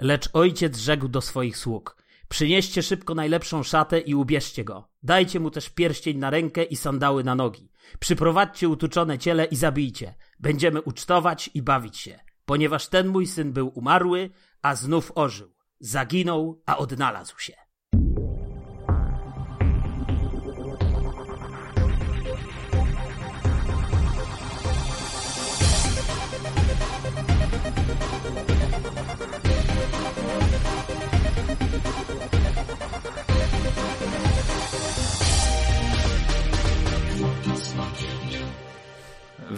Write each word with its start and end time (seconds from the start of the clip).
Lecz 0.00 0.30
ojciec 0.32 0.78
rzekł 0.78 1.08
do 1.08 1.20
swoich 1.20 1.56
sług: 1.56 1.96
Przynieście 2.28 2.82
szybko 2.82 3.14
najlepszą 3.14 3.62
szatę 3.62 4.00
i 4.00 4.14
ubierzcie 4.14 4.64
go. 4.64 4.88
Dajcie 5.02 5.40
mu 5.40 5.50
też 5.50 5.70
pierścień 5.70 6.18
na 6.18 6.30
rękę 6.30 6.62
i 6.62 6.76
sandały 6.76 7.24
na 7.24 7.34
nogi. 7.34 7.70
Przyprowadźcie 7.98 8.68
utuczone 8.68 9.18
ciele 9.18 9.44
i 9.44 9.56
zabijcie. 9.56 10.14
Będziemy 10.38 10.82
ucztować 10.82 11.50
i 11.54 11.62
bawić 11.62 11.98
się, 11.98 12.20
ponieważ 12.44 12.88
ten 12.88 13.08
mój 13.08 13.26
syn 13.26 13.52
był 13.52 13.72
umarły, 13.74 14.30
a 14.62 14.74
znów 14.74 15.12
ożył. 15.14 15.54
Zaginął, 15.80 16.62
a 16.66 16.78
odnalazł 16.78 17.38
się. 17.38 17.69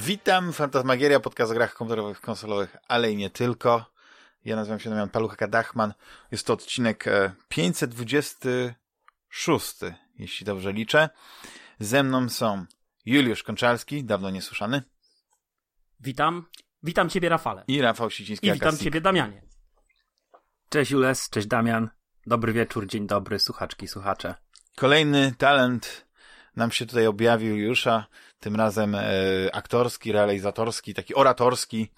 Witam, 0.06 0.52
Fantasmagieria, 0.52 1.20
podcast 1.20 1.52
o 1.52 1.54
grach 1.54 1.74
komputerowych, 1.74 2.20
konsolowych, 2.20 2.76
ale 2.88 3.12
i 3.12 3.16
nie 3.16 3.30
tylko. 3.30 3.92
Ja 4.44 4.56
nazywam 4.56 4.80
się 4.80 4.90
Damian 4.90 5.08
Palucha 5.08 5.36
Kadachman. 5.36 5.94
Jest 6.32 6.46
to 6.46 6.52
odcinek 6.52 7.04
526, 7.48 9.82
e, 9.82 9.94
jeśli 10.18 10.46
dobrze 10.46 10.72
liczę. 10.72 11.08
Ze 11.80 12.02
mną 12.02 12.28
są 12.28 12.66
Juliusz 13.06 13.42
Konczalski, 13.42 14.04
dawno 14.04 14.30
niesłyszany. 14.30 14.82
Witam. 16.00 16.46
Witam 16.82 17.08
Ciebie, 17.08 17.28
Rafale. 17.28 17.64
I 17.68 17.80
Rafał 17.80 18.10
Siciński. 18.10 18.46
I 18.46 18.52
witam 18.52 18.78
Ciebie, 18.78 19.00
Damianie. 19.00 19.42
Cześć 20.68 20.90
Jules, 20.90 21.30
cześć 21.30 21.46
Damian. 21.46 21.90
Dobry 22.26 22.52
wieczór, 22.52 22.86
dzień 22.86 23.06
dobry, 23.06 23.38
słuchaczki, 23.38 23.88
słuchacze. 23.88 24.34
Kolejny 24.76 25.34
talent 25.38 26.06
nam 26.56 26.70
się 26.70 26.86
tutaj 26.86 27.06
objawił 27.06 27.56
Juliusza, 27.56 28.06
tym 28.42 28.56
razem 28.56 28.94
e, 28.94 29.02
aktorski, 29.52 30.12
realizatorski, 30.12 30.94
taki 30.94 31.14
oratorski. 31.14 31.90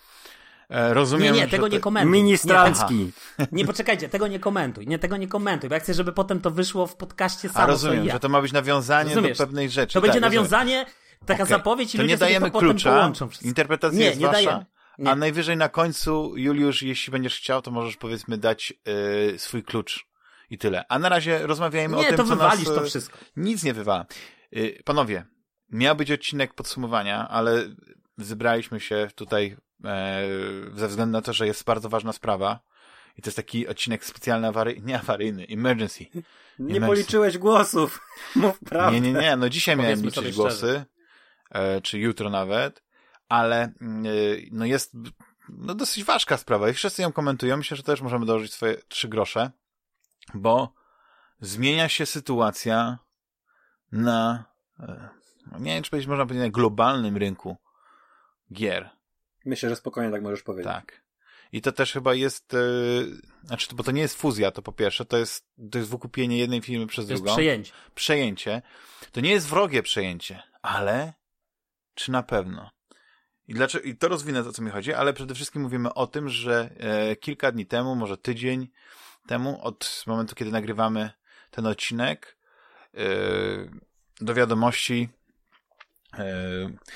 E, 0.70 0.94
rozumiem, 0.94 1.34
nie, 1.34 1.40
nie, 1.40 1.48
tego 1.48 1.68
to... 1.68 1.72
nie 1.72 1.80
komentuj. 1.80 2.12
Ministrancki. 2.12 3.12
Nie, 3.38 3.46
nie, 3.52 3.64
poczekajcie, 3.64 4.08
tego 4.08 4.26
nie 4.26 4.40
komentuj. 4.40 4.86
Nie, 4.86 4.98
tego 4.98 5.16
nie 5.16 5.28
komentuj, 5.28 5.68
bo 5.68 5.74
ja 5.74 5.80
chcę, 5.80 5.94
żeby 5.94 6.12
potem 6.12 6.40
to 6.40 6.50
wyszło 6.50 6.86
w 6.86 6.96
podcaście 6.96 7.48
samo. 7.48 7.64
A 7.64 7.66
rozumiem, 7.66 8.04
ja. 8.04 8.12
że 8.12 8.20
to 8.20 8.28
ma 8.28 8.42
być 8.42 8.52
nawiązanie 8.52 9.14
Rozumiesz? 9.14 9.38
do 9.38 9.46
pewnej 9.46 9.70
rzeczy. 9.70 9.94
To 9.94 10.00
będzie 10.00 10.20
tak, 10.20 10.32
nawiązanie, 10.32 10.86
taka 11.26 11.42
okay. 11.42 11.46
zapowiedź 11.46 11.94
i 11.94 11.98
to 11.98 12.02
ludzie 12.02 12.14
nie 12.14 12.18
dajemy 12.18 12.50
to 12.50 12.58
klucza, 12.58 12.90
połączą 12.90 13.28
interpretacja 13.42 13.98
nie, 13.98 14.04
jest 14.04 14.20
nie 14.20 14.26
wasza. 14.26 14.44
Dajemy. 14.44 14.66
Nie. 14.98 15.10
A 15.10 15.16
najwyżej 15.16 15.56
na 15.56 15.68
końcu, 15.68 16.36
Juliusz, 16.36 16.82
jeśli 16.82 17.10
będziesz 17.10 17.36
chciał, 17.36 17.62
to 17.62 17.70
możesz 17.70 17.96
powiedzmy 17.96 18.38
dać 18.38 18.72
yy, 19.30 19.38
swój 19.38 19.62
klucz 19.62 20.06
i 20.50 20.58
tyle. 20.58 20.84
A 20.88 20.98
na 20.98 21.08
razie 21.08 21.46
rozmawiajmy 21.46 21.96
nie, 21.96 22.02
o 22.02 22.06
tym, 22.06 22.16
to 22.16 22.24
co 22.24 22.28
wywalisz 22.28 22.66
nas... 22.66 22.74
to 22.74 22.84
wszystko. 22.84 23.18
Nic 23.36 23.62
nie 23.62 23.74
wywala. 23.74 24.06
Yy, 24.52 24.82
panowie, 24.84 25.24
miał 25.70 25.96
być 25.96 26.10
odcinek 26.10 26.54
podsumowania, 26.54 27.28
ale 27.28 27.64
zebraliśmy 28.18 28.80
się 28.80 29.08
tutaj 29.14 29.56
e, 29.84 30.22
ze 30.74 30.88
względu 30.88 31.12
na 31.12 31.22
to, 31.22 31.32
że 31.32 31.46
jest 31.46 31.64
bardzo 31.64 31.88
ważna 31.88 32.12
sprawa. 32.12 32.60
I 33.16 33.22
to 33.22 33.28
jest 33.28 33.36
taki 33.36 33.68
odcinek 33.68 34.04
specjalny 34.04 34.48
awaryjny, 34.48 34.86
nie 34.86 35.00
awaryjny, 35.00 35.46
emergency. 35.50 36.04
Nie 36.04 36.20
emergency. 36.58 36.86
policzyłeś 36.86 37.38
głosów. 37.38 38.00
Mów 38.36 38.58
prawdę. 38.58 39.00
Nie, 39.00 39.12
nie, 39.12 39.20
nie. 39.20 39.36
No 39.36 39.48
dzisiaj 39.48 39.76
miałem 39.76 40.02
liczyć 40.02 40.36
głosy, 40.36 40.84
e, 41.50 41.80
czy 41.80 41.98
jutro 41.98 42.30
nawet, 42.30 42.82
ale 43.28 43.62
e, 43.62 43.72
no 44.50 44.64
jest 44.64 44.96
no 45.48 45.74
dosyć 45.74 46.04
ważka 46.04 46.36
sprawa 46.36 46.68
i 46.68 46.72
wszyscy 46.72 47.02
ją 47.02 47.12
komentują. 47.12 47.56
Myślę, 47.56 47.76
że 47.76 47.82
też 47.82 48.00
możemy 48.00 48.26
dołożyć 48.26 48.52
swoje 48.52 48.76
trzy 48.88 49.08
grosze, 49.08 49.50
bo 50.34 50.74
zmienia 51.40 51.88
się 51.88 52.06
sytuacja 52.06 52.98
na 53.92 54.44
e, 54.80 55.08
nie 55.58 55.74
wiem, 55.74 55.82
czy 55.82 55.90
powiedzieć, 55.90 56.08
można 56.08 56.26
powiedzieć 56.26 56.44
na 56.44 56.50
globalnym 56.50 57.16
rynku 57.16 57.56
gier. 58.52 58.90
Myślę, 59.44 59.68
że 59.68 59.76
spokojnie 59.76 60.12
tak 60.12 60.22
możesz 60.22 60.42
powiedzieć. 60.42 60.72
Tak. 60.72 61.04
I 61.52 61.60
to 61.62 61.72
też 61.72 61.92
chyba 61.92 62.14
jest, 62.14 62.52
yy, 62.52 63.20
znaczy, 63.44 63.74
bo 63.74 63.82
to 63.82 63.90
nie 63.90 64.02
jest 64.02 64.16
fuzja, 64.16 64.50
to 64.50 64.62
po 64.62 64.72
pierwsze, 64.72 65.04
to 65.04 65.16
jest, 65.16 65.46
to 65.70 65.78
jest 65.78 65.90
wykupienie 65.90 66.38
jednej 66.38 66.62
firmy 66.62 66.86
przez 66.86 67.06
to 67.06 67.14
drugą. 67.14 67.24
Jest 67.24 67.34
przejęcie. 67.34 67.72
Przejęcie. 67.94 68.62
To 69.12 69.20
nie 69.20 69.30
jest 69.30 69.48
wrogie 69.48 69.82
przejęcie, 69.82 70.42
ale 70.62 71.12
czy 71.94 72.12
na 72.12 72.22
pewno? 72.22 72.70
I, 73.48 73.54
dlaczego, 73.54 73.84
I 73.84 73.96
to 73.96 74.08
rozwinę, 74.08 74.40
o 74.40 74.52
co 74.52 74.62
mi 74.62 74.70
chodzi, 74.70 74.92
ale 74.92 75.12
przede 75.12 75.34
wszystkim 75.34 75.62
mówimy 75.62 75.94
o 75.94 76.06
tym, 76.06 76.28
że 76.28 76.70
e, 76.78 77.16
kilka 77.16 77.52
dni 77.52 77.66
temu, 77.66 77.96
może 77.96 78.18
tydzień 78.18 78.68
temu, 79.26 79.58
od 79.62 80.04
momentu, 80.06 80.34
kiedy 80.34 80.50
nagrywamy 80.50 81.10
ten 81.50 81.66
odcinek, 81.66 82.38
e, 82.94 82.98
do 84.20 84.34
wiadomości 84.34 85.08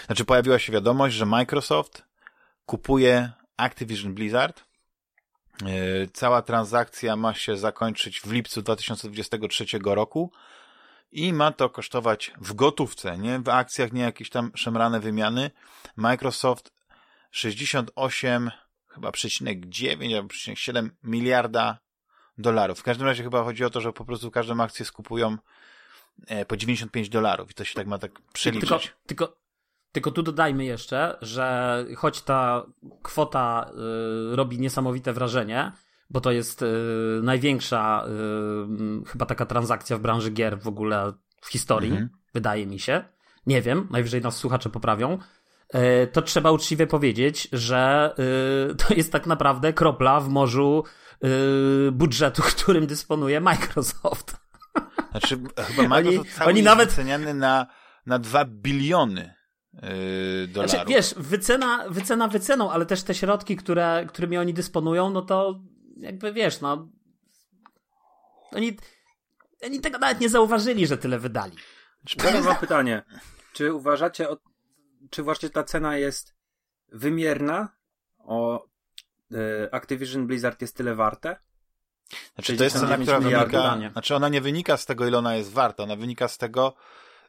znaczy 0.07 0.25
pojawiła 0.25 0.59
się 0.59 0.73
wiadomość, 0.73 1.17
że 1.17 1.27
Microsoft 1.27 2.05
kupuje 2.67 3.33
Activision 3.57 4.15
Blizzard. 4.15 4.65
Yy, 5.63 6.09
cała 6.13 6.43
transakcja 6.43 7.17
ma 7.17 7.35
się 7.35 7.57
zakończyć 7.57 8.21
w 8.21 8.33
lipcu 8.33 8.63
2023 8.63 9.65
roku 9.85 10.33
i 11.13 11.33
ma 11.33 11.53
to 11.53 11.71
kosztować 11.71 12.33
w 12.41 12.55
gotówce, 12.55 13.19
nie 13.19 13.39
w 13.39 13.49
akcjach, 13.49 13.93
nie 13.93 14.03
jakieś 14.03 14.31
tam 14.31 14.51
szemrane 14.55 15.01
wymiany. 15.01 15.51
Microsoft 15.97 16.73
68 17.31 18.51
chyba 18.89 19.13
przecinek 19.13 19.67
9 19.67 20.15
albo 20.15 20.29
przecinek 20.29 20.59
7 20.59 20.97
miliarda 21.03 21.79
dolarów. 22.39 22.79
W 22.79 22.83
każdym 22.83 23.07
razie 23.07 23.23
chyba 23.23 23.45
chodzi 23.45 23.65
o 23.65 23.71
to, 23.71 23.81
że 23.81 23.93
po 23.93 24.05
prostu 24.05 24.31
każdą 24.31 24.61
akcję 24.61 24.85
skupują 24.85 25.37
po 26.49 26.57
95 26.57 27.09
dolarów 27.09 27.51
i 27.51 27.55
to 27.55 27.65
się 27.65 27.75
tak 27.75 27.87
ma 27.87 27.99
tak 27.99 28.21
przeliczyć. 28.33 28.69
Tylko, 28.71 28.85
tylko, 29.07 29.37
tylko 29.93 30.11
tu 30.11 30.23
dodajmy 30.23 30.65
jeszcze, 30.65 31.19
że 31.23 31.85
choć 31.97 32.23
ta 32.23 32.67
kwota 33.03 33.71
y, 34.33 34.37
robi 34.37 34.59
niesamowite 34.59 35.13
wrażenie, 35.13 35.73
bo 36.11 36.21
to 36.21 36.33
jest 36.33 36.63
y, 36.63 36.67
największa 37.23 38.07
y, 39.03 39.07
chyba 39.07 39.27
taka 39.27 39.47
transakcja 39.47 39.97
w 39.97 40.01
branży 40.01 40.31
gier 40.31 40.61
w 40.61 40.69
ogóle 40.69 41.13
w 41.41 41.49
historii, 41.49 41.91
mhm. 41.91 42.09
wydaje 42.35 42.67
mi 42.67 42.79
się. 42.79 43.05
Nie 43.47 43.63
wiem, 43.63 43.89
najwyżej 43.91 44.21
nas 44.21 44.37
słuchacze 44.37 44.71
poprawią. 44.71 45.19
Y, 45.75 46.07
to 46.07 46.23
trzeba 46.23 46.51
uczciwie 46.51 46.87
powiedzieć, 46.87 47.49
że 47.53 48.15
y, 48.71 48.75
to 48.87 48.95
jest 48.95 49.13
tak 49.13 49.27
naprawdę 49.27 49.73
kropla 49.73 50.21
w 50.21 50.29
morzu 50.29 50.85
y, 51.25 51.93
budżetu, 51.93 52.43
którym 52.57 52.87
dysponuje 52.87 53.41
Microsoft. 53.41 54.37
Znaczy, 55.11 55.41
chyba 55.57 55.89
Microsoft 55.89 56.29
oni, 56.29 56.37
cały 56.37 56.51
oni 56.51 56.63
nawet 56.63 56.89
wyceniany 56.89 57.35
na, 57.35 57.67
na 58.07 58.19
2 58.19 58.45
biliony 58.45 59.35
yy, 59.73 60.49
dolarów. 60.49 60.71
Znaczy, 60.71 60.89
wiesz, 60.89 61.15
wycena, 61.17 61.85
wycena 61.89 62.29
wyceną, 62.29 62.71
ale 62.71 62.87
też 62.87 63.03
te 63.03 63.15
środki, 63.15 63.57
które, 63.57 64.07
którymi 64.09 64.39
oni 64.39 64.55
dysponują, 64.55 65.11
no 65.11 65.23
to 65.23 65.61
jakby 65.97 66.33
wiesz, 66.33 66.61
no 66.61 66.89
oni, 68.53 68.77
oni 69.63 69.81
tego 69.81 69.99
nawet 69.99 70.21
nie 70.21 70.29
zauważyli, 70.29 70.87
że 70.87 70.99
tyle 70.99 71.19
wydali. 71.19 71.57
Teraz 72.19 72.45
mam 72.45 72.57
pytanie. 72.57 73.03
Czy 73.53 73.75
uważacie, 73.75 74.27
czy 75.11 75.23
właśnie 75.23 75.51
ta 75.51 75.65
cena 75.65 75.97
jest 75.97 76.35
wymierna? 76.93 77.69
O 78.19 78.67
y, 79.33 79.37
Activision 79.73 80.27
Blizzard 80.27 80.61
jest 80.61 80.77
tyle 80.77 80.95
warte? 80.95 81.37
Znaczy, 82.35 82.57
to 82.57 82.65
jest 82.65 82.81
cena, 82.81 82.99
która 82.99 83.21
wynika, 83.21 83.79
znaczy 83.93 84.17
ona 84.17 84.29
nie 84.29 84.41
wynika 84.41 84.77
z 84.77 84.87
tego, 84.87 85.07
ile 85.07 85.19
ona 85.19 85.37
jest 85.37 85.53
warta, 85.53 85.83
ona 85.83 85.97
wynika 85.97 86.29
z 86.29 86.39
tego, 86.39 86.75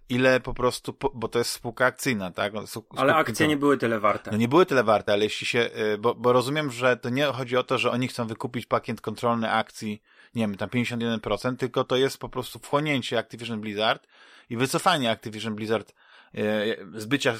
ile 0.10 0.40
po 0.40 0.54
prostu, 0.54 0.96
bo 1.14 1.28
to 1.28 1.40
jest 1.40 1.52
spółka 1.52 1.86
akcyjna, 1.86 2.32
tak? 2.32 2.54
ale 2.96 3.16
akcje 3.16 3.48
nie 3.48 3.58
były 3.58 3.78
tyle 3.78 4.00
warte. 4.00 4.32
No 4.32 4.38
nie 4.38 4.48
były 4.48 4.66
tyle 4.66 4.84
warte, 4.84 5.14
ale 5.14 5.24
jeśli 5.24 5.48
się, 5.48 5.70
y, 5.94 5.98
bo, 5.98 6.16
bo 6.16 6.34
rozumiem, 6.34 6.72
że 6.72 6.98
to 6.98 7.10
nie 7.10 7.26
chodzi 7.26 7.58
o 7.58 7.64
to, 7.64 7.78
że 7.78 7.92
oni 7.92 8.08
chcą 8.08 8.28
wykupić 8.28 8.66
pakiet 8.66 9.02
kontrolny 9.02 9.52
akcji, 9.52 10.02
nie 10.36 10.44
wiem, 10.44 10.58
tam 10.58 10.70
51%, 10.70 11.56
tylko 11.56 11.84
to 11.84 11.96
jest 11.96 12.18
po 12.18 12.30
prostu 12.30 12.60
wchłonięcie 12.60 13.20
Activision 13.20 13.62
Blizzard 13.62 14.08
i 14.50 14.58
wycofanie 14.58 15.12
Activision 15.12 15.56
Blizzard 15.56 15.94
y, 16.36 16.78
z 16.96 17.06
bycia 17.06 17.36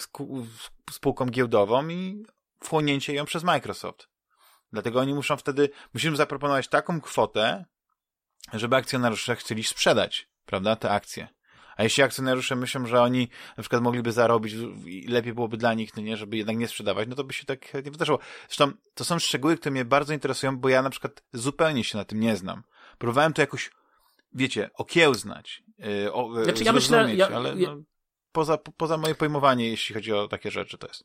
spółką 0.92 1.26
giełdową 1.26 1.88
i 1.88 2.26
wchłonięcie 2.64 3.14
ją 3.14 3.26
przez 3.26 3.44
Microsoft. 3.44 4.08
Dlatego 4.74 5.00
oni 5.00 5.14
muszą 5.14 5.38
wtedy, 5.38 5.70
musimy 5.94 6.18
zaproponować 6.18 6.68
taką 6.68 7.02
kwotę, 7.02 7.66
żeby 8.54 8.76
akcjonariusze 8.76 9.36
chcieli 9.36 9.64
sprzedać, 9.64 10.30
prawda, 10.46 10.76
te 10.76 10.92
akcje. 10.92 11.28
A 11.78 11.84
jeśli 11.84 12.04
akcjonariusze 12.04 12.56
myślą, 12.56 12.86
że 12.86 13.02
oni 13.02 13.30
na 13.58 13.64
przykład 13.64 13.82
mogliby 13.82 14.12
zarobić 14.12 14.54
i 14.86 15.08
lepiej 15.08 15.34
byłoby 15.34 15.58
dla 15.58 15.74
nich, 15.74 15.98
no 15.98 16.04
nie, 16.04 16.18
żeby 16.18 16.38
jednak 16.38 16.58
nie 16.58 16.68
sprzedawać, 16.68 17.08
no 17.10 17.16
to 17.16 17.24
by 17.24 17.34
się 17.34 17.46
tak 17.46 17.74
nie 17.74 17.92
wydarzyło. 17.92 18.20
Zresztą 18.48 18.72
to 18.94 19.06
są 19.06 19.20
szczegóły, 19.20 19.58
które 19.58 19.72
mnie 19.72 19.86
bardzo 19.86 20.14
interesują, 20.14 20.58
bo 20.58 20.70
ja 20.70 20.82
na 20.82 20.90
przykład 20.90 21.24
zupełnie 21.34 21.84
się 21.84 21.98
na 21.98 22.06
tym 22.06 22.20
nie 22.20 22.36
znam. 22.36 22.64
Próbowałem 22.98 23.34
to 23.34 23.42
jakoś, 23.42 23.72
wiecie, 24.34 24.70
okiełznać, 24.74 25.64
yy, 25.78 26.14
o, 26.14 26.44
znaczy, 26.44 26.64
ja 26.64 26.74
myślę, 26.74 27.16
ja, 27.16 27.28
ale 27.28 27.56
no, 27.56 27.78
poza, 28.32 28.58
poza 28.58 28.98
moje 28.98 29.16
pojmowanie, 29.16 29.70
jeśli 29.70 29.96
chodzi 29.96 30.14
o 30.14 30.28
takie 30.28 30.52
rzeczy, 30.52 30.78
to 30.78 30.88
jest. 30.88 31.04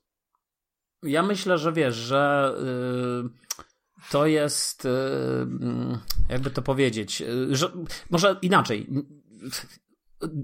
Ja 1.04 1.22
myślę, 1.22 1.58
że 1.58 1.72
wiesz, 1.72 1.94
że 1.94 2.54
to 4.10 4.26
jest, 4.26 4.88
mm, 5.42 5.98
jakby 6.28 6.50
to 6.50 6.62
powiedzieć, 6.62 7.22
że, 7.50 7.70
może 8.10 8.36
inaczej. 8.42 8.90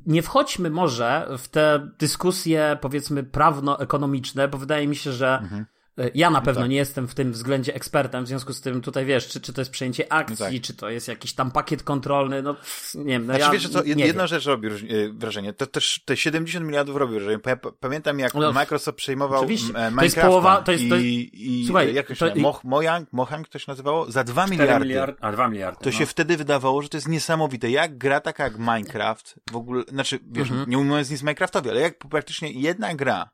Nie 0.07 0.23
wchodźmy 0.23 0.71
może 0.71 1.29
w 1.39 1.49
te 1.49 1.91
dyskusje, 1.99 2.79
powiedzmy, 2.81 3.25
prawno-ekonomiczne, 3.25 4.49
bo 4.49 4.59
wydaje 4.59 4.89
mi 4.89 4.97
się, 4.97 5.13
że 5.13 5.39
mhm 5.39 5.67
ja 6.15 6.31
na 6.31 6.41
pewno 6.41 6.61
tak. 6.61 6.71
nie 6.71 6.77
jestem 6.77 7.09
w 7.09 7.15
tym 7.15 7.33
względzie 7.33 7.75
ekspertem, 7.75 8.25
w 8.25 8.29
związku 8.29 8.53
z 8.53 8.61
tym 8.61 8.81
tutaj 8.81 9.07
wiesz, 9.07 9.29
czy, 9.29 9.41
czy 9.41 9.53
to 9.53 9.61
jest 9.61 9.71
przejęcie 9.71 10.13
akcji, 10.13 10.37
tak. 10.37 10.63
czy 10.63 10.75
to 10.75 10.91
jest 10.91 11.09
jakiś 11.09 11.33
tam 11.33 11.51
pakiet 11.51 11.83
kontrolny, 11.83 12.43
no 12.43 12.57
nie 12.95 13.05
wiem. 13.05 13.27
No 13.27 13.35
znaczy, 13.35 13.41
ja 13.41 13.51
wiesz, 13.51 13.69
co, 13.69 13.85
jedna 13.85 14.07
wiem. 14.07 14.27
rzecz 14.27 14.47
robi 14.47 14.69
e, 14.69 14.73
wrażenie, 15.13 15.53
to 15.53 15.67
też 15.67 16.01
te 16.05 16.17
70 16.17 16.67
miliardów 16.67 16.97
robi 16.97 17.15
wrażenie. 17.15 17.39
Pamiętam 17.81 18.19
jak 18.19 18.35
no, 18.35 18.53
Microsoft 18.53 18.99
przejmował. 18.99 19.47
Minecrafta 19.47 19.97
to 19.97 20.05
jest 20.05 20.17
połowa, 20.17 20.63
to 20.63 20.73
jest, 20.73 20.89
to 20.89 20.95
jest... 20.95 21.07
i, 21.07 21.61
i 21.63 21.67
słuchaj, 21.67 21.95
jak 21.95 22.07
to 22.07 22.15
się 22.15 22.31
to... 22.31 22.41
Mo, 22.41 22.61
Mojang, 22.65 23.13
Mohang 23.13 23.49
to 23.49 23.59
się 23.59 23.65
nazywało? 23.69 24.11
Za 24.11 24.25
2 24.25 24.47
miliardy. 24.47 24.87
Miliard, 24.87 25.17
a 25.21 25.33
2 25.33 25.49
miliardy. 25.49 25.85
To 25.85 25.91
no. 25.91 25.93
się 25.93 26.07
wtedy 26.07 26.37
wydawało, 26.37 26.83
że 26.83 26.89
to 26.89 26.97
jest 26.97 27.09
niesamowite. 27.09 27.71
Jak 27.71 27.99
gra 27.99 28.21
taka 28.21 28.45
jak 28.45 28.59
Minecraft, 28.59 29.41
w 29.51 29.57
ogóle, 29.57 29.83
znaczy, 29.89 30.19
wiesz, 30.31 30.51
mhm. 30.51 30.71
nie 30.71 30.77
mówiąc 30.77 31.11
nic 31.11 31.23
Minecraftowi, 31.23 31.71
ale 31.71 31.81
jak 31.81 31.99
praktycznie 31.99 32.51
jedna 32.53 32.95
gra 32.95 33.31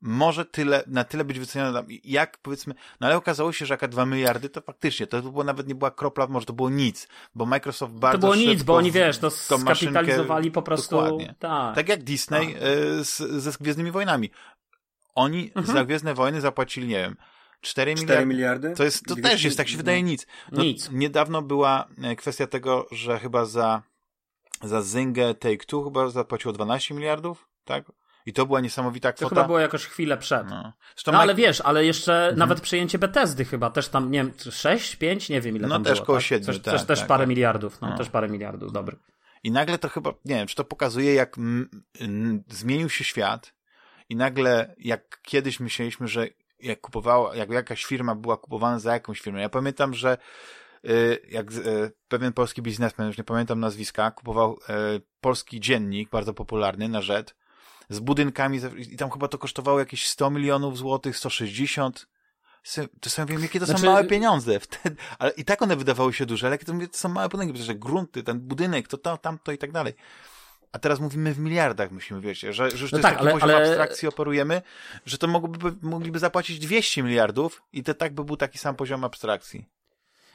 może 0.00 0.44
tyle, 0.44 0.84
na 0.86 1.04
tyle 1.04 1.24
być 1.24 1.38
wyceniona, 1.38 1.84
jak 2.04 2.38
powiedzmy, 2.38 2.74
no 3.00 3.06
ale 3.06 3.16
okazało 3.16 3.52
się, 3.52 3.66
że 3.66 3.74
jaka 3.74 3.88
2 3.88 4.06
miliardy, 4.06 4.48
to 4.48 4.60
faktycznie, 4.60 5.06
to 5.06 5.22
było 5.22 5.44
nawet 5.44 5.68
nie 5.68 5.74
była 5.74 5.90
kropla, 5.90 6.26
może 6.26 6.46
to 6.46 6.52
było 6.52 6.70
nic, 6.70 7.08
bo 7.34 7.46
Microsoft 7.46 7.92
bardzo 7.92 8.18
To 8.18 8.20
było 8.20 8.36
nic, 8.36 8.62
bo 8.62 8.76
oni 8.76 8.90
wiesz, 8.90 9.18
to 9.18 9.30
skapitalizowali 9.30 10.50
po 10.50 10.62
prostu. 10.62 10.96
Dokładnie. 10.96 11.34
Tak. 11.38 11.74
tak 11.74 11.88
jak 11.88 12.02
Disney 12.02 12.54
tak. 12.54 12.62
E, 12.62 13.04
z, 13.04 13.16
ze 13.16 13.52
Gwiezdnymi 13.60 13.90
Wojnami. 13.90 14.30
Oni 15.14 15.52
mhm. 15.54 15.66
za 15.66 15.84
Gwiezdne 15.84 16.14
Wojny 16.14 16.40
zapłacili, 16.40 16.88
nie 16.88 16.96
wiem, 16.96 17.16
4 17.60 17.94
miliardy. 17.94 18.12
4 18.12 18.26
miliardy? 18.26 18.74
To, 18.74 18.84
jest, 18.84 19.04
to 19.04 19.16
też 19.16 19.44
jest, 19.44 19.56
tak 19.56 19.68
się 19.68 19.76
wydaje, 19.76 20.02
nic. 20.02 20.26
No, 20.52 20.62
nic. 20.62 20.90
Niedawno 20.92 21.42
była 21.42 21.88
e, 22.02 22.16
kwestia 22.16 22.46
tego, 22.46 22.86
że 22.90 23.18
chyba 23.18 23.44
za, 23.44 23.82
za 24.62 24.82
Zynga 24.82 25.30
Take-Two 25.34 25.84
chyba 25.84 26.08
zapłaciło 26.08 26.52
12 26.52 26.94
miliardów, 26.94 27.48
tak? 27.64 27.84
I 28.28 28.32
to 28.32 28.46
była 28.46 28.60
niesamowita 28.60 29.12
kwota. 29.12 29.28
To 29.28 29.34
chyba 29.34 29.46
było 29.46 29.58
jakoś 29.58 29.86
chwilę 29.86 30.16
przed. 30.16 30.50
No, 30.50 30.72
no 31.06 31.20
ale 31.20 31.34
wiesz, 31.34 31.60
ale 31.60 31.84
jeszcze 31.84 32.14
mhm. 32.14 32.38
nawet 32.38 32.60
przejęcie 32.60 32.98
Bethesdy 32.98 33.44
chyba 33.44 33.70
też 33.70 33.88
tam, 33.88 34.10
nie 34.10 34.18
wiem, 34.18 34.32
6, 34.50 34.96
5, 34.96 35.28
nie 35.28 35.40
wiem 35.40 35.56
ile 35.56 35.68
no, 35.68 35.74
tam 35.74 35.84
też 35.84 35.94
było. 35.94 36.06
koło 36.06 36.18
tak? 36.18 36.26
7, 36.26 36.46
też, 36.46 36.60
tak, 36.60 36.86
też, 36.86 36.98
tak, 36.98 37.08
parę 37.08 37.22
tak. 37.22 37.28
miliardów, 37.28 37.80
no, 37.80 37.88
no, 37.88 37.96
też 37.96 38.08
parę 38.08 38.28
miliardów, 38.28 38.72
dobry. 38.72 38.96
I 39.42 39.50
nagle 39.50 39.78
to 39.78 39.88
chyba, 39.88 40.10
nie 40.10 40.34
wiem, 40.34 40.46
czy 40.46 40.56
to 40.56 40.64
pokazuje 40.64 41.14
jak 41.14 41.36
zmienił 42.48 42.88
się 42.88 43.04
świat 43.04 43.54
i 44.08 44.16
nagle 44.16 44.74
jak 44.78 45.20
kiedyś 45.22 45.60
myśleliśmy, 45.60 46.08
że 46.08 46.28
jak 46.60 46.80
kupowała, 46.80 47.36
jak 47.36 47.50
jakaś 47.50 47.84
firma 47.84 48.14
była 48.14 48.36
kupowana 48.36 48.78
za 48.78 48.92
jakąś 48.92 49.20
firmę. 49.20 49.40
Ja 49.40 49.48
pamiętam, 49.48 49.94
że 49.94 50.18
y, 50.84 51.18
jak 51.28 51.52
y, 51.52 51.92
pewien 52.08 52.32
polski 52.32 52.62
biznesmen, 52.62 53.06
już 53.06 53.18
nie 53.18 53.24
pamiętam 53.24 53.60
nazwiska, 53.60 54.10
kupował 54.10 54.58
y, 54.96 55.00
polski 55.20 55.60
dziennik, 55.60 56.10
bardzo 56.10 56.34
popularny 56.34 56.88
na 56.88 57.02
rzecz 57.02 57.34
z 57.88 57.98
budynkami 57.98 58.60
i 58.78 58.96
tam 58.96 59.10
chyba 59.10 59.28
to 59.28 59.38
kosztowało 59.38 59.78
jakieś 59.78 60.06
100 60.06 60.30
milionów 60.30 60.78
złotych, 60.78 61.16
160. 61.16 62.06
To 63.00 63.10
sobie 63.10 63.32
wiem, 63.32 63.42
jakie 63.42 63.60
to 63.60 63.66
znaczy... 63.66 63.80
są 63.80 63.86
małe 63.86 64.04
pieniądze 64.04 64.60
wtedy, 64.60 64.96
ale 65.18 65.30
i 65.30 65.44
tak 65.44 65.62
one 65.62 65.76
wydawały 65.76 66.12
się 66.12 66.26
duże, 66.26 66.46
ale 66.46 66.58
to, 66.58 66.74
mówię, 66.74 66.88
to 66.88 66.98
są 66.98 67.08
małe 67.08 67.28
budynki, 67.28 67.62
że 67.62 67.74
grunty, 67.74 68.22
ten 68.22 68.40
budynek, 68.40 68.88
to, 68.88 68.98
to 68.98 69.16
tamto 69.16 69.52
i 69.52 69.58
tak 69.58 69.72
dalej. 69.72 69.94
A 70.72 70.78
teraz 70.78 71.00
mówimy 71.00 71.34
w 71.34 71.38
miliardach, 71.38 71.90
musimy 71.90 72.20
wiecie, 72.20 72.52
że, 72.52 72.70
że 72.70 72.82
już 72.82 72.92
no 72.92 72.98
to 72.98 73.02
tak, 73.02 73.12
jest 73.12 73.18
taki 73.18 73.20
ale, 73.20 73.40
poziom 73.40 73.56
ale... 73.56 73.68
abstrakcji 73.68 74.08
operujemy, 74.08 74.62
że 75.06 75.18
to 75.18 75.26
mogłoby, 75.26 75.76
mogliby 75.82 76.18
zapłacić 76.18 76.58
200 76.58 77.02
miliardów 77.02 77.62
i 77.72 77.82
to 77.82 77.94
tak 77.94 78.14
by 78.14 78.24
był 78.24 78.36
taki 78.36 78.58
sam 78.58 78.76
poziom 78.76 79.04
abstrakcji. 79.04 79.68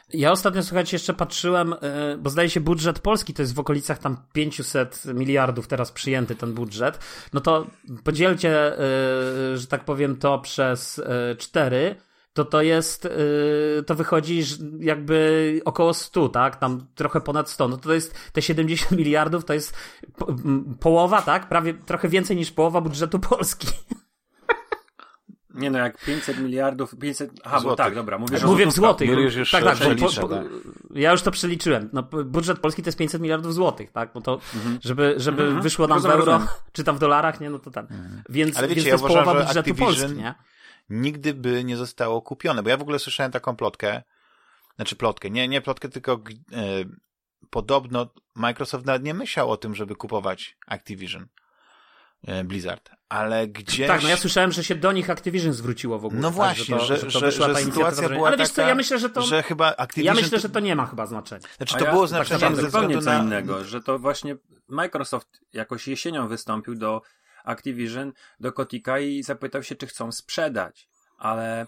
Ja 0.10 0.32
ostatnio, 0.32 0.64
słuchajcie, 0.64 0.96
jeszcze 0.96 1.14
patrzyłem, 1.14 1.74
e, 1.74 1.78
bo 2.18 2.30
zdaje 2.30 2.50
się 2.50 2.62
budżet 2.62 3.00
polski 3.00 3.34
to 3.34 3.42
jest 3.42 3.56
w 3.56 3.60
okolicach 3.60 4.00
tam 4.00 4.18
500 4.34 5.06
miliardów 5.06 5.68
teraz 5.68 5.92
przyjęty 5.92 6.36
ten 6.36 6.54
budżet. 6.54 7.00
No 7.34 7.42
to 7.42 7.68
podzielcie, 8.04 8.80
e, 8.80 9.58
że 9.58 9.68
tak 9.68 9.86
powiem, 9.86 10.16
to 10.16 10.40
przez 10.40 11.02
4 11.38 11.96
to 12.34 12.46
to 12.46 12.62
jest, 12.62 13.08
to 13.86 13.96
wychodzi 13.96 14.44
jakby 14.80 15.62
około 15.66 15.94
100, 15.94 16.30
tak? 16.30 16.56
Tam 16.56 16.88
trochę 16.96 17.22
ponad 17.22 17.50
100. 17.50 17.68
No 17.68 17.78
to 17.78 17.94
jest 17.94 18.32
te 18.32 18.42
70 18.42 18.92
miliardów 18.92 19.46
to 19.46 19.54
jest 19.54 19.74
połowa, 20.80 21.22
tak? 21.22 21.50
Prawie 21.50 21.74
trochę 21.74 22.10
więcej 22.10 22.38
niż 22.38 22.52
połowa 22.52 22.82
budżetu 22.82 23.20
Polski. 23.30 23.68
Nie 25.54 25.72
no, 25.72 25.80
jak 25.80 26.06
500 26.06 26.40
miliardów, 26.40 26.96
500, 27.00 27.32
aha, 27.44 27.62
bo 27.64 27.76
tak, 27.76 27.96
dobra, 27.96 28.18
mówisz 28.18 28.44
Mówię 28.44 28.66
w 28.66 28.72
złotych. 28.72 29.10
Już, 29.10 29.36
już 29.36 29.52
tak, 29.52 29.64
tak, 29.64 29.78
po, 29.78 30.28
tak, 30.28 30.46
Ja 30.94 31.12
już 31.12 31.22
to 31.22 31.32
przeliczyłem. 31.32 31.90
No, 31.94 32.04
budżet 32.26 32.60
Polski 32.60 32.84
to 32.84 32.88
jest 32.88 32.98
500 32.98 33.22
miliardów 33.22 33.54
złotych, 33.54 33.92
tak? 33.92 34.16
No 34.16 34.22
to, 34.22 34.40
mhm. 34.56 34.80
żeby, 34.84 35.14
żeby 35.18 35.44
mhm. 35.44 35.62
wyszło 35.62 35.88
nam 35.88 36.02
w 36.02 36.06
euro, 36.06 36.48
czy 36.72 36.84
tam 36.84 36.96
w 36.96 37.00
dolarach, 37.00 37.40
nie, 37.40 37.50
no 37.50 37.60
to 37.60 37.72
ten. 37.72 37.84
Mhm. 37.84 38.24
Więc, 38.30 38.58
Ale 38.58 38.68
wiecie, 38.68 38.82
więc 38.82 38.90
to 38.90 38.92
jest 38.92 39.04
ja 39.04 39.08
uważam, 39.08 39.24
połowa 39.24 39.46
budżetu 39.46 39.76
Polski, 39.76 40.14
nie? 40.14 40.36
Nigdy 40.90 41.34
by 41.34 41.64
nie 41.64 41.78
zostało 41.78 42.22
kupione, 42.22 42.64
bo 42.64 42.70
ja 42.70 42.78
w 42.78 42.82
ogóle 42.82 43.00
słyszałem 43.00 43.32
taką 43.32 43.56
plotkę, 43.56 44.04
znaczy 44.76 44.96
plotkę, 44.96 45.30
nie, 45.30 45.48
nie 45.48 45.62
plotkę, 45.62 45.90
tylko 45.90 46.14
e, 46.14 46.20
podobno 47.50 48.10
Microsoft 48.36 48.86
nawet 48.86 49.04
nie 49.04 49.14
myślał 49.14 49.52
o 49.52 49.58
tym, 49.58 49.76
żeby 49.76 49.96
kupować 49.96 50.58
Activision. 50.68 51.28
E, 52.28 52.44
Blizzard, 52.44 52.90
ale 53.10 53.48
gdzieś... 53.48 53.88
Tak, 53.88 54.04
no 54.04 54.10
ja 54.10 54.18
słyszałem, 54.18 54.52
że 54.52 54.64
się 54.64 54.76
do 54.76 54.92
nich 54.92 55.10
Activision 55.10 55.54
zwróciło 55.54 56.00
w 56.00 56.06
ogóle. 56.06 56.22
No 56.22 56.32
właśnie, 56.32 56.78
tak, 56.78 56.86
że, 56.86 56.98
to, 56.98 57.10
że, 57.10 57.32
że, 57.32 57.32
że 57.32 57.56
sytuacja 57.56 58.10
była 58.10 58.28
Ale 58.28 58.38
wiesz 58.38 58.50
co, 58.50 58.62
ja 58.62 58.76
myślę, 58.76 59.00
że 59.00 59.10
to... 59.10 59.22
Że 59.22 59.44
chyba 59.44 59.76
Activision... 59.78 60.16
Ja 60.16 60.22
myślę, 60.22 60.40
że 60.40 60.50
to 60.50 60.60
nie 60.60 60.76
ma 60.76 60.86
chyba 60.86 61.06
znaczenia. 61.06 61.48
Znaczy 61.58 61.78
to 61.78 61.86
ja 61.86 61.92
było 61.92 62.08
znaczenie 62.08 62.40
tak 62.40 62.56
ze 62.56 62.68
względu 62.68 63.02
co 63.02 63.14
na... 63.14 63.24
innego, 63.24 63.64
że 63.64 63.82
to 63.82 64.00
właśnie 64.00 64.36
Microsoft 64.68 65.28
jakoś 65.54 65.88
jesienią 65.88 66.28
wystąpił 66.28 66.76
do 66.76 67.02
Activision, 67.44 68.14
do 68.40 68.54
Kotika 68.54 69.00
i 69.00 69.24
zapytał 69.24 69.64
się, 69.64 69.76
czy 69.76 69.88
chcą 69.88 70.12
sprzedać. 70.12 70.90
Ale 71.18 71.68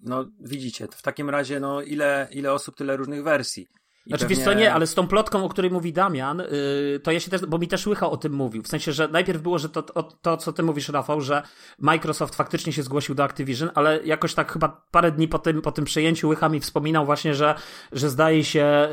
no 0.00 0.24
widzicie, 0.40 0.88
w 0.90 1.02
takim 1.02 1.30
razie 1.30 1.60
no 1.60 1.82
ile, 1.82 2.28
ile 2.30 2.52
osób, 2.52 2.76
tyle 2.76 2.96
różnych 2.96 3.24
wersji. 3.24 3.68
Znaczy, 4.06 4.24
pewnie... 4.24 4.36
wiesz 4.36 4.44
co, 4.44 4.54
nie, 4.54 4.72
ale 4.72 4.86
z 4.86 4.94
tą 4.94 5.06
plotką, 5.06 5.44
o 5.44 5.48
której 5.48 5.70
mówi 5.70 5.92
Damian, 5.92 6.38
yy, 6.38 7.00
to 7.00 7.10
ja 7.10 7.20
się 7.20 7.30
też, 7.30 7.40
bo 7.46 7.58
mi 7.58 7.68
też 7.68 7.86
Łycha 7.86 8.10
o 8.10 8.16
tym 8.16 8.32
mówił. 8.32 8.62
W 8.62 8.68
sensie, 8.68 8.92
że 8.92 9.08
najpierw 9.08 9.42
było, 9.42 9.58
że 9.58 9.68
to, 9.68 9.82
to, 9.82 10.02
to, 10.02 10.36
co 10.36 10.52
ty 10.52 10.62
mówisz, 10.62 10.88
Rafał, 10.88 11.20
że 11.20 11.42
Microsoft 11.78 12.34
faktycznie 12.34 12.72
się 12.72 12.82
zgłosił 12.82 13.14
do 13.14 13.24
Activision, 13.24 13.70
ale 13.74 14.00
jakoś 14.04 14.34
tak 14.34 14.52
chyba 14.52 14.82
parę 14.90 15.12
dni 15.12 15.28
po 15.28 15.38
tym, 15.38 15.62
po 15.62 15.72
tym 15.72 15.84
przejęciu 15.84 16.28
Łycha 16.28 16.48
mi 16.48 16.60
wspominał 16.60 17.06
właśnie, 17.06 17.34
że, 17.34 17.54
że 17.92 18.10
zdaje 18.10 18.44
się 18.44 18.88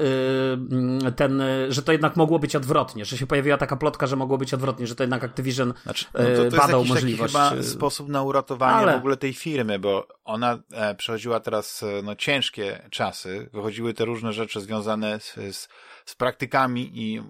yy, 1.01 1.11
ten, 1.11 1.43
że 1.69 1.81
to 1.81 1.91
jednak 1.91 2.15
mogło 2.15 2.39
być 2.39 2.55
odwrotnie, 2.55 3.05
że 3.05 3.17
się 3.17 3.27
pojawiła 3.27 3.57
taka 3.57 3.75
plotka, 3.75 4.07
że 4.07 4.15
mogło 4.15 4.37
być 4.37 4.53
odwrotnie, 4.53 4.87
że 4.87 4.95
to 4.95 5.03
jednak 5.03 5.23
Activision 5.23 5.73
znaczy, 5.83 6.05
no 6.13 6.19
to, 6.19 6.35
to 6.35 6.43
yy, 6.43 6.51
badał 6.51 6.79
jest 6.79 6.93
możliwość. 6.93 7.33
chyba 7.33 7.55
y, 7.55 7.63
sposób 7.63 8.09
na 8.09 8.23
uratowanie 8.23 8.75
ale... 8.75 8.93
w 8.93 8.97
ogóle 8.97 9.17
tej 9.17 9.33
firmy, 9.33 9.79
bo 9.79 10.07
ona 10.25 10.59
e, 10.71 10.95
przechodziła 10.95 11.39
teraz 11.39 11.83
e, 11.83 12.01
no, 12.03 12.15
ciężkie 12.15 12.89
czasy, 12.89 13.49
wychodziły 13.53 13.93
te 13.93 14.05
różne 14.05 14.33
rzeczy 14.33 14.61
związane 14.61 14.98
związane 14.99 15.19
z, 15.19 15.57
z, 15.57 15.67
z 16.05 16.15
praktykami 16.15 16.91
i 16.93 17.21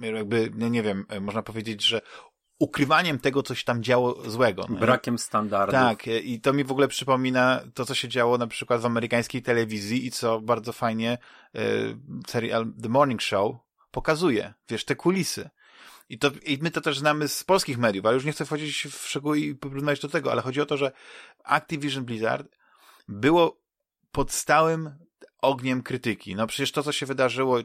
jakby, 0.00 0.50
no 0.54 0.68
nie 0.68 0.82
wiem, 0.82 1.06
można 1.20 1.42
powiedzieć, 1.42 1.84
że 1.84 2.00
ukrywaniem 2.58 3.18
tego, 3.18 3.42
co 3.42 3.54
się 3.54 3.64
tam 3.64 3.82
działo 3.82 4.30
złego. 4.30 4.66
No 4.68 4.76
Brakiem 4.76 5.18
standardów. 5.18 5.72
Tak, 5.72 6.06
i 6.06 6.40
to 6.40 6.52
mi 6.52 6.64
w 6.64 6.70
ogóle 6.70 6.88
przypomina 6.88 7.60
to, 7.74 7.84
co 7.84 7.94
się 7.94 8.08
działo 8.08 8.38
na 8.38 8.46
przykład 8.46 8.80
w 8.80 8.86
amerykańskiej 8.86 9.42
telewizji 9.42 10.06
i 10.06 10.10
co 10.10 10.40
bardzo 10.40 10.72
fajnie 10.72 11.18
y, 11.56 11.60
serial 12.26 12.72
The 12.82 12.88
Morning 12.88 13.22
Show 13.22 13.56
pokazuje. 13.90 14.54
Wiesz, 14.68 14.84
te 14.84 14.96
kulisy. 14.96 15.50
I, 16.08 16.18
to, 16.18 16.30
I 16.42 16.58
my 16.62 16.70
to 16.70 16.80
też 16.80 16.98
znamy 16.98 17.28
z 17.28 17.44
polskich 17.44 17.78
mediów, 17.78 18.06
ale 18.06 18.14
już 18.14 18.24
nie 18.24 18.32
chcę 18.32 18.44
wchodzić 18.44 18.88
w 18.90 19.08
szczegóły 19.08 19.40
i 19.40 19.54
porozmawiać 19.54 20.00
do 20.00 20.08
tego, 20.08 20.32
ale 20.32 20.42
chodzi 20.42 20.60
o 20.60 20.66
to, 20.66 20.76
że 20.76 20.92
Activision 21.44 22.04
Blizzard 22.04 22.46
było 23.08 23.60
pod 24.12 24.32
stałym 24.32 25.05
ogniem 25.46 25.82
krytyki. 25.82 26.36
No 26.36 26.46
przecież 26.46 26.72
to, 26.72 26.82
co 26.82 26.92
się 26.92 27.06
wydarzyło, 27.06 27.58
yy, 27.58 27.64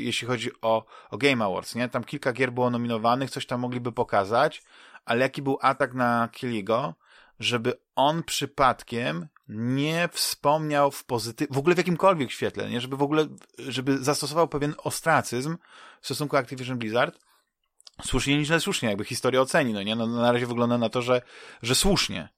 jeśli 0.00 0.28
chodzi 0.28 0.50
o, 0.62 0.84
o 1.10 1.18
Game 1.18 1.44
Awards, 1.44 1.74
nie? 1.74 1.88
Tam 1.88 2.04
kilka 2.04 2.32
gier 2.32 2.52
było 2.52 2.70
nominowanych, 2.70 3.30
coś 3.30 3.46
tam 3.46 3.60
mogliby 3.60 3.92
pokazać, 3.92 4.62
ale 5.04 5.20
jaki 5.20 5.42
był 5.42 5.58
atak 5.60 5.94
na 5.94 6.28
Killiego, 6.32 6.94
żeby 7.40 7.72
on 7.96 8.22
przypadkiem 8.22 9.28
nie 9.48 10.08
wspomniał 10.12 10.90
w 10.90 11.04
pozytyw, 11.04 11.48
w 11.50 11.58
ogóle 11.58 11.74
w 11.74 11.78
jakimkolwiek 11.78 12.30
świetle, 12.30 12.70
nie? 12.70 12.80
Żeby 12.80 12.96
w 12.96 13.02
ogóle, 13.02 13.26
żeby 13.58 13.98
zastosował 13.98 14.48
pewien 14.48 14.74
ostracyzm 14.78 15.56
w 16.00 16.06
stosunku 16.06 16.36
Activision 16.36 16.78
Blizzard, 16.78 17.18
słusznie 18.04 18.38
niż 18.38 18.48
słusznie, 18.58 18.88
jakby 18.88 19.04
historia 19.04 19.40
oceni, 19.40 19.72
no 19.72 19.82
nie? 19.82 19.96
No, 19.96 20.06
na 20.06 20.32
razie 20.32 20.46
wygląda 20.46 20.78
na 20.78 20.88
to, 20.88 21.02
że, 21.02 21.22
że 21.62 21.74
słusznie. 21.74 22.28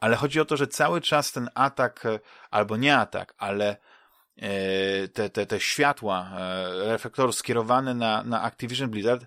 Ale 0.00 0.16
chodzi 0.16 0.40
o 0.40 0.44
to, 0.44 0.56
że 0.56 0.66
cały 0.66 1.00
czas 1.00 1.32
ten 1.32 1.50
atak, 1.54 2.04
albo 2.50 2.76
nie 2.76 2.98
atak, 2.98 3.34
ale 3.38 3.76
E, 3.76 3.76
te, 5.12 5.30
te, 5.30 5.46
te 5.46 5.60
światła 5.60 6.30
e, 6.38 6.88
reflektorów 6.92 7.34
skierowane 7.34 7.94
na, 7.94 8.24
na 8.24 8.42
Activision 8.42 8.90
Blizzard 8.90 9.26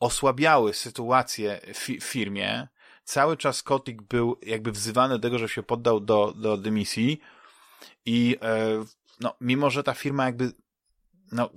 osłabiały 0.00 0.74
sytuację 0.74 1.60
w 1.74 2.04
firmie. 2.04 2.68
Cały 3.04 3.36
czas 3.36 3.62
Kotick 3.62 4.02
był 4.02 4.38
jakby 4.42 4.72
wzywany 4.72 5.14
do 5.14 5.20
tego, 5.20 5.38
że 5.38 5.48
się 5.48 5.62
poddał 5.62 6.00
do, 6.00 6.32
do 6.36 6.56
dymisji 6.56 7.20
I 8.04 8.36
e, 8.42 8.84
no, 9.20 9.34
mimo, 9.40 9.70
że 9.70 9.82
ta 9.82 9.94
firma 9.94 10.24
jakby 10.24 10.52
no, 11.32 11.50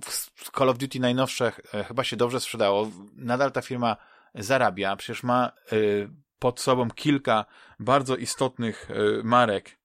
Call 0.58 0.68
of 0.68 0.78
Duty 0.78 1.00
najnowsze 1.00 1.52
e, 1.74 1.84
chyba 1.84 2.04
się 2.04 2.16
dobrze 2.16 2.40
sprzedało, 2.40 2.90
nadal 3.16 3.52
ta 3.52 3.62
firma 3.62 3.96
zarabia, 4.34 4.96
przecież 4.96 5.22
ma 5.22 5.52
e, 5.72 5.76
pod 6.38 6.60
sobą 6.60 6.90
kilka 6.90 7.44
bardzo 7.80 8.16
istotnych 8.16 8.88
e, 8.90 9.22
marek. 9.22 9.78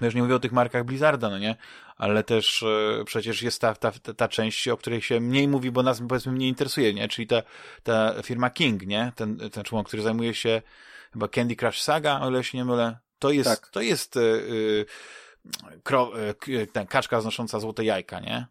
No 0.00 0.06
już 0.06 0.14
nie 0.14 0.22
mówię 0.22 0.34
o 0.34 0.38
tych 0.38 0.52
markach 0.52 0.84
Blizzarda, 0.84 1.30
no 1.30 1.38
nie? 1.38 1.56
Ale 2.00 2.24
też 2.24 2.62
e, 2.62 3.04
przecież 3.04 3.42
jest 3.42 3.60
ta, 3.60 3.74
ta, 3.74 3.92
ta 4.16 4.28
część, 4.28 4.68
o 4.68 4.76
której 4.76 5.02
się 5.02 5.20
mniej 5.20 5.48
mówi, 5.48 5.70
bo 5.70 5.82
nas 5.82 6.02
powiedzmy 6.08 6.32
mniej 6.32 6.48
interesuje, 6.48 6.94
nie? 6.94 7.08
Czyli 7.08 7.26
ta, 7.26 7.42
ta 7.82 8.22
firma 8.22 8.50
King, 8.50 8.86
nie? 8.86 9.12
Ten, 9.16 9.50
ten 9.50 9.64
człowiek, 9.64 9.86
który 9.88 10.02
zajmuje 10.02 10.34
się 10.34 10.62
chyba 11.12 11.28
Candy 11.28 11.56
Crush 11.56 11.80
Saga, 11.82 12.20
o 12.20 12.30
ile 12.30 12.44
się 12.44 12.58
nie 12.58 12.64
mylę. 12.64 12.98
To 13.18 13.30
jest, 13.30 13.50
Tak. 13.50 13.68
to 13.68 13.80
jest 13.80 14.16
e, 14.16 14.20
kro, 15.82 16.12
k- 16.38 16.52
ten, 16.72 16.86
kaczka 16.86 17.20
znosząca 17.20 17.60
złote 17.60 17.84
jajka, 17.84 18.20
nie? 18.20 18.46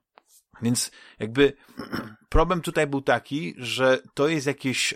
Więc 0.62 0.92
jakby 1.20 1.54
problem 2.30 2.62
tutaj 2.62 2.88
był 2.88 3.02
taki, 3.02 3.56
że 3.58 4.00
to 4.14 4.28
jest 4.28 4.48
jakieś 4.48 4.94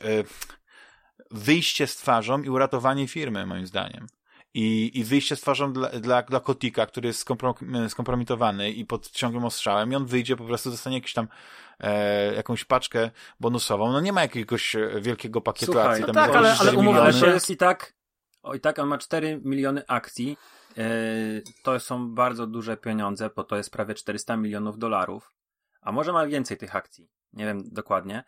wyjście 1.32 1.88
z 1.88 1.96
twarzą 1.96 2.42
i 2.42 2.50
uratowanie 2.50 3.08
firmy, 3.08 3.46
moim 3.46 3.68
zdaniem. 3.68 4.08
I, 4.54 4.92
i 5.00 5.04
wyjście 5.04 5.36
z 5.36 5.42
twarzą 5.42 5.74
dla, 5.74 5.90
dla, 5.90 6.22
dla 6.22 6.40
Kotika, 6.40 6.86
który 6.86 7.08
jest 7.08 7.28
skomprom- 7.28 7.90
skompromitowany 7.90 8.72
i 8.72 8.86
pod 8.86 9.12
ciągłym 9.12 9.46
ostrzałem 9.46 9.92
i 9.92 9.96
on 9.96 10.06
wyjdzie, 10.06 10.36
po 10.36 10.44
prostu 10.46 10.72
dostanie 10.72 10.98
jakiś 10.98 11.14
tam 11.14 11.28
e, 11.80 12.34
jakąś 12.34 12.66
paczkę 12.66 13.12
bonusową. 13.40 13.92
No 13.92 14.02
nie 14.02 14.14
ma 14.14 14.22
jakiegoś 14.22 14.76
e, 14.76 15.02
wielkiego 15.02 15.42
pakietu 15.42 15.72
Słuchaj, 15.72 15.88
akcji. 15.88 16.02
no 16.02 16.14
tam 16.14 16.16
tak, 16.16 16.36
ale- 16.36 16.56
4 16.56 16.70
ale 16.70 16.80
umówmy 16.80 17.14
to 17.20 17.28
jest 17.28 17.50
i 17.50 17.58
tak, 17.58 17.94
o 18.44 18.54
i 18.54 18.60
tak 18.60 18.80
on 18.80 18.88
ma 18.88 18.98
4 18.98 19.42
miliony 19.44 19.84
akcji. 19.88 20.38
Yy, 20.78 21.44
to 21.64 21.80
są 21.80 22.16
bardzo 22.16 22.48
duże 22.48 22.78
pieniądze, 22.78 23.30
bo 23.36 23.44
to 23.44 23.56
jest 23.58 23.72
prawie 23.72 23.94
400 23.94 24.38
milionów 24.38 24.78
dolarów. 24.78 25.32
A 25.82 25.92
może 25.92 26.14
ma 26.14 26.28
więcej 26.28 26.58
tych 26.58 26.76
akcji. 26.76 27.10
Nie 27.34 27.46
wiem 27.46 27.64
dokładnie. 27.72 28.24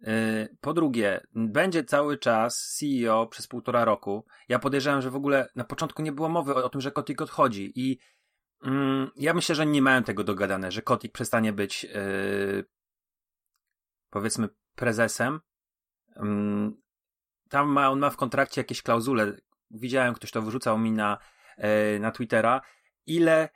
Yy, 0.00 0.56
Po 0.60 0.74
drugie, 0.74 1.26
będzie 1.34 1.84
cały 1.84 2.18
czas 2.18 2.76
CEO 2.78 3.26
przez 3.26 3.46
półtora 3.46 3.84
roku. 3.84 4.26
Ja 4.48 4.58
podejrzewam, 4.58 5.02
że 5.02 5.10
w 5.10 5.16
ogóle 5.16 5.48
na 5.54 5.64
początku 5.64 6.02
nie 6.02 6.12
było 6.12 6.28
mowy 6.28 6.54
o, 6.54 6.64
o 6.64 6.68
tym, 6.68 6.80
że 6.80 6.90
Kotik 6.90 7.22
odchodzi 7.22 7.72
i 7.74 7.98
mm, 8.62 9.10
ja 9.16 9.34
myślę, 9.34 9.54
że 9.54 9.66
nie 9.66 9.82
mają 9.82 10.02
tego 10.02 10.24
dogadane, 10.24 10.72
że 10.72 10.82
Kotik 10.82 11.12
przestanie 11.12 11.52
być 11.52 11.84
yy, 11.84 12.64
powiedzmy 14.10 14.48
prezesem. 14.74 15.40
Mm, 16.16 16.82
tam 17.48 17.68
ma, 17.68 17.90
on 17.90 17.98
ma 17.98 18.10
w 18.10 18.16
kontrakcie 18.16 18.60
jakieś 18.60 18.82
klauzule. 18.82 19.36
Widziałem, 19.70 20.14
ktoś 20.14 20.30
to 20.30 20.42
wyrzucał 20.42 20.78
mi 20.78 20.92
na, 20.92 21.18
e, 21.56 21.98
na 21.98 22.10
Twittera. 22.10 22.60
Ile 23.06 23.48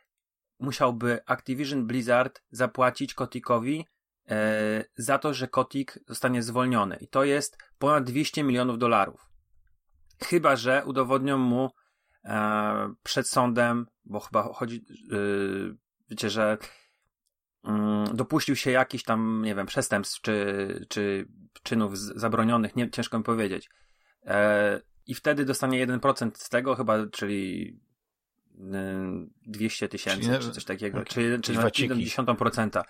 musiałby 0.58 1.20
Activision 1.26 1.86
Blizzard 1.86 2.42
zapłacić 2.50 3.14
Kotikowi 3.14 3.86
za 4.96 5.18
to, 5.18 5.34
że 5.34 5.48
Kotik 5.48 5.98
zostanie 6.08 6.42
zwolniony? 6.42 6.96
I 7.00 7.08
to 7.08 7.24
jest 7.24 7.58
ponad 7.78 8.04
200 8.04 8.42
milionów 8.42 8.78
dolarów. 8.78 9.30
Chyba, 10.24 10.56
że 10.56 10.82
udowodnią 10.86 11.38
mu 11.38 11.70
e, 12.24 12.94
przed 13.02 13.28
sądem, 13.28 13.86
bo 14.04 14.20
chyba 14.20 14.42
chodzi, 14.42 14.84
e, 15.12 15.16
wiecie, 16.10 16.30
że 16.30 16.58
mm, 17.64 18.16
dopuścił 18.16 18.56
się 18.56 18.70
jakichś 18.70 19.04
tam, 19.04 19.42
nie 19.44 19.54
wiem, 19.54 19.66
przestępstw 19.66 20.20
czy, 20.20 20.86
czy 20.88 21.28
czynów 21.62 21.98
zabronionych, 21.98 22.76
nie, 22.76 22.90
ciężko 22.90 23.18
mi 23.18 23.24
powiedzieć. 23.24 23.70
E, 24.26 24.80
I 25.06 25.14
wtedy 25.14 25.44
dostanie 25.44 25.86
1% 25.86 26.30
z 26.34 26.48
tego 26.48 26.74
chyba, 26.74 27.06
czyli 27.06 27.72
y, 28.54 28.60
200 29.46 29.88
tysięcy, 29.88 30.26
Czyli- 30.26 30.38
czy 30.38 30.50
coś 30.50 30.64
takiego, 30.64 30.98
okej. 30.98 31.12
czy, 31.12 31.40
czy 31.42 31.52
waciki. 31.52 31.94
0,1%. 31.94 32.82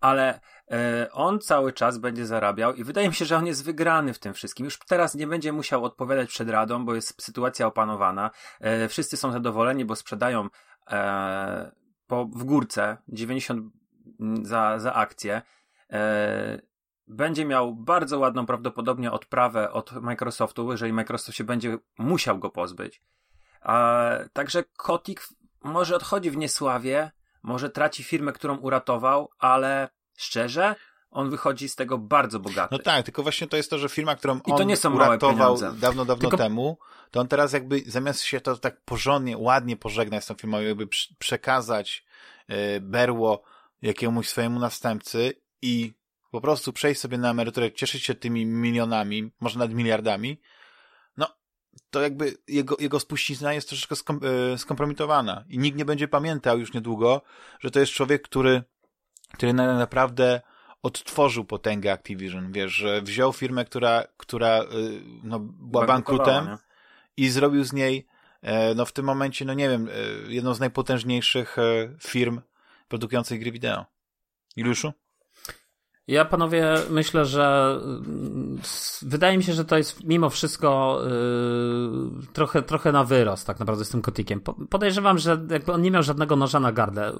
Ale 0.00 0.40
e, 0.70 1.08
on 1.12 1.40
cały 1.40 1.72
czas 1.72 1.98
będzie 1.98 2.26
zarabiał 2.26 2.74
i 2.74 2.84
wydaje 2.84 3.08
mi 3.08 3.14
się, 3.14 3.24
że 3.24 3.36
on 3.36 3.46
jest 3.46 3.64
wygrany 3.64 4.14
w 4.14 4.18
tym 4.18 4.34
wszystkim. 4.34 4.64
Już 4.64 4.78
teraz 4.78 5.14
nie 5.14 5.26
będzie 5.26 5.52
musiał 5.52 5.84
odpowiadać 5.84 6.28
przed 6.28 6.50
radą, 6.50 6.84
bo 6.84 6.94
jest 6.94 7.22
sytuacja 7.22 7.66
opanowana. 7.66 8.30
E, 8.60 8.88
wszyscy 8.88 9.16
są 9.16 9.32
zadowoleni, 9.32 9.84
bo 9.84 9.96
sprzedają 9.96 10.48
e, 10.90 11.72
po, 12.06 12.24
w 12.24 12.44
górce 12.44 12.96
90 13.08 13.72
za, 14.42 14.78
za 14.78 14.94
akcję. 14.94 15.42
Będzie 17.06 17.44
miał 17.44 17.74
bardzo 17.74 18.18
ładną 18.18 18.46
prawdopodobnie 18.46 19.12
odprawę 19.12 19.72
od 19.72 19.92
Microsoftu, 19.92 20.70
jeżeli 20.70 20.92
Microsoft 20.92 21.38
się 21.38 21.44
będzie 21.44 21.78
musiał 21.98 22.38
go 22.38 22.50
pozbyć. 22.50 23.02
E, 23.64 24.28
także 24.32 24.64
Kotik 24.76 25.28
może 25.64 25.96
odchodzi 25.96 26.30
w 26.30 26.36
niesławie, 26.36 27.10
może 27.44 27.70
traci 27.70 28.04
firmę, 28.04 28.32
którą 28.32 28.56
uratował, 28.56 29.30
ale 29.38 29.88
szczerze, 30.16 30.74
on 31.10 31.30
wychodzi 31.30 31.68
z 31.68 31.76
tego 31.76 31.98
bardzo 31.98 32.40
bogaty. 32.40 32.68
No 32.72 32.78
tak, 32.78 33.04
tylko 33.04 33.22
właśnie 33.22 33.46
to 33.46 33.56
jest 33.56 33.70
to, 33.70 33.78
że 33.78 33.88
firma, 33.88 34.16
którą 34.16 34.40
I 34.46 34.52
on 34.52 34.94
uratował 34.94 35.58
dawno, 35.58 36.04
dawno 36.04 36.16
Tylko- 36.16 36.36
temu, 36.36 36.78
to 37.10 37.20
on 37.20 37.28
teraz 37.28 37.52
jakby 37.52 37.82
zamiast 37.86 38.22
się 38.22 38.40
to 38.40 38.56
tak 38.56 38.80
porządnie, 38.84 39.38
ładnie 39.38 39.76
pożegnać 39.76 40.24
z 40.24 40.26
tą 40.26 40.34
firmą, 40.34 40.60
jakby 40.60 40.88
przekazać 41.18 42.04
e, 42.48 42.80
berło 42.80 43.42
jakiemuś 43.82 44.28
swojemu 44.28 44.60
następcy 44.60 45.32
i 45.62 45.94
po 46.30 46.40
prostu 46.40 46.72
przejść 46.72 47.00
sobie 47.00 47.18
na 47.18 47.30
emeryturę, 47.30 47.72
cieszyć 47.72 48.04
się 48.04 48.14
tymi 48.14 48.46
milionami, 48.46 49.32
może 49.40 49.58
nawet 49.58 49.76
miliardami, 49.76 50.40
to 51.94 52.02
jakby 52.02 52.36
jego, 52.48 52.76
jego 52.80 53.00
spuścizna 53.00 53.52
jest 53.52 53.68
troszeczkę 53.68 53.96
skom, 53.96 54.20
e, 54.52 54.58
skompromitowana 54.58 55.44
i 55.48 55.58
nikt 55.58 55.78
nie 55.78 55.84
będzie 55.84 56.08
pamiętał 56.08 56.58
już 56.58 56.72
niedługo, 56.72 57.22
że 57.60 57.70
to 57.70 57.80
jest 57.80 57.92
człowiek, 57.92 58.22
który, 58.22 58.62
który 59.34 59.52
na, 59.52 59.78
naprawdę 59.78 60.40
odtworzył 60.82 61.44
potęgę 61.44 61.92
Activision, 61.92 62.52
wiesz, 62.52 62.72
że 62.72 63.02
wziął 63.02 63.32
firmę, 63.32 63.64
która, 63.64 64.04
która 64.16 64.62
y, 64.62 64.66
no, 65.22 65.38
była 65.40 65.86
bankrutem 65.86 66.46
nie? 66.46 66.56
i 67.16 67.28
zrobił 67.28 67.64
z 67.64 67.72
niej, 67.72 68.06
e, 68.42 68.74
no 68.74 68.84
w 68.84 68.92
tym 68.92 69.04
momencie, 69.04 69.44
no 69.44 69.54
nie 69.54 69.68
wiem, 69.68 69.88
jedną 70.28 70.54
z 70.54 70.60
najpotężniejszych 70.60 71.56
firm 72.00 72.40
produkujących 72.88 73.40
gry 73.40 73.52
wideo. 73.52 73.84
Iluszu? 74.56 74.92
Ja 76.08 76.24
panowie 76.24 76.74
myślę, 76.90 77.24
że 77.24 77.78
mm, 77.82 78.58
wydaje 79.02 79.38
mi 79.38 79.44
się, 79.44 79.52
że 79.52 79.64
to 79.64 79.76
jest 79.76 80.04
mimo 80.04 80.30
wszystko 80.30 81.00
yy, 81.04 82.26
trochę, 82.32 82.62
trochę 82.62 82.92
na 82.92 83.04
wyrost 83.04 83.46
tak 83.46 83.58
naprawdę 83.58 83.84
z 83.84 83.88
tym 83.88 84.02
kotikiem. 84.02 84.40
Po, 84.40 84.52
podejrzewam, 84.52 85.18
że 85.18 85.46
jakby 85.50 85.72
on 85.72 85.82
nie 85.82 85.90
miał 85.90 86.02
żadnego 86.02 86.36
noża 86.36 86.60
na 86.60 86.72
gardle. 86.72 87.12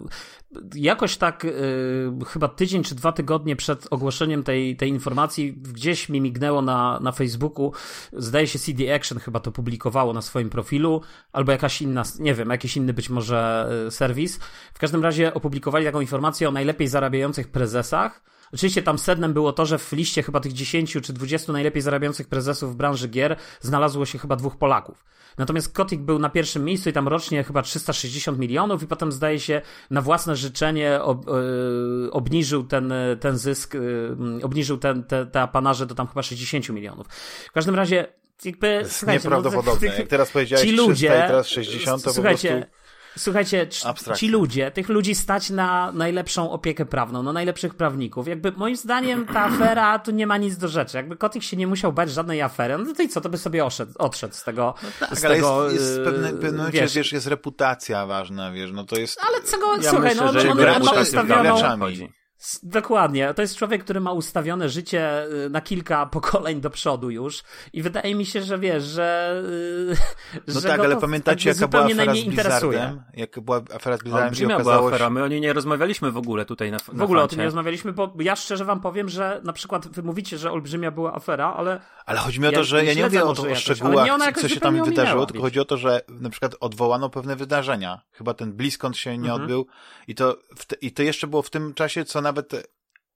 Jakoś 0.74 1.16
tak 1.16 1.44
yy, 1.44 2.24
chyba 2.26 2.48
tydzień 2.48 2.82
czy 2.82 2.94
dwa 2.94 3.12
tygodnie 3.12 3.56
przed 3.56 3.86
ogłoszeniem 3.90 4.42
tej, 4.42 4.76
tej 4.76 4.88
informacji 4.88 5.52
gdzieś 5.52 6.08
mi 6.08 6.20
mignęło 6.20 6.62
na, 6.62 7.00
na 7.02 7.12
Facebooku, 7.12 7.72
zdaje 8.12 8.46
się 8.46 8.58
CD 8.58 8.94
Action 8.94 9.18
chyba 9.18 9.40
to 9.40 9.52
publikowało 9.52 10.12
na 10.12 10.22
swoim 10.22 10.50
profilu, 10.50 11.00
albo 11.32 11.52
jakaś 11.52 11.82
inna, 11.82 12.02
nie 12.18 12.34
wiem, 12.34 12.50
jakiś 12.50 12.76
inny 12.76 12.92
być 12.92 13.10
może 13.10 13.68
yy, 13.84 13.90
serwis. 13.90 14.38
W 14.74 14.78
każdym 14.78 15.02
razie 15.02 15.34
opublikowali 15.34 15.84
taką 15.84 16.00
informację 16.00 16.48
o 16.48 16.52
najlepiej 16.52 16.88
zarabiających 16.88 17.48
prezesach. 17.48 18.33
Oczywiście 18.54 18.82
tam 18.82 18.98
sednem 18.98 19.32
było 19.32 19.52
to, 19.52 19.66
że 19.66 19.78
w 19.78 19.92
liście 19.92 20.22
chyba 20.22 20.40
tych 20.40 20.52
10 20.52 20.98
czy 21.02 21.12
20 21.12 21.52
najlepiej 21.52 21.82
zarabiających 21.82 22.28
prezesów 22.28 22.72
w 22.72 22.76
branży 22.76 23.08
gier 23.08 23.36
znalazło 23.60 24.06
się 24.06 24.18
chyba 24.18 24.36
dwóch 24.36 24.56
Polaków. 24.56 25.04
Natomiast 25.38 25.72
Kotik 25.72 26.00
był 26.00 26.18
na 26.18 26.30
pierwszym 26.30 26.64
miejscu 26.64 26.90
i 26.90 26.92
tam 26.92 27.08
rocznie 27.08 27.44
chyba 27.44 27.62
360 27.62 28.38
milionów 28.38 28.82
i 28.82 28.86
potem 28.86 29.12
zdaje 29.12 29.40
się 29.40 29.62
na 29.90 30.02
własne 30.02 30.36
życzenie 30.36 31.02
ob, 31.02 31.28
e, 31.28 31.32
obniżył 32.10 32.64
ten, 32.64 32.92
e, 32.92 33.16
ten 33.16 33.38
zysk, 33.38 33.74
e, 33.74 33.78
obniżył 34.42 34.78
ten, 34.78 35.04
te, 35.04 35.26
te 35.26 35.40
apanarze 35.40 35.86
do 35.86 35.94
tam 35.94 36.06
chyba 36.06 36.22
60 36.22 36.68
milionów. 36.68 37.06
W 37.48 37.52
każdym 37.52 37.74
razie 37.74 38.06
jakby... 38.44 38.68
To 38.68 38.86
jest 38.86 39.06
no, 39.06 39.12
nieprawdopodobne. 39.12 39.88
Jak 39.98 40.08
teraz 40.08 40.30
powiedziałeś 40.30 40.64
ci 40.64 40.72
300 40.72 40.88
ludzie, 40.88 41.06
i 41.06 41.10
teraz 41.10 41.46
60, 41.46 42.02
to 42.02 42.12
słuchajcie, 42.12 42.48
po 42.48 42.54
prostu... 42.54 42.83
Słuchajcie, 43.18 43.66
Abstrakcja. 43.84 44.14
ci 44.14 44.28
ludzie, 44.28 44.70
tych 44.70 44.88
ludzi 44.88 45.14
stać 45.14 45.50
na 45.50 45.92
najlepszą 45.92 46.50
opiekę 46.50 46.86
prawną, 46.86 47.22
na 47.22 47.32
najlepszych 47.32 47.74
prawników. 47.74 48.28
Jakby 48.28 48.52
moim 48.52 48.76
zdaniem 48.76 49.26
ta 49.26 49.44
afera 49.48 49.98
tu 49.98 50.10
nie 50.10 50.26
ma 50.26 50.36
nic 50.36 50.56
do 50.56 50.68
rzeczy. 50.68 50.96
Jakby 50.96 51.16
Kotik 51.16 51.42
się 51.42 51.56
nie 51.56 51.66
musiał 51.66 51.92
bać 51.92 52.10
żadnej 52.10 52.42
afery, 52.42 52.78
no 52.78 52.94
to 52.94 53.02
i 53.02 53.08
co, 53.08 53.20
to 53.20 53.28
by 53.28 53.38
sobie 53.38 53.64
oszedł, 53.64 53.92
odszedł 53.98 54.34
z 54.34 54.42
tego. 54.44 54.74
Tak, 55.00 55.18
z 55.18 55.24
ale 55.24 55.34
tego 55.34 55.64
jest, 55.64 55.74
jest 55.74 56.00
w 56.00 56.04
pewnym 56.04 56.56
momencie, 56.56 56.80
wiesz, 56.80 56.94
wiesz, 56.94 57.12
jest 57.12 57.26
reputacja 57.26 58.06
ważna, 58.06 58.52
wiesz, 58.52 58.72
no 58.72 58.84
to 58.84 58.96
jest... 58.96 59.20
Ale 59.28 59.42
co 59.42 59.58
go, 59.58 59.76
Ja 59.76 59.90
słuchaj, 59.90 60.02
myślę, 60.02 60.22
no 60.22 60.28
on, 60.28 60.32
że 60.32 60.40
on, 60.40 60.46
jego 60.46 60.60
on 60.60 60.66
ma 60.66 60.74
reputacja 60.74 61.22
reputacja 61.22 61.74
ustawioną. 61.74 62.08
Dokładnie. 62.62 63.34
To 63.34 63.42
jest 63.42 63.56
człowiek, 63.56 63.84
który 63.84 64.00
ma 64.00 64.12
ustawione 64.12 64.68
życie 64.68 65.26
y, 65.46 65.50
na 65.50 65.60
kilka 65.60 66.06
pokoleń 66.16 66.60
do 66.60 66.70
przodu 66.70 67.10
już 67.10 67.42
i 67.72 67.82
wydaje 67.82 68.14
mi 68.14 68.26
się, 68.26 68.42
że 68.42 68.58
wiesz, 68.58 68.84
że 68.84 69.42
No 70.46 70.60
że 70.60 70.68
tak, 70.68 70.80
ale 70.80 70.96
pamiętacie 70.96 71.48
jakby 71.48 71.62
jaka 71.62 71.70
była 71.70 71.84
afera 71.84 72.14
z. 72.14 72.24
Blizzardem? 72.24 73.02
Jak 73.14 73.40
była 73.40 73.62
afera 73.74 73.96
z 73.96 74.00
Blizzardem 74.00 74.28
Olbrzymia 74.28 74.54
okazało 74.54 74.78
była 74.78 74.90
się... 74.90 74.94
afera, 74.94 75.10
my 75.10 75.22
o 75.22 75.28
niej 75.28 75.40
nie 75.40 75.52
rozmawialiśmy 75.52 76.12
w 76.12 76.16
ogóle 76.16 76.44
tutaj 76.44 76.70
na 76.70 76.78
W 76.78 77.02
ogóle 77.02 77.22
o 77.22 77.28
tym 77.28 77.38
nie 77.38 77.44
rozmawialiśmy, 77.44 77.92
bo 77.92 78.12
ja 78.20 78.36
szczerze 78.36 78.64
wam 78.64 78.80
powiem, 78.80 79.08
że 79.08 79.40
na 79.44 79.52
przykład 79.52 79.88
wy 79.88 80.02
mówicie, 80.02 80.38
że 80.38 80.52
olbrzymia 80.52 80.90
była 80.90 81.14
afera, 81.14 81.54
ale 81.56 81.80
Ale 82.06 82.18
chodzi 82.18 82.40
mi 82.40 82.46
o 82.46 82.52
to, 82.52 82.58
Ja 82.58 82.64
że 82.64 82.84
ja 82.84 82.94
nie 82.94 83.04
mówię 83.04 83.24
o, 83.24 83.30
o 83.30 83.54
szczegółach, 83.54 84.06
jakoś 84.06 84.42
co 84.42 84.48
się 84.48 84.60
tam 84.60 84.84
wydarzyło, 84.84 85.26
tylko 85.26 85.42
chodzi 85.42 85.60
o 85.60 85.64
to, 85.64 85.76
że 85.76 86.00
na 86.08 86.30
przykład 86.30 86.54
odwołano 86.60 87.10
pewne 87.10 87.36
wydarzenia. 87.36 88.00
Chyba 88.12 88.34
ten 88.34 88.52
BlizzCon 88.52 88.94
się 88.94 89.18
nie 89.18 89.32
Mhm. 89.32 89.42
odbył 89.42 89.66
i 90.08 90.14
to, 90.14 90.36
w 90.56 90.66
te, 90.66 90.76
i 90.76 90.92
to 90.92 91.02
jeszcze 91.02 91.26
było 91.26 91.42
w 91.42 91.50
tym 91.50 91.74
czasie, 91.74 92.04
co 92.04 92.20
nawet 92.34 92.68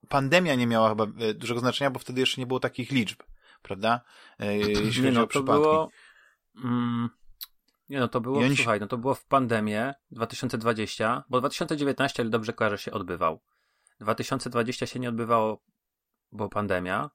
pandemia 0.09 0.55
nie 0.55 0.67
miała 0.67 0.89
chyba 0.89 1.05
e, 1.05 1.35
dużego 1.35 1.61
znaczenia, 1.61 1.91
bo 1.91 1.99
wtedy 1.99 2.21
jeszcze 2.21 2.41
nie 2.41 2.47
było 2.47 2.61
takich 2.61 2.91
liczb, 2.91 3.23
prawda? 3.63 4.01
E, 4.39 4.57
Jeśli 4.85 5.03
Nie 5.03 5.13
no, 5.13 5.21
to 5.21 5.27
przypadki. 5.27 5.63
było... 5.63 5.91
Mm, 6.65 7.11
nie 7.89 8.01
no, 8.01 8.09
to 8.09 8.21
było, 8.21 8.41
oni 8.41 8.57
słuchaj, 8.57 8.81
no 8.81 8.87
to 8.87 8.99
było 8.99 9.15
w 9.15 9.25
pandemię 9.25 9.95
2020, 10.11 11.25
bo 11.29 11.41
2019, 11.41 12.23
ale 12.23 12.31
dobrze 12.31 12.53
kojarzę, 12.53 12.79
się 12.79 12.93
odbywał. 12.93 13.41
2020 14.01 14.87
się 14.87 14.99
nie 14.99 15.09
odbywało, 15.09 15.63
bo 16.33 16.49
pandemia. 16.49 17.11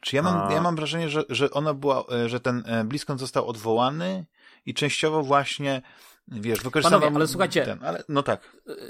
Czy 0.00 0.16
ja 0.16 0.22
mam, 0.22 0.36
A- 0.36 0.52
ja 0.52 0.60
mam 0.60 0.76
wrażenie, 0.76 1.08
że, 1.08 1.24
że 1.28 1.50
ona 1.50 1.74
była, 1.74 2.04
e, 2.12 2.28
że 2.28 2.40
ten 2.40 2.64
BlizzCon 2.84 3.18
został 3.18 3.48
odwołany 3.48 4.26
i 4.66 4.74
częściowo 4.74 5.22
właśnie, 5.22 5.82
wiesz, 6.28 6.60
wykorzystano... 6.60 7.00
Panowie, 7.00 7.16
ale 7.16 7.26
słuchajcie- 7.26 7.64
Ten, 7.64 7.84
ale, 7.84 8.02
no 8.08 8.22
tak. 8.22 8.40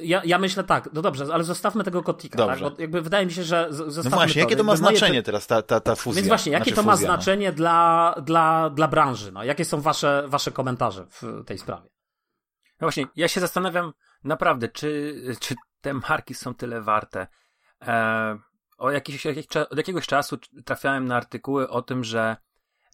ja, 0.01 0.23
ja 0.25 0.39
myślę 0.39 0.65
tak, 0.65 0.89
no 0.93 1.03
dobrze, 1.03 1.27
ale 1.33 1.45
zostawmy 1.45 1.85
tego 1.85 2.03
kotika, 2.03 2.39
tak? 2.39 2.47
Dobrze. 2.59 2.71
Bo 2.77 2.83
jakby 2.83 3.03
wydaje 3.03 3.27
mi 3.27 3.33
się, 3.33 3.43
że 3.45 3.67
z- 3.71 3.79
No 3.79 3.91
zostawmy 3.91 4.17
właśnie, 4.17 4.43
jakie 4.43 4.57
to 4.57 4.65
ma 4.65 4.73
Jakby 4.73 4.85
moje 4.85 4.97
znaczenie 4.99 5.23
teraz, 5.23 5.47
ta, 5.47 5.63
ta, 5.63 5.81
ta 5.81 5.95
fuzja? 5.95 6.17
Więc 6.17 6.29
właśnie, 6.29 6.53
jakie 6.53 6.65
Znaczy 6.65 6.77
to 6.77 6.83
ma 6.83 6.93
fuzja, 6.93 7.09
no. 7.09 7.15
znaczenie 7.15 7.53
dla, 7.53 8.15
dla, 8.23 8.71
dla 8.71 8.89
branży? 8.89 9.33
No? 9.33 9.45
Jakie 9.45 9.65
są 9.65 9.81
wasze, 9.81 10.25
wasze 10.27 10.51
komentarze 10.53 11.07
w 11.11 11.45
tej 11.47 11.59
sprawie? 11.59 11.89
No 12.81 12.85
właśnie, 12.87 13.07
ja 13.17 13.29
się 13.29 13.41
zastanawiam 13.41 13.93
naprawdę, 14.25 14.69
czy, 14.69 15.15
czy 15.41 15.55
te 15.81 15.95
marki 15.95 16.35
są 16.35 16.55
tyle 16.55 16.83
warte. 16.83 17.27
E, 17.83 18.39
o 18.79 18.91
jakiś, 18.91 19.23
cza- 19.27 19.67
od 19.71 19.77
jakiegoś 19.79 20.07
czasu 20.07 20.39
trafiałem 20.65 21.05
na 21.05 21.17
artykuły 21.17 21.69
o 21.69 21.83
tym, 21.83 22.05
że 22.05 22.37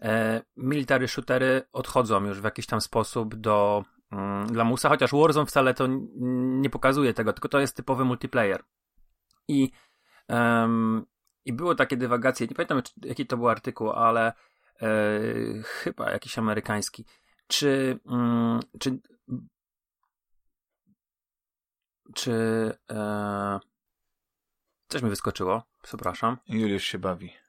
e, 0.02 0.42
military 0.56 1.08
shootery 1.08 1.62
odchodzą 1.72 2.24
już 2.24 2.40
w 2.40 2.44
jakiś 2.44 2.66
tam 2.66 2.80
sposób 2.80 3.34
do 3.34 3.84
dla 4.46 4.64
Musa, 4.64 4.88
chociaż 4.88 5.12
Warzone 5.12 5.46
wcale 5.46 5.74
to 5.74 5.86
nie 6.60 6.70
pokazuje 6.70 7.14
tego, 7.14 7.32
tylko 7.32 7.48
to 7.48 7.60
jest 7.60 7.76
typowy 7.76 8.04
multiplayer. 8.04 8.64
I, 9.48 9.70
em, 10.28 11.06
i 11.44 11.52
było 11.52 11.74
takie 11.74 11.96
dywagacje, 11.96 12.46
nie 12.46 12.54
pamiętam 12.54 12.82
jaki 13.04 13.26
to 13.26 13.36
był 13.36 13.48
artykuł, 13.48 13.90
ale 13.90 14.32
e, 14.82 15.22
chyba 15.62 16.10
jakiś 16.10 16.38
amerykański. 16.38 17.04
Czy, 17.46 18.00
mm, 18.06 18.60
czy 18.78 18.98
czy 22.14 22.32
e, 22.90 23.60
coś 24.88 25.02
mi 25.02 25.10
wyskoczyło, 25.10 25.62
przepraszam. 25.82 26.36
Juliusz 26.48 26.84
się 26.84 26.98
bawi. 26.98 27.41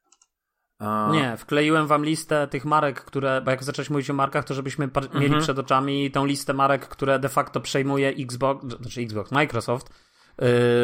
Nie, 1.11 1.37
wkleiłem 1.37 1.87
wam 1.87 2.05
listę 2.05 2.47
tych 2.47 2.65
marek, 2.65 3.01
które, 3.01 3.41
bo 3.45 3.51
jak 3.51 3.63
zacząłeś 3.63 3.89
mówić 3.89 4.09
o 4.09 4.13
markach, 4.13 4.45
to 4.45 4.53
żebyśmy 4.53 4.87
par- 4.87 5.13
mieli 5.13 5.25
Mhm. 5.25 5.43
przed 5.43 5.59
oczami 5.59 6.11
tą 6.11 6.25
listę 6.25 6.53
marek, 6.53 6.87
które 6.87 7.19
de 7.19 7.29
facto 7.29 7.61
przejmuje 7.61 8.09
Xbox, 8.09 8.65
znaczy 8.77 9.01
Xbox, 9.01 9.31
Microsoft 9.31 9.89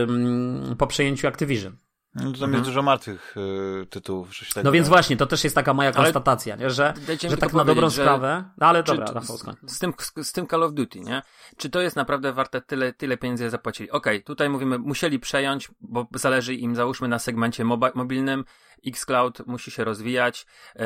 ym, 0.09 0.75
po 0.77 0.87
przejęciu 0.87 1.27
Activision. 1.27 1.75
No, 2.19 2.31
tam 2.31 2.33
Mhm. 2.43 2.53
jest 2.53 2.65
dużo 2.65 2.81
martwych 2.81 3.35
y, 3.81 3.85
tytułów, 3.85 4.35
że 4.38 4.45
się 4.45 4.53
tak 4.53 4.63
No 4.63 4.71
więc 4.71 4.88
właśnie, 4.88 5.17
to 5.17 5.25
też 5.25 5.43
jest 5.43 5.55
taka 5.55 5.73
moja 5.73 5.91
konstatacja, 5.91 6.55
nie? 6.55 6.69
że, 6.69 6.93
że 7.29 7.38
tak 7.38 7.53
na 7.53 7.65
dobrą 7.65 7.89
że- 7.89 8.01
sprawę, 8.01 8.43
no 8.57 8.67
ale 8.67 8.83
dobra, 8.83 9.05
to- 9.05 9.13
Rafał, 9.13 9.38
z, 9.38 9.45
z, 9.67 9.79
tym, 9.79 9.93
z, 9.99 10.27
z 10.27 10.31
tym 10.33 10.47
Call 10.47 10.63
of 10.63 10.73
Duty, 10.73 10.99
nie? 10.99 11.21
Czy 11.57 11.69
to 11.69 11.81
jest 11.81 11.95
naprawdę 11.95 12.33
warte 12.33 12.61
tyle, 12.61 12.93
tyle 12.93 13.17
pieniędzy 13.17 13.49
zapłacili? 13.49 13.91
Okej, 13.91 14.23
tutaj 14.23 14.49
mówimy, 14.49 14.79
musieli 14.79 15.19
przejąć, 15.19 15.69
bo 15.81 16.07
zależy 16.15 16.53
im, 16.55 16.75
załóżmy, 16.75 17.07
na 17.07 17.19
segmencie 17.19 17.65
mobi- 17.65 17.91
mobilnym. 17.95 18.45
Xcloud 18.88 19.47
musi 19.47 19.71
się 19.71 19.83
rozwijać. 19.83 20.45
E, 20.75 20.85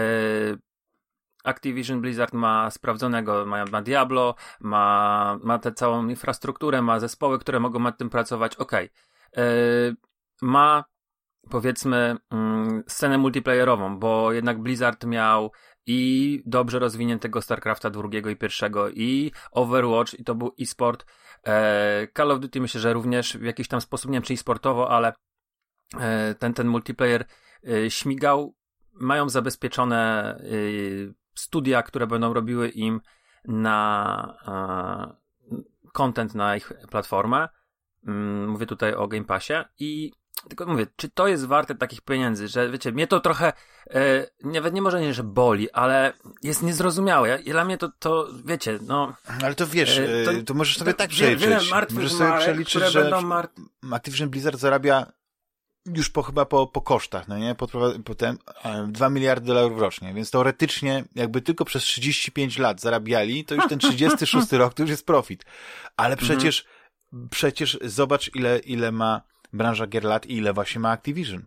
Activision 1.44 2.02
Blizzard 2.02 2.34
ma 2.34 2.72
sprawdzonego, 2.72 3.46
ma, 3.46 3.66
ma 3.66 3.82
Diablo, 3.82 4.36
ma, 4.60 5.38
ma 5.44 5.60
tę 5.60 5.72
całą 5.74 6.08
infrastrukturę, 6.08 6.82
ma 6.82 7.00
zespoły, 7.00 7.40
które 7.40 7.60
mogą 7.60 7.80
nad 7.80 7.98
tym 7.98 8.10
pracować. 8.10 8.56
Okej. 8.56 8.90
E, 9.38 9.42
Ma 10.42 10.84
powiedzmy 11.50 12.18
mm, 12.32 12.84
scenę 12.88 13.18
multiplayerową, 13.18 14.00
bo 14.00 14.32
jednak 14.32 14.62
Blizzard 14.62 15.06
miał 15.06 15.52
i 15.86 16.44
dobrze 16.46 16.80
rozwiniętego 16.80 17.42
StarCrafta 17.42 17.90
drugiego 17.90 18.30
i 18.30 18.36
pierwszego 18.36 18.90
i 18.90 19.32
Overwatch 19.52 20.14
i 20.14 20.24
to 20.24 20.36
był 20.36 20.56
e-sport. 20.62 21.06
E, 21.48 22.08
Call 22.18 22.32
of 22.32 22.40
Duty 22.40 22.62
myślę, 22.62 22.82
że 22.82 22.94
również 22.94 23.38
w 23.38 23.44
jakiś 23.44 23.68
tam 23.68 23.82
sposób, 23.82 24.12
nie 24.12 24.16
wiem 24.16 24.24
czy 24.24 24.34
e-sportowo, 24.34 24.90
ale 24.90 25.14
e, 26.00 26.36
ten, 26.36 26.54
ten 26.54 26.68
multiplayer 26.68 27.26
e, 27.68 27.92
śmigał. 27.92 28.56
Mają 28.96 29.30
zabezpieczone 29.30 30.40
studia, 31.36 31.84
które 31.84 32.08
będą 32.08 32.34
robiły 32.34 32.70
im 32.70 33.02
na 33.46 34.38
content 35.94 36.36
na 36.36 36.56
ich 36.56 36.74
platformę. 36.92 37.50
Mm, 38.08 38.50
Mówię 38.50 38.66
tutaj 38.66 38.94
o 38.94 39.08
Game 39.08 39.26
Passie 39.26 39.54
i 39.80 40.12
tylko 40.50 40.66
mówię, 40.66 40.88
czy 40.96 41.10
to 41.10 41.28
jest 41.28 41.46
warte 41.46 41.76
takich 41.76 42.02
pieniędzy, 42.02 42.48
że 42.48 42.70
wiecie, 42.70 42.92
mnie 42.92 43.08
to 43.08 43.20
trochę 43.20 43.54
e, 43.90 44.28
nawet 44.44 44.74
nie 44.74 44.82
może 44.82 45.02
nie, 45.02 45.14
że 45.14 45.24
boli, 45.24 45.72
ale 45.72 46.14
jest 46.44 46.64
niezrozumiałe. 46.64 47.30
Ja, 47.30 47.38
dla 47.54 47.66
mnie 47.66 47.78
to, 47.78 47.90
to 48.00 48.28
wiecie, 48.46 48.80
no... 48.88 49.14
Ale 49.44 49.56
to 49.56 49.68
wiesz, 49.68 49.98
E, 49.98 50.26
to, 50.26 50.34
to- 50.34 50.44
to 50.44 50.54
możesz 50.54 50.78
sobie 50.78 50.92
to 50.94 50.98
tak 50.98 51.10
przeliczyć. 51.10 51.72
Możesz 51.92 52.12
sobie 52.12 52.30
marek, 52.30 52.42
przeliczyć, 52.44 52.84
że 52.84 53.02
będą 53.02 53.22
mar... 53.22 53.50
Activision 53.92 54.30
Blizzard 54.30 54.60
zarabia 54.60 55.12
już 55.96 56.10
po 56.10 56.24
chyba 56.24 56.46
po, 56.46 56.68
po 56.68 56.82
kosztach, 56.82 57.28
no 57.28 57.38
nie? 57.38 57.56
Potem 58.06 58.38
e, 58.64 58.88
2 58.88 59.10
miliardy 59.10 59.48
dolarów 59.48 59.80
rocznie, 59.80 60.14
więc 60.14 60.32
teoretycznie 60.32 61.04
jakby 61.16 61.42
tylko 61.42 61.66
przez 61.66 61.84
35 61.84 62.58
lat 62.58 62.82
zarabiali, 62.82 63.46
to 63.46 63.56
już 63.56 63.68
ten 63.68 63.80
36 63.80 64.52
rok 64.52 64.74
to 64.74 64.84
już 64.84 64.90
jest 64.90 65.06
profit. 65.06 65.46
Ale 65.98 66.18
przecież, 66.18 66.66
przecież 67.30 67.80
zobacz 67.82 68.36
ile, 68.36 68.60
ile 68.60 68.92
ma 68.92 69.22
branża 69.54 69.88
gier 69.88 70.04
lat 70.04 70.26
i 70.26 70.38
ile 70.38 70.54
właśnie 70.54 70.82
ma 70.82 70.90
Activision. 70.92 71.46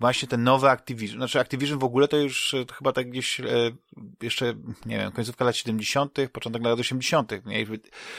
Właśnie 0.00 0.28
ten 0.28 0.42
nowy 0.42 0.70
Activision, 0.70 1.18
znaczy 1.18 1.40
Activision 1.40 1.78
w 1.78 1.84
ogóle 1.84 2.08
to 2.08 2.16
już 2.16 2.54
e, 2.54 2.64
to 2.64 2.74
chyba 2.74 2.92
tak 2.92 3.10
gdzieś 3.10 3.40
e, 3.40 3.44
jeszcze, 4.22 4.54
nie 4.86 4.98
wiem, 4.98 5.12
końcówka 5.12 5.44
lat 5.44 5.56
70., 5.56 6.18
początek 6.32 6.62
lat 6.62 6.80
80., 6.80 7.46
nie? 7.46 7.58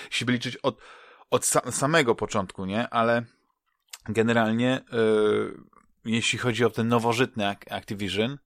Jeśli 0.09 0.25
by 0.25 0.31
liczyć 0.31 0.57
od, 0.57 0.81
od 1.31 1.45
sa 1.45 1.71
samego 1.71 2.15
początku, 2.15 2.65
nie? 2.65 2.89
Ale 2.89 3.25
generalnie, 4.09 4.81
yy, 4.91 5.57
jeśli 6.05 6.39
chodzi 6.39 6.65
o 6.65 6.69
ten 6.69 6.87
nowożytny 6.87 7.43
Ac- 7.43 7.73
Activision, 7.73 8.37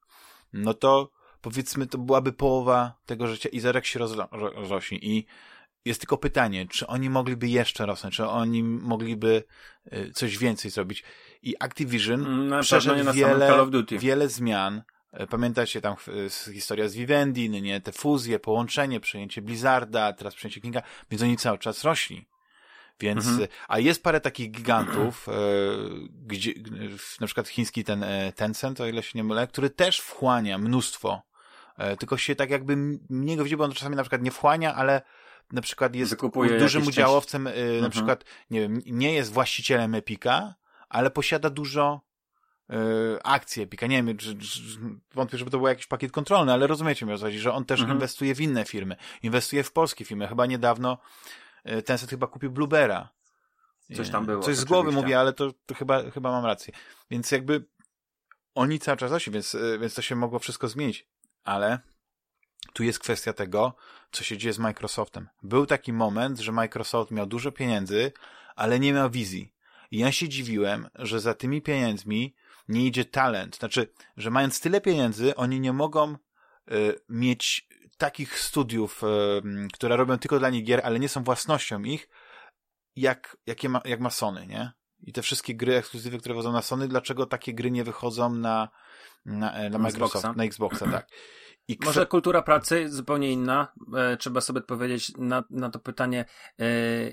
no 0.54 0.74
to 0.74 1.12
powiedzmy, 1.42 1.88
to 1.88 1.98
byłaby 1.98 2.34
połowa 2.34 2.94
tego 3.06 3.28
życia 3.28 3.50
i 3.50 3.60
zaraz 3.60 3.86
się 3.86 4.00
rozro 4.00 4.28
ro 4.32 4.52
rośnie. 4.70 4.98
I 4.98 5.26
jest 5.86 6.00
tylko 6.02 6.18
pytanie, 6.18 6.68
czy 6.68 6.88
oni 6.88 7.10
mogliby 7.10 7.48
jeszcze 7.48 7.86
rosnąć, 7.86 8.16
czy 8.16 8.26
oni 8.28 8.64
mogliby 8.64 9.44
y, 9.94 10.12
coś 10.14 10.38
więcej 10.38 10.72
zrobić. 10.72 11.04
I 11.42 11.56
Activision 11.60 12.26
Mm, 12.26 12.48
Na 12.48 12.62
przeszedł 12.62 12.96
nie 12.96 13.04
na 13.04 13.14
samym 13.14 13.28
wiele, 13.28 13.48
Call 13.48 13.60
of 13.60 13.70
Duty. 13.70 13.98
wiele 14.00 14.30
zmian. 14.30 14.82
E, 15.12 15.28
Pamiętacie 15.28 15.82
tam 15.82 15.96
e, 16.48 16.54
historia 16.54 16.88
z 16.88 16.94
Vivendi, 16.96 17.50
no 17.50 17.60
nie, 17.60 17.82
te 17.82 17.92
fuzje, 17.92 18.40
połączenie, 18.40 19.00
przejęcie 19.00 19.42
Blizzarda, 19.42 20.14
teraz 20.14 20.36
przejęcie 20.36 20.62
Kinga, 20.62 20.82
więc 21.12 21.22
oni 21.24 21.38
cały 21.38 21.58
czas 21.58 21.84
rośli. 21.84 22.28
Więc, 23.00 23.26
Mhm. 23.28 23.44
e, 23.44 23.48
a 23.68 23.80
jest 23.80 24.04
parę 24.04 24.22
takich 24.22 24.52
gigantów, 24.52 25.30
e, 25.30 25.32
gdzie, 26.26 26.54
na 27.20 27.26
przykład 27.28 27.48
chiński 27.48 27.84
ten 27.84 28.04
e, 28.04 28.32
Tencent, 28.36 28.82
o 28.82 28.88
ile 28.88 29.04
się 29.04 29.12
nie 29.16 29.24
mylę, 29.24 29.48
który 29.48 29.70
też 29.70 30.00
wchłania 30.00 30.58
mnóstwo, 30.58 31.22
e, 31.78 31.98
tylko 31.98 32.18
się 32.18 32.36
tak 32.36 32.50
jakby 32.50 32.76
mniej 33.10 33.38
go 33.38 33.44
widzi, 33.44 33.58
bo 33.58 33.64
on 33.64 33.72
czasami 33.72 33.96
na 33.96 34.04
przykład 34.04 34.22
nie 34.22 34.32
wchłania, 34.32 34.76
ale 34.76 35.02
na 35.52 35.62
przykład 35.62 35.96
jest 35.96 36.12
Wykupuje 36.12 36.60
dużym 36.60 36.88
udziałowcem, 36.88 37.44
na 37.44 37.52
Mhm. 37.52 37.92
przykład, 37.92 38.24
nie 38.50 38.62
wiem, 38.62 38.82
nie 38.86 39.14
jest 39.14 39.32
właścicielem 39.34 39.96
Epika, 39.96 40.56
ale 40.90 41.12
posiada 41.12 41.50
dużo 41.50 42.02
e, 42.70 42.74
akcji 43.24 43.64
Epika. 43.64 43.88
Nie 43.88 44.04
wiem, 44.04 44.18
czy, 44.18 44.38
czy, 44.38 44.62
wątpię, 45.14 45.38
żeby 45.38 45.52
to 45.52 45.58
był 45.58 45.68
jakiś 45.68 45.88
pakiet 45.88 46.12
kontrolny, 46.12 46.54
ale 46.54 46.68
rozumiecie 46.68 47.06
mi 47.06 47.14
o 47.14 47.18
co 47.18 47.26
chodzi, 47.26 47.40
że 47.40 47.54
on 47.54 47.66
też 47.66 47.80
Mhm. 47.80 47.98
inwestuje 47.98 48.36
w 48.36 48.42
inne 48.42 48.66
firmy. 48.66 48.96
Inwestuje 49.24 49.64
w 49.64 49.72
polskie 49.72 50.06
firmy. 50.06 50.28
Chyba 50.28 50.46
niedawno 50.46 50.98
e, 51.64 51.82
Tencent 51.82 52.10
chyba 52.10 52.28
kupił 52.28 52.52
Bluebera. 52.52 53.10
Coś 53.96 54.10
tam 54.10 54.26
było, 54.26 54.44
Coś 54.44 54.56
z 54.58 54.66
głowy 54.66 54.92
mówię, 54.92 55.20
ale 55.20 55.34
to, 55.34 55.52
to 55.66 55.76
chyba, 55.76 56.12
chyba 56.12 56.32
mam 56.32 56.46
rację. 56.46 56.74
Więc 57.12 57.32
jakby 57.32 57.66
oni 58.56 58.80
cały 58.80 58.98
czas 58.98 59.12
rośnie, 59.12 59.34
więc, 59.34 59.56
e, 59.56 59.80
więc 59.80 59.94
to 59.94 60.02
się 60.02 60.16
mogło 60.16 60.40
wszystko 60.40 60.68
zmienić. 60.68 61.08
Ale 61.44 61.80
tu 62.74 62.84
jest 62.84 63.00
kwestia 63.00 63.34
tego, 63.34 63.74
co 64.12 64.24
się 64.24 64.38
dzieje 64.38 64.54
z 64.54 64.60
Microsoftem. 64.60 65.30
Był 65.44 65.66
taki 65.66 65.94
moment, 65.94 66.40
że 66.40 66.52
Microsoft 66.52 67.12
miał 67.12 67.26
dużo 67.26 67.52
pieniędzy, 67.52 68.12
ale 68.56 68.80
nie 68.80 68.94
miał 68.94 69.10
wizji. 69.10 69.54
I 69.92 69.98
ja 69.98 70.12
się 70.12 70.30
dziwiłem, 70.30 70.90
że 70.96 71.20
za 71.20 71.34
tymi 71.34 71.62
pieniędzmi 71.62 72.36
nie 72.68 72.86
idzie 72.86 73.06
talent. 73.06 73.58
Znaczy, 73.58 73.94
że 74.18 74.30
mając 74.30 74.62
tyle 74.62 74.82
pieniędzy, 74.82 75.36
oni 75.36 75.60
nie 75.60 75.74
mogą 75.74 76.16
y, 76.72 77.00
mieć 77.10 77.68
takich 77.98 78.40
studiów, 78.40 79.04
y, 79.04 79.68
które 79.74 79.98
robią 79.98 80.18
tylko 80.18 80.40
dla 80.40 80.50
nich 80.50 80.64
gier, 80.64 80.82
ale 80.84 81.00
nie 81.00 81.10
są 81.10 81.24
własnością 81.24 81.84
ich, 81.84 82.10
jak, 82.96 83.38
jakie 83.46 83.70
ma, 83.70 83.82
jak 83.86 84.00
ma 84.00 84.10
Sony, 84.10 84.48
nie? 84.48 84.72
I 85.00 85.14
te 85.14 85.22
wszystkie 85.22 85.56
gry 85.56 85.76
ekskluzywy, 85.76 86.18
które 86.18 86.36
wchodzą 86.36 86.52
na 86.52 86.62
Sony, 86.62 86.88
dlaczego 86.88 87.26
takie 87.26 87.54
gry 87.54 87.72
nie 87.72 87.84
wychodzą 87.84 88.36
na, 88.36 88.70
na, 89.26 89.54
e, 89.54 89.70
na 89.70 89.78
Microsoft, 89.78 90.16
Xboxa. 90.16 90.34
na 90.38 90.44
Xboxa, 90.44 90.88
tak. 90.92 91.08
I 91.70 91.78
Może 91.86 92.06
kultura 92.06 92.42
pracy 92.42 92.90
zupełnie 92.90 93.32
inna. 93.32 93.74
E, 93.98 94.18
trzeba 94.18 94.42
sobie 94.42 94.60
odpowiedzieć 94.60 95.18
na, 95.18 95.44
na 95.50 95.70
to 95.70 95.80
pytanie, 95.80 96.26
e, 96.60 96.66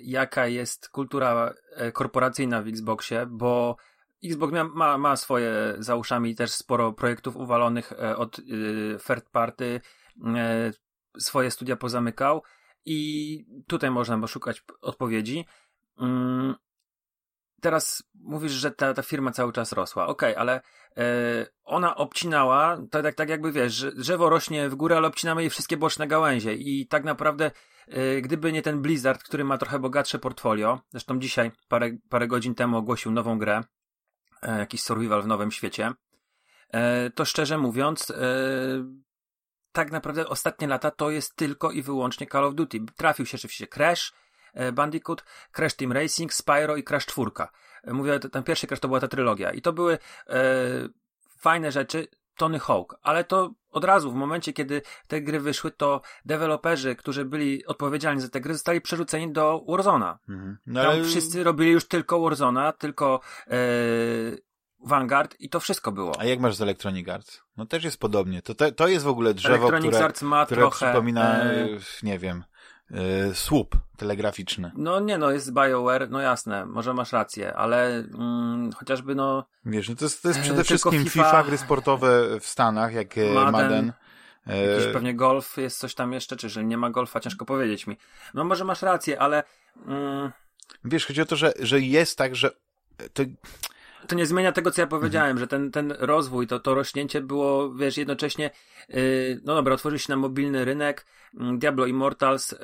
jaka 0.02 0.46
jest 0.46 0.88
kultura 0.88 1.54
e, 1.72 1.92
korporacyjna 1.92 2.62
w 2.62 2.68
Xboxie, 2.68 3.26
bo 3.26 3.76
Xbox 4.24 4.52
ma, 4.74 4.98
ma, 4.98 5.16
swoje 5.16 5.52
za 5.78 5.96
uszami 5.96 6.34
też 6.34 6.50
sporo 6.50 6.92
projektów 6.92 7.36
uwalonych 7.36 7.92
e, 7.92 8.16
od 8.16 8.38
e, 8.38 8.42
third 9.06 9.30
party, 9.30 9.80
swoje 11.18 11.50
studia 11.50 11.76
pozamykał 11.76 12.42
i 12.84 13.44
tutaj 13.66 13.90
można 13.90 14.18
poszukać 14.18 14.64
odpowiedzi. 14.80 15.44
Teraz 17.60 18.02
mówisz, 18.14 18.52
że 18.52 18.70
ta, 18.70 18.94
ta 18.94 19.02
firma 19.02 19.30
cały 19.30 19.52
czas 19.52 19.72
rosła. 19.72 20.06
Okej, 20.06 20.36
ale 20.36 20.60
e, 20.96 21.02
ona 21.64 21.96
obcinała, 21.96 22.78
tak, 22.90 23.02
tak, 23.02 23.14
tak 23.14 23.28
jakby 23.28 23.52
wiesz, 23.52 23.84
drzewo 23.94 24.30
rośnie 24.30 24.68
w 24.68 24.74
górę, 24.74 24.96
ale 24.96 25.08
obcinamy 25.08 25.42
jej 25.42 25.50
wszystkie 25.50 25.76
boczne 25.76 26.06
gałęzie 26.06 26.54
i 26.54 26.86
tak 26.86 27.04
naprawdę 27.04 27.50
e, 27.88 28.20
gdyby 28.20 28.52
nie 28.52 28.62
ten 28.62 28.82
Blizzard, 28.82 29.22
który 29.22 29.44
ma 29.44 29.58
trochę 29.58 29.78
bogatsze 29.78 30.18
portfolio, 30.18 30.80
zresztą 30.90 31.18
dzisiaj, 31.18 31.50
parę, 31.68 31.90
parę 32.08 32.28
godzin 32.28 32.54
temu 32.54 32.76
ogłosił 32.76 33.12
nową 33.12 33.38
grę, 33.38 33.60
e, 34.42 34.58
jakiś 34.58 34.82
survival 34.82 35.22
w 35.22 35.26
nowym 35.26 35.50
świecie, 35.50 35.92
to 37.14 37.24
szczerze 37.24 37.58
mówiąc, 37.58 38.12
tak 39.72 39.92
naprawdę 39.92 40.28
ostatnie 40.28 40.66
lata 40.66 40.90
to 40.90 41.10
jest 41.10 41.36
tylko 41.36 41.70
i 41.70 41.82
wyłącznie 41.82 42.26
Call 42.26 42.44
of 42.44 42.54
Duty. 42.54 42.80
Trafił 42.96 43.26
się 43.26 43.36
oczywiście 43.36 43.66
Crash, 43.66 44.12
Bandicoot, 44.72 45.24
Crash 45.52 45.74
Team 45.74 45.92
Racing, 45.92 46.32
Spyro 46.34 46.76
i 46.76 46.84
Crash 46.84 47.06
4. 47.06 47.30
E, 47.84 47.92
Mówię, 47.92 48.18
ten 48.18 48.42
pierwszy 48.42 48.66
Crash 48.66 48.80
to 48.80 48.88
była 48.88 49.00
ta 49.00 49.08
trylogia 49.08 49.50
i 49.50 49.62
to 49.62 49.72
były 49.72 49.98
e, 50.28 50.38
fajne 51.38 51.72
rzeczy, 51.72 52.08
Tony 52.36 52.58
Hawk, 52.58 52.98
ale 53.02 53.24
to 53.24 53.50
od 53.70 53.84
razu, 53.84 54.12
w 54.12 54.14
momencie, 54.14 54.52
kiedy 54.52 54.82
te 55.08 55.20
gry 55.20 55.40
wyszły, 55.40 55.70
to 55.70 56.00
deweloperzy, 56.24 56.96
którzy 56.96 57.24
byli 57.24 57.66
odpowiedzialni 57.66 58.20
za 58.20 58.28
te 58.28 58.40
gry, 58.40 58.52
zostali 58.54 58.80
przerzuceni 58.80 59.32
do 59.32 59.64
Warzona. 59.68 60.18
Mhm. 60.28 60.58
No, 60.66 60.82
Tam 60.82 60.90
ale- 60.92 61.04
wszyscy 61.04 61.44
robili 61.44 61.70
już 61.70 61.88
tylko 61.88 62.20
Warzona, 62.20 62.72
tylko 62.72 63.20
e, 63.50 63.56
Vanguard 64.86 65.36
i 65.38 65.48
to 65.48 65.60
wszystko 65.60 65.92
było. 65.92 66.20
A 66.20 66.24
jak 66.24 66.40
masz 66.40 66.54
z 66.54 66.62
Electronic 66.62 67.08
Arts? 67.08 67.42
No 67.56 67.66
też 67.66 67.84
jest 67.84 68.00
podobnie. 68.00 68.42
To, 68.42 68.54
te, 68.54 68.72
to 68.72 68.88
jest 68.88 69.04
w 69.04 69.08
ogóle 69.08 69.34
drzewo, 69.34 69.56
Electronic 69.56 69.90
które, 69.90 70.04
Arts 70.04 70.22
ma 70.22 70.44
które 70.46 70.60
trochę... 70.60 70.86
przypomina, 70.86 71.44
e, 71.44 71.64
e, 71.64 71.68
nie 72.02 72.18
wiem, 72.18 72.44
e, 72.90 73.34
słup 73.34 73.76
telegraficzny. 73.96 74.72
No 74.76 75.00
nie 75.00 75.18
no, 75.18 75.30
jest 75.30 75.52
BioWare, 75.52 76.10
no 76.10 76.20
jasne, 76.20 76.66
może 76.66 76.94
masz 76.94 77.12
rację, 77.12 77.54
ale 77.54 77.88
mm, 77.88 78.72
chociażby 78.72 79.14
no 79.14 79.44
Wiesz, 79.64 79.88
no 79.88 79.94
to 79.94 80.04
jest, 80.04 80.22
to 80.22 80.28
jest 80.28 80.40
E, 80.40 80.42
przede 80.42 80.64
wszystkim 80.64 81.04
FIFA, 81.04 81.24
FIFA, 81.24 81.42
gry 81.42 81.58
sportowe 81.58 82.40
w 82.40 82.46
Stanach, 82.46 82.94
jak 82.94 83.18
e, 83.18 83.34
Madden, 83.34 83.52
Madden. 83.52 83.92
E, 84.46 84.66
jakiś 84.66 84.92
pewnie 84.92 85.14
golf, 85.14 85.56
jest 85.56 85.78
coś 85.78 85.94
tam 85.94 86.12
jeszcze, 86.12 86.36
czy 86.36 86.48
że 86.48 86.64
nie 86.64 86.76
ma 86.76 86.90
golfa, 86.90 87.20
ciężko 87.20 87.44
powiedzieć 87.44 87.86
mi. 87.86 87.96
No 88.34 88.44
może 88.44 88.64
masz 88.64 88.82
rację, 88.82 89.20
ale 89.20 89.42
mm, 89.86 90.32
Wiesz, 90.84 91.06
chodzi 91.06 91.22
o 91.22 91.26
to, 91.26 91.36
że, 91.36 91.52
że 91.60 91.80
jest 91.80 92.18
tak, 92.18 92.36
że 92.36 92.50
to, 93.12 93.22
to 94.08 94.14
nie 94.14 94.26
zmienia 94.26 94.52
tego, 94.52 94.70
co 94.70 94.80
ja 94.80 94.84
Mhm. 94.84 95.00
powiedziałem, 95.00 95.38
że 95.38 95.46
ten, 95.46 95.70
ten 95.70 95.94
rozwój, 95.98 96.46
to, 96.46 96.60
to 96.60 96.74
rośnięcie 96.74 97.20
było, 97.20 97.74
wiesz, 97.74 97.96
jednocześnie, 97.96 98.50
yy, 98.88 99.40
no 99.44 99.54
dobra, 99.54 99.74
otworzył 99.74 99.98
się 99.98 100.12
na 100.12 100.16
mobilny 100.16 100.64
rynek, 100.64 101.06
mm, 101.40 101.58
Diablo 101.58 101.86
Immortals, 101.86 102.52
yy, 102.52 102.58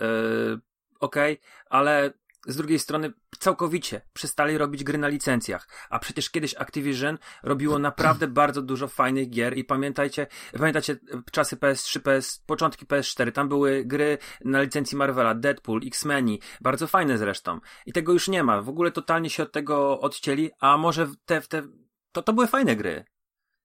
okej, 1.01 1.41
ale 1.71 2.13
z 2.47 2.57
drugiej 2.57 2.79
strony 2.79 3.13
całkowicie 3.39 4.01
przestali 4.13 4.59
robić 4.59 4.85
gry 4.85 4.99
na 4.99 5.09
licencjach, 5.09 5.69
a 5.91 5.99
przecież 5.99 6.31
kiedyś 6.31 6.55
Activision 6.55 7.19
robiło 7.43 7.79
naprawdę 7.79 8.29
bardzo 8.43 8.63
dużo 8.63 8.89
fajnych 8.89 9.31
gier 9.31 9.59
i 9.59 9.65
pamiętajcie, 9.65 10.27
pamiętacie 10.59 10.97
czasy 11.33 11.57
PS3, 11.57 12.01
PS, 12.01 12.43
początki 12.47 12.87
PS4, 12.87 13.33
tam 13.33 13.49
były 13.49 13.85
gry 13.85 14.19
na 14.45 14.63
licencji 14.63 14.99
Marvela, 14.99 15.35
Deadpool, 15.35 15.81
X-Meni, 15.87 16.41
bardzo 16.61 16.87
fajne 16.87 17.19
zresztą 17.19 17.61
i 17.87 17.93
tego 17.93 18.13
już 18.13 18.29
nie 18.29 18.43
ma, 18.43 18.63
w 18.63 18.69
ogóle 18.69 18.91
totalnie 18.91 19.31
się 19.31 19.43
od 19.43 19.53
tego 19.53 20.01
odcięli, 20.01 20.51
a 20.61 20.77
może 20.77 21.09
te, 21.27 21.41
te 21.41 21.63
to, 22.13 22.23
to 22.23 22.33
były 22.33 22.47
fajne 22.47 22.77
gry. 22.77 23.05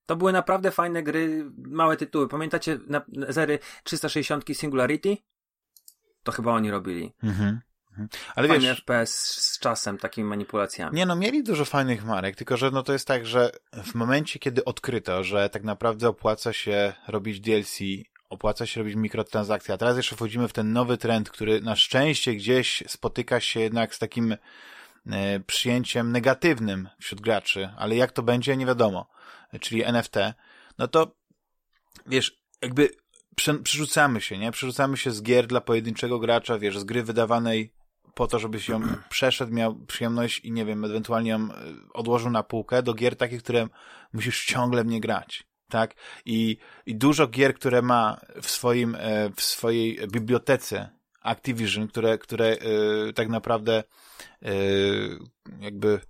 To 0.06 0.16
były 0.16 0.32
naprawdę 0.32 0.70
fajne 0.70 1.02
gry, 1.02 1.50
małe 1.56 1.96
tytuły. 1.96 2.28
Pamiętacie 2.28 2.78
na, 2.86 3.02
na 3.08 3.32
zery 3.32 3.58
360 3.84 4.44
Singularity? 4.52 5.16
To 6.22 6.32
chyba 6.32 6.52
oni 6.52 6.70
robili. 6.70 7.14
mhm. 7.22 7.60
Mhm. 7.98 8.08
Ale 8.34 8.48
Fajny 8.48 8.66
wiesz, 8.66 8.78
FPS 8.78 9.14
z 9.34 9.58
czasem, 9.58 9.98
takimi 9.98 10.28
manipulacjami. 10.28 10.96
Nie 10.96 11.06
no, 11.06 11.16
mieli 11.16 11.42
dużo 11.42 11.64
fajnych 11.64 12.04
marek, 12.04 12.36
tylko 12.36 12.56
że 12.56 12.70
no 12.70 12.82
to 12.82 12.92
jest 12.92 13.06
tak, 13.06 13.26
że 13.26 13.50
w 13.72 13.94
momencie, 13.94 14.38
kiedy 14.38 14.64
odkryto, 14.64 15.24
że 15.24 15.50
tak 15.50 15.64
naprawdę 15.64 16.08
opłaca 16.08 16.52
się 16.52 16.92
robić 17.08 17.40
DLC, 17.40 17.78
opłaca 18.30 18.66
się 18.66 18.80
robić 18.80 18.96
mikrotransakcje, 18.96 19.74
a 19.74 19.78
teraz 19.78 19.96
jeszcze 19.96 20.16
wchodzimy 20.16 20.48
w 20.48 20.52
ten 20.52 20.72
nowy 20.72 20.98
trend, 20.98 21.30
który 21.30 21.60
na 21.60 21.76
szczęście 21.76 22.34
gdzieś 22.34 22.84
spotyka 22.86 23.40
się 23.40 23.60
jednak 23.60 23.94
z 23.94 23.98
takim 23.98 24.36
e, 25.06 25.40
przyjęciem 25.40 26.12
negatywnym 26.12 26.88
wśród 27.00 27.20
graczy, 27.20 27.70
ale 27.76 27.96
jak 27.96 28.12
to 28.12 28.22
będzie, 28.22 28.56
nie 28.56 28.66
wiadomo, 28.66 29.08
czyli 29.60 29.84
NFT, 29.84 30.14
no 30.78 30.88
to 30.88 31.16
wiesz, 32.06 32.38
jakby 32.62 32.88
prze- 33.36 33.62
przerzucamy 33.62 34.20
się, 34.20 34.38
nie? 34.38 34.50
Przerzucamy 34.52 34.96
się 34.96 35.10
z 35.10 35.22
gier 35.22 35.46
dla 35.46 35.60
pojedynczego 35.60 36.18
gracza, 36.18 36.58
wiesz, 36.58 36.78
z 36.78 36.84
gry 36.84 37.02
wydawanej 37.02 37.72
po 38.18 38.26
to, 38.26 38.38
żebyś 38.38 38.68
ją 38.68 38.80
przeszedł, 39.08 39.52
miał 39.52 39.74
przyjemność 39.74 40.40
i 40.40 40.52
nie 40.52 40.64
wiem, 40.64 40.84
ewentualnie 40.84 41.30
ją 41.30 41.38
e, 41.38 41.54
odłożył 41.94 42.30
na 42.30 42.42
półkę, 42.42 42.82
do 42.82 42.94
gier 42.94 43.16
takich, 43.16 43.42
które 43.42 43.68
musisz 44.12 44.44
ciągle 44.44 44.84
w 44.84 44.86
nie 44.86 45.00
grać. 45.00 45.44
Tak? 45.68 45.94
I, 46.24 46.56
I 46.86 46.96
dużo 46.96 47.26
gier, 47.26 47.54
które 47.54 47.82
ma 47.82 48.20
w 48.42 48.50
swoim, 48.50 48.94
e, 48.94 49.30
w 49.36 49.42
swojej 49.42 49.98
bibliotece 50.12 50.90
Activision, 51.22 51.88
które, 51.88 52.18
które 52.18 52.46
e, 52.46 53.12
tak 53.12 53.28
naprawdę 53.28 53.84
e, 54.42 54.52
jakby 55.60 56.00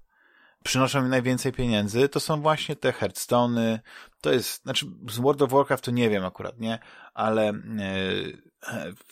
przynoszą 0.64 1.02
mi 1.02 1.08
najwięcej 1.08 1.52
pieniędzy, 1.52 2.08
to 2.08 2.20
są 2.20 2.40
właśnie 2.40 2.76
te 2.76 2.92
Hearthstone'y, 2.92 3.78
to 4.20 4.32
jest, 4.32 4.62
znaczy 4.62 4.86
z 5.08 5.18
World 5.18 5.42
of 5.42 5.50
Warcraft 5.50 5.84
to 5.84 5.90
nie 5.90 6.10
wiem 6.10 6.24
akurat, 6.24 6.60
nie? 6.60 6.78
Ale 7.14 7.48
e, 7.48 7.54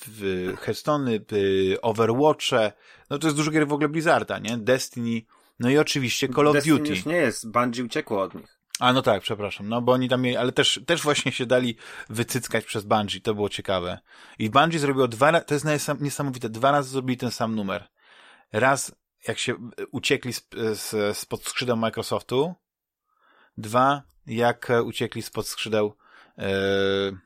w 0.06 0.52
Hearthstone'y, 0.60 1.20
y, 1.32 1.80
Overwatche, 1.80 2.72
no 3.10 3.18
to 3.18 3.26
jest 3.26 3.36
dużo 3.36 3.50
gier 3.50 3.68
w 3.68 3.72
ogóle 3.72 3.88
Blizzarda, 3.88 4.38
nie? 4.38 4.58
Destiny, 4.58 5.22
no 5.58 5.70
i 5.70 5.78
oczywiście 5.78 6.28
Call 6.28 6.48
of 6.48 6.54
Destiny 6.54 6.78
Duty. 6.78 6.90
już 6.90 7.04
nie 7.04 7.16
jest, 7.16 7.50
Bungie 7.50 7.84
uciekło 7.84 8.22
od 8.22 8.34
nich. 8.34 8.56
A 8.80 8.92
no 8.92 9.02
tak, 9.02 9.22
przepraszam, 9.22 9.68
no 9.68 9.82
bo 9.82 9.92
oni 9.92 10.08
tam 10.08 10.22
mieli, 10.22 10.36
ale 10.36 10.52
też, 10.52 10.80
też 10.86 11.02
właśnie 11.02 11.32
się 11.32 11.46
dali 11.46 11.76
wycyckać 12.08 12.64
przez 12.64 12.84
Bungie, 12.84 13.20
to 13.20 13.34
było 13.34 13.48
ciekawe. 13.48 13.98
I 14.38 14.50
Bungie 14.50 14.78
zrobiło 14.78 15.08
dwa 15.08 15.30
razy, 15.30 15.44
to 15.44 15.54
jest 15.54 15.66
niesam- 15.66 16.00
niesamowite, 16.02 16.48
dwa 16.48 16.70
razy 16.70 16.90
zrobili 16.90 17.16
ten 17.16 17.30
sam 17.30 17.54
numer. 17.54 17.88
Raz, 18.52 18.92
jak 19.28 19.38
się 19.38 19.52
e, 19.52 19.86
uciekli 19.86 20.32
z, 20.32 20.48
z, 20.72 21.18
spod 21.18 21.44
skrzydeł 21.44 21.76
Microsoftu, 21.76 22.54
dwa, 23.58 24.02
jak 24.26 24.70
e, 24.70 24.82
uciekli 24.82 25.22
spod 25.22 25.48
skrzydeł 25.48 25.96
e, 26.38 26.42
e, 26.42 27.25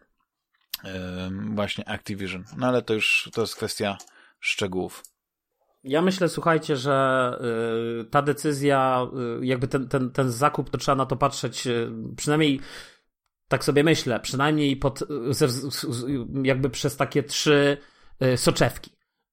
właśnie 1.54 1.88
Activision. 1.88 2.44
No 2.56 2.66
ale 2.66 2.82
to 2.82 2.94
już, 2.94 3.30
to 3.32 3.40
jest 3.40 3.56
kwestia 3.56 3.98
szczegółów. 4.40 5.02
Ja 5.84 6.02
myślę, 6.02 6.28
słuchajcie, 6.28 6.76
że 6.76 7.38
y, 8.00 8.04
ta 8.04 8.22
decyzja, 8.22 9.06
y, 9.42 9.46
jakby 9.46 9.68
ten, 9.68 9.88
ten, 9.88 10.10
ten 10.10 10.30
zakup, 10.30 10.70
to 10.70 10.78
trzeba 10.78 10.96
na 10.96 11.06
to 11.06 11.16
patrzeć 11.16 11.66
y, 11.66 11.90
przynajmniej 12.16 12.60
tak 13.48 13.64
sobie 13.64 13.84
myślę, 13.84 14.20
przynajmniej 14.20 14.76
pod, 14.76 15.02
jakby 16.42 16.70
przez 16.70 16.96
takie 16.96 17.22
trzy 17.22 17.76
soczewki. 18.36 18.90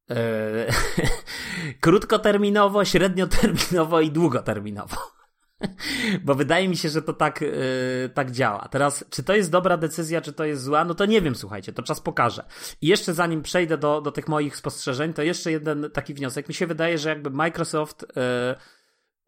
Krótkoterminowo, 1.81 2.85
średnioterminowo 2.85 4.01
i 4.01 4.11
długoterminowo. 4.11 5.16
Bo 6.25 6.35
wydaje 6.35 6.69
mi 6.69 6.77
się, 6.77 6.89
że 6.89 7.01
to 7.01 7.13
tak, 7.13 7.41
yy, 7.41 8.09
tak 8.13 8.31
działa. 8.31 8.67
Teraz, 8.71 9.05
czy 9.09 9.23
to 9.23 9.35
jest 9.35 9.51
dobra 9.51 9.77
decyzja, 9.77 10.21
czy 10.21 10.33
to 10.33 10.45
jest 10.45 10.63
zła, 10.63 10.85
no 10.85 10.95
to 10.95 11.05
nie 11.05 11.21
wiem, 11.21 11.35
słuchajcie, 11.35 11.73
to 11.73 11.83
czas 11.83 12.01
pokaże. 12.01 12.43
I 12.81 12.87
jeszcze 12.87 13.13
zanim 13.13 13.41
przejdę 13.41 13.77
do, 13.77 14.01
do 14.01 14.11
tych 14.11 14.27
moich 14.27 14.57
spostrzeżeń, 14.57 15.13
to 15.13 15.21
jeszcze 15.21 15.51
jeden 15.51 15.89
taki 15.93 16.13
wniosek. 16.13 16.47
Mi 16.47 16.53
się 16.53 16.67
wydaje, 16.67 16.97
że 16.97 17.09
jakby 17.09 17.29
Microsoft, 17.29 18.01
yy, 18.01 18.21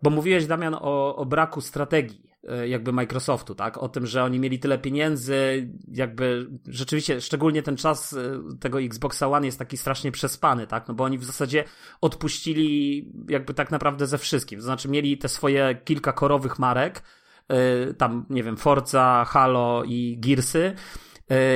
bo 0.03 0.09
mówiłeś, 0.09 0.45
Damian, 0.45 0.75
o, 0.81 1.15
o 1.15 1.25
braku 1.25 1.61
strategii 1.61 2.28
jakby 2.67 2.93
Microsoftu, 2.93 3.56
tak? 3.56 3.78
O 3.78 3.89
tym, 3.89 4.06
że 4.06 4.23
oni 4.23 4.39
mieli 4.39 4.60
tyle 4.60 4.78
pieniędzy, 4.78 5.69
jakby 5.91 6.49
rzeczywiście, 6.67 7.21
szczególnie 7.21 7.63
ten 7.63 7.78
czas 7.78 8.13
e, 8.13 8.41
tego 8.60 8.82
Xboxa 8.82 9.28
One 9.28 9.45
jest 9.45 9.60
taki 9.60 9.78
strasznie 9.78 10.12
przespany, 10.12 10.67
tak? 10.67 10.88
No 10.88 10.93
bo 10.93 11.04
oni 11.04 11.17
w 11.17 11.23
zasadzie 11.23 11.63
odpuścili 12.02 13.06
jakby 13.30 13.54
tak 13.54 13.71
naprawdę 13.71 14.08
ze 14.08 14.17
wszystkim. 14.17 14.60
To 14.60 14.65
znaczy 14.65 14.89
mieli 14.89 15.17
te 15.17 15.30
swoje 15.30 15.82
kilka 15.86 16.13
korowych 16.13 16.60
marek, 16.60 17.04
e, 17.47 17.93
tam, 17.93 18.25
nie 18.30 18.43
wiem, 18.43 18.58
Forza, 18.58 19.25
Halo 19.28 19.84
i 19.84 20.17
Gearsy, 20.19 20.75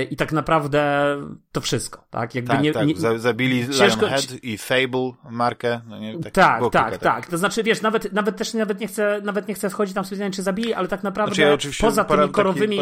i 0.09 0.15
tak 0.15 0.31
naprawdę 0.31 1.15
to 1.51 1.62
wszystko, 1.62 2.05
tak? 2.09 2.36
Jakby 2.36 2.51
tak, 2.51 2.62
nie, 2.62 2.73
tak. 2.73 2.88
Nie, 2.88 3.19
zabili 3.19 3.69
ciężko... 3.69 4.05
Lionhead 4.05 4.43
i 4.43 4.57
Fable 4.57 5.12
markę. 5.29 5.81
No 5.88 5.99
nie, 5.99 6.19
tak, 6.19 6.33
tak, 6.33 6.71
tak, 6.71 6.97
tak, 6.97 7.27
To 7.27 7.38
znaczy, 7.38 7.63
wiesz, 7.63 7.81
nawet, 7.81 8.13
nawet 8.13 8.38
też 8.38 8.53
nawet 8.53 8.79
nie 8.79 8.88
chcę, 8.88 9.21
nawet 9.23 9.47
nie 9.47 9.53
chcę 9.53 9.69
wchodzić 9.69 9.95
tam 9.95 10.05
specjalnie, 10.05 10.33
czy 10.33 10.43
zabili, 10.43 10.73
ale 10.73 10.88
tak 10.88 11.03
naprawdę 11.03 11.36
znaczy, 11.36 11.67
ja 11.67 11.73
poza 11.81 12.03
tymi 12.03 12.29
korowymi... 12.29 12.79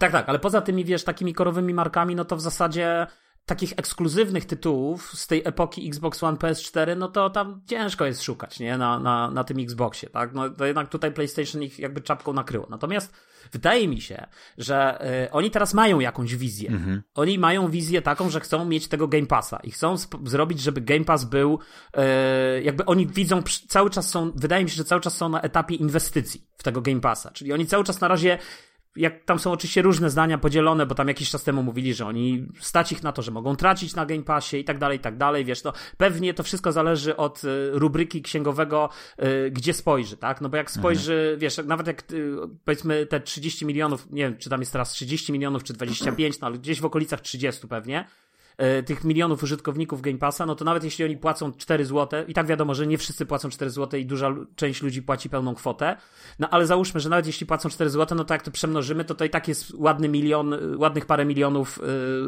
Tak, 0.00 0.12
tak, 0.12 0.28
ale 0.28 0.38
poza 0.38 0.60
tymi, 0.60 0.84
wiesz, 0.84 1.04
takimi 1.04 1.34
korowymi 1.34 1.74
markami, 1.74 2.14
no 2.14 2.24
to 2.24 2.36
w 2.36 2.40
zasadzie 2.40 3.06
takich 3.46 3.72
ekskluzywnych 3.76 4.44
tytułów 4.44 5.12
z 5.14 5.26
tej 5.26 5.42
epoki 5.44 5.88
Xbox 5.88 6.22
One 6.22 6.36
PS4, 6.36 6.96
no 6.96 7.08
to 7.08 7.30
tam 7.30 7.60
ciężko 7.66 8.04
jest 8.04 8.22
szukać, 8.22 8.60
nie? 8.60 8.78
Na, 8.78 8.98
na, 8.98 9.30
na 9.30 9.44
tym 9.44 9.58
Xboxie, 9.58 10.08
tak? 10.10 10.32
No 10.32 10.50
to 10.50 10.66
jednak 10.66 10.88
tutaj 10.88 11.12
PlayStation 11.12 11.62
ich 11.62 11.78
jakby 11.78 12.00
czapką 12.00 12.32
nakryło. 12.32 12.66
Natomiast 12.70 13.14
wydaje 13.52 13.88
mi 13.88 14.00
się, 14.00 14.26
że 14.58 15.06
y, 15.26 15.30
oni 15.30 15.50
teraz 15.50 15.74
mają 15.74 16.00
jakąś 16.00 16.36
wizję. 16.36 16.70
Mhm. 16.70 17.02
Oni 17.14 17.38
mają 17.38 17.70
wizję 17.70 18.02
taką, 18.02 18.30
że 18.30 18.40
chcą 18.40 18.64
mieć 18.64 18.88
tego 18.88 19.08
Game 19.08 19.26
Passa 19.26 19.60
i 19.62 19.70
chcą 19.70 19.94
zrobić, 20.24 20.60
żeby 20.60 20.80
Game 20.80 21.04
Pass 21.04 21.24
był 21.24 21.58
y, 22.58 22.62
jakby 22.62 22.84
oni 22.84 23.06
widzą, 23.06 23.42
cały 23.68 23.90
czas 23.90 24.08
są, 24.08 24.32
wydaje 24.34 24.64
mi 24.64 24.70
się, 24.70 24.76
że 24.76 24.84
cały 24.84 25.00
czas 25.00 25.16
są 25.16 25.28
na 25.28 25.40
etapie 25.40 25.74
inwestycji 25.74 26.46
w 26.56 26.62
tego 26.62 26.80
Game 26.80 27.00
Passa, 27.00 27.30
czyli 27.30 27.52
oni 27.52 27.66
cały 27.66 27.84
czas 27.84 28.00
na 28.00 28.08
razie 28.08 28.38
jak 28.96 29.24
tam 29.24 29.38
są 29.38 29.52
oczywiście 29.52 29.82
różne 29.82 30.10
zdania 30.10 30.38
podzielone, 30.38 30.86
bo 30.86 30.94
tam 30.94 31.08
jakiś 31.08 31.30
czas 31.30 31.42
temu 31.42 31.62
mówili, 31.62 31.94
że 31.94 32.06
oni 32.06 32.46
stać 32.60 32.92
ich 32.92 33.02
na 33.02 33.12
to, 33.12 33.22
że 33.22 33.30
mogą 33.30 33.56
tracić 33.56 33.94
na 33.94 34.06
Game 34.06 34.22
Passie 34.22 34.56
i 34.56 34.64
tak 34.64 34.78
dalej, 34.78 34.98
i 34.98 35.00
tak 35.00 35.16
dalej, 35.16 35.44
wiesz, 35.44 35.62
to 35.62 35.72
pewnie 35.96 36.34
to 36.34 36.42
wszystko 36.42 36.72
zależy 36.72 37.16
od 37.16 37.44
y, 37.44 37.70
rubryki 37.72 38.22
księgowego, 38.22 38.88
y, 39.46 39.50
gdzie 39.50 39.74
spojrzy, 39.74 40.16
tak? 40.16 40.40
No 40.40 40.48
bo 40.48 40.56
jak 40.56 40.70
spojrzy, 40.70 41.14
mhm. 41.14 41.38
wiesz, 41.38 41.56
nawet 41.64 41.86
jak 41.86 42.12
y, 42.12 42.36
powiedzmy 42.64 43.06
te 43.06 43.20
30 43.20 43.66
milionów, 43.66 44.10
nie 44.10 44.22
wiem, 44.22 44.38
czy 44.38 44.50
tam 44.50 44.60
jest 44.60 44.72
teraz 44.72 44.90
30 44.90 45.32
milionów, 45.32 45.64
czy 45.64 45.72
25, 45.72 46.40
no 46.40 46.46
ale 46.46 46.58
gdzieś 46.58 46.80
w 46.80 46.84
okolicach 46.84 47.20
30 47.20 47.68
pewnie, 47.68 48.04
tych 48.86 49.04
milionów 49.04 49.42
użytkowników 49.42 50.00
Game 50.00 50.18
Passa, 50.18 50.46
no 50.46 50.54
to 50.54 50.64
nawet 50.64 50.84
jeśli 50.84 51.04
oni 51.04 51.16
płacą 51.16 51.52
4 51.52 51.84
zł, 51.84 52.24
i 52.28 52.34
tak 52.34 52.46
wiadomo, 52.46 52.74
że 52.74 52.86
nie 52.86 52.98
wszyscy 52.98 53.26
płacą 53.26 53.50
4 53.50 53.70
zł 53.70 54.00
i 54.00 54.06
duża 54.06 54.34
część 54.56 54.82
ludzi 54.82 55.02
płaci 55.02 55.30
pełną 55.30 55.54
kwotę, 55.54 55.96
no 56.38 56.50
ale 56.50 56.66
załóżmy, 56.66 57.00
że 57.00 57.08
nawet 57.08 57.26
jeśli 57.26 57.46
płacą 57.46 57.68
4 57.68 57.90
zł, 57.90 58.18
no 58.18 58.24
to 58.24 58.34
jak 58.34 58.42
to 58.42 58.50
przemnożymy, 58.50 59.04
to 59.04 59.14
to 59.14 59.24
i 59.24 59.30
tak 59.30 59.48
jest 59.48 59.74
ładny 59.74 60.08
milion, 60.08 60.54
ładnych 60.78 61.06
parę 61.06 61.24
milionów 61.24 61.78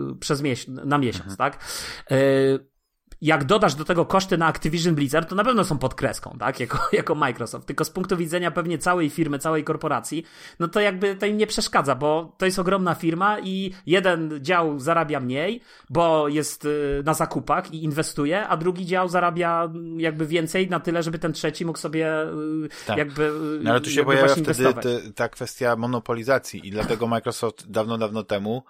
yy, 0.09 0.17
przez 0.17 0.43
miesiąc, 0.43 0.81
na 0.85 0.99
miesiąc, 0.99 1.31
mhm. 1.31 1.37
tak? 1.37 1.65
Yy, 2.11 2.76
jak 3.23 3.45
dodasz 3.45 3.75
do 3.75 3.85
tego 3.85 4.07
koszty 4.07 4.39
na 4.39 4.47
Activision 4.47 4.95
Blizzard, 4.95 5.29
to 5.29 5.35
na 5.35 5.45
pewno 5.45 5.65
są 5.65 5.79
pod 5.79 5.95
kreską, 5.95 6.37
tak, 6.39 6.61
jako, 6.61 6.79
jako 6.93 7.15
Microsoft. 7.15 7.67
Tylko 7.67 7.85
z 7.85 7.91
punktu 7.91 8.17
widzenia 8.17 8.51
pewnie 8.51 8.79
całej 8.79 9.11
firmy, 9.11 9.39
całej 9.39 9.65
korporacji, 9.65 10.25
no 10.61 10.69
to 10.69 10.81
jakby 10.81 11.17
to 11.17 11.27
im 11.27 11.37
nie 11.37 11.47
przeszkadza, 11.47 11.95
bo 11.95 12.33
to 12.39 12.47
jest 12.47 12.59
ogromna 12.59 12.95
firma 12.95 13.39
i 13.41 13.73
jeden 13.87 14.39
dział 14.43 14.79
zarabia 14.79 15.21
mniej, 15.21 15.61
bo 15.91 16.29
jest 16.29 16.65
y, 16.65 17.03
na 17.05 17.15
zakupach 17.15 17.75
i 17.75 17.85
inwestuje, 17.85 18.49
a 18.49 18.57
drugi 18.57 18.87
dział 18.87 19.09
zarabia 19.09 19.71
jakby 19.97 20.27
więcej 20.27 20.71
na 20.71 20.81
tyle, 20.81 21.03
żeby 21.03 21.19
ten 21.19 21.33
trzeci 21.33 21.65
mógł 21.65 21.79
sobie 21.79 22.23
y, 22.23 22.69
tak. 22.87 22.99
jakby. 22.99 23.23
Y, 23.23 23.61
no 23.63 23.71
ale 23.71 23.81
tu 23.81 23.91
się 23.91 24.05
pojawia 24.05 24.35
wtedy 24.35 24.75
te, 24.75 25.13
ta 25.15 25.29
kwestia 25.29 25.77
monopolizacji 25.77 26.69
i 26.69 26.71
dlatego 26.71 27.07
Microsoft 27.07 27.71
dawno, 27.71 27.99
dawno 27.99 28.23
temu 28.23 28.63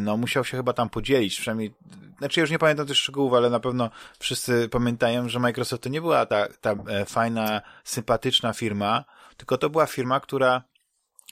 no 0.00 0.16
musiał 0.16 0.44
się 0.44 0.56
chyba 0.56 0.72
tam 0.72 0.90
podzielić, 0.90 1.40
przynajmniej 1.40 1.74
znaczy 2.18 2.40
ja 2.40 2.42
już 2.42 2.50
nie 2.50 2.58
pamiętam 2.58 2.86
tych 2.86 2.96
szczegółów, 2.96 3.34
ale 3.34 3.50
na 3.50 3.60
pewno 3.60 3.90
wszyscy 4.18 4.68
pamiętają, 4.68 5.28
że 5.28 5.38
Microsoft 5.38 5.82
to 5.82 5.88
nie 5.88 6.00
była 6.00 6.26
ta, 6.26 6.48
ta 6.60 6.74
e, 6.88 7.04
fajna, 7.04 7.62
sympatyczna 7.84 8.52
firma, 8.52 9.04
tylko 9.36 9.58
to 9.58 9.70
była 9.70 9.86
firma, 9.86 10.20
która 10.20 10.62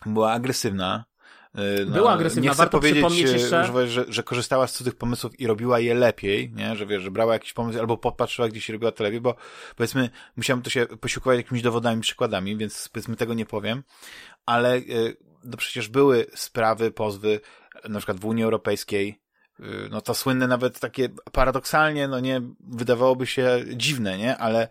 była 0.06 0.32
agresywna, 0.32 1.04
e, 1.54 1.84
no, 1.84 1.92
była 1.92 2.12
agresywna, 2.12 2.42
nie 2.42 2.48
chcę 2.48 2.58
warto 2.58 2.78
powiedzieć, 2.78 2.98
przypomnieć 2.98 3.30
jeszcze... 3.30 3.88
że, 3.88 4.04
że 4.08 4.22
korzystała 4.22 4.66
z 4.66 4.72
cudzych 4.72 4.94
pomysłów 4.94 5.40
i 5.40 5.46
robiła 5.46 5.80
je 5.80 5.94
lepiej, 5.94 6.52
nie? 6.52 6.76
że 6.76 6.86
wiesz, 6.86 7.02
że 7.02 7.10
brała 7.10 7.32
jakiś 7.32 7.52
pomysł 7.52 7.80
albo 7.80 7.96
popatrzyła 7.96 8.48
gdzieś 8.48 8.68
i 8.68 8.72
robiła 8.72 8.92
to 8.92 9.04
lepiej, 9.04 9.20
bo 9.20 9.34
powiedzmy, 9.76 10.10
musiałem 10.36 10.62
to 10.62 10.70
się 10.70 10.86
posiłkować 10.86 11.36
jakimiś 11.36 11.62
dowodami, 11.62 12.00
przykładami, 12.00 12.56
więc 12.56 12.88
powiedzmy 12.88 13.16
tego 13.16 13.34
nie 13.34 13.46
powiem, 13.46 13.82
ale 14.46 14.76
e, 14.76 14.82
no 15.44 15.56
przecież 15.56 15.88
były 15.88 16.26
sprawy, 16.34 16.90
pozwy, 16.90 17.40
na 17.88 17.98
przykład 17.98 18.20
w 18.20 18.24
Unii 18.24 18.44
Europejskiej, 18.44 19.24
Y, 19.60 19.88
no 19.90 20.00
to 20.00 20.14
słynne 20.14 20.46
nawet 20.46 20.80
takie 20.80 21.08
paradoksalnie, 21.32 22.08
no 22.08 22.20
nie, 22.20 22.40
wydawałoby 22.60 23.26
się 23.26 23.64
dziwne, 23.72 24.18
nie, 24.18 24.36
ale 24.36 24.68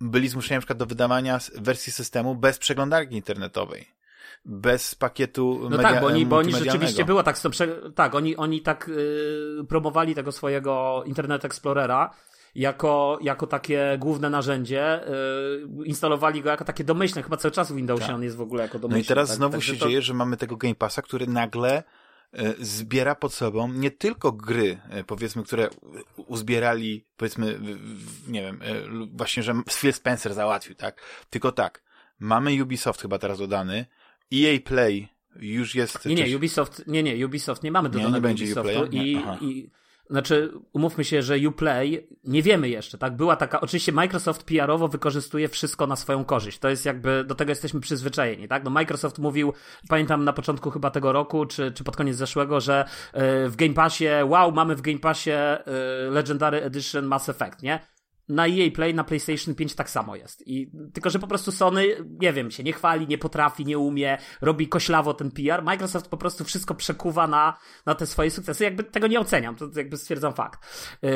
byli 0.00 0.28
zmuszeni 0.28 0.56
na 0.56 0.60
przykład 0.60 0.78
do 0.78 0.86
wydawania 0.86 1.38
wersji 1.54 1.92
systemu 1.92 2.34
bez 2.34 2.58
przeglądarki 2.58 3.16
internetowej 3.16 3.96
bez 4.44 4.94
pakietu 4.94 5.58
No 5.62 5.70
media, 5.70 5.92
tak, 5.92 6.00
bo 6.00 6.06
oni, 6.06 6.26
bo 6.26 6.36
oni 6.36 6.52
rzeczywiście 6.52 7.04
było 7.04 7.22
tak, 7.22 7.36
tak, 7.94 8.14
oni, 8.14 8.36
oni 8.36 8.62
tak 8.62 8.88
yy, 8.88 9.64
promowali 9.68 10.14
tego 10.14 10.32
swojego 10.32 11.02
Internet 11.06 11.44
Explorera 11.44 12.10
jako, 12.56 13.18
jako 13.22 13.46
takie 13.46 13.96
główne 13.98 14.30
narzędzie, 14.30 15.00
yy, 15.76 15.86
instalowali 15.86 16.42
go 16.42 16.50
jako 16.50 16.64
takie 16.64 16.84
domyślne, 16.84 17.22
chyba 17.22 17.36
cały 17.36 17.52
czas 17.52 17.72
w 17.72 17.74
Windowsie 17.74 18.06
tak. 18.06 18.14
on 18.14 18.22
jest 18.22 18.36
w 18.36 18.40
ogóle 18.40 18.62
jako 18.62 18.78
domyślny. 18.78 18.98
No 18.98 19.04
i 19.04 19.06
teraz 19.06 19.28
tak, 19.28 19.36
znowu 19.36 19.52
tak, 19.52 19.62
się 19.62 19.76
to... 19.76 19.86
dzieje, 19.86 20.02
że 20.02 20.14
mamy 20.14 20.36
tego 20.36 20.56
Game 20.56 20.74
Passa, 20.74 21.02
który 21.02 21.26
nagle 21.26 21.82
E, 22.32 22.54
zbiera 22.64 23.14
pod 23.14 23.34
sobą 23.34 23.72
nie 23.72 23.90
tylko 23.90 24.32
gry, 24.32 24.78
e, 24.90 25.04
powiedzmy, 25.04 25.42
które 25.42 25.68
uzbierali, 26.16 27.04
powiedzmy, 27.16 27.60
nie 28.28 28.42
wiem, 28.42 28.60
e, 28.62 28.74
właśnie, 29.12 29.42
że 29.42 29.54
Phil 29.70 29.92
Spencer 29.92 30.34
załatwił, 30.34 30.74
tak? 30.74 31.02
Tylko 31.30 31.52
tak, 31.52 31.82
mamy 32.18 32.62
Ubisoft 32.62 33.02
chyba 33.02 33.18
teraz 33.18 33.38
dodany, 33.38 33.86
EA 34.34 34.60
Play 34.64 35.08
już 35.36 35.74
jest... 35.74 36.06
Nie, 36.06 36.14
nie, 36.14 36.36
Ubisoft, 36.36 36.86
nie, 36.86 37.02
nie, 37.02 37.26
Ubisoft 37.26 37.62
nie 37.62 37.72
mamy 37.72 37.88
dodanego 37.88 38.10
nie, 38.10 38.16
nie 38.16 38.22
będzie 38.22 38.44
Ubisoftu 38.44 38.86
i, 38.86 39.18
i 39.40 39.70
znaczy, 40.10 40.52
umówmy 40.72 41.04
się, 41.04 41.22
że 41.22 41.36
Uplay, 41.48 42.08
nie 42.24 42.42
wiemy 42.42 42.68
jeszcze, 42.68 42.98
tak? 42.98 43.16
Była 43.16 43.36
taka, 43.36 43.60
oczywiście 43.60 43.92
Microsoft 43.92 44.44
PR-owo 44.44 44.88
wykorzystuje 44.88 45.48
wszystko 45.48 45.86
na 45.86 45.96
swoją 45.96 46.24
korzyść. 46.24 46.58
To 46.58 46.68
jest 46.68 46.86
jakby, 46.86 47.24
do 47.24 47.34
tego 47.34 47.50
jesteśmy 47.50 47.80
przyzwyczajeni, 47.80 48.48
tak? 48.48 48.64
No 48.64 48.70
Microsoft 48.70 49.18
mówił, 49.18 49.52
pamiętam 49.88 50.24
na 50.24 50.32
początku 50.32 50.70
chyba 50.70 50.90
tego 50.90 51.12
roku, 51.12 51.46
czy, 51.46 51.72
czy 51.72 51.84
pod 51.84 51.96
koniec 51.96 52.16
zeszłego, 52.16 52.60
że 52.60 52.84
e, 53.12 53.48
w 53.48 53.56
Game 53.56 53.74
Passie, 53.74 54.08
wow, 54.24 54.52
mamy 54.52 54.76
w 54.76 54.80
Game 54.80 54.98
Passie 54.98 55.30
e, 55.30 55.64
Legendary 56.10 56.62
Edition 56.62 57.04
Mass 57.04 57.28
Effect, 57.28 57.62
nie? 57.62 57.95
Na 58.28 58.46
EA 58.46 58.70
Play, 58.74 58.94
na 58.94 59.04
PlayStation 59.04 59.54
5 59.54 59.74
tak 59.74 59.90
samo 59.90 60.16
jest. 60.16 60.48
I 60.48 60.70
tylko, 60.92 61.10
że 61.10 61.18
po 61.18 61.26
prostu 61.26 61.52
Sony, 61.52 61.86
nie 62.20 62.32
wiem, 62.32 62.50
się 62.50 62.62
nie 62.62 62.72
chwali, 62.72 63.06
nie 63.08 63.18
potrafi, 63.18 63.64
nie 63.64 63.78
umie, 63.78 64.18
robi 64.40 64.68
koślawo 64.68 65.14
ten 65.14 65.30
PR. 65.30 65.62
Microsoft 65.62 66.08
po 66.08 66.16
prostu 66.16 66.44
wszystko 66.44 66.74
przekuwa 66.74 67.26
na, 67.26 67.58
na 67.86 67.94
te 67.94 68.06
swoje 68.06 68.30
sukcesy. 68.30 68.64
Jakby 68.64 68.84
tego 68.84 69.06
nie 69.06 69.20
oceniam, 69.20 69.56
to 69.56 69.68
jakby 69.76 69.96
stwierdzam 69.96 70.32
fakt. 70.32 70.66
Yy, 71.02 71.10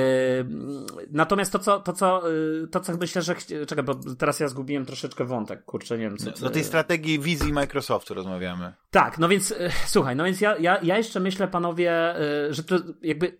natomiast 1.11 1.53
to, 1.53 1.59
co, 1.59 1.81
to, 1.81 1.93
co, 1.93 2.29
yy, 2.29 2.69
to, 2.69 2.81
co 2.81 2.97
myślę, 2.97 3.23
że. 3.23 3.35
Czekaj, 3.67 3.85
bo 3.85 3.95
teraz 3.95 4.41
ja 4.41 4.49
zgubiłem 4.49 4.87
troszeczkę 4.87 5.25
wątek, 5.25 5.65
kurczę, 5.65 5.99
nie 5.99 6.05
wiem. 6.05 6.17
Co, 6.17 6.31
no, 6.43 6.51
tej 6.51 6.65
strategii 6.65 7.19
wizji 7.19 7.53
Microsoftu 7.53 8.15
rozmawiamy. 8.15 8.73
Tak, 8.91 9.19
no 9.19 9.29
więc, 9.29 9.51
yy, 9.51 9.71
słuchaj, 9.87 10.17
no 10.17 10.25
więc 10.25 10.41
ja, 10.41 10.57
ja, 10.57 10.79
ja 10.83 10.99
jeszcze 10.99 11.21
myślę, 11.21 11.49
panowie, 11.49 12.15
yy, 12.47 12.55
że 12.55 12.65
to 12.65 12.77
jakby. 13.03 13.39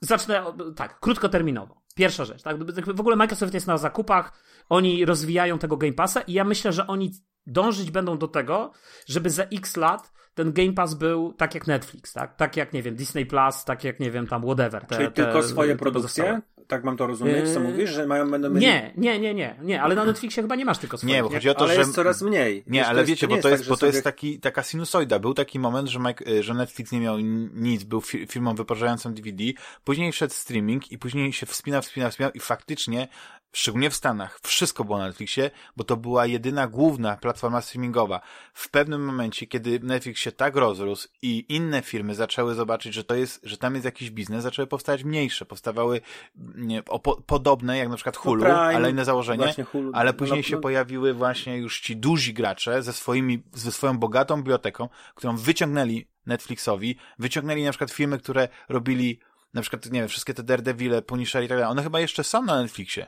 Zacznę 0.00 0.44
tak, 0.76 1.00
krótkoterminowo. 1.00 1.83
Pierwsza 1.94 2.24
rzecz, 2.24 2.42
tak? 2.42 2.64
W 2.94 3.00
ogóle 3.00 3.16
Microsoft 3.16 3.54
jest 3.54 3.66
na 3.66 3.78
zakupach, 3.78 4.32
oni 4.68 5.04
rozwijają 5.04 5.58
tego 5.58 5.76
Game 5.76 5.92
Passa 5.92 6.20
i 6.20 6.32
ja 6.32 6.44
myślę, 6.44 6.72
że 6.72 6.86
oni 6.86 7.12
dążyć 7.46 7.90
będą 7.90 8.18
do 8.18 8.28
tego, 8.28 8.72
żeby 9.06 9.30
za 9.30 9.42
x 9.42 9.76
lat 9.76 10.12
ten 10.34 10.52
Game 10.52 10.72
Pass 10.72 10.94
był 10.94 11.32
tak 11.32 11.54
jak 11.54 11.66
Netflix, 11.66 12.12
tak? 12.12 12.36
Tak 12.36 12.56
jak, 12.56 12.72
nie 12.72 12.82
wiem, 12.82 12.96
Disney 12.96 13.26
Plus, 13.26 13.64
tak 13.64 13.84
jak, 13.84 14.00
nie 14.00 14.10
wiem, 14.10 14.26
tam 14.26 14.42
whatever. 14.42 14.86
Te, 14.86 14.96
Czyli 14.96 15.08
te, 15.08 15.24
tylko 15.24 15.42
swoje 15.42 15.76
produkcje? 15.76 16.40
Tak 16.66 16.84
mam 16.84 16.96
to 16.96 17.06
rozumieć, 17.06 17.52
co 17.52 17.60
yy, 17.60 17.68
mówisz, 17.68 17.90
że 17.90 18.06
mają 18.06 18.30
będą 18.30 18.50
mieli... 18.50 18.66
Nie, 18.66 18.92
nie, 18.96 19.18
nie, 19.18 19.34
nie, 19.34 19.56
nie, 19.62 19.82
ale 19.82 19.94
na 19.94 20.04
Netflixie 20.04 20.42
chyba 20.42 20.56
nie 20.56 20.64
masz 20.64 20.78
tylko 20.78 20.98
swoich. 20.98 21.14
Nie, 21.14 21.22
bo 21.22 21.28
chodzi 21.28 21.50
o 21.50 21.54
to, 21.54 21.64
ale 21.64 21.74
że... 21.74 21.80
jest 21.80 21.94
coraz 21.94 22.22
mniej. 22.22 22.64
Nie, 22.66 22.86
ale 22.86 23.04
wiecie, 23.04 23.28
bo 23.28 23.36
to 23.36 23.48
jest, 23.48 23.62
tak, 23.62 23.68
bo 23.68 23.76
to 23.76 23.86
jest 23.86 24.04
taki, 24.04 24.40
taka 24.40 24.62
sinusoida. 24.62 25.18
Był 25.18 25.34
taki 25.34 25.58
moment, 25.58 25.88
że, 25.88 25.98
Mike, 25.98 26.42
że 26.42 26.54
Netflix 26.54 26.92
nie 26.92 27.00
miał 27.00 27.18
nic, 27.54 27.84
był 27.84 28.00
firmą 28.00 28.54
wypożyczającą 28.54 29.14
DVD, 29.14 29.44
później 29.84 30.12
wszedł 30.12 30.34
streaming 30.34 30.92
i 30.92 30.98
później 30.98 31.32
się 31.32 31.46
wspinał, 31.46 31.82
wspinał, 31.82 32.10
wspinał 32.10 32.32
i 32.32 32.40
faktycznie 32.40 33.08
szczególnie 33.54 33.90
w 33.90 33.94
Stanach, 33.94 34.40
wszystko 34.42 34.84
było 34.84 34.98
na 34.98 35.06
Netflixie, 35.06 35.50
bo 35.76 35.84
to 35.84 35.96
była 35.96 36.26
jedyna 36.26 36.66
główna 36.66 37.16
platforma 37.16 37.60
streamingowa. 37.60 38.20
W 38.54 38.70
pewnym 38.70 39.04
momencie, 39.04 39.46
kiedy 39.46 39.80
Netflix 39.82 40.20
się 40.20 40.32
tak 40.32 40.56
rozrósł 40.56 41.08
i 41.22 41.46
inne 41.48 41.82
firmy 41.82 42.14
zaczęły 42.14 42.54
zobaczyć, 42.54 42.94
że 42.94 43.04
to 43.04 43.14
jest, 43.14 43.40
że 43.42 43.58
tam 43.58 43.74
jest 43.74 43.84
jakiś 43.84 44.10
biznes, 44.10 44.42
zaczęły 44.42 44.66
powstawać 44.66 45.04
mniejsze, 45.04 45.44
powstawały 45.44 46.00
nie, 46.54 46.84
o, 46.84 46.98
po, 46.98 47.22
podobne, 47.22 47.78
jak 47.78 47.88
na 47.88 47.94
przykład 47.94 48.16
Hulu, 48.16 48.42
Prime, 48.42 48.56
ale 48.56 48.90
inne 48.90 49.04
założenie, 49.04 49.54
Hulu, 49.72 49.90
ale 49.94 50.12
no, 50.12 50.18
później 50.18 50.40
no, 50.40 50.42
się 50.42 50.54
no. 50.56 50.60
pojawiły 50.60 51.14
właśnie 51.14 51.56
już 51.56 51.80
ci 51.80 51.96
duzi 51.96 52.34
gracze 52.34 52.82
ze 52.82 52.92
swoimi, 52.92 53.42
ze 53.52 53.72
swoją 53.72 53.98
bogatą 53.98 54.36
biblioteką, 54.36 54.88
którą 55.14 55.36
wyciągnęli 55.36 56.08
Netflixowi, 56.26 56.96
wyciągnęli 57.18 57.64
na 57.64 57.70
przykład 57.70 57.90
filmy, 57.90 58.18
które 58.18 58.48
robili 58.68 59.20
na 59.54 59.62
przykład, 59.62 59.86
nie 59.90 60.00
wiem, 60.00 60.08
wszystkie 60.08 60.34
te 60.34 60.42
Daredevile, 60.42 61.02
Punisher 61.02 61.44
i 61.44 61.48
tak 61.48 61.58
dalej, 61.58 61.72
one 61.72 61.82
chyba 61.82 62.00
jeszcze 62.00 62.24
są 62.24 62.42
na 62.42 62.62
Netflixie. 62.62 63.06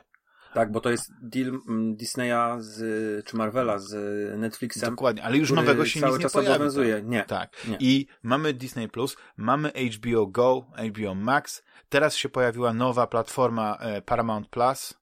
Tak, 0.53 0.71
bo 0.71 0.81
to 0.81 0.89
jest 0.89 1.11
deal 1.21 1.47
mm, 1.47 1.95
Disneya 1.95 2.55
z, 2.59 3.25
czy 3.25 3.37
Marvela 3.37 3.79
z 3.79 3.93
Netflixem. 4.39 4.89
Dokładnie, 4.89 5.23
ale 5.23 5.37
już 5.37 5.51
nowego 5.51 5.85
się 5.85 5.99
cały 5.99 6.11
nic 6.11 6.19
nie 6.19 6.23
czas 6.23 6.33
pojawi. 6.33 6.55
obowiązuje. 6.55 7.01
Nie. 7.05 7.23
Tak. 7.23 7.67
Nie. 7.67 7.77
I 7.79 8.07
mamy 8.23 8.53
Disney 8.53 8.87
Plus, 8.87 9.17
mamy 9.37 9.71
HBO 9.97 10.27
Go, 10.27 10.65
HBO 10.89 11.15
Max, 11.15 11.63
teraz 11.89 12.15
się 12.15 12.29
pojawiła 12.29 12.73
nowa 12.73 13.07
platforma 13.07 13.77
e, 13.79 14.01
Paramount 14.01 14.49
Plus, 14.49 14.93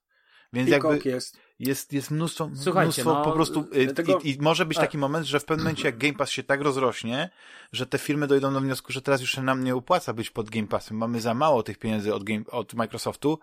więc 0.52 0.70
Peacock 0.70 0.94
jakby 0.94 1.10
jest. 1.10 1.38
jest, 1.58 1.92
jest 1.92 2.10
mnóstwo, 2.10 2.50
Słuchajcie, 2.54 3.02
mnóstwo 3.02 3.14
no, 3.14 3.24
po 3.24 3.32
prostu 3.32 3.68
e, 3.72 3.84
dlatego- 3.84 4.18
i, 4.18 4.30
i 4.30 4.38
może 4.40 4.66
być 4.66 4.78
A- 4.78 4.80
taki 4.80 4.98
moment, 4.98 5.26
że 5.26 5.40
w 5.40 5.44
pewnym 5.44 5.64
momencie 5.64 5.84
jak 5.84 5.98
Game 5.98 6.14
Pass 6.14 6.30
się 6.30 6.42
tak 6.42 6.60
rozrośnie, 6.60 7.30
że 7.72 7.86
te 7.86 7.98
firmy 7.98 8.26
dojdą 8.26 8.52
do 8.52 8.60
wniosku, 8.60 8.92
że 8.92 9.02
teraz 9.02 9.20
już 9.20 9.30
się 9.32 9.42
nam 9.42 9.64
nie 9.64 9.74
opłaca 9.76 10.12
być 10.12 10.30
pod 10.30 10.50
Game 10.50 10.66
Passem, 10.66 10.96
mamy 10.96 11.20
za 11.20 11.34
mało 11.34 11.62
tych 11.62 11.78
pieniędzy 11.78 12.14
od, 12.14 12.24
game, 12.24 12.44
od 12.50 12.74
Microsoftu, 12.74 13.38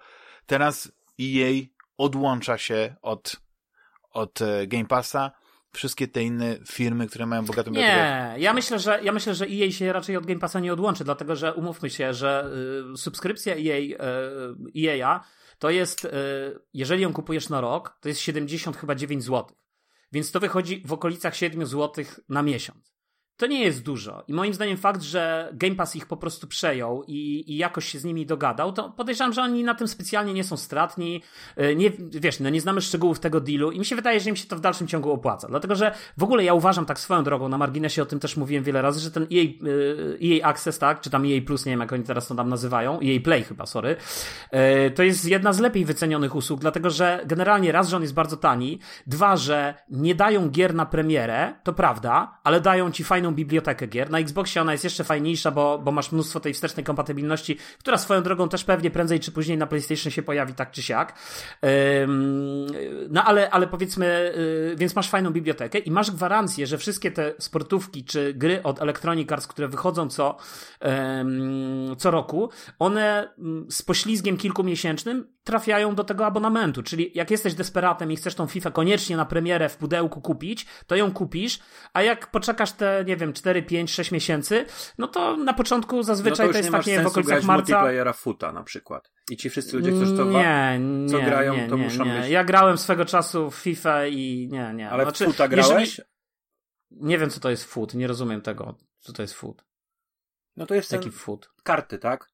teraz 0.45 0.91
EA 1.21 1.51
odłącza 2.03 2.57
się 2.57 2.95
od, 3.01 3.35
od 4.11 4.41
e, 4.41 4.67
Game 4.67 4.85
Passa, 4.85 5.31
wszystkie 5.73 6.07
te 6.07 6.23
inne 6.23 6.57
firmy, 6.67 7.07
które 7.07 7.25
mają 7.25 7.45
bogatą 7.45 7.71
bibliotekę, 7.71 8.33
Nie, 8.35 8.35
ja 8.39 8.53
myślę, 8.53 8.79
że 8.79 8.99
ja 9.03 9.11
myślę, 9.11 9.35
że 9.35 9.45
EA 9.45 9.71
się 9.71 9.93
raczej 9.93 10.17
od 10.17 10.25
Game 10.25 10.39
Passa 10.39 10.59
nie 10.59 10.73
odłączy, 10.73 11.03
dlatego 11.03 11.35
że 11.35 11.53
umówmy 11.53 11.89
się, 11.89 12.13
że 12.13 12.49
y, 12.93 12.97
subskrypcja 12.97 13.53
EA, 13.53 13.77
y, 14.77 15.01
EA 15.01 15.23
to 15.59 15.69
jest, 15.69 16.05
y, 16.05 16.09
jeżeli 16.73 17.03
ją 17.03 17.13
kupujesz 17.13 17.49
na 17.49 17.61
rok, 17.61 17.97
to 18.01 18.09
jest 18.09 18.21
70 18.21 18.77
chyba 18.77 18.95
9 18.95 19.23
zł. 19.23 19.55
Więc 20.11 20.31
to 20.31 20.39
wychodzi 20.39 20.83
w 20.85 20.93
okolicach 20.93 21.35
7 21.35 21.65
zł 21.65 22.05
na 22.29 22.43
miesiąc. 22.43 22.92
To 23.37 23.47
nie 23.47 23.63
jest 23.63 23.83
dużo. 23.83 24.23
I 24.27 24.33
moim 24.33 24.53
zdaniem 24.53 24.77
fakt, 24.77 25.01
że 25.01 25.49
Game 25.53 25.75
Pass 25.75 25.95
ich 25.95 26.05
po 26.05 26.17
prostu 26.17 26.47
przejął 26.47 27.03
i, 27.07 27.43
i 27.47 27.57
jakoś 27.57 27.85
się 27.85 27.99
z 27.99 28.03
nimi 28.03 28.25
dogadał, 28.25 28.73
to 28.73 28.89
podejrzewam, 28.89 29.33
że 29.33 29.41
oni 29.41 29.63
na 29.63 29.75
tym 29.75 29.87
specjalnie 29.87 30.33
nie 30.33 30.43
są 30.43 30.57
stratni. 30.57 31.21
Y, 31.57 31.75
Nie, 31.75 31.91
wiesz, 32.11 32.39
no 32.39 32.49
nie 32.49 32.61
znamy 32.61 32.81
szczegółów 32.81 33.19
tego 33.19 33.41
dealu 33.41 33.71
i 33.71 33.79
mi 33.79 33.85
się 33.85 33.95
wydaje, 33.95 34.19
że 34.19 34.29
im 34.29 34.35
się 34.35 34.47
to 34.47 34.55
w 34.55 34.59
dalszym 34.59 34.87
ciągu 34.87 35.11
opłaca. 35.11 35.47
Dlatego, 35.47 35.75
że 35.75 35.95
w 36.17 36.23
ogóle 36.23 36.43
ja 36.43 36.53
uważam 36.53 36.85
tak 36.85 36.99
swoją 36.99 37.23
drogą, 37.23 37.49
na 37.49 37.57
marginesie 37.57 38.01
o 38.01 38.05
tym 38.05 38.19
też 38.19 38.37
mówiłem 38.37 38.63
wiele 38.63 38.81
razy, 38.81 38.99
że 38.99 39.11
ten 39.11 39.23
EA, 39.23 39.45
EA 40.23 40.47
Access, 40.47 40.79
tak, 40.79 41.01
czy 41.01 41.09
tam 41.09 41.25
EA 41.25 41.41
Plus, 41.45 41.65
nie 41.65 41.71
wiem 41.71 41.79
jak 41.79 41.93
oni 41.93 42.03
teraz 42.03 42.27
to 42.27 42.35
tam 42.35 42.49
nazywają, 42.49 42.99
EA 42.99 43.19
Play 43.23 43.43
chyba, 43.43 43.65
sorry, 43.65 43.95
y, 44.87 44.91
to 44.91 45.03
jest 45.03 45.25
jedna 45.25 45.53
z 45.53 45.59
lepiej 45.59 45.85
wycenionych 45.85 46.35
usług, 46.35 46.59
dlatego, 46.59 46.89
że 46.89 47.23
generalnie 47.25 47.71
raz, 47.71 47.89
że 47.89 47.95
on 47.95 48.01
jest 48.01 48.13
bardzo 48.13 48.37
tani, 48.37 48.79
dwa, 49.07 49.37
że 49.37 49.73
nie 49.89 50.15
dają 50.15 50.49
gier 50.49 50.75
na 50.75 50.85
premierę, 50.85 51.53
to 51.63 51.73
prawda, 51.73 52.39
ale 52.43 52.61
dają 52.61 52.91
ci 52.91 53.03
fajną 53.23 53.35
bibliotekę 53.35 53.87
gier. 53.87 54.09
Na 54.09 54.19
Xboxie 54.19 54.61
ona 54.61 54.71
jest 54.71 54.83
jeszcze 54.83 55.03
fajniejsza, 55.03 55.51
bo, 55.51 55.79
bo 55.79 55.91
masz 55.91 56.11
mnóstwo 56.11 56.39
tej 56.39 56.53
wstecznej 56.53 56.83
kompatybilności, 56.83 57.57
która 57.79 57.97
swoją 57.97 58.23
drogą 58.23 58.49
też 58.49 58.63
pewnie 58.63 58.91
prędzej 58.91 59.19
czy 59.19 59.31
później 59.31 59.57
na 59.57 59.67
PlayStation 59.67 60.11
się 60.11 60.23
pojawi 60.23 60.53
tak 60.53 60.71
czy 60.71 60.81
siak. 60.81 61.13
No 63.09 63.23
ale, 63.23 63.49
ale 63.49 63.67
powiedzmy, 63.67 64.33
yy, 64.69 64.75
więc 64.75 64.95
masz 64.95 65.09
fajną 65.09 65.31
bibliotekę 65.31 65.79
i 65.79 65.91
masz 65.91 66.11
gwarancję, 66.11 66.67
że 66.67 66.77
wszystkie 66.77 67.11
te 67.11 67.33
sportówki 67.39 68.03
czy 68.03 68.33
gry 68.33 68.63
od 68.63 68.81
Electronic 68.81 69.31
Arts, 69.31 69.47
które 69.47 69.67
wychodzą 69.67 70.09
co, 70.09 70.37
co 71.97 72.11
roku, 72.11 72.49
one 72.79 73.33
mm, 73.37 73.71
z 73.71 73.81
poślizgiem 73.81 74.37
kilkumiesięcznym 74.37 75.27
trafiają 75.43 75.95
do 75.95 76.03
tego 76.03 76.25
abonamentu. 76.25 76.83
Czyli 76.83 77.11
jak 77.15 77.31
jesteś 77.31 77.53
desperatem 77.53 78.11
i 78.11 78.15
chcesz 78.15 78.35
tą 78.35 78.47
FIFA 78.47 78.71
koniecznie 78.71 79.17
na 79.17 79.25
premierę 79.25 79.69
w 79.69 79.77
pudełku 79.77 80.21
kupić, 80.21 80.65
to 80.87 80.95
ją 80.95 81.11
kupisz, 81.13 81.59
a 81.93 82.01
jak 82.01 82.31
poczekasz 82.31 82.71
te, 82.71 83.03
nie 83.07 83.17
wiem, 83.17 83.33
4, 83.33 83.63
5, 83.63 83.91
6 83.91 84.11
miesięcy, 84.11 84.65
no 84.97 85.07
to 85.07 85.37
na 85.37 85.53
początku 85.53 86.03
zazwyczaj 86.03 86.47
no 86.47 86.53
to, 86.53 86.57
już 86.57 86.65
jest 86.65 86.69
nie 86.69 86.77
takie 86.77 87.03
w 87.03 87.07
okolicach 87.07 87.33
grać 87.35 87.45
marca. 87.45 87.73
multiplayera 87.73 88.13
futa 88.13 88.51
na 88.51 88.63
przykład. 88.63 89.11
I 89.31 89.37
ci 89.37 89.49
wszyscy 89.49 89.75
ludzie, 89.77 89.91
którzy 89.91 90.17
to 90.17 90.25
wa- 90.25 90.39
Nie, 90.41 90.79
co 91.09 91.17
nie, 91.17 91.25
grają, 91.25 91.55
nie, 91.55 91.67
to 91.69 91.75
nie, 91.75 91.83
muszą 91.83 92.05
nie. 92.05 92.19
być- 92.21 92.29
Ja 92.29 92.43
grałem 92.43 92.77
swego 92.77 93.05
czasu 93.05 93.51
w 93.51 93.55
FIFA 93.55 94.05
i 94.07 94.49
nie, 94.51 94.71
nie. 94.75 94.89
Ale 94.89 95.03
Znaczy, 95.03 95.23
w 95.25 95.27
futa 95.27 95.47
grałeś? 95.47 95.79
jeżeli- 95.89 96.09
Nie 96.91 97.17
wiem, 97.17 97.29
co 97.29 97.39
to 97.39 97.49
jest 97.49 97.63
foot, 97.63 97.93
nie 97.93 98.07
rozumiem 98.07 98.41
tego, 98.41 98.77
co 98.99 99.13
to 99.13 99.21
jest 99.21 99.33
foot. 99.33 99.65
No 100.57 100.65
to 100.65 100.75
jest 100.75 100.89
ten... 100.89 100.99
Jaki 100.99 101.11
foot? 101.11 101.49
karty, 101.63 101.97
tak? 101.97 102.32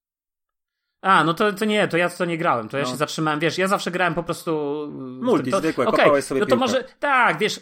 A, 1.01 1.23
no 1.23 1.33
to, 1.33 1.53
to 1.53 1.65
nie, 1.65 1.88
to 1.88 1.97
ja 1.97 2.09
to 2.09 2.25
nie 2.25 2.38
grałem, 2.38 2.69
to 2.69 2.77
ja 2.77 2.83
No. 2.83 2.89
się 2.89 2.95
zatrzymałem, 2.95 3.39
wiesz, 3.39 3.57
ja 3.57 3.67
zawsze 3.67 3.91
grałem 3.91 4.13
po 4.13 4.23
prostu... 4.23 4.51
Multi, 5.21 5.51
to, 5.51 5.59
zwykłe, 5.59 5.85
kopałeś 5.85 6.25
sobie 6.25 6.39
No 6.39 6.45
to 6.45 6.49
piłkę. 6.49 6.59
może, 6.59 6.83
tak, 6.99 7.38
wiesz, 7.39 7.59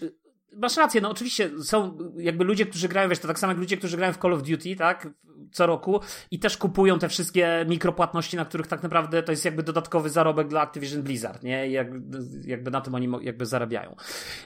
masz 0.57 0.77
rację, 0.77 1.01
no 1.01 1.09
oczywiście 1.09 1.49
są 1.63 1.97
jakby 2.17 2.43
ludzie, 2.43 2.65
którzy 2.65 2.87
grają, 2.87 3.09
wiesz, 3.09 3.19
to 3.19 3.27
tak 3.27 3.39
samo 3.39 3.51
jak 3.51 3.59
ludzie, 3.59 3.77
którzy 3.77 3.97
grają 3.97 4.13
w 4.13 4.17
Call 4.17 4.33
of 4.33 4.43
Duty, 4.43 4.75
tak, 4.75 5.07
co 5.51 5.65
roku 5.67 5.99
i 6.31 6.39
też 6.39 6.57
kupują 6.57 6.99
te 6.99 7.09
wszystkie 7.09 7.65
mikropłatności, 7.69 8.37
na 8.37 8.45
których 8.45 8.67
tak 8.67 8.83
naprawdę 8.83 9.23
to 9.23 9.31
jest 9.31 9.45
jakby 9.45 9.63
dodatkowy 9.63 10.09
zarobek 10.09 10.47
dla 10.47 10.61
Activision 10.61 11.03
Blizzard, 11.03 11.43
nie, 11.43 11.67
I 11.67 11.71
jakby, 11.71 12.17
jakby 12.45 12.71
na 12.71 12.81
tym 12.81 12.95
oni 12.95 13.09
jakby 13.21 13.45
zarabiają. 13.45 13.95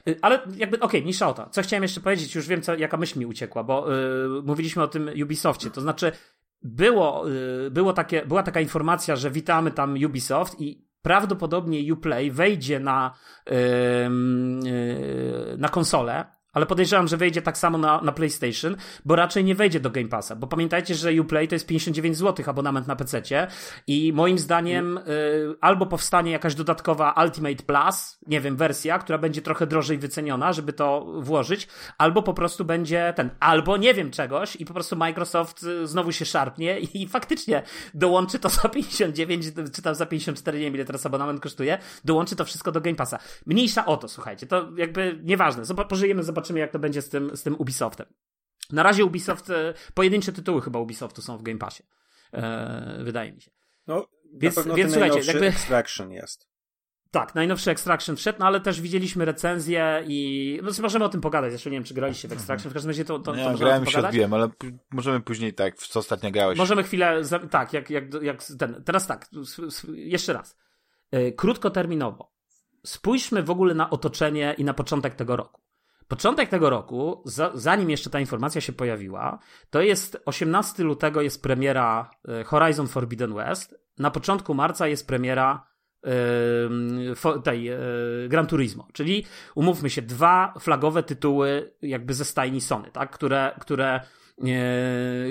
Y, 0.07 0.19
Ale 0.21 0.39
jakby, 0.55 0.79
okej, 0.79 1.01
mniejsza 1.01 1.27
o 1.29 1.33
to. 1.33 1.49
Co 1.49 1.61
chciałem 1.61 1.83
jeszcze 1.83 2.01
powiedzieć, 2.01 2.35
już 2.35 2.47
wiem, 2.47 2.61
co, 2.61 2.75
jaka 2.75 2.97
myśl 2.97 3.19
mi 3.19 3.25
uciekła, 3.25 3.63
bo 3.63 3.95
y, 3.95 4.41
mówiliśmy 4.43 4.83
o 4.83 4.87
tym 4.87 5.09
Ubisoftie, 5.23 5.69
to 5.71 5.81
znaczy 5.81 6.11
było, 6.63 7.29
y, 7.29 7.71
było 7.71 7.93
takie, 7.93 8.25
była 8.25 8.43
taka 8.43 8.61
informacja, 8.61 9.15
że 9.15 9.31
witamy 9.31 9.71
tam 9.71 9.95
Ubisoft 10.05 10.61
i 10.61 10.85
prawdopodobnie 11.01 11.93
Uplay 11.93 12.31
wejdzie 12.31 12.79
na, 12.79 13.13
y, 13.49 13.53
na 15.57 15.69
konsolę, 15.69 16.25
ale 16.53 16.65
podejrzewam, 16.65 17.07
że 17.07 17.17
wejdzie 17.17 17.41
tak 17.41 17.57
samo 17.57 17.77
na, 17.77 18.01
na 18.01 18.11
PlayStation, 18.11 18.75
bo 19.05 19.15
raczej 19.15 19.43
nie 19.43 19.55
wejdzie 19.55 19.79
do 19.79 19.89
Game 19.89 20.07
Passa, 20.07 20.35
bo 20.35 20.47
pamiętajcie, 20.47 20.95
że 20.95 21.21
Uplay 21.21 21.47
to 21.47 21.55
jest 21.55 21.67
59 21.67 22.17
zł 22.17 22.45
abonament 22.49 22.87
na 22.87 22.95
PC 22.95 23.21
i 23.87 24.13
moim 24.13 24.39
zdaniem 24.39 24.97
y, 24.97 25.01
albo 25.61 25.85
powstanie 25.85 26.31
jakaś 26.31 26.55
dodatkowa 26.55 27.15
Ultimate 27.23 27.63
Plus, 27.63 28.19
nie 28.27 28.41
wiem, 28.41 28.55
wersja, 28.55 28.99
która 28.99 29.17
będzie 29.17 29.41
trochę 29.41 29.67
drożej 29.67 29.97
wyceniona, 29.97 30.53
żeby 30.53 30.73
to 30.73 31.05
włożyć, 31.19 31.67
albo 31.97 32.23
po 32.23 32.33
prostu 32.33 32.65
będzie 32.65 33.13
ten, 33.15 33.29
albo 33.39 33.77
nie 33.77 33.93
wiem 33.93 34.11
czegoś 34.11 34.55
i 34.55 34.65
po 34.65 34.73
prostu 34.73 34.95
Microsoft 34.95 35.63
y, 35.63 35.87
znowu 35.87 36.11
się 36.11 36.25
szarpnie 36.25 36.79
i 36.93 37.07
faktycznie 37.07 37.63
dołączy 37.93 38.39
to 38.39 38.49
za 38.49 38.69
59, 38.69 39.45
czy 39.73 39.81
tam 39.81 39.95
za 39.95 40.05
54, 40.05 40.59
nie 40.59 40.65
wiem 40.65 40.75
ile 40.75 40.85
teraz 40.85 41.05
abonament 41.05 41.39
kosztuje, 41.39 41.77
dołączy 42.05 42.35
to 42.35 42.45
wszystko 42.45 42.71
do 42.71 42.81
Game 42.81 42.95
Passa. 42.95 43.19
Mniejsza 43.45 43.85
o 43.85 43.97
to, 43.97 44.07
słuchajcie, 44.07 44.47
to 44.47 44.69
jakby 44.77 45.19
nieważne, 45.23 45.63
Zob- 45.63 45.87
pożyjemy, 45.87 46.23
zobaczymy 46.23 46.40
jak 46.49 46.71
to 46.71 46.79
będzie 46.79 47.01
z 47.01 47.09
tym, 47.09 47.37
z 47.37 47.43
tym 47.43 47.55
Ubisoftem. 47.55 48.05
Na 48.71 48.83
razie 48.83 49.05
Ubisoft, 49.05 49.49
e, 49.49 49.73
pojedyncze 49.93 50.31
tytuły 50.31 50.61
chyba 50.61 50.79
Ubisoftu 50.79 51.21
są 51.21 51.37
w 51.37 51.43
Game 51.43 51.59
Passie. 51.59 51.83
E, 52.33 53.03
wydaje 53.03 53.33
mi 53.33 53.41
się. 53.41 53.51
No, 53.87 54.07
Więc- 54.33 54.55
na 54.55 54.61
pewno 54.61 54.75
więc 54.75 54.91
słuchajcie, 54.91 55.15
najnowszy 55.15 55.31
jakby- 55.31 55.47
Extraction 55.47 56.11
jest. 56.11 56.51
Tak, 57.11 57.35
najnowszy 57.35 57.71
Extraction 57.71 58.15
wszedł, 58.15 58.39
no 58.39 58.45
ale 58.45 58.59
też 58.61 58.81
widzieliśmy 58.81 59.25
recenzję 59.25 60.03
i 60.07 60.59
no 60.63 60.71
możemy 60.81 61.05
o 61.05 61.09
tym 61.09 61.21
pogadać. 61.21 61.51
Zresztą 61.51 61.69
nie 61.69 61.77
wiem, 61.77 61.83
czy 61.83 61.93
graliście 61.93 62.27
w 62.27 62.31
Extraction. 62.31 62.71
W 62.71 62.73
każdym 62.73 62.89
razie 62.89 63.05
to, 63.05 63.19
to, 63.19 63.31
to 63.31 63.37
ja 63.37 63.43
możemy 63.43 63.59
grałem 63.59 63.85
się 63.85 63.91
pogadać. 63.91 64.09
odbiłem, 64.09 64.33
ale 64.33 64.49
możemy 64.91 65.21
później 65.21 65.53
tak, 65.53 65.77
w 65.77 65.87
co 65.87 65.99
ostatnio 65.99 66.31
grałeś. 66.31 66.57
Możemy 66.57 66.83
chwilę, 66.83 67.23
za, 67.23 67.39
tak, 67.39 67.73
jak, 67.73 67.89
jak, 67.89 68.03
jak 68.21 68.43
ten, 68.43 68.83
teraz 68.85 69.07
tak, 69.07 69.29
jeszcze 69.93 70.33
raz. 70.33 70.57
E, 71.11 71.31
Krótkoterminowo. 71.31 72.31
Spójrzmy 72.85 73.43
w 73.43 73.49
ogóle 73.49 73.73
na 73.73 73.89
otoczenie 73.89 74.55
i 74.57 74.63
na 74.63 74.73
początek 74.73 75.15
tego 75.15 75.35
roku. 75.35 75.60
Początek 76.11 76.49
tego 76.49 76.69
roku, 76.69 77.21
za, 77.25 77.51
zanim 77.53 77.89
jeszcze 77.89 78.09
ta 78.09 78.19
informacja 78.19 78.61
się 78.61 78.73
pojawiła, 78.73 79.39
to 79.69 79.81
jest 79.81 80.21
18 80.25 80.83
lutego 80.83 81.21
jest 81.21 81.43
premiera 81.43 82.11
e, 82.27 82.43
Horizon 82.43 82.87
Forbidden 82.87 83.33
West. 83.33 83.75
Na 83.99 84.11
początku 84.11 84.53
marca 84.53 84.87
jest 84.87 85.07
premiera 85.07 85.67
em, 86.03 87.13
fo- 87.13 87.41
tej 87.41 87.67
e, 87.67 87.79
Gran 88.27 88.47
Turismo, 88.47 88.87
czyli 88.93 89.25
umówmy 89.55 89.89
się, 89.89 90.01
dwa 90.01 90.53
flagowe 90.59 91.03
tytuły 91.03 91.73
jakby 91.81 92.13
ze 92.13 92.25
stajni 92.25 92.61
Sony, 92.61 92.91
tak, 92.91 93.11
które, 93.11 93.55
które 93.59 94.01
e, 94.43 94.49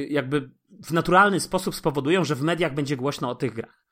jakby 0.08 0.50
w 0.84 0.92
naturalny 0.92 1.40
sposób 1.40 1.74
spowodują, 1.74 2.24
że 2.24 2.34
w 2.34 2.42
mediach 2.42 2.74
będzie 2.74 2.96
głośno 2.96 3.30
o 3.30 3.34
tych 3.34 3.54
grach. 3.54 3.84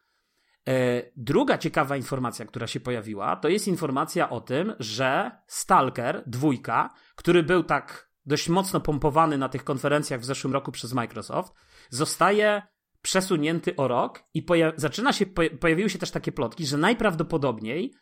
E, 0.69 1.03
Druga 1.17 1.59
ciekawa 1.59 1.97
informacja, 1.97 2.45
która 2.47 2.67
się 2.67 2.81
pojawiła, 2.81 3.37
to 3.37 3.49
jest 3.49 3.69
informacja 3.69 4.31
o 4.31 4.41
tym, 4.41 4.75
że 4.79 5.31
Stalker 5.47 6.23
dwójka, 6.27 6.95
który 7.17 7.43
był 7.43 7.63
tak 7.65 8.11
dość 8.27 8.49
mocno 8.49 8.81
pompowany 8.81 9.39
na 9.39 9.49
tych 9.49 9.65
konferencjach 9.65 10.21
w 10.21 10.25
zeszłym 10.25 10.53
roku 10.53 10.73
przez 10.73 10.93
Microsoft, 10.93 11.53
zostaje 11.91 12.63
przesunięty 13.03 13.77
o 13.77 13.89
rok 13.89 14.23
i 14.35 14.43
poja- 14.43 14.73
zaczyna 14.77 15.13
się, 15.13 15.27
po- 15.27 15.43
pojawiły 15.61 15.91
się 15.91 15.99
też 15.99 16.11
takie 16.11 16.33
plotki, 16.33 16.67
że 16.67 16.79
najprawdopodobniej 16.79 17.95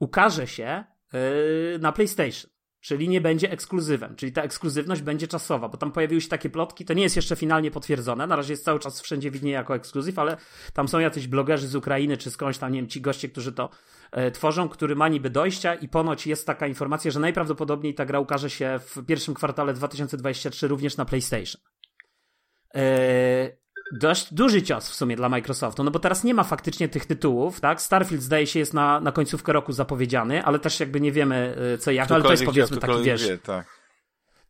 ukaże 0.00 0.46
się 0.46 0.84
yy, 1.12 1.78
na 1.80 1.92
PlayStation. 1.92 2.50
Czyli 2.80 3.08
nie 3.08 3.20
będzie 3.20 3.50
ekskluzywem, 3.50 4.16
czyli 4.16 4.32
ta 4.32 4.42
ekskluzywność 4.42 5.02
będzie 5.02 5.28
czasowa, 5.28 5.68
bo 5.68 5.76
tam 5.76 5.92
pojawiły 5.92 6.20
się 6.20 6.28
takie 6.28 6.50
plotki, 6.50 6.84
to 6.84 6.94
nie 6.94 7.02
jest 7.02 7.16
jeszcze 7.16 7.36
finalnie 7.36 7.70
potwierdzone, 7.70 8.26
na 8.26 8.36
razie 8.36 8.52
jest 8.52 8.64
cały 8.64 8.80
czas 8.80 9.00
wszędzie 9.00 9.30
widnieje 9.30 9.54
jako 9.54 9.74
ekskluzyw, 9.74 10.18
ale 10.18 10.36
tam 10.72 10.88
są 10.88 10.98
jacyś 10.98 11.26
blogerzy 11.26 11.68
z 11.68 11.74
Ukrainy 11.74 12.16
czy 12.16 12.30
skądś 12.30 12.58
tam, 12.58 12.72
nie 12.72 12.78
wiem, 12.80 12.88
ci 12.88 13.00
goście, 13.00 13.28
którzy 13.28 13.52
to 13.52 13.70
e, 14.12 14.30
tworzą, 14.30 14.68
który 14.68 14.96
ma 14.96 15.08
niby 15.08 15.30
dojścia 15.30 15.74
i 15.74 15.88
ponoć 15.88 16.26
jest 16.26 16.46
taka 16.46 16.66
informacja, 16.66 17.10
że 17.10 17.20
najprawdopodobniej 17.20 17.94
ta 17.94 18.06
gra 18.06 18.20
ukaże 18.20 18.50
się 18.50 18.80
w 18.86 19.06
pierwszym 19.06 19.34
kwartale 19.34 19.74
2023 19.74 20.68
również 20.68 20.96
na 20.96 21.04
PlayStation. 21.04 21.62
E, 22.74 23.60
dość 23.92 24.34
duży 24.34 24.62
cios 24.62 24.90
w 24.90 24.94
sumie 24.94 25.16
dla 25.16 25.28
Microsoftu, 25.28 25.84
no 25.84 25.90
bo 25.90 25.98
teraz 25.98 26.24
nie 26.24 26.34
ma 26.34 26.44
faktycznie 26.44 26.88
tych 26.88 27.06
tytułów, 27.06 27.60
tak? 27.60 27.82
Starfield 27.82 28.22
zdaje 28.22 28.46
się 28.46 28.58
jest 28.58 28.74
na, 28.74 29.00
na 29.00 29.12
końcówkę 29.12 29.52
roku 29.52 29.72
zapowiedziany, 29.72 30.44
ale 30.44 30.58
też 30.58 30.80
jakby 30.80 31.00
nie 31.00 31.12
wiemy 31.12 31.56
e, 31.74 31.78
co 31.78 31.90
jak, 31.90 32.08
no, 32.08 32.14
ale 32.14 32.24
to 32.24 32.30
jest 32.30 32.44
powiedzmy 32.44 32.76
taki, 32.76 33.02
wiesz... 33.02 33.28
Wie, 33.28 33.38
tak. 33.38 33.80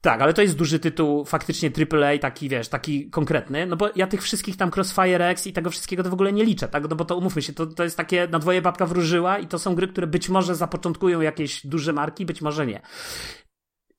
Tak, 0.01 0.23
ale 0.23 0.35
to 0.35 0.43
jest 0.43 0.57
duży 0.57 0.79
tytuł, 0.79 1.25
faktycznie 1.25 1.71
AAA, 1.93 2.19
taki 2.19 2.49
wiesz, 2.49 2.69
taki 2.69 3.11
konkretny, 3.11 3.67
no 3.67 3.77
bo 3.77 3.91
ja 3.97 4.07
tych 4.07 4.23
wszystkich 4.23 4.57
tam 4.57 4.71
Crossfire 4.77 5.29
X 5.29 5.47
i 5.47 5.53
tego 5.53 5.71
wszystkiego 5.71 6.03
to 6.03 6.11
w 6.11 6.13
ogóle 6.13 6.33
nie 6.33 6.45
liczę, 6.45 6.69
tak? 6.69 6.89
No 6.91 6.97
bo 6.97 7.05
to 7.05 7.17
umówmy 7.17 7.43
się, 7.43 7.53
to, 7.53 7.67
to 7.67 7.85
jest 7.85 7.97
takie 7.97 8.29
na 8.31 8.39
dwoje 8.39 8.63
babka 8.63 8.87
wróżyła 8.87 9.39
i 9.39 9.47
to 9.47 9.59
są 9.59 9.75
gry, 9.75 9.89
które 9.89 10.07
być 10.07 10.29
może 10.29 10.55
zapoczątkują 10.55 11.21
jakieś 11.21 11.67
duże 11.67 11.93
marki, 11.93 12.27
być 12.27 12.43
może 12.43 12.67
nie. 12.67 12.81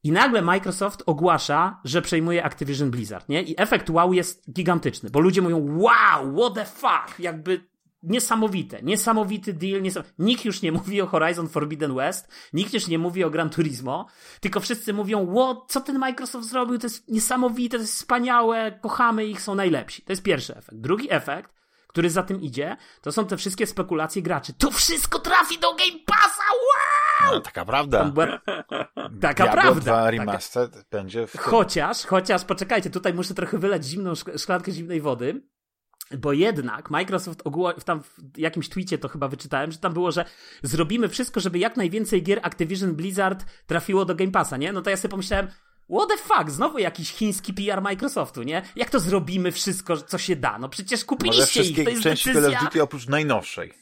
I 0.03 0.11
nagle 0.11 0.41
Microsoft 0.41 1.03
ogłasza, 1.05 1.79
że 1.83 2.01
przejmuje 2.01 2.43
Activision 2.43 2.91
Blizzard, 2.91 3.29
nie? 3.29 3.43
I 3.43 3.61
efekt 3.61 3.89
wow 3.89 4.13
jest 4.13 4.51
gigantyczny, 4.51 5.09
bo 5.09 5.19
ludzie 5.19 5.41
mówią, 5.41 5.77
wow, 5.77 6.35
what 6.37 6.53
the 6.53 6.65
fuck, 6.65 7.19
jakby 7.19 7.71
niesamowite, 8.03 8.81
niesamowity 8.83 9.53
deal, 9.53 9.81
niesam... 9.81 10.03
nikt 10.19 10.45
już 10.45 10.61
nie 10.61 10.71
mówi 10.71 11.01
o 11.01 11.07
Horizon 11.07 11.49
Forbidden 11.49 11.95
West, 11.95 12.27
nikt 12.53 12.73
już 12.73 12.87
nie 12.87 12.99
mówi 12.99 13.23
o 13.23 13.29
Gran 13.29 13.49
Turismo, 13.49 14.07
tylko 14.39 14.59
wszyscy 14.59 14.93
mówią, 14.93 15.35
what, 15.35 15.57
co 15.67 15.81
ten 15.81 15.99
Microsoft 15.99 16.49
zrobił, 16.49 16.77
to 16.77 16.85
jest 16.85 17.09
niesamowite, 17.09 17.77
to 17.77 17.81
jest 17.81 17.93
wspaniałe, 17.93 18.79
kochamy 18.81 19.25
ich, 19.25 19.41
są 19.41 19.55
najlepsi. 19.55 20.01
To 20.01 20.11
jest 20.11 20.23
pierwszy 20.23 20.55
efekt. 20.55 20.81
Drugi 20.81 21.11
efekt, 21.11 21.60
który 21.91 22.09
za 22.09 22.23
tym 22.23 22.41
idzie, 22.41 22.77
to 23.01 23.11
są 23.11 23.25
te 23.25 23.37
wszystkie 23.37 23.67
spekulacje 23.67 24.21
graczy. 24.21 24.53
To 24.53 24.71
wszystko 24.71 25.19
trafi 25.19 25.59
do 25.59 25.75
Game 25.75 25.99
Passa, 26.05 26.43
wow! 26.51 27.33
No, 27.33 27.41
taka 27.41 27.65
prawda. 27.65 28.05
Była... 28.05 28.27
Taka 29.21 29.43
Diablo 29.43 29.61
prawda. 29.61 29.81
2 29.81 30.11
Remastered 30.11 30.71
taka... 30.71 30.85
będzie 30.91 31.27
w... 31.27 31.37
Chociaż, 31.37 32.05
chociaż, 32.05 32.45
poczekajcie, 32.45 32.89
tutaj 32.89 33.13
muszę 33.13 33.33
trochę 33.33 33.57
wylać 33.57 33.85
zimną 33.85 34.13
szklankę 34.37 34.71
zimnej 34.71 35.01
wody, 35.01 35.41
bo 36.17 36.33
jednak 36.33 36.89
Microsoft 36.89 37.41
ogół, 37.43 37.73
tam 37.85 38.03
w 38.03 38.37
jakimś 38.37 38.69
tweetie 38.69 38.97
to 38.97 39.07
chyba 39.07 39.27
wyczytałem, 39.27 39.71
że 39.71 39.77
tam 39.77 39.93
było, 39.93 40.11
że 40.11 40.25
zrobimy 40.63 41.09
wszystko, 41.09 41.39
żeby 41.39 41.59
jak 41.59 41.77
najwięcej 41.77 42.23
gier 42.23 42.39
Activision 42.43 42.95
Blizzard 42.95 43.45
trafiło 43.67 44.05
do 44.05 44.15
Game 44.15 44.31
Passa, 44.31 44.57
nie? 44.57 44.73
No 44.73 44.81
to 44.81 44.89
ja 44.89 44.97
sobie 44.97 45.11
pomyślałem, 45.11 45.47
What 45.89 46.09
the 46.09 46.17
fuck? 46.17 46.49
Znowu 46.49 46.77
jakiś 46.77 47.11
chiński 47.13 47.53
PR 47.53 47.81
Microsoftu, 47.81 48.43
nie? 48.43 48.61
Jak 48.75 48.89
to 48.89 48.99
zrobimy 48.99 49.51
wszystko, 49.51 49.97
co 49.97 50.17
się 50.17 50.35
da? 50.35 50.59
No 50.59 50.69
przecież 50.69 51.05
kupiliście 51.05 51.63
ich, 51.63 51.83
to 51.83 51.89
jest 51.89 52.03
części 52.03 52.29
decyzja... 52.29 52.49
Call 52.49 52.57
of 52.57 52.63
Duty 52.63 52.83
oprócz 52.83 53.07
najnowszej. 53.07 53.73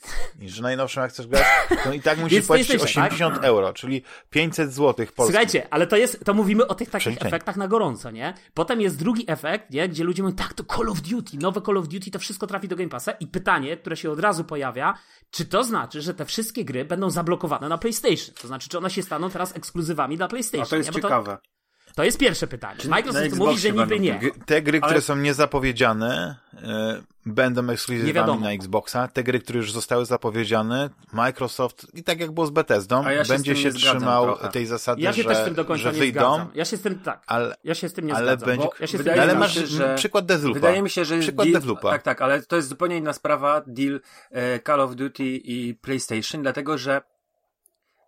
I 0.42 0.50
że 0.50 0.62
najnowszą 0.62 1.02
jak 1.02 1.12
chcesz 1.12 1.28
grać, 1.28 1.46
no 1.86 1.94
i 1.94 2.02
tak 2.02 2.18
musisz 2.18 2.46
płacić 2.46 2.72
80 2.72 3.36
tak? 3.36 3.44
euro, 3.44 3.74
czyli 3.74 4.04
500 4.30 4.74
zł 4.74 4.94
polskich. 4.94 5.16
Słuchajcie, 5.16 5.68
ale 5.72 5.88
to 5.88 5.98
jest, 5.98 6.26
to 6.26 6.34
mówimy 6.34 6.68
o 6.68 6.76
tych 6.76 6.90
takich 6.90 7.22
efektach 7.22 7.58
na 7.58 7.68
gorąco, 7.68 8.12
nie? 8.12 8.34
Potem 8.54 8.82
jest 8.82 9.00
drugi 9.00 9.24
efekt, 9.28 9.70
nie? 9.70 9.90
Gdzie 9.90 10.04
ludzie 10.04 10.24
mówią, 10.24 10.36
tak, 10.36 10.54
to 10.54 10.64
Call 10.64 10.90
of 10.90 11.02
Duty, 11.02 11.38
nowe 11.38 11.62
Call 11.62 11.78
of 11.78 11.88
Duty, 11.88 12.12
to 12.12 12.20
wszystko 12.20 12.48
trafi 12.48 12.68
do 12.68 12.76
Game 12.76 12.90
Passa 12.90 13.12
i 13.12 13.28
pytanie, 13.28 13.78
które 13.78 13.98
się 13.98 14.12
od 14.12 14.20
razu 14.20 14.44
pojawia, 14.44 14.94
czy 15.32 15.46
to 15.46 15.64
znaczy, 15.64 16.02
że 16.02 16.14
te 16.14 16.26
wszystkie 16.26 16.66
gry 16.66 16.86
będą 16.86 17.10
zablokowane 17.10 17.70
na 17.70 17.78
PlayStation? 17.78 18.36
To 18.42 18.48
znaczy, 18.48 18.70
czy 18.70 18.78
one 18.78 18.90
się 18.90 19.04
staną 19.04 19.30
teraz 19.30 19.56
ekskluzywami 19.56 20.18
dla 20.18 20.28
PlayStation? 20.28 20.64
A 20.64 20.70
to 20.70 20.76
jest 20.76 20.90
nie? 20.90 21.02
ciekawe. 21.02 21.38
To 21.38 21.59
jest 22.04 22.18
pierwsze 22.18 22.48
pytanie. 22.48 22.80
Czy 22.80 22.90
Microsoft 22.90 23.36
mówi, 23.36 23.58
że 23.58 23.72
niby 23.72 24.00
nie. 24.00 24.20
Te 24.46 24.62
gry, 24.62 24.80
które 24.80 24.94
Ale... 24.94 25.02
są 25.02 25.16
niezapowiedziane, 25.16 26.36
e, 26.54 27.02
będą 27.26 27.70
ekskluzywami 27.70 28.40
na 28.40 28.52
Xboxa. 28.52 29.08
Te 29.08 29.24
gry, 29.24 29.40
które 29.40 29.58
już 29.58 29.72
zostały 29.72 30.06
zapowiedziane, 30.06 30.90
Microsoft, 31.14 31.88
i 31.94 32.04
tak 32.04 32.20
jak 32.20 32.32
było 32.32 32.46
z 32.46 32.50
Bethesdą, 32.50 33.10
ja 33.10 33.26
się 33.26 33.34
będzie 33.34 33.56
się 33.56 33.72
trzymał 33.72 34.38
tej 34.52 34.66
zasady, 34.66 35.02
ja 35.02 35.14
się 35.14 35.24
że, 35.24 35.30
też 35.30 35.38
z 35.38 35.46
tym 35.46 35.54
do 35.54 35.66
końca 35.66 35.84
że 35.84 35.92
wyjdą. 35.92 36.20
Zgadzam. 36.20 36.48
Ja 36.56 36.66
się 36.66 36.78
z 36.78 36.82
tym 36.82 37.00
tak. 37.00 37.24
Ale, 37.28 37.56
ja 37.64 37.76
się 37.76 37.90
z 37.90 37.94
tym 37.94 38.08
nie 38.08 38.16
ale 38.16 38.26
zgadzam. 38.26 38.48
Będzie, 38.48 38.68
ja 38.80 38.88
się 38.88 38.98
wydaje 38.98 39.22
ale 39.22 39.36
masz 39.36 39.54
się, 39.54 39.68
że, 39.68 39.96
przykład 39.96 40.26
Deathloopa. 40.26 40.54
Wydaje 40.54 40.82
mi 40.82 40.90
się, 40.90 41.06
że 41.06 41.20
przykład 41.20 41.48
deal, 41.48 41.54
Deathloopa. 41.54 41.92
Tak, 41.92 42.04
tak, 42.04 42.22
ale 42.22 42.42
to 42.42 42.56
jest 42.56 42.68
zupełnie 42.68 42.98
inna 42.98 43.14
sprawa, 43.14 43.62
deal 43.68 44.00
e, 44.32 44.60
Call 44.60 44.82
of 44.82 44.96
Duty 44.96 45.24
i 45.26 45.76
PlayStation, 45.76 46.42
dlatego 46.42 46.78
że 46.78 47.02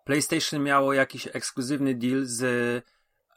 PlayStation 0.04 0.62
miało 0.62 0.92
jakiś 0.92 1.28
ekskluzywny 1.32 1.94
deal 1.94 2.20
z 2.24 2.84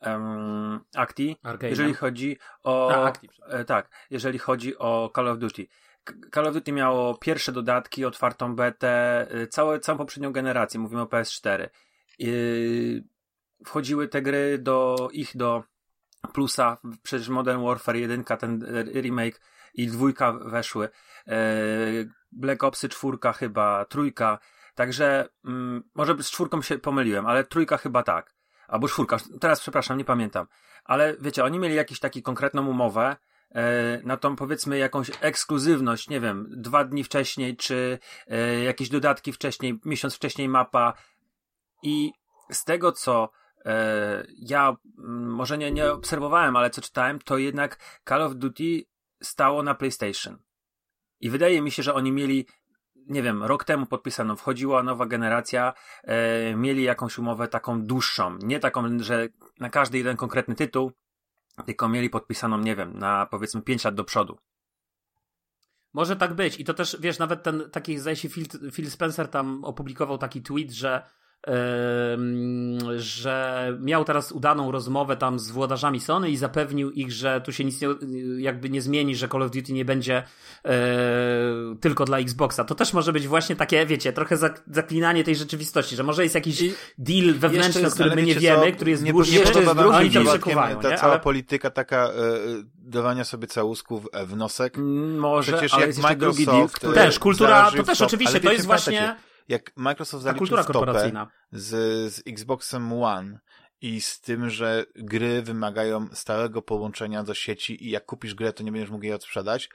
um, 0.06 0.80
Acti, 0.95 1.38
jeżeli 1.62 1.93
chodzi 1.93 2.38
o... 2.64 2.91
A, 2.91 3.06
Acti, 3.06 3.30
e, 3.47 3.66
tak, 3.66 3.89
jeżeli 4.10 4.39
chodzi 4.39 4.78
o 4.78 5.12
Call 5.16 5.28
of 5.28 5.38
Duty. 5.38 5.68
Call 6.34 6.47
of 6.47 6.53
Duty 6.53 6.72
miało 6.72 7.18
pierwsze 7.18 7.51
dodatki, 7.51 8.06
otwartą 8.06 8.56
betę, 8.56 9.28
e, 9.32 9.47
całe, 9.47 9.80
całą 9.80 9.97
poprzednią 9.97 10.32
generację, 10.32 10.80
mówimy 10.80 11.01
o 11.01 11.06
PS4. 11.06 11.70
I 12.20 13.01
wchodziły 13.66 14.08
te 14.08 14.22
gry 14.22 14.58
do 14.58 15.10
ich 15.12 15.38
do 15.38 15.64
plusa, 16.34 16.78
przecież 17.03 17.30
Modern 17.30 17.64
Warfare 17.66 17.95
1, 17.95 18.24
ten 18.24 18.66
remake 18.93 19.41
i 19.74 19.88
dwójka 19.88 20.32
weszły. 20.32 20.89
E, 21.28 21.38
Black 22.32 22.64
Opsy 22.64 22.89
czwórka 22.89 23.34
chyba, 23.34 23.86
trójka. 23.86 24.39
Także 24.76 25.30
mm, 25.45 25.84
może 25.95 26.24
z 26.24 26.32
czwórką 26.32 26.62
się 26.62 26.78
pomyliłem, 26.78 27.26
ale 27.26 27.43
trójka 27.43 27.78
chyba 27.78 28.03
tak 28.03 28.35
albo 28.68 28.88
czwórka, 28.88 29.18
teraz 29.39 29.61
przepraszam, 29.61 29.97
nie 29.97 30.05
pamiętam. 30.05 30.47
Ale 30.86 31.16
wiecie, 31.20 31.43
oni 31.43 31.59
mieli 31.59 31.76
jakąś 31.76 31.99
taką 31.99 32.22
konkretną 32.22 32.68
umowę, 32.68 33.16
e, 33.51 34.01
na 34.03 34.18
tą 34.18 34.36
powiedzmy 34.36 34.78
jakąś 34.78 35.11
ekskluzywność, 35.22 36.09
nie 36.09 36.20
wiem, 36.20 36.47
dwa 36.49 36.84
dni 36.84 37.03
wcześniej, 37.03 37.57
czy 37.57 37.99
e, 38.28 38.63
jakieś 38.63 38.89
dodatki 38.89 39.32
wcześniej, 39.32 39.80
miesiąc 39.86 40.16
wcześniej 40.16 40.49
mapa. 40.49 40.93
I 41.84 42.11
z 42.51 42.63
tego, 42.63 42.91
co 42.91 43.30
e, 43.66 44.26
ja 44.38 44.76
może 45.28 45.57
nie, 45.57 45.72
nie 45.72 45.91
obserwowałem, 45.91 46.55
ale 46.55 46.70
co 46.70 46.82
czytałem, 46.82 47.20
to 47.20 47.38
jednak 47.38 47.99
Call 48.09 48.22
of 48.22 48.36
Duty 48.36 48.84
stało 49.24 49.63
na 49.63 49.76
PlayStation. 49.76 50.38
I 51.20 51.30
wydaje 51.30 51.61
mi 51.61 51.72
się, 51.72 51.84
że 51.84 51.93
oni 51.93 52.11
mieli 52.11 52.45
nie 53.10 53.24
wiem, 53.24 53.43
rok 53.43 53.64
temu 53.64 53.86
podpisano, 53.86 54.36
wchodziła 54.36 54.84
nowa 54.84 55.06
generacja, 55.06 55.74
e, 56.03 56.56
mieli 56.56 56.84
jakąś 56.84 57.18
umowę 57.18 57.47
taką 57.47 57.82
dłuższą, 57.82 58.38
nie 58.38 58.60
taką, 58.60 58.99
że 58.99 59.28
na 59.60 59.70
każdy 59.70 59.97
jeden 59.97 60.18
konkretny 60.18 60.56
tytuł, 60.56 60.91
tylko 61.66 61.89
mieli 61.89 62.10
podpisaną, 62.10 62.58
nie 62.58 62.76
wiem, 62.76 62.99
na 62.99 63.26
powiedzmy 63.26 63.62
5 63.62 63.84
lat 63.84 63.95
do 63.95 64.03
przodu. 64.03 64.38
Może 65.93 66.16
tak 66.16 66.34
być. 66.34 66.60
I 66.60 66.66
to 66.66 66.74
też, 66.74 66.97
wiesz, 66.99 67.20
nawet 67.20 67.43
ten 67.43 67.70
taki, 67.72 67.97
zdaje 67.97 68.16
się, 68.16 68.30
Phil, 68.30 68.45
Phil 68.72 68.91
Spencer 68.91 69.28
tam 69.28 69.64
opublikował 69.64 70.18
taki 70.18 70.41
tweet, 70.41 70.72
że 70.72 71.03
że 72.98 73.78
miał 73.82 74.06
teraz 74.06 74.32
udaną 74.32 74.72
rozmowę 74.72 75.18
tam 75.18 75.39
z 75.39 75.52
włodarzami 75.52 76.00
Sony 76.00 76.30
i 76.30 76.38
zapewnił 76.38 76.91
ich, 76.91 77.12
że 77.12 77.41
tu 77.41 77.52
się 77.52 77.64
nic 77.64 77.82
nie, 77.82 77.88
jakby 78.38 78.70
nie 78.70 78.82
zmieni, 78.82 79.16
że 79.16 79.28
Call 79.28 79.41
of 79.41 79.52
Duty 79.52 79.74
nie 79.74 79.86
będzie 79.86 80.24
e, 80.66 80.72
tylko 81.82 82.06
dla 82.06 82.18
Xboxa. 82.18 82.64
To 82.64 82.76
też 82.76 82.93
może 82.93 83.14
być 83.14 83.28
właśnie 83.28 83.56
takie, 83.56 83.86
wiecie, 83.86 84.14
trochę 84.14 84.38
zaklinanie 84.68 85.24
tej 85.24 85.36
rzeczywistości, 85.36 85.96
że 85.96 86.04
może 86.04 86.24
jest 86.24 86.36
jakiś 86.36 86.64
deal 86.98 87.34
wewnętrzny, 87.34 87.88
o 87.88 87.91
którym 87.91 88.16
my 88.16 88.24
nie 88.24 88.36
wiemy, 88.36 88.72
który 88.72 88.91
jest 88.91 89.04
nie, 89.04 89.12
dłuższy, 89.12 89.43
a 89.78 89.98
oni 89.98 90.12
to 90.12 90.24
przekuwają. 90.24 90.80
Ta 90.80 90.89
nie? 90.89 90.98
cała 90.98 91.14
ale... 91.14 91.22
polityka 91.22 91.70
taka 91.70 92.08
e, 92.08 92.12
dawania 92.78 93.24
sobie 93.24 93.48
całusków 93.48 94.08
w 94.26 94.36
nosek. 94.36 94.78
Może, 95.18 95.52
Przecież 95.52 95.74
ale 95.74 95.82
jak 95.82 95.88
jest 95.88 96.02
Microsoft, 96.02 96.38
drugi 96.38 96.46
deal, 96.46 96.70
który... 96.70 96.93
Też, 96.93 97.20
kultura, 97.20 97.72
to 97.78 97.84
też 97.84 98.02
oczywiście, 98.02 98.39
to 98.39 98.52
jest 98.52 98.66
właśnie 98.66 99.16
jak 99.48 99.72
Microsoft 99.76 100.24
zaliczył 100.24 100.64
stopę 100.64 101.28
z, 101.52 101.70
z 102.14 102.22
Xboxem 102.28 102.93
One 102.93 103.39
i 103.82 104.02
z 104.02 104.22
tym, 104.22 104.50
że 104.50 104.86
gry 104.96 105.41
wymagają 105.41 106.08
stałego 106.14 106.62
połączenia 106.62 107.24
do 107.24 107.34
sieci 107.34 107.86
i 107.86 107.89
jak 107.89 108.06
kupisz 108.06 108.36
grę, 108.36 108.54
to 108.54 108.64
nie 108.64 108.72
będziesz 108.72 108.89
mógł 108.89 109.04
jej 109.04 109.14
odsprzedać, 109.14 109.70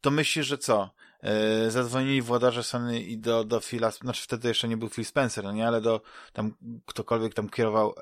to 0.00 0.10
myślisz, 0.10 0.46
że 0.46 0.58
co? 0.58 0.90
Yy, 1.26 1.70
zadzwonili 1.70 2.22
włodarze 2.22 2.62
Sony 2.62 3.00
i 3.00 3.18
do, 3.18 3.44
do 3.44 3.60
Phila, 3.60 3.90
znaczy 3.90 4.22
wtedy 4.22 4.48
jeszcze 4.48 4.68
nie 4.68 4.76
był 4.76 4.88
Phil 4.88 5.04
Spencer, 5.04 5.44
no 5.44 5.52
nie, 5.52 5.66
ale 5.68 5.80
do 5.80 6.00
tam 6.32 6.54
ktokolwiek 6.86 7.34
tam 7.34 7.48
kierował 7.48 7.94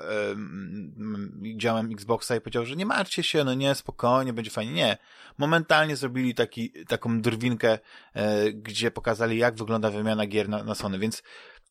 yy, 1.37 1.57
działem 1.57 1.93
Xboxa 1.93 2.37
i 2.37 2.41
powiedział, 2.41 2.67
że 2.67 2.77
nie 2.77 2.87
martwcie 2.87 3.23
się, 3.23 3.45
no 3.45 3.55
nie, 3.55 3.75
spokojnie, 3.75 4.33
będzie 4.33 4.51
fajnie. 4.51 4.73
Nie. 4.73 4.99
Momentalnie 5.39 5.97
zrobili 5.97 6.35
taki, 6.35 6.73
taką 6.89 7.21
drwinkę, 7.21 7.79
yy, 8.15 8.53
gdzie 8.53 8.91
pokazali, 8.91 9.39
jak 9.39 9.55
wygląda 9.55 9.91
wymiana 9.91 10.27
gier 10.27 10.49
na, 10.49 10.65
na 10.65 10.75
Sony, 10.75 10.99
więc 10.99 11.23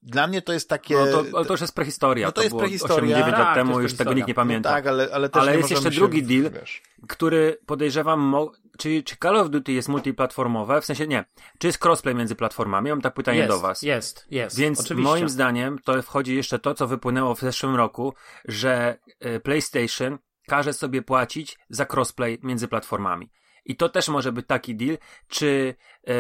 dla 0.06 0.28
mnie 0.28 0.42
to 0.42 0.54
jest 0.54 0.70
takie... 0.70 0.96
No 0.96 1.06
to, 1.06 1.38
ale 1.38 1.46
to 1.46 1.54
już 1.54 1.62
jest 1.62 1.76
prehistoria. 1.76 2.28
No 2.28 2.32
to, 2.32 2.36
to 2.36 2.42
jest 2.42 2.52
było 2.52 2.62
prehistoria. 2.62 3.18
8-9 3.18 3.22
lat 3.32 3.36
Tak, 3.36 3.56
temu, 3.56 3.80
już 3.80 3.94
tego 3.94 4.14
nikt 4.14 4.28
nie 4.28 4.34
pamięta. 4.34 4.70
No 4.70 4.76
tak, 4.76 4.88
ale, 4.88 5.10
ale 5.14 5.30
też 5.30 5.42
Ale 5.42 5.52
nie 5.52 5.58
jest 5.58 5.72
jeszcze 5.72 5.92
drugi 5.92 6.20
się, 6.20 6.26
deal. 6.26 6.52
Wiesz, 6.62 6.82
który 7.08 7.58
podejrzewam, 7.66 8.20
mo- 8.20 8.52
czy, 8.78 9.04
czy 9.04 9.16
Call 9.24 9.38
of 9.38 9.50
Duty 9.50 9.72
jest 9.72 9.90
multiplatformowe, 9.90 10.82
w 10.82 10.86
sensie 10.86 11.08
nie, 11.08 11.26
czy 11.60 11.68
jest 11.68 11.86
crossplay 11.86 12.16
między 12.16 12.36
platformami? 12.36 12.90
Mam 12.90 13.02
tak 13.02 13.14
pytanie 13.14 13.38
jest, 13.38 13.50
do 13.50 13.60
was. 13.60 13.82
Jest, 13.82 14.26
jest. 14.32 14.58
Więc 14.58 14.80
Oczywiście. 14.80 15.10
moim 15.10 15.30
zdaniem 15.30 15.80
to 15.80 16.02
wchodzi 16.02 16.36
jeszcze 16.36 16.60
to, 16.60 16.74
co 16.74 16.88
wypłynęło 16.88 17.36
w 17.36 17.40
zeszłym 17.40 17.76
roku, 17.76 18.14
że 18.46 18.98
e, 19.20 19.40
PlayStation 19.40 20.18
każe 20.48 20.74
sobie 20.74 21.02
płacić 21.02 21.60
za 21.70 21.86
crossplay 21.94 22.40
między 22.44 22.68
platformami. 22.68 23.30
I 23.66 23.76
to 23.76 23.90
też 23.90 24.08
może 24.08 24.32
być 24.32 24.48
taki 24.48 24.76
deal, 24.76 24.98
czy 25.28 25.76
e, 26.08 26.14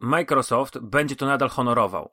Microsoft 0.00 0.78
będzie 0.78 1.16
to 1.16 1.26
nadal 1.26 1.48
honorował. 1.48 2.12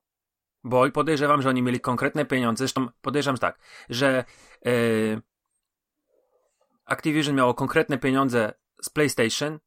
Bo 0.67 0.91
podejrzewam, 0.91 1.41
że 1.41 1.49
oni 1.49 1.61
mieli 1.61 1.79
konkretne 1.79 2.25
pieniądze. 2.25 2.57
Zresztą 2.57 2.87
podejrzewam 3.01 3.37
tak, 3.37 3.59
że 3.89 4.25
e, 4.65 4.71
Activision 6.85 7.35
miało 7.35 7.53
konkretne 7.53 7.97
pieniądze 7.97 8.53
z 8.81 8.89
PlayStation. 8.89 9.59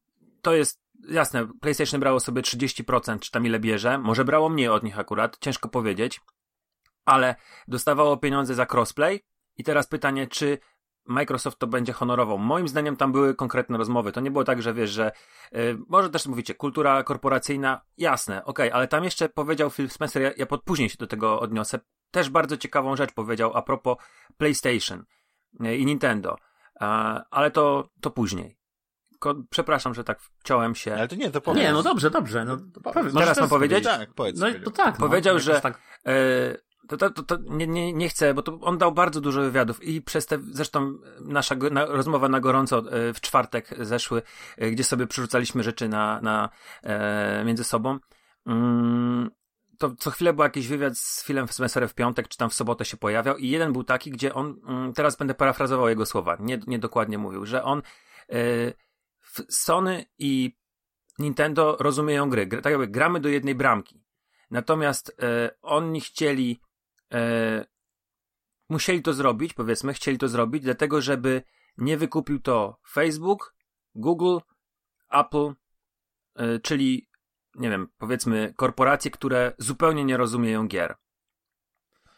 To 0.42 0.54
jest 0.54 0.80
jasne, 1.08 1.48
PlayStation 1.60 2.00
brało 2.00 2.20
sobie 2.20 2.42
30%, 2.42 3.18
czy 3.18 3.30
tam 3.30 3.46
ile 3.46 3.60
bierze. 3.60 3.98
Może 3.98 4.24
brało 4.24 4.48
mniej 4.48 4.68
od 4.68 4.82
nich 4.82 4.98
akurat, 4.98 5.38
ciężko 5.40 5.68
powiedzieć. 5.68 6.20
Ale 7.04 7.34
dostawało 7.68 8.16
pieniądze 8.16 8.54
za 8.54 8.66
crossplay. 8.72 9.20
I 9.56 9.64
teraz 9.64 9.86
pytanie, 9.86 10.26
czy 10.26 10.58
Microsoft 11.10 11.58
to 11.58 11.66
będzie 11.66 11.92
honorował. 11.92 12.38
Moim 12.38 12.68
zdaniem 12.68 12.96
tam 12.96 13.12
były 13.12 13.34
konkretne 13.34 13.78
rozmowy. 13.78 14.12
To 14.12 14.20
nie 14.20 14.30
było 14.30 14.44
tak, 14.44 14.62
że 14.62 14.74
wiesz, 14.74 14.90
że 14.90 15.12
y, 15.54 15.78
może 15.88 16.10
też 16.10 16.26
mówicie, 16.26 16.54
kultura 16.54 17.02
korporacyjna, 17.02 17.80
jasne, 17.98 18.44
okej, 18.44 18.72
ale 18.72 18.88
tam 18.88 19.04
jeszcze 19.04 19.28
powiedział 19.28 19.70
Phil 19.70 19.90
Spencer, 19.90 20.22
ja, 20.22 20.30
ja 20.36 20.46
pod 20.46 20.62
później 20.62 20.88
się 20.90 20.96
do 20.98 21.06
tego 21.06 21.40
odniosę, 21.40 21.78
też 22.10 22.30
bardzo 22.30 22.56
ciekawą 22.56 22.96
rzecz 22.96 23.12
powiedział 23.12 23.56
a 23.56 23.62
propos 23.62 23.96
PlayStation 24.38 25.04
y, 25.64 25.76
i 25.76 25.86
Nintendo, 25.86 26.36
ale 27.30 27.50
to, 27.50 27.88
to 28.00 28.10
później. 28.10 28.56
Ko, 29.18 29.34
przepraszam, 29.50 29.94
że 29.94 30.04
tak 30.04 30.20
wciąłem 30.20 30.74
się. 30.74 30.94
ale 30.94 31.08
to 31.08 31.16
nie, 31.16 31.30
to 31.30 31.40
powiedz. 31.40 31.62
Nie, 31.62 31.72
no 31.72 31.82
dobrze, 31.82 32.10
dobrze. 32.10 32.44
No, 32.44 32.56
powiedz. 32.56 32.94
Teraz 32.94 33.12
możesz 33.14 33.38
mam 33.38 33.48
powiedzieć? 33.48 33.84
Tak, 33.84 34.14
powiedz. 34.14 34.40
No, 34.40 34.46
to 34.64 34.70
tak. 34.70 34.98
No, 34.98 35.06
Powiedział, 35.08 35.34
jakoś 35.34 35.44
że- 35.44 35.60
Tak, 35.60 35.78
E, 36.06 36.12
to, 36.90 36.96
to, 36.96 37.10
to, 37.10 37.22
to 37.22 37.36
nie, 37.54 37.66
nie, 37.66 37.92
nie 37.92 38.08
chcę, 38.08 38.34
bo 38.34 38.42
to 38.42 38.58
on 38.60 38.78
dał 38.78 38.92
bardzo 38.92 39.20
dużo 39.20 39.40
wywiadów 39.40 39.82
i 39.82 40.02
przez 40.02 40.26
te, 40.26 40.38
zresztą 40.50 40.98
nasza 41.20 41.54
na, 41.70 41.86
rozmowa 41.86 42.28
na 42.28 42.40
gorąco 42.40 42.78
e, 42.78 43.14
w 43.14 43.20
czwartek 43.20 43.68
zeszły, 43.78 44.22
e, 44.58 44.70
gdzie 44.70 44.84
sobie 44.84 45.06
przerzucaliśmy 45.06 45.62
rzeczy 45.62 45.88
na, 45.88 46.20
na, 46.20 46.48
e, 46.82 47.44
między 47.44 47.64
sobą. 47.64 47.98
Mm, 48.46 49.30
to 49.78 49.94
co 49.98 50.10
chwilę 50.10 50.32
był 50.32 50.42
jakiś 50.42 50.68
wywiad 50.68 50.98
z 50.98 51.24
Philem 51.24 51.48
Spencerem 51.48 51.88
w 51.88 51.94
piątek, 51.94 52.28
czy 52.28 52.38
tam 52.38 52.50
w 52.50 52.54
sobotę 52.54 52.84
się 52.84 52.96
pojawiał 52.96 53.36
i 53.36 53.48
jeden 53.48 53.72
był 53.72 53.84
taki, 53.84 54.10
gdzie 54.10 54.34
on, 54.34 54.60
mm, 54.68 54.92
teraz 54.92 55.16
będę 55.16 55.34
parafrazował 55.34 55.88
jego 55.88 56.06
słowa, 56.06 56.36
nie, 56.40 56.60
nie 56.66 56.78
dokładnie 56.78 57.18
mówił, 57.18 57.46
że 57.46 57.64
on 57.64 57.82
e, 58.28 58.34
Sony 59.48 60.04
i 60.18 60.56
Nintendo 61.18 61.76
rozumieją 61.80 62.30
gry, 62.30 62.46
Gr- 62.46 62.62
tak 62.62 62.70
jakby 62.70 62.88
gramy 62.88 63.20
do 63.20 63.28
jednej 63.28 63.54
bramki. 63.54 64.02
Natomiast 64.50 65.16
e, 65.22 65.50
oni 65.62 66.00
chcieli, 66.00 66.60
e, 67.12 67.64
musieli 68.68 69.02
to 69.02 69.12
zrobić, 69.12 69.54
powiedzmy, 69.54 69.92
chcieli 69.92 70.18
to 70.18 70.28
zrobić, 70.28 70.62
dlatego 70.62 71.00
żeby 71.00 71.42
nie 71.78 71.96
wykupił 71.96 72.40
to 72.40 72.78
Facebook, 72.90 73.54
Google, 73.94 74.38
Apple, 75.10 75.52
e, 76.34 76.58
czyli, 76.58 77.08
nie 77.54 77.70
wiem, 77.70 77.88
powiedzmy, 77.98 78.54
korporacje, 78.56 79.10
które 79.10 79.52
zupełnie 79.58 80.04
nie 80.04 80.16
rozumieją 80.16 80.68
gier. 80.68 80.96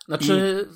Znaczy, 0.05 0.69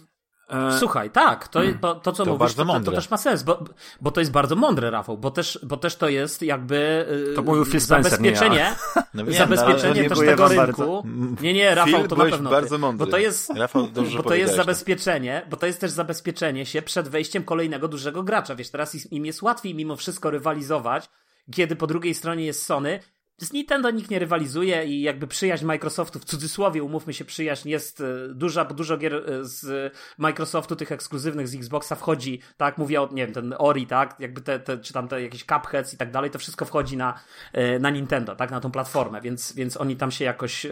słuchaj, 0.78 1.11
tak, 1.11 1.49
to, 1.49 1.61
to, 1.80 1.94
to 1.94 2.12
co 2.12 2.24
To 2.24 2.30
mówisz, 2.30 2.55
bardzo 2.55 2.64
to, 2.64 2.80
to, 2.80 2.92
też 2.92 3.11
ma 3.11 3.16
sens, 3.16 3.42
bo, 3.42 3.64
bo 4.01 4.11
to 4.11 4.20
jest 4.20 4.32
bardzo 4.32 4.57
mądre, 4.57 4.90
Rafał, 4.90 5.18
bo 5.18 5.30
też, 5.30 5.59
bo 5.62 5.76
też 5.76 5.97
to 5.97 6.09
jest 6.09 6.42
jakby 6.42 7.07
y, 7.32 7.34
To 7.34 7.42
mówił 7.42 7.64
Phil 7.64 7.80
Spencer, 7.80 8.20
nie 8.20 8.30
ja. 8.30 8.36
zabezpieczenie, 8.36 8.76
No 9.14 9.24
wiem, 9.24 9.34
zabezpieczenie 9.34 10.09
tego 10.09 10.36
wam 10.36 10.36
rynku. 10.36 10.57
bardzo. 10.57 11.03
Nie, 11.40 11.55
nie, 11.55 11.74
Rafał, 11.74 12.01
Phil, 12.01 12.09
to 12.09 12.16
na 12.16 12.24
pewno 12.24 12.51
bardzo 12.51 12.78
mądry. 12.78 13.07
Bo 13.07 13.11
to 13.11 13.18
jest, 13.18 13.51
Rafał, 13.51 13.82
dobrze 13.82 13.94
bo 13.94 14.05
to 14.05 14.11
jest 14.11 14.24
powiedziałeś 14.24 14.57
zabezpieczenie, 14.57 15.47
bo 15.51 15.57
to 15.57 15.66
jest 15.66 15.80
też 15.80 15.90
zabezpieczenie 15.90 16.66
się 16.66 16.82
przed 16.82 17.09
wejściem 17.09 17.44
kolejnego 17.44 17.88
dużego 17.88 18.22
gracza. 18.22 18.55
Wiesz, 18.55 18.70
teraz 18.70 19.12
im 19.12 19.26
jest 19.26 19.42
łatwiej 19.42 19.74
mimo 19.74 19.97
wszystko 19.97 20.30
rywalizować, 20.30 21.11
kiedy 21.53 21.76
po 21.76 21.86
drugiej 21.86 22.14
stronie 22.14 22.44
jest 22.47 22.66
Sony. 22.66 23.01
Z 23.39 23.53
Nintendo 23.53 23.91
nikt 23.91 24.11
nie 24.11 24.18
rywalizuje 24.18 24.84
i 24.84 25.03
jakby 25.03 25.26
przyjaźń 25.26 25.64
Microsoftu, 25.64 26.18
w 26.18 26.24
cudzysłowie 26.24 26.82
umówmy 26.82 27.14
się, 27.14 27.24
przyjaźń 27.24 27.68
jest 27.68 28.01
e, 28.01 28.05
duża, 28.34 28.64
bo 28.64 28.74
dużo 28.74 28.97
gier 28.97 29.14
e, 29.14 29.45
z 29.45 29.93
Microsoftu, 30.18 30.76
tych 30.76 30.93
ekskluzywnych 30.93 31.49
z 31.49 31.55
Xboxa 31.55 31.95
wchodzi, 31.95 32.41
tak, 32.57 32.78
mówię 32.78 33.03
o, 33.03 33.09
nie 33.12 33.24
wiem, 33.24 33.34
ten 33.34 33.55
Ori, 33.59 33.87
tak, 33.87 34.20
jakby 34.20 34.41
te, 34.41 34.61
te 34.61 34.78
czy 34.78 34.93
tam 34.93 35.09
te 35.09 35.22
jakieś 35.22 35.45
Cupheads 35.45 35.95
i 35.95 35.97
tak 35.97 36.11
dalej, 36.11 36.30
to 36.30 36.39
wszystko 36.39 36.64
wchodzi 36.64 36.97
na, 36.97 37.20
e, 37.53 37.78
na 37.78 37.91
Nintendo, 37.91 38.37
tak, 38.37 38.51
na 38.51 38.61
tą 38.61 38.70
platformę, 38.70 39.20
więc, 39.20 39.53
więc 39.53 39.76
oni 39.76 39.97
tam 39.97 40.11
się 40.11 40.24
jakoś 40.24 40.66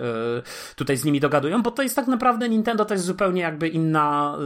tutaj 0.76 0.96
z 0.96 1.04
nimi 1.04 1.20
dogadują, 1.20 1.62
bo 1.62 1.70
to 1.70 1.82
jest 1.82 1.96
tak 1.96 2.06
naprawdę 2.06 2.48
Nintendo 2.48 2.84
to 2.84 2.94
jest 2.94 3.04
zupełnie 3.04 3.42
jakby 3.42 3.68
inna, 3.68 4.38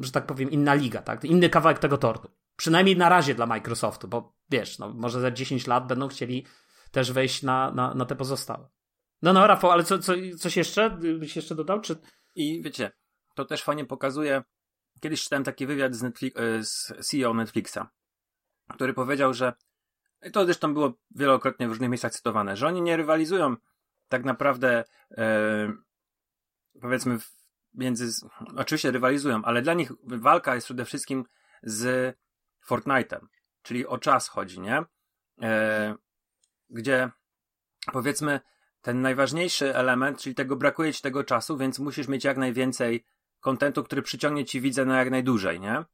że 0.00 0.12
tak 0.12 0.26
powiem, 0.26 0.50
inna 0.50 0.74
liga, 0.74 1.02
tak, 1.02 1.24
inny 1.24 1.50
kawałek 1.50 1.78
tego 1.78 1.98
tortu. 1.98 2.28
Przynajmniej 2.56 2.96
na 2.96 3.08
razie 3.08 3.34
dla 3.34 3.46
Microsoftu, 3.46 4.08
bo 4.08 4.36
wiesz, 4.50 4.78
no, 4.78 4.92
może 4.94 5.20
za 5.20 5.30
10 5.30 5.66
lat 5.66 5.86
będą 5.86 6.08
chcieli 6.08 6.46
też 6.96 7.12
wejść 7.12 7.42
na, 7.42 7.70
na, 7.70 7.94
na 7.94 8.04
te 8.04 8.16
pozostałe. 8.16 8.68
No, 9.22 9.32
no, 9.32 9.46
Rafał, 9.46 9.70
ale 9.70 9.84
co, 9.84 9.98
co, 9.98 10.12
coś 10.38 10.56
jeszcze 10.56 10.90
byś 10.90 11.36
jeszcze 11.36 11.54
dodał? 11.54 11.80
Czy... 11.80 11.96
I 12.34 12.62
wiecie, 12.62 12.92
to 13.34 13.44
też 13.44 13.62
fajnie 13.62 13.84
pokazuje. 13.84 14.42
Kiedyś 15.00 15.22
czytałem 15.22 15.44
taki 15.44 15.66
wywiad 15.66 15.94
z, 15.94 16.02
Netflix, 16.02 16.36
e, 16.40 16.64
z 16.64 16.92
CEO 17.08 17.34
Netflixa, 17.34 17.78
który 18.74 18.94
powiedział, 18.94 19.34
że 19.34 19.52
to 20.32 20.44
zresztą 20.44 20.74
było 20.74 20.92
wielokrotnie 21.10 21.66
w 21.66 21.70
różnych 21.70 21.90
miejscach 21.90 22.12
cytowane, 22.12 22.56
że 22.56 22.66
oni 22.66 22.82
nie 22.82 22.96
rywalizują 22.96 23.56
tak 24.08 24.24
naprawdę 24.24 24.84
e, 25.10 25.72
powiedzmy 26.80 27.18
między. 27.74 28.26
Oczywiście 28.56 28.90
rywalizują, 28.90 29.44
ale 29.44 29.62
dla 29.62 29.74
nich 29.74 29.92
walka 30.02 30.54
jest 30.54 30.66
przede 30.66 30.84
wszystkim 30.84 31.24
z 31.62 32.14
Fortnite'em, 32.68 33.26
czyli 33.62 33.86
o 33.86 33.98
czas 33.98 34.28
chodzi, 34.28 34.60
nie? 34.60 34.84
E, 35.42 36.05
gdzie 36.70 37.10
powiedzmy 37.92 38.40
ten 38.80 39.00
najważniejszy 39.00 39.74
element, 39.74 40.20
czyli 40.20 40.34
tego 40.34 40.56
brakuje 40.56 40.92
ci 40.92 41.02
tego 41.02 41.24
czasu, 41.24 41.56
więc 41.56 41.78
musisz 41.78 42.08
mieć 42.08 42.24
jak 42.24 42.36
najwięcej 42.36 43.04
kontentu, 43.40 43.84
który 43.84 44.02
przyciągnie 44.02 44.44
ci 44.44 44.60
widza 44.60 44.84
na 44.84 44.98
jak 44.98 45.10
najdłużej, 45.10 45.60
nie? 45.60 45.84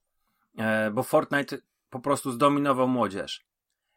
E, 0.58 0.90
bo 0.90 1.02
Fortnite 1.02 1.58
po 1.90 2.00
prostu 2.00 2.32
zdominował 2.32 2.88
młodzież. 2.88 3.44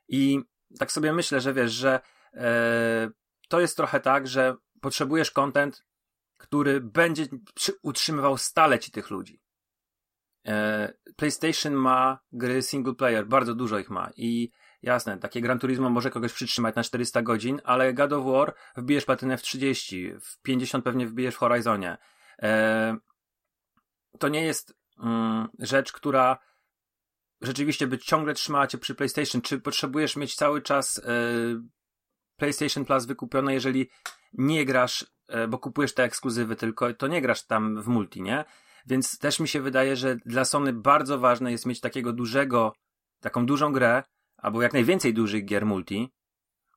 I 0.08 0.40
tak 0.80 0.92
sobie 0.92 1.14
myślę, 1.14 1.42
że 1.42 1.54
wiesz, 1.54 1.72
że 1.72 2.00
e, 2.34 3.10
to 3.50 3.60
jest 3.60 3.78
trochę 3.78 4.00
tak, 4.00 4.28
że 4.28 4.56
potrzebujesz 4.82 5.32
content, 5.32 5.86
który 6.38 6.82
będzie 6.82 7.26
utrzymywał 7.82 8.38
stale 8.38 8.80
ci 8.80 8.92
tych 8.92 9.10
ludzi. 9.10 9.42
E, 10.48 10.94
PlayStation 11.16 11.74
ma 11.74 12.20
gry 12.32 12.62
single 12.62 12.96
player, 12.96 13.28
bardzo 13.28 13.56
dużo 13.56 13.80
ich 13.80 13.90
ma 13.90 14.12
i 14.16 14.52
jasne, 14.86 15.18
takie 15.18 15.42
Gran 15.42 15.60
Turismo 15.60 15.90
może 15.90 16.12
kogoś 16.12 16.34
przytrzymać 16.34 16.76
na 16.76 16.84
400 16.84 17.22
godzin, 17.22 17.62
ale 17.64 17.94
God 17.94 18.14
of 18.14 18.26
War 18.26 18.54
wbijesz 18.78 19.06
platynę 19.06 19.38
w 19.38 19.42
30, 19.42 20.14
w 20.22 20.42
50 20.42 20.84
pewnie 20.84 21.08
wbijesz 21.08 21.36
w 21.36 21.38
Horizonie. 21.38 21.98
E, 22.42 22.98
to 24.20 24.28
nie 24.28 24.46
jest 24.46 24.78
mm, 25.00 25.48
rzecz, 25.60 25.92
która 25.92 26.38
rzeczywiście 27.42 27.88
by 27.88 27.98
ciągle 27.98 28.34
trzymała 28.34 28.68
cię 28.68 28.78
przy 28.78 28.96
PlayStation. 28.96 29.42
Czy 29.42 29.60
potrzebujesz 29.60 30.16
mieć 30.16 30.36
cały 30.36 30.62
czas 30.62 30.98
e, 31.00 31.02
PlayStation 32.36 32.86
Plus 32.86 33.06
wykupione, 33.06 33.54
jeżeli 33.54 33.90
nie 34.34 34.66
grasz, 34.66 35.06
e, 35.28 35.48
bo 35.48 35.58
kupujesz 35.58 35.94
te 35.94 36.04
ekskluzywy 36.04 36.56
tylko, 36.56 36.94
to 36.94 37.08
nie 37.08 37.22
grasz 37.22 37.46
tam 37.46 37.82
w 37.82 37.88
multi, 37.88 38.22
nie? 38.22 38.46
Więc 38.86 39.20
też 39.20 39.40
mi 39.40 39.48
się 39.48 39.62
wydaje, 39.62 39.96
że 39.96 40.16
dla 40.16 40.46
Sony 40.46 40.74
bardzo 40.74 41.20
ważne 41.20 41.52
jest 41.52 41.66
mieć 41.66 41.80
takiego 41.80 42.14
dużego, 42.14 42.74
taką 43.20 43.46
dużą 43.46 43.74
grę, 43.74 44.04
albo 44.46 44.62
jak 44.62 44.74
najwięcej 44.74 45.14
dużych 45.14 45.46
gier 45.46 45.66
multi, 45.66 46.14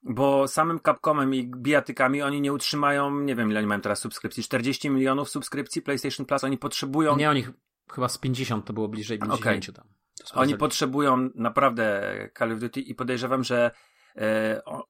bo 0.03 0.49
samym 0.49 0.81
Capcomem 0.81 1.35
i 1.35 1.51
bijatykami 1.57 2.23
oni 2.23 2.41
nie 2.41 2.53
utrzymają, 2.53 3.21
nie 3.21 3.35
wiem 3.35 3.51
ile 3.51 3.59
oni 3.59 3.69
mają 3.69 3.81
teraz 3.81 3.99
subskrypcji, 3.99 4.43
40 4.43 4.91
milionów 4.91 5.29
subskrypcji 5.29 5.83
PlayStation 5.83 6.27
Plus, 6.27 6.45
oni 6.45 6.59
potrzebują 6.59 7.17
Nie, 7.17 7.31
oni 7.31 7.43
ch- 7.43 7.53
chyba 7.93 8.09
z 8.09 8.19
50 8.19 8.65
to 8.65 8.73
było 8.73 8.89
bliżej 8.89 9.19
50 9.19 9.41
tam. 9.73 9.87
To 10.33 10.35
oni 10.41 10.53
potrzebują 10.59 11.31
naprawdę 11.35 12.03
Call 12.39 12.53
of 12.53 12.61
Duty 12.61 12.81
i 12.81 12.95
podejrzewam, 12.95 13.45
że 13.45 13.71
e, 14.17 14.63
o, 14.65 14.87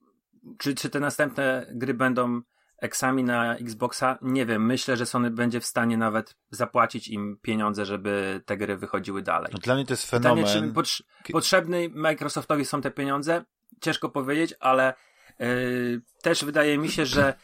czy, 0.59 0.75
czy 0.75 0.91
te 0.91 1.01
następne 1.01 1.67
gry 1.75 1.95
będą 1.95 2.41
eksami 2.79 3.25
na 3.25 3.57
Xboxa? 3.57 4.19
Nie 4.23 4.47
wiem. 4.47 4.67
Myślę, 4.67 4.97
że 4.97 5.07
Sony 5.07 5.31
będzie 5.31 5.61
w 5.61 5.67
stanie 5.67 5.97
nawet 5.97 6.37
zapłacić 6.51 7.09
im 7.09 7.39
pieniądze, 7.43 7.85
żeby 7.87 8.41
te 8.47 8.57
gry 8.57 8.77
wychodziły 8.77 9.23
dalej. 9.23 9.51
No, 9.53 9.59
dla 9.59 9.75
mnie 9.75 9.87
to 9.87 9.93
jest 9.93 10.11
Pytanie, 10.11 10.45
fenomen. 10.45 10.75
czy 10.75 10.81
potrz- 10.81 11.03
potrzebny 11.33 11.89
Microsoftowi 11.95 12.65
są 12.65 12.81
te 12.81 12.91
pieniądze? 12.91 13.45
Ciężko 13.81 14.09
powiedzieć, 14.09 14.55
ale 14.61 14.95
e, 15.41 15.47
też 16.23 16.45
wydaje 16.45 16.79
mi 16.79 16.89
się, 16.89 17.07
że 17.07 17.35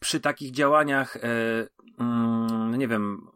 przy 0.00 0.20
takich 0.20 0.50
działaniach, 0.50 1.16
e, 1.16 1.20
mm, 1.98 2.78
nie 2.78 2.88
wiem, 2.88 3.28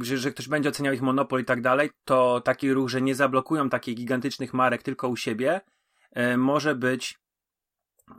że, 0.00 0.18
że 0.18 0.30
ktoś 0.30 0.48
będzie 0.48 0.68
oceniał 0.68 0.94
ich 0.94 1.02
monopol 1.02 1.40
i 1.40 1.44
tak 1.44 1.60
dalej, 1.62 1.90
to 2.04 2.40
taki 2.40 2.72
ruch, 2.72 2.88
że 2.88 3.02
nie 3.02 3.14
zablokują 3.14 3.68
takich 3.68 3.96
gigantycznych 3.96 4.54
marek 4.54 4.82
tylko 4.82 5.08
u 5.08 5.16
siebie, 5.16 5.60
e, 6.12 6.36
może 6.36 6.74
być, 6.74 7.18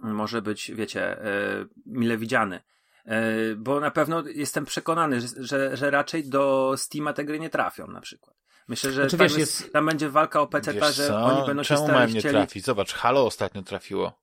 może 0.01 0.41
być, 0.41 0.71
wiecie, 0.75 1.21
e, 1.21 1.65
mile 1.85 2.17
widziany. 2.17 2.61
E, 3.05 3.21
bo 3.55 3.79
na 3.79 3.91
pewno 3.91 4.23
jestem 4.35 4.65
przekonany, 4.65 5.21
że, 5.21 5.27
że, 5.37 5.77
że 5.77 5.91
raczej 5.91 6.29
do 6.29 6.73
Steama 6.77 7.13
te 7.13 7.25
gry 7.25 7.39
nie 7.39 7.49
trafią 7.49 7.87
na 7.87 8.01
przykład. 8.01 8.35
Myślę, 8.67 8.91
że 8.91 9.01
Znaczy, 9.01 9.17
tam, 9.17 9.27
wiesz, 9.27 9.37
jest, 9.37 9.61
jest- 9.61 9.73
tam 9.73 9.85
będzie 9.85 10.09
walka 10.09 10.41
o 10.41 10.47
PC, 10.47 10.73
że 10.93 11.07
co? 11.07 11.17
oni 11.25 11.47
będą 11.47 11.63
się 11.63 11.67
Czemu 11.67 11.79
starali 11.83 12.03
mają 12.03 12.13
nie 12.13 12.19
chcieli... 12.19 12.35
trafić? 12.35 12.65
Zobacz, 12.65 12.93
Halo 12.93 13.25
ostatnio 13.25 13.61
trafiło 13.61 14.19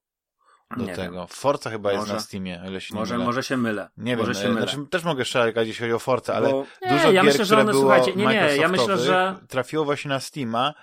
do 0.77 0.85
Nie 0.85 0.95
tego. 0.95 1.13
wiem. 1.19 1.27
Forza 1.29 1.71
chyba 1.71 1.93
jest 1.93 2.01
Może. 2.03 2.15
na 2.15 2.21
Steamie, 2.21 2.63
o 2.65 2.69
ile 2.71 2.81
się 2.81 2.95
nie 2.95 3.01
Może, 3.01 3.15
mylę. 3.15 3.25
może 3.27 3.43
się 3.43 3.57
mylę. 3.57 3.91
Nie 3.97 4.17
może 4.17 4.33
wiem, 4.33 4.43
się 4.43 4.49
mylę. 4.49 4.61
znaczy, 4.61 4.87
też 4.91 5.05
mogę 5.05 5.25
strzelać, 5.25 5.55
jeśli 5.57 5.75
chodzi 5.81 5.93
o 5.93 5.99
Forza, 5.99 6.35
ale 6.35 6.51
Bo 6.51 6.67
Nie, 6.83 6.89
dużo 6.89 7.07
ja 7.07 7.13
gier, 7.13 7.25
myślę, 7.25 7.45
że 7.45 7.49
które 7.55 7.61
one, 7.63 7.73
było 7.73 7.83
słuchajcie, 7.83 8.13
nie, 8.17 8.27
nie, 8.27 8.57
ja 8.57 8.69
myślę, 8.69 8.99
że- 8.99 9.35
trafiło 9.49 9.85
właśnie 9.85 10.09
na 10.09 10.21
Steama, 10.21 10.75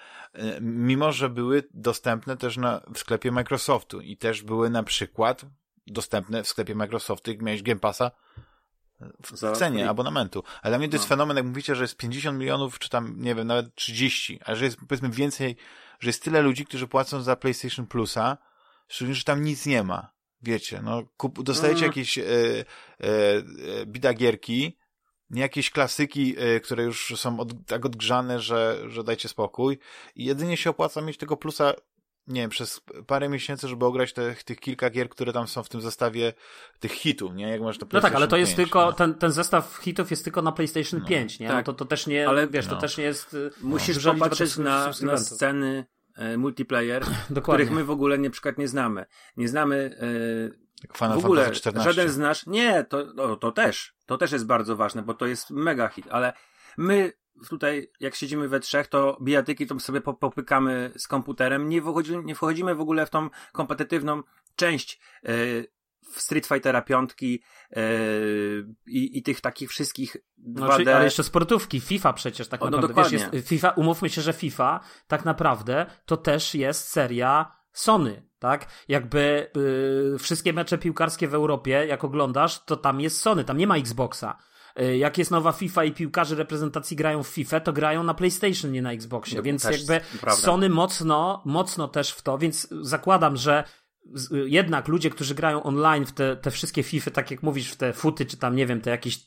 mimo 0.62 1.12
że 1.12 1.30
były 1.30 1.64
dostępne 1.74 2.38
też 2.38 2.58
na, 2.58 2.82
w 2.94 3.00
sklepie 3.00 3.32
Microsoftu 3.32 4.02
i 4.02 4.18
też 4.18 4.44
były 4.44 4.70
na 4.70 4.84
przykład 4.84 5.46
dostępne 5.88 6.44
w 6.44 6.48
sklepie 6.48 6.76
Microsoftu, 6.76 7.32
jak 7.32 7.42
miałeś 7.42 7.64
Game 7.64 7.80
Passa 7.80 8.12
w, 9.24 9.38
Za 9.38 9.52
cenie 9.52 9.90
abonamentu. 9.90 10.44
Ale 10.62 10.72
dla 10.72 10.78
mnie 10.80 10.90
to 10.90 10.96
jest 10.96 11.06
No. 11.06 11.10
fenomen, 11.10 11.38
jak 11.38 11.46
mówicie, 11.46 11.76
że 11.76 11.84
jest 11.84 11.98
50 11.98 12.40
milionów, 12.40 12.80
czy 12.80 12.90
tam, 12.90 13.16
nie 13.18 13.36
wiem, 13.36 13.48
nawet 13.48 13.76
30, 13.76 14.40
a 14.46 14.56
że 14.56 14.66
jest 14.66 14.78
powiedzmy 14.88 15.10
więcej, 15.10 15.56
że 16.00 16.10
jest 16.10 16.24
tyle 16.24 16.42
ludzi, 16.42 16.66
którzy 16.66 16.88
płacą 16.88 17.22
za 17.22 17.36
PlayStation 17.36 17.88
Plusa, 17.88 18.38
szczególnie, 18.88 19.16
że 19.16 19.24
tam 19.24 19.44
nic 19.44 19.66
nie 19.66 19.84
ma. 19.84 20.12
Wiecie, 20.42 20.82
no, 20.84 21.04
kup, 21.18 21.44
dostajecie 21.44 21.80
Mm. 21.86 21.90
jakieś 21.90 22.18
e, 22.18 22.24
e, 22.24 22.64
e, 23.04 23.86
bidagierki, 23.86 24.78
nie 25.32 25.42
jakieś 25.42 25.70
klasyki, 25.70 26.36
e, 26.38 26.60
które 26.60 26.84
już 26.84 27.14
są 27.16 27.40
od, 27.40 27.54
tak 27.68 27.86
odgrzane, 27.86 28.40
że, 28.40 28.82
że 28.88 29.04
dajcie 29.04 29.30
spokój. 29.30 29.80
I 30.16 30.26
jedynie 30.26 30.58
się 30.58 30.70
opłaca 30.70 31.02
mieć 31.02 31.18
tego 31.18 31.38
plusa, 31.38 31.74
nie 32.28 32.42
wiem, 32.42 32.50
przez 32.50 32.82
parę 33.08 33.30
miesięcy, 33.30 33.68
żeby 33.68 33.86
ograć 33.86 34.14
te, 34.14 34.36
tych 34.46 34.60
kilka 34.60 34.90
gier, 34.90 35.10
które 35.10 35.34
tam 35.34 35.48
są 35.48 35.64
w 35.64 35.70
tym 35.70 35.82
zestawie 35.82 36.34
tych 36.80 36.92
hitów, 36.92 37.34
nie? 37.36 37.50
Jak 37.50 37.62
masz 37.62 37.78
to 37.78 37.86
No 37.94 38.02
tak, 38.02 38.16
ale 38.16 38.28
to 38.28 38.38
jest 38.38 38.56
5, 38.56 38.56
tylko, 38.68 38.86
no. 38.86 38.94
ten, 38.94 39.14
ten 39.16 39.32
zestaw 39.32 39.80
hitów 39.82 40.12
jest 40.12 40.24
tylko 40.24 40.42
na 40.42 40.52
PlayStation 40.52 41.00
No. 41.00 41.06
5, 41.08 41.40
nie? 41.40 41.48
No 41.48 41.54
Tak. 41.54 41.66
to, 41.66 41.74
to 41.74 41.86
też 41.86 42.08
nie, 42.08 42.28
Ale- 42.30 42.48
wiesz, 42.48 42.68
to 42.68 42.76
No. 42.76 42.82
też 42.82 42.98
nie 42.98 43.04
jest... 43.04 43.34
y, 43.34 43.52
Musisz 43.62 44.04
popatrzeć 44.04 44.50
tych 44.56 44.64
na, 44.64 44.92
na 45.02 45.18
sceny 45.18 45.86
e, 46.16 46.38
multiplayer, 46.38 47.04
Dokładnie. 47.30 47.66
których 47.66 47.72
my 47.72 47.84
w 47.84 47.92
ogóle 47.92 48.18
nie, 48.18 48.30
przykład 48.30 48.58
nie 48.58 48.68
znamy. 48.68 49.06
Nie 49.38 49.48
znamy 49.48 49.98
Final 50.98 51.20
w 51.20 51.26
ogóle 51.26 51.42
Fantasy 51.42 51.62
14. 51.62 51.94
żaden 51.94 52.12
z 52.12 52.18
nas. 52.18 52.48
Nie, 52.48 52.84
to, 52.84 53.06
no, 53.16 53.36
to 53.36 53.52
też. 53.52 53.94
To 54.06 54.18
też 54.18 54.32
jest 54.32 54.46
bardzo 54.46 54.76
ważne, 54.76 55.04
bo 55.04 55.14
to 55.14 55.26
jest 55.26 55.50
mega 55.50 55.88
hit, 55.88 56.08
ale 56.10 56.34
my 56.78 57.14
tutaj, 57.50 57.92
jak 58.00 58.16
siedzimy 58.16 58.48
we 58.48 58.60
trzech, 58.60 58.88
to 58.88 59.18
bijatyki 59.22 59.68
to 59.68 59.80
sobie 59.80 60.02
po- 60.02 60.14
popykamy 60.14 60.92
z 60.98 61.08
komputerem. 61.08 61.70
Nie 61.70 61.82
wchodzimy, 61.82 62.24
nie 62.24 62.36
wchodzimy 62.36 62.76
w 62.76 62.82
ogóle 62.82 63.06
w 63.06 63.10
tą 63.10 63.30
kompetytywną 63.52 64.24
część 64.56 65.00
w 66.12 66.22
Street 66.22 66.48
Fightera 66.48 66.82
piątki 66.82 67.44
e, 67.72 67.82
i, 68.88 69.18
i 69.18 69.24
tych 69.24 69.42
takich 69.42 69.70
wszystkich 69.70 70.18
2D. 70.50 70.58
Znaczy, 70.58 70.96
ale 70.96 71.06
jeszcze 71.06 71.24
sportówki, 71.24 71.80
FIFA 71.82 72.14
przecież 72.14 72.48
tak 72.48 72.62
O, 72.62 72.70
no 72.70 72.72
naprawdę. 72.78 73.04
Wiesz, 73.04 73.12
dokładnie. 73.12 73.38
jest, 73.38 73.50
FIFA, 73.50 73.70
umówmy 73.70 74.10
się, 74.10 74.22
że 74.22 74.34
FIFA 74.34 74.80
tak 75.08 75.26
naprawdę 75.26 75.86
to 76.06 76.18
też 76.18 76.56
jest 76.56 76.88
seria 76.88 77.61
Sony, 77.74 78.24
tak? 78.40 78.68
Jakby 78.88 79.52
y, 80.16 80.20
wszystkie 80.20 80.54
mecze 80.54 80.78
piłkarskie 80.78 81.28
w 81.28 81.34
Europie, 81.34 81.86
jak 81.88 82.04
oglądasz, 82.04 82.66
to 82.66 82.76
tam 82.78 83.02
jest 83.02 83.20
Sony, 83.22 83.44
tam 83.44 83.58
nie 83.58 83.68
ma 83.68 83.78
Xboxa. 83.78 84.38
Y, 84.80 84.98
Jak 84.98 85.18
jest 85.18 85.32
nowa 85.32 85.52
FIFA 85.52 85.84
i 85.84 85.92
piłkarze 85.92 86.36
reprezentacji 86.36 86.98
grają 86.98 87.24
w 87.24 87.28
FIFA, 87.28 87.60
to 87.60 87.74
grają 87.74 88.04
na 88.04 88.14
PlayStation, 88.14 88.72
nie 88.72 88.82
na 88.82 88.92
Xboxie. 88.92 89.42
Więc 89.42 89.64
też 89.64 89.78
jakby. 89.90 90.06
Sony 90.42 90.70
mocno, 90.70 91.42
mocno 91.46 91.88
też 91.88 92.12
w 92.12 92.22
to, 92.22 92.38
więc 92.38 92.68
zakładam, 92.82 93.38
że 93.38 93.64
jednak 94.46 94.88
ludzie, 94.88 95.10
którzy 95.10 95.36
grają 95.36 95.64
online 95.64 96.06
w 96.06 96.12
te, 96.12 96.36
te 96.36 96.52
wszystkie 96.52 96.84
FIFA, 96.84 97.12
tak 97.12 97.32
jak 97.32 97.44
mówisz, 97.44 97.72
w 97.72 97.76
te 97.76 97.94
futy, 97.94 98.26
czy 98.26 98.38
tam, 98.38 98.56
nie 98.56 98.66
wiem, 98.68 98.82
te 98.82 98.90
jakieś 98.90 99.16
y, 99.18 99.22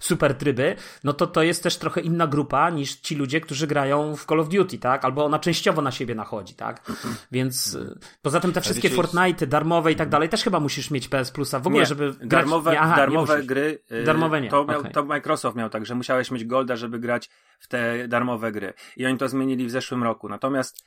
super 0.00 0.34
tryby, 0.34 0.76
no 1.04 1.12
to 1.12 1.26
to 1.26 1.42
jest 1.42 1.62
też 1.62 1.76
trochę 1.76 2.00
inna 2.00 2.26
grupa 2.26 2.70
niż 2.70 2.94
ci 2.94 3.16
ludzie, 3.16 3.40
którzy 3.40 3.66
grają 3.66 4.16
w 4.16 4.24
Call 4.26 4.40
of 4.40 4.48
Duty, 4.48 4.78
tak? 4.78 5.04
Albo 5.04 5.24
ona 5.24 5.38
częściowo 5.38 5.82
na 5.82 5.90
siebie 5.90 6.14
nachodzi, 6.14 6.54
tak? 6.54 6.90
Więc 7.32 7.74
y, 7.74 7.98
poza 8.22 8.40
tym 8.40 8.52
te 8.52 8.60
wszystkie 8.60 8.88
wiecie, 8.88 8.96
Fortnite, 9.02 9.46
darmowe 9.46 9.92
i 9.92 9.96
tak 9.96 10.08
dalej, 10.08 10.28
też 10.28 10.42
chyba 10.44 10.60
musisz 10.60 10.90
mieć 10.90 11.08
PS 11.08 11.30
Plusa 11.30 11.60
w 11.60 11.66
ogóle, 11.66 11.80
Nie, 11.82 11.86
żeby 11.86 12.12
grać... 12.12 12.30
darmowe, 12.30 12.70
nie, 12.72 12.80
aha, 12.80 12.90
nie 12.90 12.96
darmowe 12.96 13.34
musisz. 13.34 13.46
gry. 13.46 13.78
y, 13.92 14.04
Darmowe 14.04 14.40
nie, 14.40 14.50
To, 14.50 14.64
miał, 14.64 14.80
okej. 14.80 14.92
to 14.92 15.04
Microsoft 15.04 15.56
miał 15.56 15.68
tak, 15.70 15.86
że 15.86 15.94
musiałeś 15.94 16.30
mieć 16.30 16.44
Golda, 16.44 16.76
żeby 16.76 16.98
grać 16.98 17.30
w 17.58 17.68
te 17.68 18.08
darmowe 18.08 18.52
gry. 18.52 18.72
I 18.96 19.06
oni 19.06 19.18
to 19.18 19.28
zmienili 19.28 19.66
w 19.66 19.70
zeszłym 19.70 20.02
roku. 20.02 20.28
Natomiast 20.28 20.84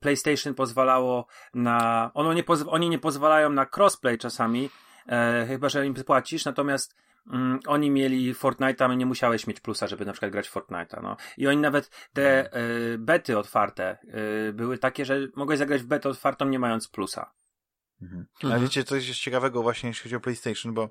PlayStation 0.00 0.54
pozwalało 0.54 1.26
na. 1.54 2.10
Ono 2.14 2.32
nie 2.32 2.44
pozw- 2.44 2.68
oni 2.68 2.88
nie 2.88 2.98
pozwalają 2.98 3.50
na 3.50 3.66
crossplay 3.76 4.18
czasami, 4.18 4.70
e, 5.08 5.44
chyba 5.48 5.68
że 5.68 5.86
im 5.86 5.94
płacisz, 5.94 6.44
natomiast. 6.44 6.96
Mm, 7.32 7.60
oni 7.66 7.90
mieli 7.90 8.34
Fortnite'a, 8.34 8.96
nie 8.96 9.06
musiałeś 9.06 9.46
mieć 9.46 9.60
plusa, 9.60 9.86
żeby 9.86 10.04
na 10.04 10.12
przykład 10.12 10.32
grać 10.32 10.48
w 10.48 10.54
Fortnite'a. 10.54 11.02
No. 11.02 11.16
I 11.36 11.46
oni 11.46 11.56
nawet 11.56 11.90
te 12.12 12.52
e, 12.52 12.98
bety 12.98 13.38
otwarte 13.38 13.98
e, 14.48 14.52
były 14.52 14.78
takie, 14.78 15.04
że 15.04 15.18
mogłeś 15.36 15.58
zagrać 15.58 15.82
w 15.82 15.86
betę 15.86 16.08
otwartą 16.08 16.44
nie 16.44 16.58
mając 16.58 16.88
plusa. 16.88 17.32
Mhm. 18.02 18.26
Mhm. 18.34 18.52
Ale 18.52 18.62
wiecie, 18.62 18.84
coś 18.84 19.08
jest 19.08 19.20
ciekawego 19.20 19.62
właśnie, 19.62 19.88
jeśli 19.88 20.02
chodzi 20.02 20.16
o 20.16 20.20
PlayStation, 20.20 20.74
bo 20.74 20.90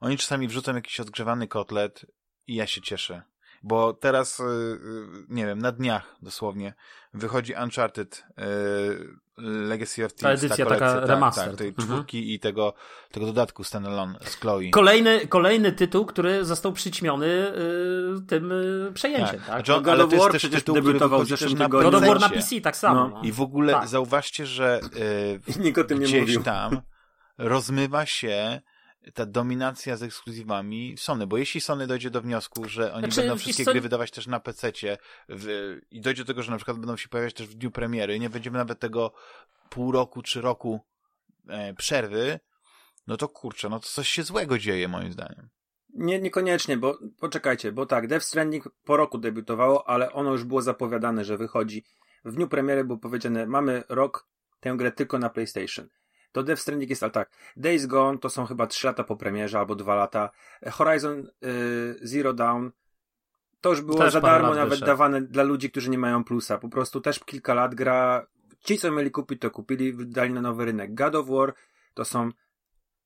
oni 0.00 0.16
czasami 0.16 0.48
wrzucą 0.48 0.74
jakiś 0.74 1.00
odgrzewany 1.00 1.48
kotlet 1.48 2.06
i 2.46 2.54
ja 2.54 2.66
się 2.66 2.80
cieszę. 2.80 3.22
Bo 3.62 3.92
teraz, 3.92 4.40
y, 4.40 4.42
y, 4.44 5.06
nie 5.28 5.46
wiem, 5.46 5.58
na 5.58 5.72
dniach 5.72 6.16
dosłownie 6.22 6.74
wychodzi 7.14 7.54
Uncharted 7.62 8.24
y, 8.38 9.30
Legacy 9.42 10.04
of 10.04 10.12
Ta 10.12 10.18
Thieves. 10.18 10.44
edycja 10.44 10.64
kolekcja, 10.64 10.88
taka 10.88 11.00
tak, 11.00 11.10
remaster. 11.10 11.48
Tak, 11.48 11.56
tej 11.56 11.68
Mhm. 11.68 11.88
czwórki 11.88 12.34
i 12.34 12.40
tego, 12.40 12.74
tego 13.12 13.26
dodatku 13.26 13.64
standalone 13.64 14.18
z 14.24 14.34
Chloe. 14.36 14.70
Kolejny, 14.70 15.26
kolejny 15.26 15.72
tytuł, 15.72 16.06
który 16.06 16.44
został 16.44 16.72
przyćmiony 16.72 17.26
y, 17.26 18.26
tym 18.28 18.52
y, 18.52 18.92
przejęciem, 18.94 19.36
tak? 19.40 19.44
Znaczy, 19.46 19.72
God 19.72 19.88
ale 19.88 20.04
of 20.04 20.10
to 20.10 20.14
jest 20.16 20.22
War 20.24 20.32
też 20.32 20.40
przecież 20.42 20.60
tytuł, 20.60 20.74
który 20.74 20.86
debiutował 20.86 21.24
zeszłym 21.24 21.50
też 21.50 21.58
na 21.58 21.64
tygodniu. 21.64 21.90
God 21.90 22.02
of 22.02 22.08
War 22.08 22.20
na 22.20 22.28
PC. 22.28 22.60
Tak 22.60 22.76
samo. 22.76 23.08
No. 23.08 23.22
I 23.24 23.32
w 23.32 23.40
ogóle 23.40 23.72
Tak. 23.72 23.88
zauważcie, 23.88 24.46
że 24.46 24.80
y, 25.56 25.60
Nikt 25.64 25.78
o 25.78 25.84
tym 25.84 25.98
nie 25.98 26.06
gdzieś 26.06 26.20
mówił. 26.20 26.42
tam 26.42 26.80
rozmywa 27.38 28.06
się 28.06 28.60
ta 29.14 29.26
dominacja 29.26 29.96
z 29.96 30.02
ekskluzywami 30.02 30.94
Sony, 30.98 31.26
bo 31.26 31.38
jeśli 31.38 31.60
Sony 31.60 31.86
dojdzie 31.86 32.10
do 32.10 32.22
wniosku, 32.22 32.68
że 32.68 32.92
oni 32.92 33.04
Znaczy, 33.04 33.20
będą 33.20 33.36
wszystkie 33.38 33.64
co- 33.64 33.70
gry 33.70 33.80
wydawać 33.80 34.10
też 34.10 34.26
na 34.26 34.40
PC-cie 34.40 34.98
w, 35.28 35.76
i 35.90 36.00
dojdzie 36.00 36.22
do 36.22 36.26
tego, 36.26 36.42
że 36.42 36.50
na 36.50 36.56
przykład 36.56 36.78
będą 36.78 36.96
się 36.96 37.08
pojawiać 37.08 37.34
też 37.34 37.46
w 37.46 37.54
dniu 37.54 37.70
premiery, 37.70 38.18
nie 38.18 38.30
będziemy 38.30 38.58
nawet 38.58 38.78
tego 38.78 39.12
pół 39.70 39.92
roku 39.92 40.22
czy 40.22 40.40
roku 40.40 40.80
e, 41.48 41.74
przerwy, 41.74 42.40
no 43.06 43.16
to 43.16 43.28
kurczę, 43.28 43.68
no 43.68 43.80
to 43.80 43.86
coś 43.88 44.08
się 44.08 44.22
złego 44.22 44.58
dzieje 44.58 44.88
moim 44.88 45.12
zdaniem. 45.12 45.48
Nie, 45.94 46.20
niekoniecznie, 46.20 46.76
bo 46.76 46.98
poczekajcie, 47.20 47.72
bo 47.72 47.86
tak, 47.86 48.06
Death 48.06 48.24
Stranding 48.26 48.68
po 48.84 48.96
roku 48.96 49.18
debiutowało, 49.18 49.88
ale 49.88 50.12
ono 50.12 50.32
już 50.32 50.44
było 50.44 50.62
zapowiadane, 50.62 51.24
że 51.24 51.36
wychodzi. 51.36 51.84
W 52.24 52.32
dniu 52.34 52.48
premiery 52.48 52.84
było 52.84 52.98
powiedziane, 52.98 53.46
mamy 53.46 53.82
rok, 53.88 54.26
tę 54.60 54.74
grę 54.76 54.92
tylko 54.92 55.18
na 55.18 55.30
PlayStation. 55.30 55.88
To 56.32 56.42
Death 56.42 56.62
Stranding 56.62 56.90
jest 56.90 57.02
ale 57.02 57.12
tak. 57.12 57.30
Days 57.56 57.86
Gone 57.86 58.18
to 58.18 58.30
są 58.30 58.46
chyba 58.46 58.66
3 58.66 58.86
lata 58.86 59.04
po 59.04 59.16
premierze 59.16 59.58
albo 59.58 59.74
2 59.74 59.94
lata. 59.94 60.30
Horizon 60.70 61.30
y, 61.44 61.98
Zero 62.02 62.32
Dawn 62.32 62.68
to 63.60 63.70
już 63.70 63.80
było 63.80 63.98
Też 63.98 64.12
za 64.12 64.20
darmo 64.20 64.54
nawet 64.54 64.70
wyszedł. 64.70 64.86
dawane 64.86 65.20
dla 65.22 65.42
ludzi, 65.42 65.70
którzy 65.70 65.90
nie 65.90 65.98
mają 65.98 66.24
plusa. 66.24 66.58
Po 66.58 66.68
prostu 66.68 67.00
też 67.00 67.18
kilka 67.18 67.54
lat 67.54 67.74
gra. 67.74 68.26
Ci, 68.60 68.78
co 68.78 68.90
mieli 68.92 69.10
kupić, 69.10 69.40
to 69.40 69.50
kupili, 69.50 69.92
wydali 69.92 70.32
na 70.32 70.40
nowy 70.40 70.64
rynek. 70.64 70.94
God 70.94 71.14
of 71.14 71.26
War 71.28 71.54
to 71.94 72.04
są 72.04 72.30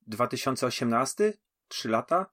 2018? 0.06 1.32
3 1.68 1.88
lata? 1.88 2.26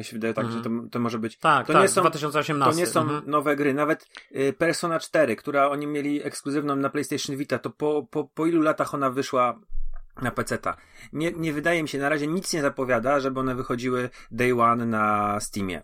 Mi 0.00 0.04
się 0.04 0.12
wydaje 0.12 0.34
tak, 0.34 0.44
Mhm. 0.44 0.64
że 0.64 0.70
to, 0.70 0.88
to 0.90 0.98
może 0.98 1.18
być. 1.18 1.38
Tak, 1.38 1.66
To 1.66 1.72
tak, 1.72 1.82
nie 1.82 1.88
są- 1.88 2.00
2018. 2.00 2.74
To 2.74 2.80
nie 2.80 2.86
są 2.86 3.00
Mhm. 3.00 3.22
nowe 3.30 3.56
gry. 3.56 3.74
Nawet 3.74 4.06
y, 4.36 4.52
Persona 4.52 5.00
4, 5.00 5.36
która 5.36 5.68
oni 5.70 5.86
mieli 5.86 6.22
ekskluzywną 6.24 6.76
na 6.76 6.90
PlayStation 6.90 7.36
Vita, 7.36 7.58
to 7.58 7.70
po, 7.70 8.06
po, 8.10 8.24
po 8.24 8.46
ilu 8.46 8.62
latach 8.62 8.94
ona 8.94 9.10
wyszła 9.10 9.60
na 10.22 10.30
PC-ta? 10.30 10.76
Nie, 11.12 11.32
nie 11.32 11.52
wydaje 11.52 11.82
mi 11.82 11.88
się, 11.88 11.98
na 11.98 12.08
razie 12.08 12.26
nic 12.26 12.52
nie 12.52 12.62
zapowiada, 12.62 13.20
żeby 13.20 13.40
one 13.40 13.54
wychodziły 13.54 14.10
day 14.30 14.60
one 14.60 14.86
na 14.86 15.36
Steamie. 15.40 15.82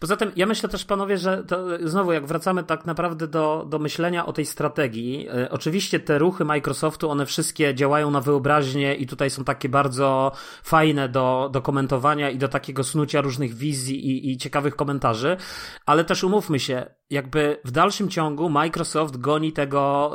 Poza 0.00 0.16
tym, 0.16 0.32
ja 0.36 0.46
myślę 0.46 0.68
też, 0.68 0.84
panowie, 0.84 1.18
że 1.18 1.44
to 1.44 1.88
znowu, 1.88 2.12
jak 2.12 2.26
wracamy 2.26 2.64
tak 2.64 2.86
naprawdę 2.86 3.28
do, 3.28 3.66
do 3.68 3.78
myślenia 3.78 4.26
o 4.26 4.32
tej 4.32 4.46
strategii, 4.46 5.28
e, 5.28 5.50
oczywiście 5.50 6.00
te 6.00 6.18
ruchy 6.18 6.44
Microsoftu, 6.44 7.10
one 7.10 7.26
wszystkie 7.26 7.74
działają 7.74 8.10
na 8.10 8.20
wyobraźnię 8.20 8.94
i 8.94 9.06
tutaj 9.06 9.30
są 9.30 9.44
takie 9.44 9.68
bardzo 9.68 10.32
fajne 10.62 11.08
do, 11.08 11.50
do 11.52 11.62
komentowania 11.62 12.30
i 12.30 12.38
do 12.38 12.48
takiego 12.48 12.84
snucia 12.84 13.20
różnych 13.20 13.54
wizji 13.54 14.06
i, 14.10 14.30
i 14.30 14.36
ciekawych 14.36 14.76
komentarzy, 14.76 15.36
ale 15.86 16.04
też 16.04 16.24
umówmy 16.24 16.60
się, 16.60 16.86
jakby 17.10 17.60
w 17.64 17.70
dalszym 17.70 18.08
ciągu 18.08 18.50
Microsoft 18.50 19.16
goni 19.16 19.52
tego 19.52 20.12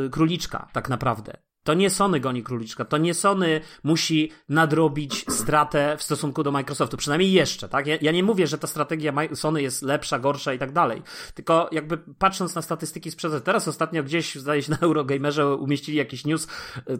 yy, 0.00 0.10
króliczka, 0.10 0.68
tak 0.72 0.88
naprawdę. 0.88 1.46
To 1.66 1.74
nie 1.74 1.90
Sony 1.90 2.20
goni 2.20 2.42
króliczka, 2.42 2.84
to 2.84 2.98
nie 2.98 3.14
Sony 3.14 3.60
musi 3.84 4.32
nadrobić 4.48 5.24
stratę 5.28 5.96
w 5.98 6.02
stosunku 6.02 6.42
do 6.42 6.52
Microsoftu, 6.52 6.96
przynajmniej 6.96 7.32
jeszcze, 7.32 7.68
tak? 7.68 7.86
Ja, 7.86 7.96
ja 8.00 8.12
nie 8.12 8.22
mówię, 8.22 8.46
że 8.46 8.58
ta 8.58 8.66
strategia 8.66 9.12
Sony 9.34 9.62
jest 9.62 9.82
lepsza, 9.82 10.18
gorsza 10.18 10.52
i 10.52 10.58
tak 10.58 10.72
dalej, 10.72 11.02
tylko 11.34 11.68
jakby 11.72 11.98
patrząc 11.98 12.54
na 12.54 12.62
statystyki 12.62 13.10
sprzedaży, 13.10 13.40
teraz 13.40 13.68
ostatnio 13.68 14.02
gdzieś, 14.02 14.34
zdaje 14.34 14.62
się 14.62 14.70
na 14.70 14.78
Eurogamerze 14.78 15.54
umieścili 15.54 15.98
jakiś 15.98 16.24
news, 16.24 16.46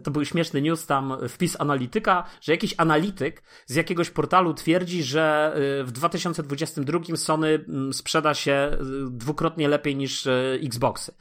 to 0.03 0.11
był 0.11 0.25
śmieszny 0.25 0.61
news, 0.61 0.85
tam 0.85 1.17
wpis 1.29 1.55
analityka, 1.59 2.23
że 2.41 2.51
jakiś 2.51 2.73
analityk 2.77 3.43
z 3.65 3.75
jakiegoś 3.75 4.09
portalu 4.09 4.53
twierdzi, 4.53 5.03
że 5.03 5.53
y, 5.81 5.83
w 5.83 5.91
2022 5.91 6.99
Sony 7.15 7.65
sprzeda 7.91 8.33
się 8.33 8.71
y, 8.73 8.77
dwukrotnie 9.11 9.67
lepiej 9.67 9.95
niż 9.95 10.27
Xboxy. 10.63 11.13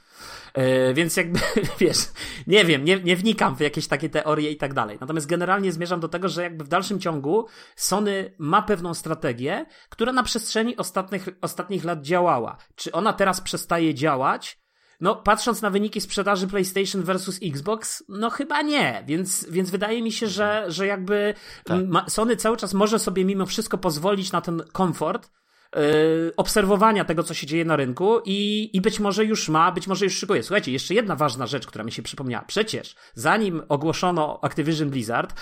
E, 0.56 0.94
więc 0.94 1.16
jakby, 1.16 1.40
wiesz, 1.80 1.98
nie 2.46 2.64
wiem, 2.64 2.84
nie, 2.84 3.00
nie 3.00 3.16
wnikam 3.16 3.56
w 3.56 3.60
jakieś 3.60 3.86
takie 3.86 4.08
teorie 4.08 4.50
i 4.50 4.56
tak 4.56 4.74
dalej. 4.74 4.98
Natomiast 5.00 5.26
generalnie 5.26 5.72
zmierzam 5.72 6.00
do 6.00 6.08
tego, 6.08 6.28
że 6.28 6.42
jakby 6.42 6.64
w 6.64 6.68
dalszym 6.68 7.00
ciągu 7.00 7.46
Sony 7.76 8.34
ma 8.38 8.62
pewną 8.62 8.94
strategię, 8.94 9.66
która 9.88 10.12
na 10.12 10.22
przestrzeni 10.22 10.76
ostatnich, 10.76 11.28
ostatnich 11.40 11.84
lat 11.84 12.02
działała. 12.02 12.56
Czy 12.74 12.92
ona 12.92 13.12
teraz 13.12 13.40
przestaje 13.40 13.94
działać? 13.94 14.60
No, 15.00 15.16
patrząc 15.16 15.62
na 15.62 15.70
wyniki 15.70 16.00
sprzedaży 16.00 16.46
PlayStation 16.46 17.02
versus 17.02 17.38
Xbox, 17.42 18.04
no 18.08 18.30
chyba 18.30 18.62
nie, 18.62 19.04
więc, 19.06 19.46
więc 19.50 19.70
wydaje 19.70 20.02
mi 20.02 20.12
się, 20.12 20.26
że, 20.26 20.64
że 20.68 20.86
jakby 20.86 21.34
tak. 21.64 21.80
Sony 22.08 22.36
cały 22.36 22.56
czas 22.56 22.74
może 22.74 22.98
sobie 22.98 23.24
mimo 23.24 23.46
wszystko 23.46 23.78
pozwolić 23.78 24.32
na 24.32 24.40
ten 24.40 24.62
komfort, 24.72 25.30
obserwowania 26.36 27.04
tego, 27.04 27.22
co 27.22 27.34
się 27.34 27.46
dzieje 27.46 27.64
na 27.64 27.76
rynku 27.76 28.20
i, 28.24 28.70
i 28.72 28.80
być 28.80 29.00
może 29.00 29.24
już 29.24 29.48
ma, 29.48 29.72
być 29.72 29.86
może 29.86 30.04
już 30.04 30.18
szykuje. 30.18 30.42
Słuchajcie, 30.42 30.72
jeszcze 30.72 30.94
jedna 30.94 31.16
ważna 31.16 31.46
rzecz, 31.46 31.66
która 31.66 31.84
mi 31.84 31.92
się 31.92 32.02
przypomniała. 32.02 32.44
Przecież 32.44 32.96
zanim 33.14 33.62
ogłoszono 33.68 34.38
Activision 34.42 34.90
Blizzard, 34.90 35.40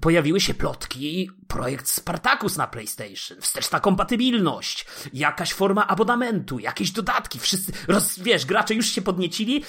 pojawiły 0.00 0.40
się 0.40 0.54
plotki, 0.54 1.30
projekt 1.48 1.88
Spartacus 1.88 2.56
na 2.56 2.66
PlayStation, 2.66 3.40
wsteczna 3.40 3.80
kompatybilność, 3.80 4.86
jakaś 5.12 5.52
forma 5.52 5.86
abonamentu, 5.86 6.58
jakieś 6.58 6.90
dodatki, 6.90 7.38
wszyscy, 7.38 7.72
roz, 7.88 8.18
wiesz, 8.18 8.46
gracze 8.46 8.74
już 8.74 8.86
się 8.86 9.02
podniecili, 9.02 9.64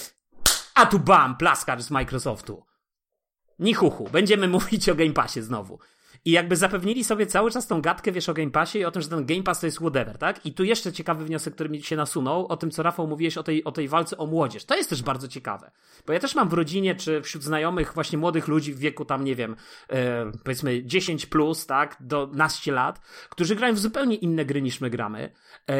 a 0.76 0.86
tu 0.86 0.99
bam, 0.99 1.38
plaskacz 1.38 1.82
z 1.82 1.91
Microsoftu. 1.91 2.66
Nichuchu, 3.59 4.09
będziemy 4.11 4.47
mówić 4.57 4.89
o 4.89 4.95
Game 4.95 5.13
Passie 5.13 5.41
znowu. 5.41 5.80
I 6.26 6.32
jakby 6.32 6.56
zapewnili 6.56 7.04
sobie 7.04 7.26
cały 7.26 7.52
czas 7.52 7.68
tą 7.68 7.82
gadkę, 7.82 8.12
wiesz, 8.12 8.30
o 8.30 8.34
Game 8.34 8.52
Passie 8.52 8.80
i 8.80 8.86
o 8.86 8.92
tym, 8.92 9.02
że 9.02 9.10
ten 9.10 9.26
Game 9.26 9.44
Pass 9.44 9.60
to 9.60 9.66
jest 9.66 9.78
whatever, 9.78 10.18
tak? 10.18 10.46
I 10.46 10.54
tu 10.54 10.64
jeszcze 10.64 10.94
ciekawy 10.94 11.26
wniosek, 11.26 11.54
który 11.54 11.70
mi 11.70 11.84
się 11.84 11.96
nasunął, 11.96 12.48
o 12.48 12.58
tym, 12.58 12.72
co 12.72 12.84
Rafał 12.84 13.08
mówiłeś 13.08 13.38
o 13.38 13.44
tej, 13.44 13.64
o 13.64 13.72
tej 13.72 13.88
walce 13.88 14.18
o 14.18 14.26
młodzież. 14.26 14.66
To 14.66 14.76
jest 14.76 14.90
też 14.90 15.04
bardzo 15.04 15.28
ciekawe. 15.28 15.72
Bo 16.08 16.14
ja 16.14 16.20
też 16.20 16.36
mam 16.36 16.50
w 16.50 16.54
rodzinie, 16.54 16.96
czy 16.96 17.22
wśród 17.22 17.44
znajomych 17.44 17.94
właśnie 17.94 18.18
młodych 18.18 18.48
ludzi 18.48 18.74
w 18.74 18.80
wieku 18.80 19.06
tam, 19.06 19.24
nie 19.24 19.36
wiem, 19.36 19.56
e, 19.90 20.32
powiedzmy 20.44 20.84
10 20.84 21.26
plus, 21.26 21.66
tak, 21.66 21.98
do 22.00 22.30
naście 22.34 22.72
lat, 22.72 23.00
którzy 23.30 23.56
grają 23.56 23.74
w 23.74 23.80
zupełnie 23.80 24.16
inne 24.16 24.46
gry 24.46 24.62
niż 24.62 24.82
my 24.82 24.90
gramy. 24.90 25.32
E, 25.70 25.76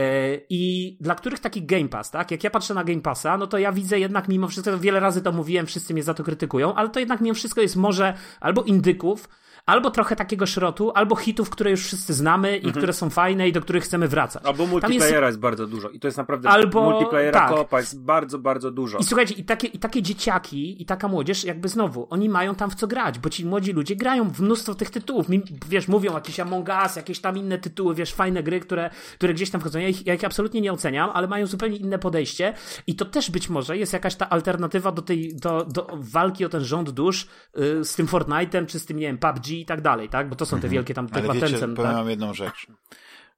I 0.50 0.98
dla 1.02 1.16
których 1.16 1.40
taki 1.40 1.66
Game 1.66 1.88
Pass, 1.88 2.12
tak? 2.12 2.32
Jak 2.32 2.44
ja 2.44 2.50
patrzę 2.50 2.74
na 2.74 2.84
Game 2.84 3.02
Passa, 3.02 3.38
no 3.38 3.48
to 3.48 3.58
ja 3.58 3.72
widzę 3.72 4.00
jednak 4.00 4.28
mimo 4.28 4.48
wszystko, 4.48 4.78
wiele 4.78 5.00
razy 5.00 5.22
to 5.22 5.32
mówiłem, 5.32 5.66
wszyscy 5.66 5.94
mnie 5.94 6.04
za 6.04 6.14
to 6.14 6.24
krytykują, 6.24 6.76
ale 6.76 6.90
to 6.90 7.00
jednak 7.00 7.22
mimo 7.22 7.36
wszystko 7.36 7.62
jest 7.62 7.76
może 7.76 8.14
albo 8.40 8.64
indyków, 8.64 9.30
albo 9.66 9.92
trochę 9.92 10.16
takiego 10.16 10.46
szrotu, 10.46 10.92
albo 10.96 11.16
hitów, 11.16 11.50
które 11.50 11.72
już 11.72 11.86
wszyscy 11.86 12.14
znamy 12.14 12.52
i 12.52 12.56
mhm. 12.56 12.74
które 12.74 12.94
są 12.94 13.10
fajne 13.10 13.50
i 13.50 13.52
do 13.52 13.62
których 13.62 13.84
chcemy 13.84 14.08
wracać. 14.08 14.46
Albo 14.46 14.66
multiplayera 14.66 15.08
jest... 15.08 15.22
jest... 15.22 15.40
bardzo 15.40 15.68
dużo 15.68 15.90
i 15.90 16.00
to 16.00 16.08
jest 16.08 16.18
naprawdę 16.18 16.50
albo... 16.50 16.92
multiplayera 16.92 17.40
tak. 17.40 17.50
koopa 17.50 17.80
jest 17.80 18.00
bardzo, 18.00 18.40
bardzo 18.40 18.72
dużo. 18.72 18.98
I 18.98 19.04
słuchajcie, 19.04 19.34
i 19.34 19.44
takie, 19.44 19.68
i 19.68 19.80
takie 19.80 20.02
dzieciaki 20.02 20.82
i 20.82 20.86
taka 20.86 21.08
młodzież 21.08 21.44
jakby 21.44 21.68
znowu, 21.68 22.08
oni 22.10 22.30
mają 22.30 22.56
tam 22.56 22.70
w 22.70 22.76
co 22.76 22.88
grać, 22.88 23.20
bo 23.20 23.30
ci 23.30 23.46
młodzi 23.46 23.74
ludzie 23.74 23.96
grają 23.96 24.30
w 24.30 24.42
mnóstwo 24.42 24.76
tych 24.76 24.90
tytułów. 24.90 25.26
Wiesz, 25.70 25.88
mówią 25.88 26.14
jakieś 26.14 26.40
Among 26.40 26.70
Us, 26.84 26.96
jakieś 26.96 27.20
tam 27.20 27.38
inne 27.38 27.58
tytuły, 27.58 27.96
wiesz, 27.96 28.14
fajne 28.14 28.44
gry, 28.44 28.60
które, 28.60 28.90
które 29.16 29.34
gdzieś 29.34 29.50
tam 29.50 29.62
wchodzą. 29.62 29.80
Ja 29.80 29.88
ich, 29.88 30.06
ja 30.06 30.14
ich 30.14 30.24
absolutnie 30.24 30.62
nie 30.62 30.74
oceniam, 30.74 31.10
ale 31.14 31.28
mają 31.28 31.46
zupełnie 31.46 31.78
inne 31.78 32.00
podejście 32.00 32.54
i 32.88 32.96
to 32.96 33.06
też 33.06 33.32
być 33.32 33.50
może 33.50 33.78
jest 33.78 33.94
jakaś 33.94 34.16
ta 34.16 34.30
alternatywa 34.30 34.92
do 34.92 35.02
tej, 35.02 35.36
do, 35.36 35.66
do 35.66 35.88
walki 35.94 36.46
o 36.46 36.50
ten 36.50 36.64
rząd 36.64 36.90
dusz 36.90 37.28
yy, 37.56 37.86
z 37.86 37.96
tym 37.96 38.08
Fortnite'em, 38.08 38.66
czy 38.66 38.80
z 38.80 38.86
tym, 38.86 39.00
nie 39.00 39.08
wiem, 39.08 39.18
PUBG 39.18 39.55
i 39.62 39.66
tak 39.66 39.82
dalej, 39.82 40.10
tak? 40.10 40.30
Bo 40.30 40.36
to 40.36 40.46
są 40.46 40.52
te 40.52 40.56
mhm. 40.56 40.74
wielkie 40.74 40.94
tam 40.94 41.10
te 41.10 41.16
Ale 41.16 41.34
wiecie, 41.34 41.60
powiem 41.60 41.76
tak? 41.76 41.86
wam 41.86 42.10
jedną 42.10 42.34
rzecz. 42.34 42.68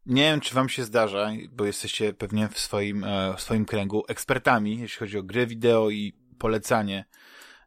Nie 0.06 0.22
wiem, 0.22 0.40
czy 0.40 0.56
wam 0.56 0.70
się 0.70 0.84
zdarza, 0.84 1.32
bo 1.52 1.66
jesteście 1.66 2.14
pewnie 2.14 2.48
w 2.48 2.60
swoim, 2.60 3.04
e, 3.04 3.34
w 3.38 3.42
swoim 3.42 3.66
kręgu 3.66 4.04
ekspertami, 4.08 4.80
jeśli 4.80 5.00
chodzi 5.00 5.18
o 5.18 5.24
gry 5.24 5.48
wideo 5.48 5.90
i 5.90 6.14
polecanie. 6.40 7.06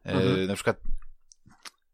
E, 0.05 0.13
mhm. 0.13 0.47
Na 0.47 0.55
przykład, 0.55 0.77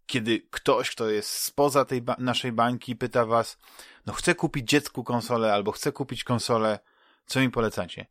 kiedy 0.05 0.41
ktoś, 0.51 0.91
kto 0.91 1.09
jest 1.09 1.29
spoza 1.29 1.85
tej 1.85 2.01
ba 2.01 2.15
naszej 2.19 2.51
bańki, 2.51 2.95
pyta 2.95 3.25
was, 3.25 3.57
no 4.05 4.13
chcę 4.13 4.35
kupić 4.35 4.69
dziecku 4.69 5.03
konsolę 5.03 5.53
albo 5.53 5.71
chcę 5.71 5.91
kupić 5.91 6.23
konsolę, 6.23 6.79
co 7.25 7.39
mi 7.39 7.49
polecacie? 7.49 8.05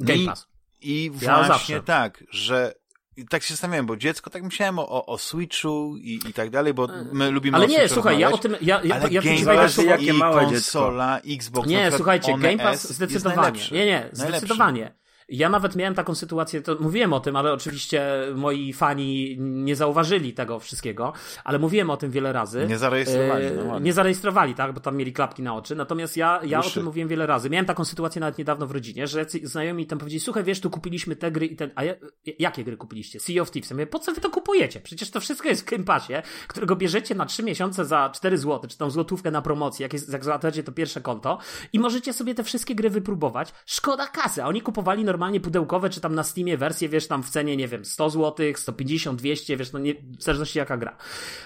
Game 0.00 0.26
Pass. 0.26 0.48
I, 0.80 1.04
i 1.04 1.10
właśnie 1.10 1.74
ja 1.74 1.82
tak, 1.82 2.24
że 2.30 2.74
i 3.16 3.26
tak 3.26 3.42
się 3.42 3.54
zastanawiałem, 3.54 3.86
bo 3.86 3.96
dziecko, 3.96 4.30
tak 4.30 4.42
myślałem 4.42 4.78
o, 4.78 5.06
o 5.06 5.18
Switchu 5.18 5.96
i, 5.96 6.20
i 6.28 6.32
tak 6.32 6.50
dalej, 6.50 6.74
bo 6.74 6.88
my 7.12 7.30
lubimy 7.30 7.56
Ale 7.56 7.66
nie, 7.66 7.88
słuchaj, 7.88 8.18
ja 8.18 8.30
o 8.30 8.38
tym, 8.38 8.56
ja, 8.60 8.80
ja, 8.84 8.94
ale 8.94 9.08
ja, 9.10 9.22
Game 9.22 9.44
Pass 9.44 9.76
jakie 9.76 10.12
małe 10.12 10.44
konsola, 10.44 11.20
dziecko. 11.20 11.34
Xbox, 11.34 11.68
Nie, 11.68 11.92
słuchajcie, 11.92 12.38
Game 12.38 12.58
Pass 12.58 12.92
zdecydowanie. 12.92 13.60
Nie, 13.72 13.86
nie, 13.86 14.08
zdecydowanie. 14.12 14.92
Ja 15.28 15.48
nawet 15.48 15.76
miałem 15.76 15.94
taką 15.94 16.14
sytuację, 16.14 16.62
to 16.62 16.76
mówiłem 16.80 17.12
o 17.12 17.20
tym, 17.20 17.36
ale 17.36 17.52
oczywiście 17.52 18.26
moi 18.34 18.72
fani 18.72 19.36
nie 19.38 19.76
zauważyli 19.76 20.32
tego 20.32 20.58
wszystkiego, 20.58 21.12
ale 21.44 21.58
mówiłem 21.58 21.90
o 21.90 21.96
tym 21.96 22.10
wiele 22.10 22.32
razy. 22.32 22.66
Nie 22.68 22.78
zarejestrowali. 22.78 23.46
No, 23.68 23.78
nie 23.78 23.92
zarejestrowali, 23.92 24.54
tak, 24.54 24.72
bo 24.72 24.80
tam 24.80 24.96
mieli 24.96 25.12
klapki 25.12 25.42
na 25.42 25.54
oczy. 25.54 25.76
Natomiast 25.76 26.16
ja, 26.16 26.40
ja 26.44 26.60
o 26.60 26.70
tym 26.70 26.84
mówiłem 26.84 27.08
wiele 27.08 27.26
razy. 27.26 27.50
Miałem 27.50 27.66
taką 27.66 27.84
sytuację 27.84 28.20
nawet 28.20 28.38
niedawno 28.38 28.66
w 28.66 28.70
rodzinie, 28.70 29.06
że 29.06 29.26
znajomi 29.42 29.86
tam 29.86 29.98
powiedzieli, 29.98 30.20
słuchaj, 30.20 30.44
wiesz, 30.44 30.60
tu 30.60 30.70
kupiliśmy 30.70 31.16
te 31.16 31.30
gry 31.30 31.46
i 31.46 31.56
ten, 31.56 31.70
a 31.74 31.84
ja, 31.84 31.94
jakie 32.38 32.64
gry 32.64 32.76
kupiliście? 32.76 33.20
Sea 33.20 33.42
of 33.42 33.50
Thieves. 33.50 33.70
Ja 33.70 33.76
mówię, 33.76 33.86
po 33.86 33.98
co 33.98 34.12
wy 34.12 34.20
to 34.20 34.30
kupujecie? 34.30 34.80
Przecież 34.80 35.10
to 35.10 35.20
wszystko 35.20 35.48
jest 35.48 35.62
w 35.62 35.70
Game 35.70 35.84
Passie, 35.84 36.14
którego 36.48 36.76
bierzecie 36.76 37.14
na 37.14 37.26
3 37.26 37.42
miesiące 37.42 37.84
za 37.84 38.10
4 38.14 38.38
zł, 38.38 38.70
czy 38.70 38.78
tam 38.78 38.90
złotówkę 38.90 39.30
na 39.30 39.42
promocji, 39.42 39.82
jak, 39.82 39.92
jest, 39.92 40.12
jak 40.12 40.24
załatwiacie 40.24 40.62
to 40.62 40.72
pierwsze 40.72 41.00
konto 41.00 41.38
i 41.72 41.78
możecie 41.78 42.12
sobie 42.12 42.34
te 42.34 42.44
wszystkie 42.44 42.74
gry 42.74 42.90
wypróbować. 42.90 43.52
Szkoda 43.66 44.06
kasy, 44.06 44.42
a 44.42 44.46
oni 44.46 44.62
kupowali 44.62 45.04
normalnie 45.04 45.15
pudełkowe, 45.42 45.90
czy 45.90 46.00
tam 46.00 46.14
na 46.14 46.22
Steamie 46.22 46.56
wersje, 46.56 46.88
wiesz, 46.88 47.08
tam 47.08 47.22
w 47.22 47.30
cenie, 47.30 47.56
nie 47.56 47.68
wiem, 47.68 47.84
100 47.84 48.10
zł, 48.10 48.46
150, 48.54 49.18
200, 49.18 49.56
wiesz, 49.56 49.72
no 49.72 49.78
nie, 49.78 49.94
w 49.94 50.22
zależności 50.22 50.58
jaka 50.58 50.76
gra. 50.76 50.96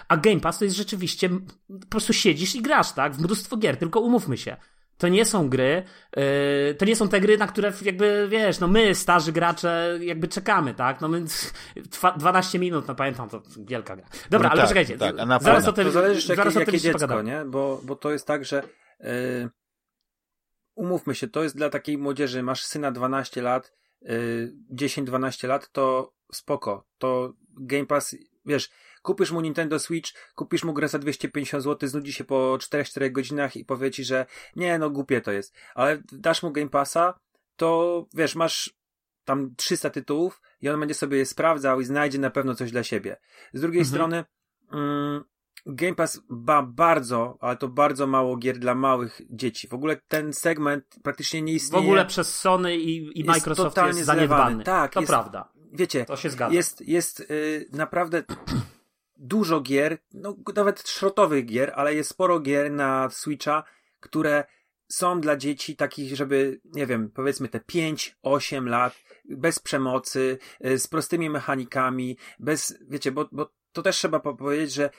A 0.09 0.17
Game 0.17 0.41
Pass 0.41 0.59
to 0.59 0.65
jest 0.65 0.77
rzeczywiście, 0.77 1.29
po 1.81 1.87
prostu 1.91 2.13
siedzisz 2.13 2.55
i 2.55 2.63
grasz, 2.63 2.93
tak, 2.93 3.15
w 3.15 3.21
mnóstwo 3.21 3.57
gier, 3.57 3.77
tylko 3.77 4.01
umówmy 4.01 4.37
się. 4.37 4.57
To 4.99 5.09
nie 5.09 5.25
są 5.25 5.49
gry, 5.49 5.83
yy, 6.17 6.75
to 6.75 6.85
nie 6.85 6.97
są 6.97 7.09
te 7.09 7.21
gry, 7.21 7.39
na 7.39 7.47
które 7.47 7.73
jakby, 7.83 8.29
wiesz, 8.31 8.61
no 8.61 8.69
my, 8.69 8.95
starzy 8.95 9.33
gracze, 9.33 9.99
jakby 10.01 10.29
czekamy, 10.29 10.75
tak? 10.75 11.01
No 11.01 11.09
my 11.09 11.25
12 12.19 12.59
minut, 12.59 12.89
no 12.89 12.95
pamiętam, 12.95 13.29
to 13.29 13.43
wielka 13.59 13.97
gra. 13.97 14.07
Dobra, 14.31 14.49
no 14.49 14.53
ale 14.53 14.61
tak, 14.61 14.69
poczekajcie, 14.69 14.99
tak, 14.99 15.43
zaraz 15.43 15.69
o 15.69 15.73
tym, 15.73 15.85
to 15.85 15.91
zależy 15.91 16.27
zaraz 16.27 16.55
jakie, 16.55 16.63
o 16.63 16.67
tym 16.67 16.75
jakie 16.75 16.81
dziecko, 16.81 17.23
nie? 17.23 17.45
Bo, 17.47 17.81
bo 17.85 17.97
to 17.97 18.11
jest 18.11 18.27
tak, 18.27 18.45
że 18.45 18.63
yy, 19.01 19.51
umówmy 20.81 21.15
się, 21.15 21.29
to 21.29 21.43
jest 21.43 21.57
dla 21.57 21.71
takiej 21.71 21.99
młodzieży, 21.99 22.43
masz 22.43 22.65
syna 22.65 22.93
12 22.93 23.43
lat, 23.43 23.73
10-12 24.75 25.49
lat, 25.49 25.73
to 25.73 26.13
spoko. 26.33 26.87
To 26.99 27.33
Game 27.49 27.87
Pass, 27.87 28.17
wiesz, 28.47 28.71
kupisz 29.03 29.31
mu 29.31 29.41
Nintendo 29.41 29.79
Switch, 29.79 30.11
kupisz 30.35 30.65
mu 30.65 30.73
grę 30.75 30.89
za 30.89 30.99
250 30.99 31.65
zł, 31.65 31.89
znudzi 31.89 32.13
się 32.13 32.25
po 32.25 32.59
4-4 32.61 33.13
godzinach 33.13 33.57
i 33.57 33.65
powie 33.65 33.91
ci, 33.91 34.05
że 34.05 34.27
nie, 34.57 34.79
no 34.79 34.91
głupie 34.91 35.21
to 35.21 35.33
jest. 35.33 35.55
Ale 35.75 36.03
dasz 36.13 36.43
mu 36.43 36.51
Game 36.53 36.69
Passa, 36.69 37.19
to 37.57 38.07
wiesz, 38.15 38.35
masz 38.35 38.75
tam 39.25 39.55
300 39.57 39.91
tytułów 39.91 40.41
i 40.61 40.69
on 40.69 40.81
będzie 40.81 40.95
sobie 40.95 41.19
je 41.19 41.27
sprawdzał 41.27 41.81
i 41.81 41.85
znajdzie 41.85 42.19
na 42.19 42.31
pewno 42.31 42.55
coś 42.55 42.71
dla 42.71 42.83
siebie. 42.83 43.17
Z 43.53 43.61
drugiej 43.61 43.83
mhm. 43.83 43.95
strony, 43.95 44.25
mm, 44.73 45.25
Game 45.67 45.95
Pass 45.95 46.23
ma 46.29 46.63
bardzo, 46.63 47.39
ale 47.41 47.57
to 47.57 47.69
bardzo 47.69 48.07
mało 48.07 48.37
gier 48.37 48.59
dla 48.59 48.75
małych 48.75 49.21
dzieci. 49.31 49.69
W 49.69 49.75
ogóle 49.75 50.01
ten 50.09 50.33
segment 50.33 50.85
praktycznie 51.03 51.43
nie 51.43 51.53
istnieje. 51.53 51.83
W 51.83 51.87
ogóle 51.87 52.07
przez 52.07 52.37
Sony 52.37 52.77
i, 52.77 53.21
i 53.21 53.25
Microsoft 53.25 53.77
jest, 53.77 53.99
jest 53.99 54.07
zaniedbany. 54.07 54.65
Tak, 54.65 54.93
to 54.93 55.01
jest, 55.01 55.11
prawda. 55.11 55.53
Wiecie, 55.73 56.05
to 56.05 56.17
się 56.17 56.31
zgadza. 56.31 56.55
jest, 56.55 56.89
jest 56.89 57.31
yy, 57.31 57.67
naprawdę 57.73 58.23
dużo 59.17 59.61
gier, 59.61 59.99
no 60.15 60.37
nawet 60.57 60.89
szrotowych 60.89 61.47
gier, 61.47 61.73
ale 61.77 61.95
jest 61.95 62.11
sporo 62.11 62.41
gier 62.41 62.73
na 62.73 63.11
Switcha, 63.11 63.65
które 64.01 64.45
są 64.89 65.21
dla 65.21 65.37
dzieci 65.37 65.77
takich, 65.77 66.17
żeby, 66.17 66.61
nie 66.65 66.87
wiem, 66.87 67.11
powiedzmy 67.11 67.49
te 67.49 67.59
5-8 67.59 68.67
lat, 68.67 68.95
bez 69.25 69.59
przemocy, 69.59 70.39
y, 70.67 70.79
z 70.79 70.87
prostymi 70.87 71.31
mechanikami, 71.31 72.17
bez, 72.39 72.79
wiecie, 72.89 73.13
bo, 73.13 73.29
bo 73.33 73.53
to 73.73 73.83
też 73.83 73.97
trzeba 73.97 74.21
powiedzieć, 74.21 74.73
że 74.73 74.91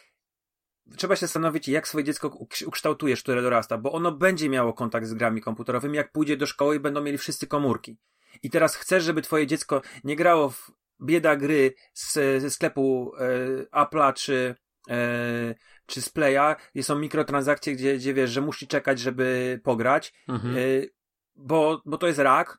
trzeba 0.98 1.16
się 1.16 1.20
zastanowić, 1.28 1.68
jak 1.68 1.88
swoje 1.88 2.04
dziecko 2.04 2.38
ukształtujesz, 2.66 3.24
które 3.24 3.42
dorasta, 3.42 3.78
bo 3.78 3.92
ono 3.92 4.12
będzie 4.12 4.50
miało 4.50 4.74
kontakt 4.74 5.08
z 5.08 5.14
grami 5.14 5.42
komputerowymi, 5.42 5.98
jak 5.98 6.12
pójdzie 6.12 6.38
do 6.38 6.46
szkoły 6.46 6.76
i 6.76 6.80
będą 6.80 7.02
mieli 7.02 7.18
wszyscy 7.18 7.48
komórki. 7.48 7.98
I 8.44 8.50
teraz 8.50 8.76
chcesz, 8.76 9.04
żeby 9.04 9.22
twoje 9.22 9.48
dziecko 9.48 9.82
nie 10.04 10.16
grało 10.16 10.50
w 10.50 10.72
bieda 11.02 11.36
gry 11.36 11.74
z, 11.94 12.14
ze 12.42 12.50
sklepu 12.50 13.12
e, 13.18 13.84
Apple'a 13.84 14.14
czy, 14.14 14.56
e, 14.90 15.56
czy 15.86 16.02
z 16.02 16.10
Playa, 16.10 16.56
są 16.82 17.00
mikrotransakcje, 17.00 17.74
gdzie, 17.76 17.98
gdzie 17.98 18.14
wiesz, 18.14 18.30
że 18.32 18.42
musi 18.42 18.68
czekać, 18.68 19.00
żeby 19.00 19.60
pograć, 19.64 20.14
Mhm. 20.28 20.56
e, 20.58 20.60
bo, 21.36 21.82
bo 21.86 21.98
to 21.98 22.08
jest 22.08 22.20
rak. 22.20 22.58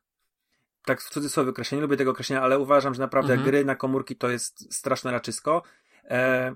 Tak 0.85 1.01
w 1.01 1.11
cudzysłowie 1.11 1.51
określenie, 1.51 1.81
nie 1.81 1.83
lubię 1.83 1.97
tego 1.97 2.11
określenia, 2.11 2.43
ale 2.43 2.59
uważam, 2.59 2.95
że 2.95 3.01
naprawdę 3.01 3.33
Mhm. 3.33 3.51
gry 3.51 3.65
na 3.65 3.77
komórki 3.77 4.17
to 4.17 4.31
jest 4.31 4.75
straszne 4.75 5.13
raczysko. 5.13 5.63
E, 6.05 6.53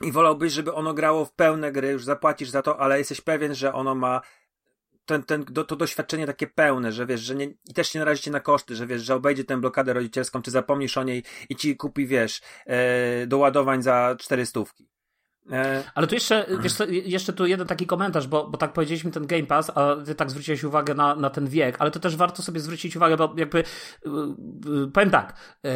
I 0.00 0.12
wolałbyś, 0.12 0.52
żeby 0.52 0.74
ono 0.74 0.94
grało 0.94 1.24
w 1.24 1.32
pełne 1.32 1.72
gry, 1.72 1.88
już 1.88 2.04
zapłacisz 2.04 2.48
za 2.48 2.62
to, 2.62 2.80
ale 2.80 2.98
jesteś 2.98 3.20
pewien, 3.20 3.54
że 3.54 3.72
ono 3.72 3.94
ma 3.94 4.20
ten, 5.06 5.22
ten, 5.22 5.44
do, 5.44 5.64
to 5.64 5.76
doświadczenie 5.76 6.26
takie 6.26 6.46
pełne, 6.46 6.92
że 6.92 7.06
wiesz, 7.06 7.20
że 7.20 7.34
nie, 7.34 7.44
i 7.44 7.74
też 7.74 7.88
się 7.88 7.98
narazi 7.98 8.22
cię 8.22 8.30
na 8.30 8.40
koszty, 8.40 8.76
że 8.76 8.86
wiesz, 8.86 9.02
że 9.02 9.14
obejdzie 9.14 9.44
tę 9.44 9.60
blokadę 9.60 9.92
rodzicielską, 9.92 10.42
czy 10.42 10.50
zapomnisz 10.50 10.98
o 10.98 11.02
niej 11.02 11.24
i 11.48 11.56
ci 11.56 11.76
kupi, 11.76 12.06
wiesz, 12.06 12.40
e, 12.66 13.26
do 13.26 13.38
ładowań 13.38 13.82
za 13.82 14.16
cztery 14.18 14.46
stówki. 14.46 14.88
E, 15.52 15.84
Ale 15.94 16.06
tu 16.06 16.14
jeszcze, 16.14 16.46
wiesz 16.60 16.72
jeszcze 16.88 17.32
tu 17.32 17.46
jeden 17.46 17.66
taki 17.66 17.86
komentarz, 17.86 18.26
bo, 18.26 18.48
bo 18.48 18.58
tak 18.58 18.72
powiedzieliśmy 18.72 19.10
ten 19.10 19.26
Game 19.26 19.46
Pass, 19.46 19.70
a 19.74 19.96
ty 20.06 20.14
tak 20.14 20.30
zwróciłeś 20.30 20.64
uwagę 20.64 20.94
na, 20.94 21.14
na 21.14 21.30
ten 21.30 21.46
wiek, 21.46 21.76
ale 21.78 21.90
to 21.90 22.00
też 22.00 22.16
warto 22.16 22.42
sobie 22.42 22.60
zwrócić 22.60 22.96
uwagę, 22.96 23.16
bo 23.16 23.34
jakby, 23.36 23.64
yy, 24.04 24.12
yy, 24.66 24.90
powiem 24.90 25.10
tak, 25.10 25.36
yy, 25.62 25.70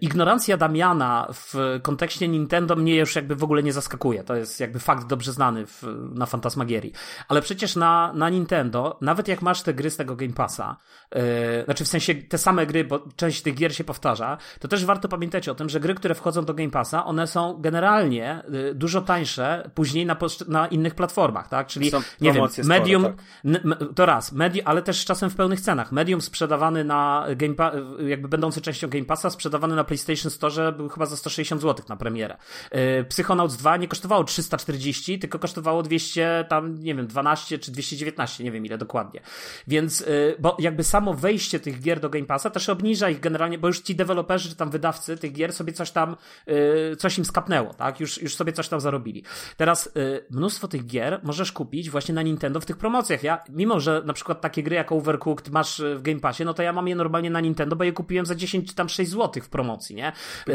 ignorancja 0.00 0.56
Damiana 0.56 1.28
w 1.32 1.78
kontekście 1.82 2.28
Nintendo 2.28 2.76
mnie 2.76 2.96
już 2.96 3.16
jakby 3.16 3.36
w 3.36 3.44
ogóle 3.44 3.62
nie 3.62 3.72
zaskakuje. 3.72 4.24
To 4.24 4.36
jest 4.36 4.60
jakby 4.60 4.78
fakt 4.78 5.06
dobrze 5.06 5.32
znany 5.32 5.66
w, 5.66 5.82
na 6.14 6.26
Fantasmagierii. 6.26 6.92
Ale 7.28 7.42
przecież 7.42 7.76
na, 7.76 8.12
na 8.14 8.28
Nintendo, 8.28 8.98
nawet 9.00 9.28
jak 9.28 9.42
masz 9.42 9.62
te 9.62 9.74
gry 9.74 9.90
z 9.90 9.96
tego 9.96 10.16
Game 10.16 10.32
Passa, 10.32 10.76
yy, 11.14 11.20
znaczy 11.64 11.84
w 11.84 11.88
sensie 11.88 12.14
te 12.14 12.38
same 12.38 12.66
gry, 12.66 12.84
bo 12.84 13.04
część 13.16 13.42
tych 13.42 13.54
gier 13.54 13.74
się 13.74 13.84
powtarza, 13.84 14.38
to 14.60 14.68
też 14.68 14.84
warto 14.84 15.08
pamiętać 15.08 15.48
o 15.48 15.54
tym, 15.54 15.68
że 15.68 15.80
gry, 15.80 15.94
które 15.94 16.14
wchodzą 16.14 16.44
do 16.44 16.54
Game 16.54 16.70
Passa, 16.70 17.04
one 17.04 17.26
są 17.26 17.60
generalnie 17.60 18.42
yy, 18.48 18.74
dużo 18.74 19.00
tańsze 19.00 19.70
później 19.74 20.06
na, 20.06 20.16
na 20.48 20.66
innych 20.66 20.94
platformach, 20.94 21.48
tak? 21.48 21.66
Czyli, 21.66 21.90
Są 21.90 22.02
nie 22.20 22.32
wiem, 22.32 22.44
Medium, 22.64 23.02
tak. 23.02 23.14
N- 23.44 23.60
m- 23.64 23.94
to 23.94 24.06
raz, 24.06 24.32
medi- 24.32 24.62
ale 24.64 24.82
też 24.82 25.04
czasem 25.04 25.30
w 25.30 25.34
pełnych 25.36 25.60
cenach. 25.60 25.92
Medium 25.92 26.20
sprzedawany 26.20 26.84
na 26.84 27.26
Game 27.36 27.54
Pa- 27.54 27.72
jakby 28.06 28.28
będący 28.28 28.60
częścią 28.60 28.88
Game 28.88 28.97
Passa, 29.04 29.30
sprzedawany 29.30 29.76
na 29.76 29.84
PlayStation 29.84 30.30
Store 30.30 30.72
był 30.72 30.88
chyba 30.88 31.06
za 31.06 31.16
160 31.16 31.62
zł 31.62 31.86
na 31.88 31.96
premierę. 31.96 32.36
Yy, 32.72 33.04
Psychonauts 33.04 33.56
2 33.56 33.76
nie 33.76 33.88
kosztowało 33.88 34.24
340, 34.24 35.18
tylko 35.18 35.38
kosztowało 35.38 35.82
200, 35.82 36.46
tam 36.48 36.82
nie 36.82 36.94
wiem, 36.94 37.06
12 37.06 37.58
czy 37.58 37.72
219, 37.72 38.44
nie 38.44 38.52
wiem 38.52 38.66
ile 38.66 38.78
dokładnie. 38.78 39.20
Więc, 39.66 40.00
yy, 40.00 40.36
bo 40.38 40.56
jakby 40.58 40.84
samo 40.84 41.14
wejście 41.14 41.60
tych 41.60 41.80
gier 41.80 42.00
do 42.00 42.10
Game 42.10 42.26
Passa 42.26 42.50
też 42.50 42.68
obniża 42.68 43.10
ich 43.10 43.20
generalnie, 43.20 43.58
bo 43.58 43.68
już 43.68 43.80
ci 43.80 43.94
deweloperzy 43.94 44.48
czy 44.48 44.56
tam 44.56 44.70
wydawcy 44.70 45.16
tych 45.16 45.32
gier 45.32 45.52
sobie 45.52 45.72
coś 45.72 45.90
tam, 45.90 46.16
yy, 46.46 46.96
coś 46.96 47.18
im 47.18 47.24
skapnęło, 47.24 47.74
tak? 47.74 48.00
Już, 48.00 48.22
już 48.22 48.36
sobie 48.36 48.52
coś 48.52 48.68
tam 48.68 48.80
zarobili. 48.80 49.24
Teraz 49.56 49.92
mnóstwo 50.30 50.68
tych 50.68 50.86
gier 50.86 51.20
możesz 51.22 51.52
kupić 51.52 51.90
właśnie 51.90 52.14
na 52.14 52.22
Nintendo 52.22 52.60
w 52.60 52.66
tych 52.66 52.76
promocjach. 52.76 53.22
Ja, 53.22 53.44
mimo 53.48 53.80
że 53.80 54.02
na 54.04 54.12
przykład 54.12 54.40
takie 54.40 54.62
gry 54.62 54.76
jak 54.76 54.92
Overcooked 54.92 55.50
masz 55.50 55.80
y, 55.80 55.96
w 55.96 56.02
Game 56.02 56.20
Passie, 56.20 56.44
no 56.44 56.54
to 56.54 56.62
ja 56.62 56.72
mam 56.72 56.88
je 56.88 56.96
normalnie 56.96 57.30
na 57.30 57.40
Nintendo, 57.40 57.76
bo 57.76 57.84
je 57.84 57.92
kupiłem 57.92 58.26
za 58.26 58.34
10 58.34 58.68
czy 58.68 58.74
tam 58.74 58.87
6 58.88 59.10
zł 59.10 59.42
w 59.42 59.48
promocji, 59.48 59.96
nie? 59.96 60.12
Yy, 60.46 60.54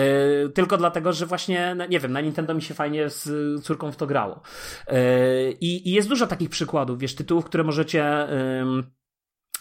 tylko 0.54 0.78
dlatego, 0.78 1.14
że 1.14 1.26
właśnie, 1.26 1.76
no, 1.76 1.86
nie 1.86 2.00
wiem, 2.00 2.12
na 2.12 2.22
Nintendo 2.22 2.54
mi 2.54 2.62
się 2.62 2.74
fajnie 2.74 3.10
z 3.10 3.30
córką 3.64 3.92
w 3.92 3.96
to 3.96 4.08
grało. 4.08 4.42
Yy, 4.88 4.96
I, 5.62 5.92
jest 5.92 6.10
dużo 6.10 6.28
takich 6.28 6.50
przykładów, 6.50 7.00
wiesz, 7.00 7.16
tytułów, 7.16 7.46
które 7.46 7.64
możecie... 7.64 8.28
ym, 8.62 8.92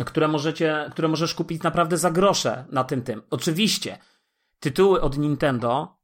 które 0.05 0.29
możecie, 0.29 0.89
które 0.91 1.09
możesz 1.09 1.35
kupić 1.35 1.63
naprawdę 1.63 1.97
za 1.97 2.11
grosze 2.11 2.65
na 2.73 2.85
tym 2.85 3.03
tym. 3.03 3.23
Oczywiście, 3.31 3.99
tytuły 4.61 5.01
od 5.01 5.19
Nintendo 5.19 6.02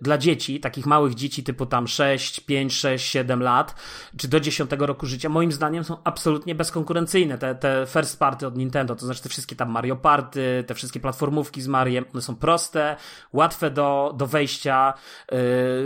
dla 0.00 0.18
dzieci, 0.18 0.60
takich 0.60 0.86
małych 0.86 1.14
dzieci 1.14 1.44
typu 1.44 1.66
tam 1.66 1.88
6, 1.88 2.40
5, 2.40 2.74
6, 2.74 3.10
7 3.10 3.42
lat, 3.42 3.74
czy 4.16 4.28
do 4.28 4.40
10 4.40 4.70
roku 4.78 5.06
życia, 5.06 5.28
moim 5.28 5.52
zdaniem 5.52 5.84
są 5.84 5.96
absolutnie 6.04 6.54
bezkonkurencyjne. 6.54 7.38
Te, 7.38 7.54
te 7.54 7.86
first 7.88 8.18
party 8.18 8.46
od 8.46 8.56
Nintendo, 8.56 8.96
to 8.96 9.06
znaczy 9.06 9.22
te 9.22 9.28
wszystkie 9.28 9.56
tam 9.56 9.70
Mario 9.70 9.96
Party, 9.96 10.64
te 10.66 10.74
wszystkie 10.74 11.00
platformówki 11.00 11.62
z 11.62 11.68
Mariem, 11.68 12.04
one 12.12 12.22
są 12.22 12.36
proste, 12.36 12.96
łatwe 13.32 13.70
do, 13.70 14.14
do 14.16 14.26
wejścia, 14.26 14.94
yy, 15.32 15.38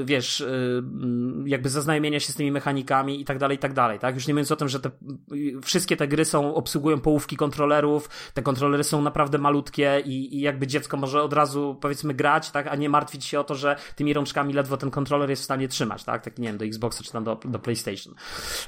wiesz, 0.04 0.40
yy, 0.40 1.48
jakby 1.48 1.68
zaznajomienia 1.68 2.20
się 2.20 2.32
z 2.32 2.34
tymi 2.34 2.52
mechanikami 2.52 3.20
i 3.20 3.24
tak 3.24 3.38
dalej, 3.38 3.56
i 3.56 3.60
tak 3.60 3.72
dalej, 3.72 3.98
tak? 3.98 4.14
Już 4.14 4.26
nie 4.26 4.34
mówiąc 4.34 4.52
o 4.52 4.56
tym, 4.56 4.68
że 4.68 4.80
te, 4.80 4.90
yy, 5.30 5.60
wszystkie 5.60 5.96
te 5.96 6.08
gry 6.08 6.24
są, 6.24 6.54
obsługują 6.54 7.00
połówki 7.00 7.36
kontrolerów, 7.36 8.30
te 8.34 8.42
kontrolery 8.42 8.84
są 8.84 9.02
naprawdę 9.02 9.38
malutkie 9.38 10.02
i, 10.04 10.36
i 10.36 10.40
jakby 10.40 10.66
dziecko 10.66 10.96
może 10.96 11.22
od 11.22 11.32
razu, 11.32 11.78
powiedzmy, 11.80 12.14
grać, 12.14 12.50
tak? 12.50 12.66
A 12.66 12.76
nie 12.76 12.88
martwić 12.88 13.24
się 13.24 13.40
o 13.40 13.44
to, 13.44 13.54
że 13.54 13.69
tymi 13.96 14.12
rączkami 14.12 14.52
ledwo 14.52 14.76
ten 14.76 14.90
kontroler 14.90 15.30
jest 15.30 15.42
w 15.42 15.44
stanie 15.44 15.68
trzymać, 15.68 16.04
tak? 16.04 16.24
Tak, 16.24 16.38
nie 16.38 16.48
wiem, 16.48 16.58
do 16.58 16.64
Xboxa 16.64 17.04
czy 17.04 17.12
tam 17.12 17.24
do, 17.24 17.40
do 17.44 17.58
PlayStation. 17.58 18.14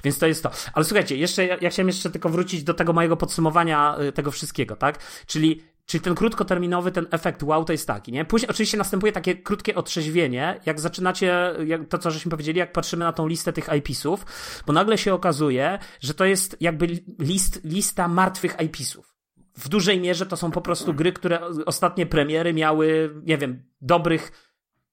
Więc 0.04 0.18
to 0.18 0.26
jest 0.26 0.42
to. 0.42 0.50
Ale 0.74 0.84
słuchajcie, 0.84 1.16
jeszcze, 1.16 1.46
ja, 1.46 1.56
ja 1.60 1.70
chciałem 1.70 1.88
jeszcze 1.88 2.10
tylko 2.10 2.28
wrócić 2.28 2.64
do 2.64 2.74
tego 2.74 2.92
mojego 2.92 3.16
podsumowania 3.16 3.96
y, 4.00 4.12
tego 4.12 4.30
wszystkiego, 4.30 4.76
tak? 4.76 4.98
Czyli 5.26 5.72
Czyli 5.86 6.04
ten 6.04 6.14
krótkoterminowy, 6.14 6.92
ten 6.92 7.06
efekt 7.10 7.42
wow 7.42 7.64
to 7.64 7.72
jest 7.72 7.86
taki, 7.86 8.12
nie? 8.12 8.24
Później 8.24 8.50
oczywiście 8.50 8.78
następuje 8.78 9.12
takie 9.12 9.34
krótkie 9.34 9.74
otrzeźwienie, 9.74 10.60
jak 10.66 10.80
zaczynacie, 10.80 11.54
jak 11.66 11.88
to 11.88 11.98
co 11.98 12.10
żeśmy 12.10 12.30
powiedzieli, 12.30 12.58
jak 12.58 12.72
patrzymy 12.72 13.04
na 13.04 13.12
tą 13.12 13.26
listę 13.26 13.52
tych 13.52 13.68
IP-sów, 13.78 14.26
bo 14.66 14.72
nagle 14.72 14.98
się 14.98 15.14
okazuje, 15.14 15.78
że 16.00 16.14
to 16.14 16.24
jest 16.24 16.56
jakby 16.60 16.86
list, 17.18 17.60
lista 17.64 18.08
martwych 18.08 18.56
IP-sów. 18.60 19.14
W 19.56 19.68
dużej 19.68 20.00
mierze 20.00 20.26
to 20.26 20.36
są 20.36 20.50
po 20.50 20.60
prostu 20.60 20.94
gry, 20.94 21.12
które 21.12 21.40
ostatnie 21.66 22.06
premiery 22.06 22.54
miały, 22.54 23.14
nie 23.24 23.38
wiem, 23.38 23.62
dobrych 23.80 24.51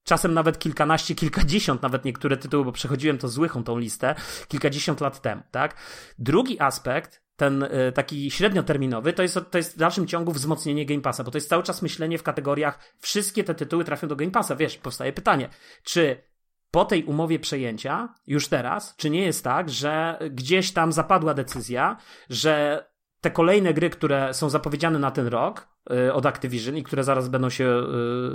czasem 0.10 0.34
nawet 0.34 0.60
kilkanaście, 0.60 1.16
kilkadziesiąt 1.16 1.82
nawet 1.82 2.06
niektóre 2.06 2.38
tytuły, 2.38 2.66
bo 2.66 2.72
przechodziłem 2.72 3.18
to 3.18 3.28
z 3.28 3.38
łychą 3.38 3.64
tą 3.64 3.78
listę, 3.78 4.16
kilkadziesiąt 4.48 5.02
lat 5.02 5.22
temu, 5.22 5.42
tak? 5.52 5.76
Drugi 6.20 6.60
aspekt, 6.60 7.22
ten 7.36 7.64
y, 7.64 7.92
taki 7.96 8.32
średnioterminowy, 8.32 9.14
to 9.14 9.24
jest, 9.24 9.40
to 9.52 9.58
jest 9.58 9.76
w 9.76 9.78
dalszym 9.78 10.08
ciągu 10.08 10.32
wzmocnienie 10.32 10.86
Game 10.86 11.02
Passa, 11.02 11.24
bo 11.24 11.32
to 11.32 11.38
jest 11.38 11.50
cały 11.50 11.64
czas 11.64 11.82
myślenie 11.82 12.18
w 12.18 12.24
kategoriach 12.24 12.80
wszystkie 13.00 13.44
te 13.44 13.56
tytuły 13.56 13.84
trafią 13.84 14.08
do 14.08 14.16
Game 14.16 14.32
Passa. 14.32 14.56
Wiesz, 14.56 14.78
powstaje 14.78 15.14
pytanie, 15.14 15.50
czy 15.84 16.24
po 16.72 16.86
tej 16.86 17.04
umowie 17.04 17.40
przejęcia, 17.40 18.14
już 18.28 18.48
teraz, 18.48 18.96
czy 18.98 19.10
nie 19.10 19.22
jest 19.22 19.44
tak, 19.44 19.70
że 19.70 20.20
gdzieś 20.32 20.72
tam 20.72 20.92
zapadła 20.92 21.34
decyzja, 21.34 21.98
że 22.30 22.86
te 23.22 23.32
kolejne 23.32 23.74
gry, 23.74 23.90
które 23.90 24.34
są 24.34 24.50
zapowiedziane 24.50 25.00
na 25.00 25.12
ten 25.12 25.28
rok 25.28 25.68
y, 26.08 26.14
od 26.14 26.26
Activision 26.26 26.78
i 26.78 26.84
które 26.84 27.04
zaraz 27.04 27.30
będą 27.30 27.50
się 27.50 27.84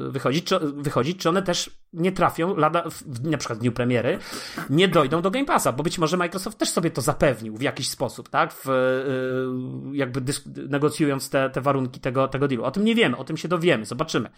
y, 0.09 0.11
wychodzić, 0.11 0.45
czy, 0.45 0.59
wychodzić, 0.59 1.18
czy 1.18 1.28
one 1.28 1.43
też 1.43 1.70
nie 1.93 2.12
trafią, 2.12 2.57
lada, 2.57 2.85
w, 2.91 3.24
na 3.24 3.39
przykład 3.39 3.59
w 3.59 3.62
dniu 3.62 3.72
premiery, 3.72 4.18
nie 4.70 4.89
dojdą 4.89 5.22
do 5.22 5.30
Game 5.30 5.47
Passa, 5.47 5.72
bo 5.72 5.82
być 5.82 5.99
może 5.99 6.16
Microsoft 6.16 6.59
też 6.59 6.68
sobie 6.68 6.91
to 6.91 7.01
zapewnił 7.01 7.57
w 7.57 7.62
jakiś 7.62 7.89
sposób, 7.89 8.28
tak? 8.28 8.53
W, 8.53 8.68
y, 8.68 9.97
jakby 9.97 10.32
negocjując 10.68 11.30
te, 11.30 11.51
te 11.51 11.61
warunki 11.61 12.01
tego, 12.01 12.28
tego 12.28 12.49
dealu. 12.49 12.64
O 12.64 12.70
tym 12.70 12.85
nie 12.85 12.95
wiemy, 12.95 13.16
o 13.16 13.24
tym 13.24 13.37
się 13.37 13.49
dowiemy, 13.49 13.85
zobaczymy. 13.85 14.30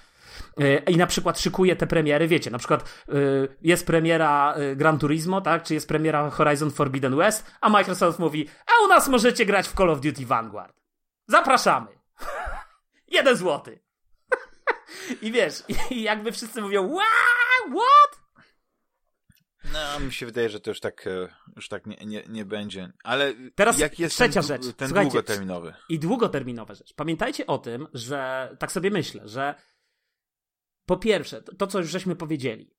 Y, 0.61 0.83
I 0.89 0.97
na 0.97 1.07
przykład 1.07 1.41
szykuje 1.41 1.77
te 1.77 1.87
premiery, 1.87 2.29
wiecie, 2.29 2.51
na 2.51 2.59
przykład 2.59 3.05
y, 3.09 3.57
jest 3.63 3.87
premiera 3.87 4.55
y, 4.59 4.77
Gran 4.77 4.99
Turismo, 4.99 5.41
tak, 5.41 5.63
czy 5.63 5.75
jest 5.75 5.89
premiera 5.89 6.31
Horizon 6.31 6.71
Forbidden 6.71 7.17
West, 7.17 7.51
a 7.61 7.69
Microsoft 7.69 8.19
mówi, 8.19 8.49
a 8.67 8.85
u 8.85 8.89
nas 8.89 9.09
możecie 9.09 9.47
grać 9.47 9.69
w 9.69 9.75
Call 9.75 9.91
of 9.91 10.01
Duty 10.01 10.27
Vanguard. 10.27 10.77
Zapraszamy. 11.29 11.89
Jeden 13.17 13.37
złoty. 13.37 13.81
I 15.23 15.33
wiesz, 15.33 15.63
i 15.91 16.03
jakby 16.03 16.33
wszyscy 16.33 16.63
mówią, 16.63 16.83
wow, 16.83 17.81
what? 17.81 18.27
No, 19.73 20.01
mi 20.01 20.13
się 20.13 20.27
wydaje, 20.27 20.49
że 20.49 20.61
to 20.61 20.71
już 20.71 20.81
tak, 20.81 21.07
e, 21.07 21.29
już 21.57 21.69
tak 21.69 21.87
nie, 21.87 21.97
nie, 21.97 22.23
nie 22.29 22.45
będzie. 22.45 22.93
Ale 23.05 23.35
Teraz 23.55 23.79
jak 23.79 23.99
jest 23.99 24.15
trzecia 24.15 24.41
ten, 24.41 24.43
rzecz. 24.43 24.63
ten 24.77 24.89
Słuchajcie, 24.89 25.11
długoterminowy? 25.11 25.75
I 25.89 25.99
długoterminowa 25.99 26.75
rzecz. 26.75 26.95
Pamiętajcie 26.95 27.47
o 27.47 27.59
tym, 27.59 27.89
że 27.95 28.51
tak 28.59 28.73
sobie 28.73 28.91
myślę, 28.91 29.29
że 29.29 29.55
po 30.87 30.97
pierwsze, 30.97 31.43
to, 31.43 31.67
co 31.67 31.79
już 31.79 31.91
żeśmy 31.91 32.17
powiedzieli, 32.17 32.71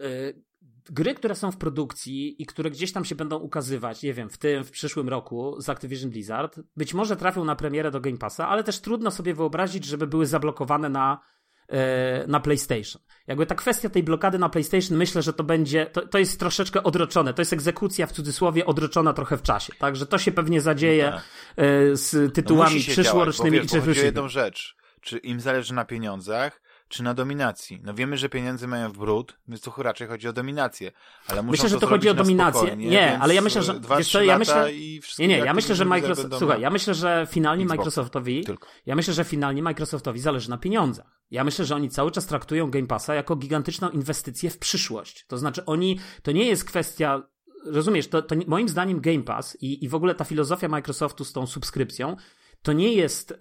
yy, 0.00 0.42
gry, 0.90 1.14
które 1.14 1.34
są 1.34 1.50
w 1.52 1.56
produkcji 1.56 2.42
i 2.42 2.46
które 2.46 2.70
gdzieś 2.70 2.92
tam 2.92 3.04
się 3.04 3.14
będą 3.14 3.38
ukazywać, 3.38 4.02
nie 4.02 4.14
wiem, 4.14 4.30
w 4.30 4.38
tym, 4.38 4.64
w 4.64 4.70
przyszłym 4.70 5.08
roku 5.08 5.60
z 5.60 5.68
Activision 5.68 6.10
Blizzard, 6.10 6.60
być 6.76 6.94
może 6.94 7.16
trafią 7.16 7.44
na 7.44 7.56
premierę 7.56 7.90
do 7.90 8.00
Game 8.00 8.18
Passa, 8.18 8.48
ale 8.48 8.64
też 8.64 8.80
trudno 8.80 9.10
sobie 9.10 9.34
wyobrazić, 9.34 9.84
żeby 9.84 10.06
były 10.06 10.26
zablokowane 10.26 10.88
na, 10.88 11.20
yy, 11.68 11.76
na 12.28 12.40
PlayStation. 12.40 13.02
Jakby 13.26 13.46
ta 13.46 13.54
kwestia 13.54 13.88
tej 13.88 14.02
blokady 14.02 14.38
na 14.38 14.48
PlayStation, 14.48 14.98
myślę, 14.98 15.22
że 15.22 15.32
to 15.32 15.44
będzie, 15.44 15.86
to, 15.86 16.08
to 16.08 16.18
jest 16.18 16.38
troszeczkę 16.40 16.82
odroczone. 16.82 17.34
To 17.34 17.42
jest 17.42 17.52
egzekucja 17.52 18.06
w 18.06 18.12
cudzysłowie 18.12 18.66
odroczona 18.66 19.12
trochę 19.12 19.36
w 19.36 19.42
czasie. 19.42 19.72
Także 19.78 20.06
to 20.06 20.18
się 20.18 20.32
pewnie 20.32 20.60
zadzieje 20.60 21.04
Tak. 21.04 21.24
yy, 21.56 21.96
z 21.96 22.14
No 22.14 22.30
tytułami 22.30 22.82
się 22.82 22.92
przyszłorocznymi 22.92 23.56
działać, 23.56 23.70
czy 23.70 23.76
bo 23.76 23.82
wiesz, 23.82 23.86
bo 23.86 23.90
o 23.90 23.92
przyszłymi. 23.92 24.06
jedną 24.06 24.28
rzecz. 24.28 24.76
Czy 25.00 25.18
im 25.18 25.40
zależy 25.40 25.74
na 25.74 25.84
pieniądzach, 25.84 26.60
czy 26.88 27.02
na 27.02 27.14
dominacji? 27.14 27.80
No 27.84 27.94
wiemy, 27.94 28.16
że 28.18 28.28
pieniędzy 28.28 28.68
mają 28.68 28.92
w 28.92 28.98
brud, 28.98 29.38
więc 29.48 29.62
tu 29.62 29.72
raczej 29.82 30.08
chodzi 30.08 30.28
o 30.28 30.32
dominację. 30.32 30.92
Ale 31.28 31.42
muszą 31.42 31.50
Myślę, 31.50 31.68
że 31.68 31.74
to 31.74 31.80
zrobić 31.80 31.92
chodzi 31.92 32.08
o 32.08 32.14
na 32.14 32.22
dominację. 32.22 32.76
Nie, 32.76 33.18
ale 33.18 33.34
ja 33.34 33.40
myślę, 33.40 33.62
że- 33.62 33.80
Dwa, 33.80 33.96
wiesz 33.96 34.12
co, 34.12 34.22
ja 34.22 34.38
myślę- 34.38 34.72
Nie, 35.18 35.28
nie, 35.28 35.38
ja 35.38 35.54
myślę, 35.54 35.74
że 35.74 35.84
Microsoft. 35.84 36.28
Słuchaj, 36.38 36.60
ja 36.60 36.70
myślę, 36.70 36.94
że 36.94 37.26
finalnie 37.30 37.64
Xbox. 37.64 37.78
Microsoftowi. 37.78 38.44
Tylko. 38.44 38.68
Ja 38.86 38.96
myślę, 38.96 39.14
że 39.14 39.24
finalnie 39.24 39.62
Microsoftowi 39.62 40.20
zależy 40.20 40.50
na 40.50 40.58
pieniądzach. 40.58 41.20
Ja 41.30 41.44
myślę, 41.44 41.64
że 41.64 41.74
oni 41.74 41.90
cały 41.90 42.10
czas 42.10 42.26
traktują 42.26 42.70
Game 42.70 42.86
Passa 42.86 43.14
jako 43.14 43.36
gigantyczną 43.36 43.90
inwestycję 43.90 44.50
w 44.50 44.58
przyszłość. 44.58 45.26
To 45.26 45.38
znaczy, 45.38 45.64
oni. 45.64 46.00
To 46.22 46.32
nie 46.32 46.44
jest 46.46 46.64
kwestia. 46.64 47.22
Rozumiesz, 47.66 48.08
to, 48.08 48.22
to 48.22 48.34
moim 48.46 48.68
zdaniem 48.68 49.00
Game 49.00 49.22
Pass 49.22 49.56
i, 49.60 49.84
i 49.84 49.88
w 49.88 49.94
ogóle 49.94 50.14
ta 50.14 50.24
filozofia 50.24 50.68
Microsoftu 50.68 51.24
z 51.24 51.32
tą 51.32 51.46
subskrypcją 51.46 52.16
to 52.62 52.72
nie 52.72 52.92
jest. 52.92 53.32
E, 53.32 53.36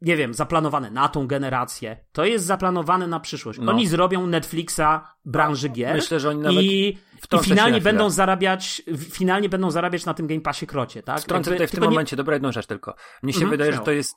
nie 0.00 0.16
wiem, 0.16 0.34
zaplanowane 0.34 0.90
na 0.90 1.08
tą 1.08 1.26
generację. 1.26 2.04
To 2.12 2.24
jest 2.24 2.44
zaplanowane 2.46 3.06
na 3.06 3.20
przyszłość. 3.20 3.58
No. 3.62 3.72
Oni 3.72 3.86
zrobią 3.86 4.26
Netflixa 4.26 4.80
branży 5.24 5.68
gier. 5.68 5.94
Myślę, 5.96 6.20
że 6.20 6.28
oni 6.28 6.40
nawet 6.40 6.62
i, 6.64 6.88
i 7.32 7.38
finalnie 7.42 7.80
będą 7.80 8.10
zarabiać, 8.10 8.82
finalnie 9.10 9.48
będą 9.48 9.70
zarabiać 9.70 10.04
na 10.04 10.14
tym 10.14 10.26
Game 10.26 10.40
Passie 10.40 10.66
krocie, 10.66 11.02
tak? 11.02 11.20
Wtrącę 11.20 11.50
tutaj 11.50 11.66
w 11.66 11.70
tym 11.70 11.82
nie- 11.82 11.88
momencie, 11.88 12.16
dobra, 12.16 12.34
jedną 12.34 12.52
rzecz 12.52 12.66
tylko. 12.66 12.94
Mnie 13.22 13.32
się 13.32 13.36
Mhm, 13.36 13.50
wydaje, 13.50 13.70
że 13.72 13.76
śmiało. 13.76 13.84
to 13.84 13.92
jest 13.92 14.16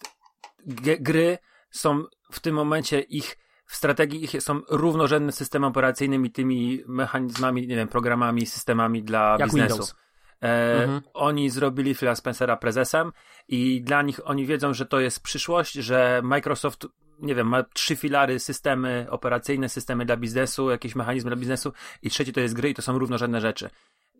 gry 0.99 1.37
są 1.71 2.03
w 2.31 2.39
tym 2.39 2.55
momencie 2.55 2.99
ich 2.99 3.37
w 3.65 3.75
strategii 3.75 4.23
ich 4.23 4.43
są 4.43 4.61
równorzędne 4.69 5.31
z 5.31 5.35
systemem 5.35 5.69
operacyjnym 5.69 6.25
i 6.25 6.31
tymi 6.31 6.83
mechanizmami, 6.87 7.67
nie 7.67 7.75
wiem, 7.75 7.87
programami, 7.87 8.45
systemami 8.45 9.03
dla 9.03 9.35
Jak 9.39 9.47
biznesu. 9.49 9.69
Windows. 9.73 9.95
E, 10.41 10.81
Mhm. 10.83 11.01
Oni 11.13 11.49
zrobili 11.49 11.95
Phila 11.95 12.15
Spencera 12.15 12.57
prezesem 12.57 13.11
i 13.47 13.81
dla 13.81 14.01
nich 14.01 14.19
oni 14.23 14.45
wiedzą, 14.45 14.73
że 14.73 14.85
to 14.85 14.99
jest 14.99 15.23
przyszłość, 15.23 15.73
że 15.73 16.21
Microsoft, 16.23 16.87
nie 17.19 17.35
wiem, 17.35 17.47
ma 17.47 17.63
trzy 17.63 17.95
filary, 17.95 18.39
systemy 18.39 19.07
operacyjne, 19.09 19.69
systemy 19.69 20.05
dla 20.05 20.17
biznesu, 20.17 20.69
jakieś 20.69 20.95
mechanizmy 20.95 21.29
dla 21.29 21.37
biznesu 21.37 21.73
i 22.01 22.09
trzeci 22.09 22.33
to 22.33 22.39
jest 22.39 22.53
gry 22.53 22.69
i 22.69 22.73
to 22.73 22.81
są 22.81 22.99
równorzędne 22.99 23.41
rzeczy. 23.41 23.69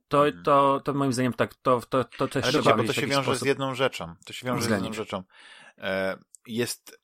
To, 0.08 0.24
to, 0.44 0.82
to 0.84 0.94
moim 0.94 1.14
zdaniem 1.14 1.34
tak, 1.34 1.56
to, 1.56 1.82
to, 1.90 2.04
to 2.04 2.28
też 2.28 2.44
Ale 2.44 2.54
trzeba 2.54 2.78
bo 2.78 2.84
to 2.84 2.94
się 2.94 3.08
wiąże 3.08 3.24
sposób. 3.24 3.44
z 3.44 3.46
jedną 3.46 3.76
rzeczą. 3.76 4.16
To 4.26 4.34
się 4.34 4.48
wiąże 4.48 4.68
z 4.68 4.70
jedną 4.70 4.94
rzeczą. 4.94 5.24
E, 5.78 6.18
jest 6.48 7.00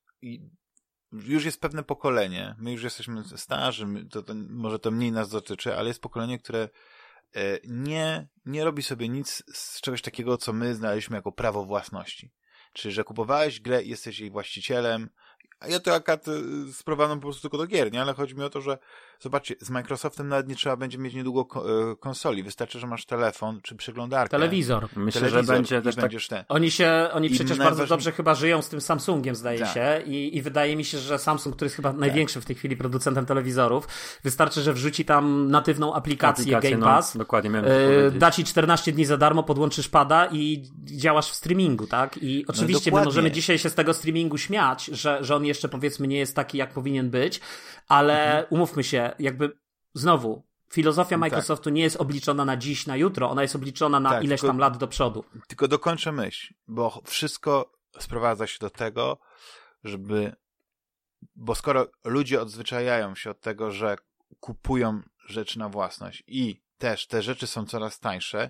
już 1.11 1.45
jest 1.45 1.61
pewne 1.61 1.83
pokolenie, 1.83 2.55
my 2.59 2.71
już 2.71 2.83
jesteśmy 2.83 3.23
starzy, 3.35 3.87
to, 4.11 4.23
to, 4.23 4.33
może 4.49 4.79
to 4.79 4.91
mniej 4.91 5.11
nas 5.11 5.29
dotyczy, 5.29 5.77
ale 5.77 5.87
jest 5.87 6.01
pokolenie, 6.01 6.39
które 6.39 6.69
nie, 7.67 8.27
nie 8.45 8.63
robi 8.63 8.83
sobie 8.83 9.09
nic 9.09 9.43
z 9.53 9.81
czegoś 9.81 10.01
takiego, 10.01 10.37
co 10.37 10.53
my 10.53 10.75
znaliśmy 10.75 11.15
jako 11.15 11.31
prawo 11.31 11.65
własności. 11.65 12.31
Czyli, 12.73 12.93
że 12.93 13.03
kupowałeś 13.03 13.59
grę 13.59 13.83
i 13.83 13.89
jesteś 13.89 14.19
jej 14.19 14.31
właścicielem, 14.31 15.09
a 15.59 15.67
ja 15.67 15.79
to 15.79 15.95
akurat 15.95 16.27
y, 16.27 16.73
sprowadzam 16.73 17.19
po 17.19 17.27
prostu 17.27 17.41
tylko 17.41 17.57
do 17.57 17.67
gier, 17.67 17.91
nie? 17.91 18.01
Ale 18.01 18.13
chodzi 18.13 18.35
mi 18.35 18.43
o 18.43 18.49
to, 18.49 18.61
że 18.61 18.77
zobaczcie, 19.19 19.55
z 19.61 19.69
Microsoftem 19.69 20.27
nawet 20.27 20.47
nie 20.47 20.55
trzeba 20.55 20.77
będzie 20.77 20.97
mieć 20.97 21.13
niedługo 21.13 21.47
e, 21.91 21.95
konsoli. 21.95 22.43
Wystarczy, 22.43 22.79
że 22.79 22.87
masz 22.87 23.05
telefon 23.05 23.59
czy 23.61 23.75
przeglądarkę. 23.75 24.31
Telewizor. 24.31 24.87
Myślę, 24.95 25.21
telewizor 25.21 25.45
że 25.45 25.53
będzie 25.53 25.81
też 25.81 25.95
tak 25.95 26.11
ten. 26.29 26.43
Oni 26.49 26.71
się, 26.71 27.09
oni 27.11 27.27
I 27.27 27.31
przecież 27.31 27.57
bardzo 27.57 27.87
dobrze 27.87 28.11
chyba 28.11 28.35
żyją 28.35 28.61
z 28.61 28.69
tym 28.69 28.81
Samsungiem, 28.81 29.35
zdaje 29.35 29.59
Tak. 29.59 29.73
się. 29.73 30.01
I, 30.05 30.37
I 30.37 30.41
wydaje 30.41 30.75
mi 30.75 30.85
się, 30.85 30.97
że 30.99 31.19
Samsung, 31.19 31.55
który 31.55 31.65
jest 31.65 31.75
chyba 31.75 31.93
największym 31.93 32.41
w 32.41 32.45
tej 32.45 32.55
chwili 32.55 32.77
producentem 32.77 33.25
telewizorów, 33.25 33.87
wystarczy, 34.23 34.61
że 34.61 34.73
wrzuci 34.73 35.05
tam 35.05 35.51
natywną 35.51 35.93
aplikację, 35.93 36.43
aplikację, 36.43 36.69
Game 36.69 36.79
no, 36.81 36.85
Pass. 36.85 37.17
dokładnie 37.17 37.49
miałem 37.49 37.65
powiedzieć. 37.65 38.19
da 38.19 38.31
ci 38.31 38.43
14 38.43 38.91
dni 38.91 39.05
za 39.05 39.17
darmo, 39.17 39.43
podłączysz 39.43 39.89
pada 39.89 40.25
i 40.31 40.63
działasz 40.83 41.31
w 41.31 41.35
streamingu, 41.35 41.87
tak? 41.87 42.17
I 42.21 42.45
oczywiście 42.47 42.91
my 42.91 42.91
dokładnie. 42.91 43.05
możemy 43.05 43.31
dzisiaj 43.31 43.59
się 43.59 43.69
z 43.69 43.73
tego 43.73 43.93
streamingu 43.93 44.37
śmiać, 44.37 44.85
że, 44.85 45.17
że 45.21 45.35
on 45.35 45.45
jeszcze 45.45 45.69
powiedzmy 45.69 46.07
nie 46.07 46.17
jest 46.17 46.35
taki, 46.35 46.57
jak 46.57 46.73
powinien 46.73 47.09
być, 47.09 47.41
ale 47.87 48.25
Mhm. 48.25 48.45
umówmy 48.49 48.83
się, 48.83 49.11
jakby 49.19 49.57
znowu, 49.93 50.43
filozofia 50.71 51.09
Tak. 51.09 51.19
Microsoftu 51.19 51.69
nie 51.69 51.81
jest 51.81 51.95
obliczona 51.95 52.45
na 52.45 52.57
dziś, 52.57 52.87
na 52.87 52.95
jutro, 52.95 53.29
ona 53.29 53.41
jest 53.41 53.55
obliczona 53.55 53.99
na 53.99 54.09
Tak, 54.09 54.23
ileś 54.23 54.39
tylko- 54.41 54.47
tam 54.53 54.57
lat 54.59 54.77
do 54.77 54.87
przodu. 54.87 55.23
Tylko 55.47 55.67
dokończę 55.67 56.11
myśl, 56.11 56.53
bo 56.67 57.01
wszystko 57.05 57.71
sprowadza 57.99 58.47
się 58.47 58.57
do 58.59 58.69
tego, 58.69 59.17
żeby. 59.83 60.35
Bo 61.35 61.55
skoro 61.55 61.87
ludzie 62.03 62.41
odzwyczajają 62.41 63.15
się 63.15 63.29
od 63.29 63.41
tego, 63.41 63.71
że 63.71 63.97
kupują 64.39 65.01
rzeczy 65.27 65.59
na 65.59 65.69
własność 65.69 66.23
i 66.27 66.61
też 66.77 67.07
te 67.07 67.21
rzeczy 67.21 67.47
są 67.47 67.65
coraz 67.65 67.99
tańsze, 67.99 68.49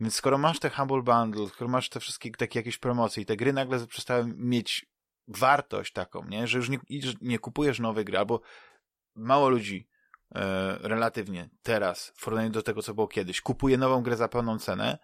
więc 0.00 0.14
skoro 0.14 0.38
masz 0.38 0.58
te 0.58 0.70
Humble 0.70 1.02
Bundle, 1.02 1.48
skoro 1.48 1.70
masz 1.70 1.88
te 1.88 2.00
wszystkie 2.00 2.30
takie 2.30 2.58
jakieś 2.58 2.78
promocje 2.78 3.22
i 3.22 3.26
te 3.26 3.36
gry 3.36 3.52
nagle 3.52 3.86
przestały 3.86 4.24
mieć 4.36 4.86
wartość 5.28 5.92
taką, 5.92 6.24
nie? 6.24 6.46
że 6.46 6.58
już 6.58 6.68
nie, 6.68 6.78
nie 7.20 7.38
kupujesz 7.38 7.78
nowej 7.78 8.04
gry, 8.04 8.18
albo 8.18 8.40
mało 9.14 9.48
ludzi 9.48 9.88
e, 10.34 10.78
relatywnie 10.80 11.50
teraz 11.62 12.12
w 12.16 12.24
porównaniu 12.24 12.50
do 12.50 12.62
tego, 12.62 12.82
co 12.82 12.94
było 12.94 13.08
kiedyś, 13.08 13.40
kupuje 13.40 13.78
nową 13.78 14.02
grę 14.02 14.16
za 14.16 14.28
pełną 14.28 14.58
cenę, 14.58 14.98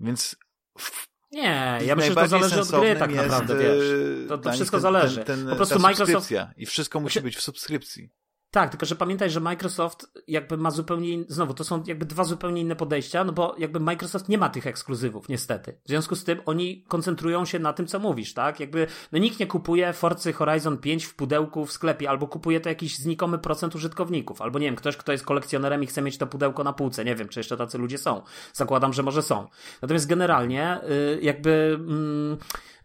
więc 0.00 0.36
w, 0.78 1.08
Nie, 1.32 1.78
ja 1.84 1.96
myślę, 1.96 2.08
że 2.08 2.14
to 2.14 2.28
zależy 2.28 2.60
od 2.60 2.70
gry 2.70 2.96
tak 2.96 3.14
naprawdę, 3.14 3.58
wiesz. 3.58 3.84
To, 4.28 4.38
to 4.38 4.52
wszystko 4.52 4.76
ten, 4.76 4.82
zależy. 4.82 5.24
Ten, 5.24 5.24
ten, 5.38 5.48
po 5.50 5.56
prostu 5.56 5.78
Microsoft... 5.78 6.12
subskrypcja 6.12 6.52
I 6.56 6.66
wszystko 6.66 7.00
musi 7.00 7.12
Znaczy- 7.12 7.24
być 7.24 7.36
w 7.36 7.40
subskrypcji. 7.40 8.10
Tak, 8.50 8.70
tylko 8.70 8.86
że 8.86 8.96
pamiętaj, 8.96 9.30
że 9.30 9.40
Microsoft 9.40 10.06
jakby 10.26 10.56
ma 10.56 10.70
zupełnie, 10.70 11.08
in... 11.08 11.24
znowu, 11.28 11.54
to 11.54 11.64
są 11.64 11.82
jakby 11.86 12.06
dwa 12.06 12.24
zupełnie 12.24 12.60
inne 12.60 12.76
podejścia, 12.76 13.24
no 13.24 13.32
bo 13.32 13.54
jakby 13.58 13.80
Microsoft 13.80 14.28
nie 14.28 14.38
ma 14.38 14.48
tych 14.48 14.66
ekskluzywów, 14.66 15.28
niestety. 15.28 15.80
W 15.84 15.88
związku 15.88 16.16
z 16.16 16.24
tym 16.24 16.40
oni 16.46 16.84
koncentrują 16.88 17.44
się 17.44 17.58
na 17.58 17.72
tym, 17.72 17.86
co 17.86 17.98
mówisz, 17.98 18.34
tak? 18.34 18.60
Jakby, 18.60 18.86
no 19.12 19.18
nikt 19.18 19.40
nie 19.40 19.46
kupuje 19.46 19.92
Forcy 19.92 20.32
Horizon 20.32 20.78
5 20.78 21.04
w 21.04 21.14
pudełku 21.14 21.66
w 21.66 21.72
sklepie, 21.72 22.10
albo 22.10 22.28
kupuje 22.28 22.60
to 22.60 22.68
jakiś 22.68 22.98
znikomy 22.98 23.38
procent 23.38 23.74
użytkowników, 23.74 24.42
albo 24.42 24.58
nie 24.58 24.66
wiem, 24.66 24.76
ktoś, 24.76 24.96
kto 24.96 25.12
jest 25.12 25.24
kolekcjonerem 25.24 25.82
i 25.82 25.86
chce 25.86 26.02
mieć 26.02 26.18
to 26.18 26.26
pudełko 26.26 26.64
na 26.64 26.72
półce, 26.72 27.04
nie 27.04 27.16
wiem, 27.16 27.28
czy 27.28 27.40
jeszcze 27.40 27.56
tacy 27.56 27.78
ludzie 27.78 27.98
są. 27.98 28.22
Zakładam, 28.52 28.92
że 28.92 29.02
może 29.02 29.22
są. 29.22 29.48
Natomiast 29.82 30.06
generalnie, 30.06 30.80
y, 30.90 31.18
jakby, 31.22 31.78
mm, 31.80 32.38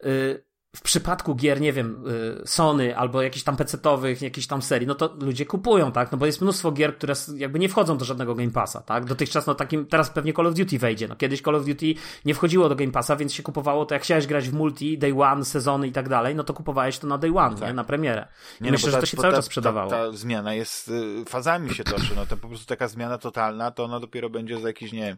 y, 0.05 0.45
w 0.75 0.81
przypadku 0.81 1.35
gier, 1.35 1.61
nie 1.61 1.73
wiem, 1.73 2.03
y, 2.43 2.47
Sony 2.47 2.97
albo 2.97 3.21
jakichś 3.21 3.43
tam 3.43 3.57
PC-owych, 3.57 4.21
jakichś 4.21 4.47
tam 4.47 4.61
serii, 4.61 4.87
no 4.87 4.95
to 4.95 5.15
ludzie 5.19 5.45
kupują, 5.45 5.91
tak? 5.91 6.11
No 6.11 6.17
bo 6.17 6.25
jest 6.25 6.41
mnóstwo 6.41 6.71
gier, 6.71 6.97
które 6.97 7.13
jakby 7.35 7.59
nie 7.59 7.69
wchodzą 7.69 7.97
do 7.97 8.05
żadnego 8.05 8.35
Game 8.35 8.51
Passa, 8.51 8.81
tak? 8.81 9.05
Dotychczas, 9.05 9.47
no 9.47 9.55
takim, 9.55 9.85
teraz 9.85 10.09
pewnie 10.09 10.33
Call 10.33 10.47
of 10.47 10.53
Duty 10.53 10.79
wejdzie. 10.79 11.07
No 11.07 11.15
kiedyś 11.15 11.41
Call 11.41 11.55
of 11.55 11.65
Duty 11.65 11.85
nie 12.25 12.33
wchodziło 12.35 12.69
do 12.69 12.75
Game 12.75 12.91
Passa, 12.91 13.15
więc 13.15 13.33
się 13.33 13.43
kupowało 13.43 13.85
to, 13.85 13.95
jak 13.95 14.03
chciałeś 14.03 14.27
grać 14.27 14.49
w 14.49 14.53
multi, 14.53 14.97
day 14.97 15.21
one, 15.23 15.45
sezony 15.45 15.87
i 15.87 15.91
tak 15.91 16.09
dalej, 16.09 16.35
no 16.35 16.43
to 16.43 16.53
kupowałeś 16.53 16.97
to 16.99 17.07
na 17.07 17.17
day 17.17 17.31
one, 17.37 17.67
nie? 17.67 17.73
Na 17.73 17.83
premierę. 17.83 18.27
Nie, 18.61 18.65
no, 18.67 18.71
myślę, 18.71 18.87
bo 18.87 18.91
że 18.91 18.97
ta- 18.97 19.01
to 19.01 19.05
się 19.05 19.17
cały 19.17 19.31
ta, 19.33 19.37
czas 19.37 19.45
sprzedawało. 19.45 19.89
Ta, 19.89 19.97
ta 19.97 20.11
zmiana 20.11 20.53
jest, 20.53 20.87
y, 20.87 21.25
fazami 21.29 21.73
się 21.73 21.83
toczy, 21.83 22.11
no 22.15 22.25
to 22.25 22.37
po 22.37 22.47
prostu 22.47 22.65
taka 22.67 22.87
zmiana 22.87 23.17
totalna, 23.17 23.71
to 23.71 23.83
ona 23.83 23.99
dopiero 23.99 24.29
będzie 24.29 24.59
za 24.59 24.67
jakieś, 24.67 24.91
nie 24.91 24.99
wiem, 25.05 25.17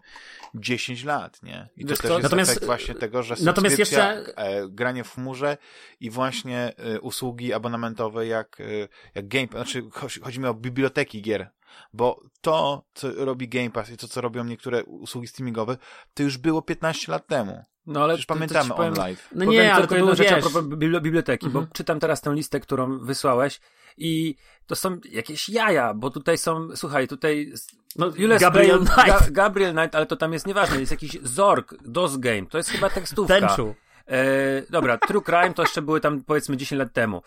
10 0.55 1.03
lat, 1.03 1.43
nie? 1.43 1.69
I 1.77 1.81
to 1.81 1.89
Wiesz 1.89 1.99
też 1.99 2.07
co, 2.07 2.13
jest 2.13 2.23
natomiast- 2.23 2.51
efekt 2.51 2.65
właśnie 2.65 2.95
tego, 2.95 3.23
że 3.23 3.35
natomiast 3.43 3.79
jeszcze- 3.79 4.37
e, 4.37 4.67
granie 4.69 5.03
w 5.03 5.11
chmurze 5.13 5.46
i 5.99 6.09
właśnie 6.09 6.73
e, 6.77 6.99
usługi 6.99 7.53
abonamentowe 7.53 8.27
jak, 8.27 8.61
e, 8.61 8.63
jak 9.15 9.27
Game 9.27 9.47
Pass, 9.47 9.57
znaczy 9.71 9.83
chodzi, 10.21 10.39
mi 10.39 10.45
o 10.47 10.53
biblioteki 10.53 11.21
gier, 11.21 11.49
bo 11.93 12.21
to, 12.41 12.85
co 12.93 13.25
robi 13.25 13.47
Game 13.47 13.69
Pass 13.69 13.89
i 13.89 13.97
to, 13.97 14.07
co 14.07 14.21
robią 14.21 14.43
niektóre 14.43 14.83
usługi 14.83 15.27
streamingowe, 15.27 15.77
to 16.13 16.23
już 16.23 16.37
było 16.37 16.61
15 16.61 17.11
lat 17.11 17.27
temu. 17.27 17.63
No 17.85 18.03
ale 18.03 18.13
Przecież 18.13 18.25
to- 18.25 18.33
to 18.33 18.37
pamiętamy 18.37 18.69
powiem- 18.69 18.93
on 18.93 18.99
live. 18.99 19.29
No 19.35 19.45
Powiem 19.45 19.61
nie, 19.61 19.73
ale 19.73 19.81
tylko 19.81 19.89
to 19.89 19.95
jedną 19.95 20.05
było, 20.05 20.15
rzecz 20.15 20.45
wiesz... 20.45 20.55
a 20.95 20.99
biblioteki, 21.01 21.45
Mhm. 21.45 21.65
bo 21.65 21.71
czytam 21.73 21.99
teraz 21.99 22.21
tę 22.21 22.33
listę, 22.33 22.59
którą 22.59 22.99
wysłałeś 22.99 23.59
i 23.97 24.35
to 24.65 24.75
są 24.75 24.97
jakieś 25.09 25.49
jaja, 25.49 25.93
bo 25.93 26.09
tutaj 26.09 26.37
są, 26.37 26.67
słuchaj, 26.75 27.07
tutaj 27.07 27.53
No, 27.95 28.11
Jules 28.17 28.41
Gabriel 28.41 28.77
Knight. 28.79 29.05
Ga 29.05 29.19
Gabriel 29.31 29.73
Knight, 29.73 29.95
ale 29.95 30.05
to 30.05 30.15
tam 30.15 30.33
jest 30.33 30.47
nieważne, 30.47 30.79
jest 30.79 30.91
jakiś 30.91 31.17
Zork, 31.23 31.75
DOS 31.85 32.17
Game, 32.17 32.45
to 32.45 32.57
jest 32.57 32.69
chyba 32.69 32.89
tekstówka. 32.89 33.39
Tenchu. 33.39 33.75
E, 34.07 34.61
dobra, 34.69 34.97
True 34.97 35.21
Crime 35.21 35.53
to 35.53 35.61
jeszcze 35.61 35.81
były 35.81 36.01
tam 36.01 36.23
powiedzmy 36.23 36.57
10 36.57 36.79
lat 36.79 36.93
temu. 36.93 37.21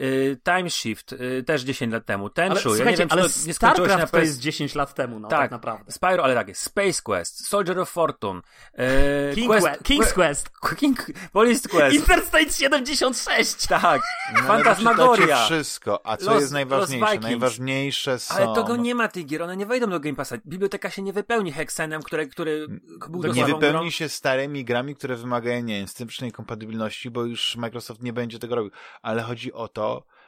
E, 0.00 0.36
Time 0.56 0.70
Shift 0.70 1.12
e, 1.12 1.42
też 1.42 1.62
10 1.62 1.92
lat 1.92 2.04
temu. 2.06 2.24
Ale 2.24 2.32
Tenchu, 2.32 2.76
ja 2.76 2.90
nie 2.90 2.96
wiem, 2.96 3.08
ale 3.10 3.22
to 3.22 3.28
nie 3.28 3.34
się 3.34 3.48
na 3.48 3.54
StarCraft 3.54 4.12
to 4.12 4.18
jest 4.20 4.38
10 4.40 4.74
lat 4.74 4.94
temu, 4.94 5.20
no 5.20 5.28
tak, 5.28 5.38
Tak, 5.40 5.50
naprawdę. 5.50 5.92
Spyro, 5.92 6.24
ale 6.24 6.34
tak 6.34 6.48
jest. 6.48 6.62
Space 6.62 7.02
Quest, 7.02 7.46
Soldier 7.48 7.78
of 7.78 7.90
Fortune, 7.90 8.40
e, 8.74 9.34
King 9.34 9.50
Quest, 9.50 9.66
Que- 9.66 9.82
King's 9.82 10.12
Quest. 10.12 10.50
King, 10.76 11.06
Police 11.32 11.68
Quest, 11.68 11.96
Interstate 11.96 12.52
76! 12.52 13.66
tak, 13.66 14.02
No, 14.34 14.38
ale 14.38 14.46
Fantasmagoria. 14.46 15.44
wszystko, 15.44 16.06
a 16.06 16.16
co 16.16 16.30
Los- 16.30 16.40
jest 16.40 16.52
najważniejsze? 16.52 17.18
Najważniejsze 17.20 18.18
są... 18.18 18.34
Ale 18.34 18.54
tego 18.54 18.76
nie 18.76 18.94
ma 18.94 19.08
tych 19.08 19.26
gier, 19.26 19.42
one 19.42 19.56
nie 19.56 19.66
wejdą 19.66 19.90
do 19.90 20.00
Game 20.00 20.16
Passa. 20.16 20.36
Biblioteka 20.46 20.90
się 20.90 21.02
nie 21.02 21.12
wypełni 21.12 21.52
Hexenem, 21.52 22.02
który, 22.02 22.26
który 22.26 22.66
był 23.10 23.32
nie 23.32 23.44
wypełni 23.44 23.78
grą. 23.78 23.90
się 23.90 24.08
starymi 24.08 24.64
grami, 24.64 24.96
które 24.96 25.16
wymagają, 25.16 25.62
nie 25.62 25.78
wiem, 25.78 26.32
kompatybilności, 26.32 27.10
bo 27.10 27.24
już 27.24 27.56
Microsoft 27.56 28.02
nie 28.02 28.12
będzie 28.12 28.38
tego 28.38 28.54
robił. 28.54 28.70
Ale 29.02 29.22
chodzi 29.22 29.52
o 29.52 29.68
to, 29.68 29.85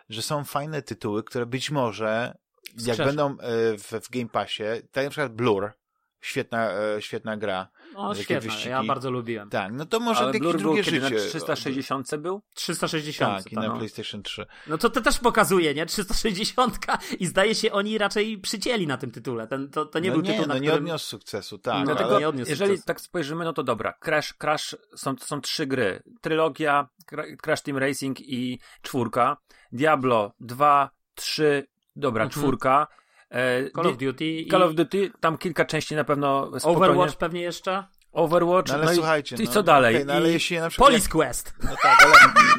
że 0.08 0.22
są 0.22 0.44
fajne 0.44 0.82
tytuły, 0.82 1.24
które 1.24 1.46
być 1.46 1.70
może, 1.70 2.38
jak 2.76 2.96
będą 2.96 3.30
e, 3.30 3.36
w, 3.78 3.92
w 4.02 4.10
Game 4.10 4.28
Passie, 4.28 4.64
tak 4.92 5.04
na 5.04 5.10
przykład 5.10 5.34
Blur, 5.34 5.72
Świetna, 6.20 6.72
e, 6.72 7.02
świetna 7.02 7.36
gra. 7.36 7.68
No 8.02 8.08
Takie 8.12 8.24
świetne, 8.24 8.50
wyścigi. 8.50 8.70
ja 8.70 8.84
bardzo 8.84 9.10
lubiłem. 9.10 9.50
Tak, 9.50 9.72
no 9.72 9.86
to 9.86 10.00
może 10.00 10.20
Ale 10.20 10.28
takie 10.28 10.38
Blur 10.40 10.52
był 10.52 10.62
drugie 10.62 10.82
kiedy 10.82 11.00
życie. 11.00 11.14
na 11.14 11.28
360 11.28 12.16
był? 12.16 12.42
360. 12.54 13.36
Tak, 13.44 13.52
i 13.52 13.54
tak. 13.54 13.64
na 13.64 13.70
no. 13.70 13.76
PlayStation 13.76 14.22
3. 14.22 14.46
No 14.66 14.78
to 14.78 14.90
to 14.90 15.00
też 15.00 15.18
pokazuje, 15.18 15.74
nie? 15.74 15.86
360 15.86 16.78
i 17.18 17.26
zdaje 17.26 17.54
się 17.54 17.72
oni 17.72 17.98
raczej 17.98 18.38
przycięli 18.38 18.86
na 18.86 18.96
tym 18.96 19.10
tytule. 19.10 19.46
Ten, 19.46 19.70
to, 19.70 19.86
to 19.86 19.98
nie 19.98 20.08
no 20.08 20.14
był 20.14 20.22
nie, 20.24 20.30
tytuł, 20.30 20.46
no 20.48 20.54
na 20.54 20.60
nie 20.60 20.68
którym... 20.68 20.84
odniósł 20.84 21.06
sukcesu, 21.06 21.58
tak. 21.58 21.86
No 21.86 21.92
ale... 21.92 22.00
tego 22.04 22.20
nie 22.20 22.28
odniósł 22.28 22.50
jeżeli 22.50 22.70
sukcesu. 22.70 22.86
tak 22.86 23.00
spojrzymy, 23.00 23.44
no 23.44 23.52
to 23.52 23.62
dobra. 23.62 23.92
Crash, 24.00 24.34
Crash 24.34 24.76
są, 24.96 25.14
są 25.20 25.40
trzy 25.40 25.66
gry. 25.66 26.02
Trylogia, 26.20 26.88
Cra- 27.12 27.36
Crash 27.36 27.62
Team 27.62 27.78
Racing 27.78 28.20
i 28.20 28.58
czwórka. 28.82 29.36
Diablo 29.72 30.32
2, 30.40 30.90
3, 31.14 31.66
dobra, 31.96 32.24
Mhm. 32.24 32.40
czwórka. 32.42 32.86
E, 33.30 33.70
Call 33.70 33.86
of 33.86 33.96
Duty 33.96 34.24
i 34.24 34.48
Call 34.50 34.62
of 34.62 34.74
Duty, 34.74 35.10
tam 35.20 35.38
kilka 35.38 35.64
części 35.64 35.94
na 35.94 36.04
pewno 36.04 36.46
spokojnie. 36.60 36.76
Overwatch 36.76 37.16
pewnie 37.16 37.40
jeszcze. 37.40 37.84
Overwatch, 38.12 38.68
No 38.68 38.74
ale 38.74 38.84
no 38.84 38.92
i, 38.92 38.94
słuchajcie, 38.94 39.36
i 39.36 39.44
no, 39.44 39.50
co 39.50 39.62
dalej? 39.62 39.94
okej, 39.94 40.06
no 40.06 40.12
ale 40.12 40.30
I- 40.30 40.32
jeśli 40.32 40.58
na 40.58 40.68
przykład... 40.68 40.88
Police 40.90 41.08
Quest. 41.08 41.54
No 41.62 41.70
tak, 41.82 42.02
ale, 42.04 42.14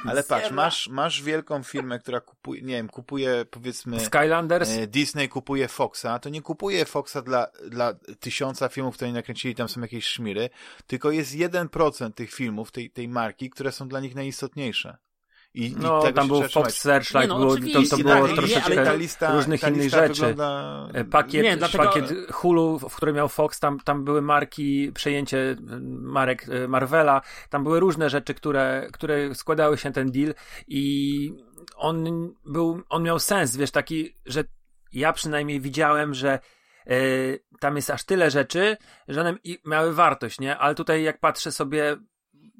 ale 0.11 0.23
patrz, 0.23 0.51
masz, 0.51 0.87
masz 0.87 1.23
wielką 1.23 1.63
firmę, 1.63 1.99
która 1.99 2.21
kupuje, 2.21 2.61
nie 2.61 2.73
wiem, 2.73 2.89
kupuje 2.89 3.45
powiedzmy... 3.51 3.99
Skylanders, 3.99 4.69
e, 4.69 4.87
Disney 4.87 5.29
kupuje 5.29 5.67
Foxa, 5.67 6.19
to 6.21 6.29
nie 6.29 6.41
kupuje 6.41 6.85
Foxa 6.85 7.21
dla, 7.21 7.47
dla 7.67 7.93
tysiąca 8.19 8.69
filmów, 8.69 8.95
które 8.95 9.07
oni 9.07 9.15
nakręcili, 9.15 9.55
tam 9.55 9.69
są 9.69 9.81
jakieś 9.81 10.05
szmiry, 10.05 10.49
tylko 10.87 11.11
jest 11.11 11.31
1% 11.35 12.11
tych 12.11 12.33
filmów, 12.33 12.71
tej, 12.71 12.91
tej 12.91 13.07
marki, 13.07 13.49
które 13.49 13.71
są 13.71 13.87
dla 13.87 13.99
nich 13.99 14.15
najistotniejsze. 14.15 14.97
I, 15.59 15.75
no 15.77 15.99
i 15.99 16.01
tego 16.01 16.13
tam 16.13 16.27
był 16.27 16.43
Fox. 16.43 16.75
Searchlight, 16.75 17.21
Nie, 17.21 17.27
no, 17.27 17.39
było, 17.39 17.55
to, 17.55 17.89
to 17.89 17.97
było 17.97 18.27
tak, 18.27 18.35
troszeczkę 18.35 18.75
ta 18.85 18.93
lista, 18.93 19.33
różnych 19.35 19.61
ta 19.61 19.69
innych 19.69 19.89
rzeczy. 19.89 20.25
Wygląda... 20.25 20.87
E, 20.93 21.05
Pakiet, 21.05 21.43
Nie, 21.43 21.57
dlatego- 21.57 21.83
pakiet 21.83 22.31
Hulu, 22.31 22.79
w 22.79 22.95
którym 22.95 23.15
miał 23.15 23.29
Fox, 23.29 23.59
tam, 23.59 23.79
tam 23.79 24.05
były 24.05 24.21
marki, 24.21 24.91
przejęcie 24.91 25.55
marek 26.01 26.45
e, 26.49 26.67
Marvela, 26.67 27.21
tam 27.49 27.63
były 27.63 27.79
różne 27.79 28.09
rzeczy, 28.09 28.33
które, 28.33 28.87
które 28.93 29.35
składały 29.35 29.77
się 29.77 29.89
na 29.89 29.93
ten 29.93 30.11
deal 30.11 30.33
i 30.67 31.33
on 31.75 32.05
był, 32.45 32.81
on 32.89 33.03
miał 33.03 33.19
sens, 33.19 33.57
wiesz, 33.57 33.71
taki, 33.71 34.15
że 34.25 34.43
ja 34.93 35.13
przynajmniej 35.13 35.61
widziałem, 35.61 36.13
że 36.13 36.39
e, 36.87 36.95
tam 37.59 37.75
jest 37.75 37.89
aż 37.89 38.03
tyle 38.03 38.31
rzeczy, 38.31 38.77
że 39.07 39.21
one 39.21 39.35
i 39.43 39.59
miały 39.65 39.93
wartość, 39.93 40.39
nie? 40.39 40.57
Ale 40.57 40.75
tutaj 40.75 41.03
jak 41.03 41.19
patrzę 41.19 41.51
sobie 41.51 41.97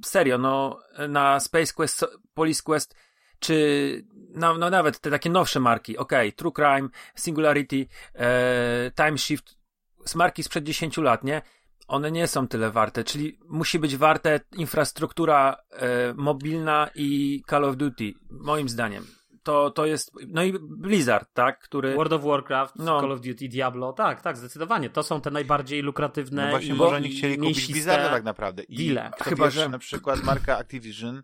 serio, 0.05 0.37
no 0.37 0.79
na 1.09 1.39
Space 1.39 1.73
Quest, 1.73 2.05
Police 2.33 2.63
Quest, 2.63 2.95
czy 3.39 4.05
no, 4.29 4.57
no 4.57 4.69
nawet 4.69 4.99
te 4.99 5.11
takie 5.11 5.29
nowsze 5.29 5.59
marki, 5.59 5.97
okej, 5.97 6.33
True 6.33 6.51
Crime, 6.51 6.89
Singularity, 7.15 7.87
e, 8.15 8.91
Time 8.95 9.17
Shift, 9.17 9.59
z 10.05 10.15
marki 10.15 10.43
sprzed 10.43 10.63
10 10.63 10.97
lat, 10.97 11.23
nie? 11.23 11.41
One 11.87 12.11
nie 12.11 12.27
są 12.27 12.47
tyle 12.47 12.71
warte, 12.71 13.03
czyli 13.03 13.39
musi 13.47 13.79
być 13.79 13.97
warte 13.97 14.39
infrastruktura 14.57 15.57
e, 15.71 16.13
mobilna 16.13 16.89
i 16.95 17.41
Call 17.49 17.65
of 17.65 17.77
Duty, 17.77 18.13
moim 18.29 18.69
zdaniem. 18.69 19.18
To, 19.43 19.71
to 19.71 19.85
jest, 19.85 20.11
no 20.27 20.43
i 20.43 20.53
Blizzard, 20.61 21.29
tak, 21.33 21.59
który... 21.59 21.95
World 21.95 22.13
of 22.13 22.23
Warcraft, 22.23 22.75
No. 22.75 23.01
Call 23.01 23.11
of 23.11 23.21
Duty, 23.21 23.47
Diablo. 23.49 23.93
Tak, 23.93 24.21
tak, 24.21 24.37
zdecydowanie. 24.37 24.89
To 24.89 25.03
są 25.03 25.21
te 25.21 25.31
najbardziej 25.31 25.81
lukratywne 25.81 26.43
No 26.45 26.49
właśnie, 26.49 26.69
i, 26.69 26.77
może 26.77 26.99
i 26.99 27.01
nie 27.03 27.09
chcieli 27.09 27.37
kupić 27.37 27.71
Blizzarda 27.71 28.09
tak 28.09 28.23
naprawdę. 28.23 28.63
I 28.63 28.93
deale. 28.93 29.11
Chyba, 29.23 29.49
że- 29.49 29.69
na 29.69 29.79
przykład 29.79 30.23
marka 30.23 30.57
Activision 30.57 31.23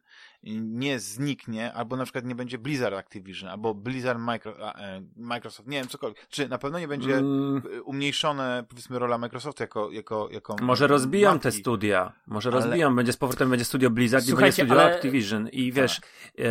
nie 0.61 0.99
zniknie, 0.99 1.73
albo 1.73 1.95
na 1.95 2.03
przykład 2.03 2.25
nie 2.25 2.35
będzie 2.35 2.57
Blizzard 2.57 2.95
Activision, 2.95 3.49
albo 3.49 3.73
Blizzard 3.73 4.19
Micro, 4.19 4.53
a, 4.61 4.73
e, 4.79 5.01
Microsoft, 5.17 5.69
nie 5.69 5.77
wiem, 5.79 5.87
cokolwiek. 5.87 6.27
Czy 6.29 6.49
na 6.49 6.57
pewno 6.57 6.79
nie 6.79 6.87
będzie 6.87 7.17
Mm, 7.17 7.61
y, 7.73 7.83
umniejszone, 7.83 8.65
powiedzmy, 8.69 8.99
rola 8.99 9.17
Microsoftu 9.17 9.63
jako, 9.63 9.91
jako, 9.91 10.29
jako 10.31 10.55
Może 10.61 10.87
rozbiją 10.87 11.29
marki. 11.29 11.43
te 11.43 11.51
studia. 11.51 12.11
Może 12.27 12.49
Ale- 12.49 12.59
rozbiją. 12.61 12.95
Będzie 12.95 13.13
z 13.13 13.17
powrotem 13.17 13.49
będzie 13.49 13.65
studio 13.65 13.89
Blizzard 13.89 14.23
i 14.23 14.25
będzie 14.25 14.31
Słuchajcie, 14.31 14.63
studio 14.65 14.81
ale- 14.83 14.95
Activision. 14.95 15.49
I 15.49 15.71
wiesz, 15.71 16.01
e, 16.39 16.43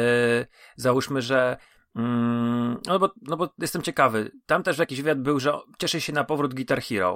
załóżmy, 0.77 1.23
że 1.23 1.57
mm, 1.97 2.77
no, 2.87 2.99
bo, 2.99 3.13
no 3.23 3.37
bo 3.37 3.55
jestem 3.59 3.83
ciekawy. 3.83 4.31
Tam 4.47 4.63
też 4.63 4.79
jakiś 4.79 4.99
wywiad 5.03 5.21
był, 5.23 5.41
że 5.41 5.53
cieszy 5.79 6.01
się 6.01 6.13
na 6.13 6.25
powrót 6.25 6.55
Guitar 6.55 6.83
Hero. 6.83 7.15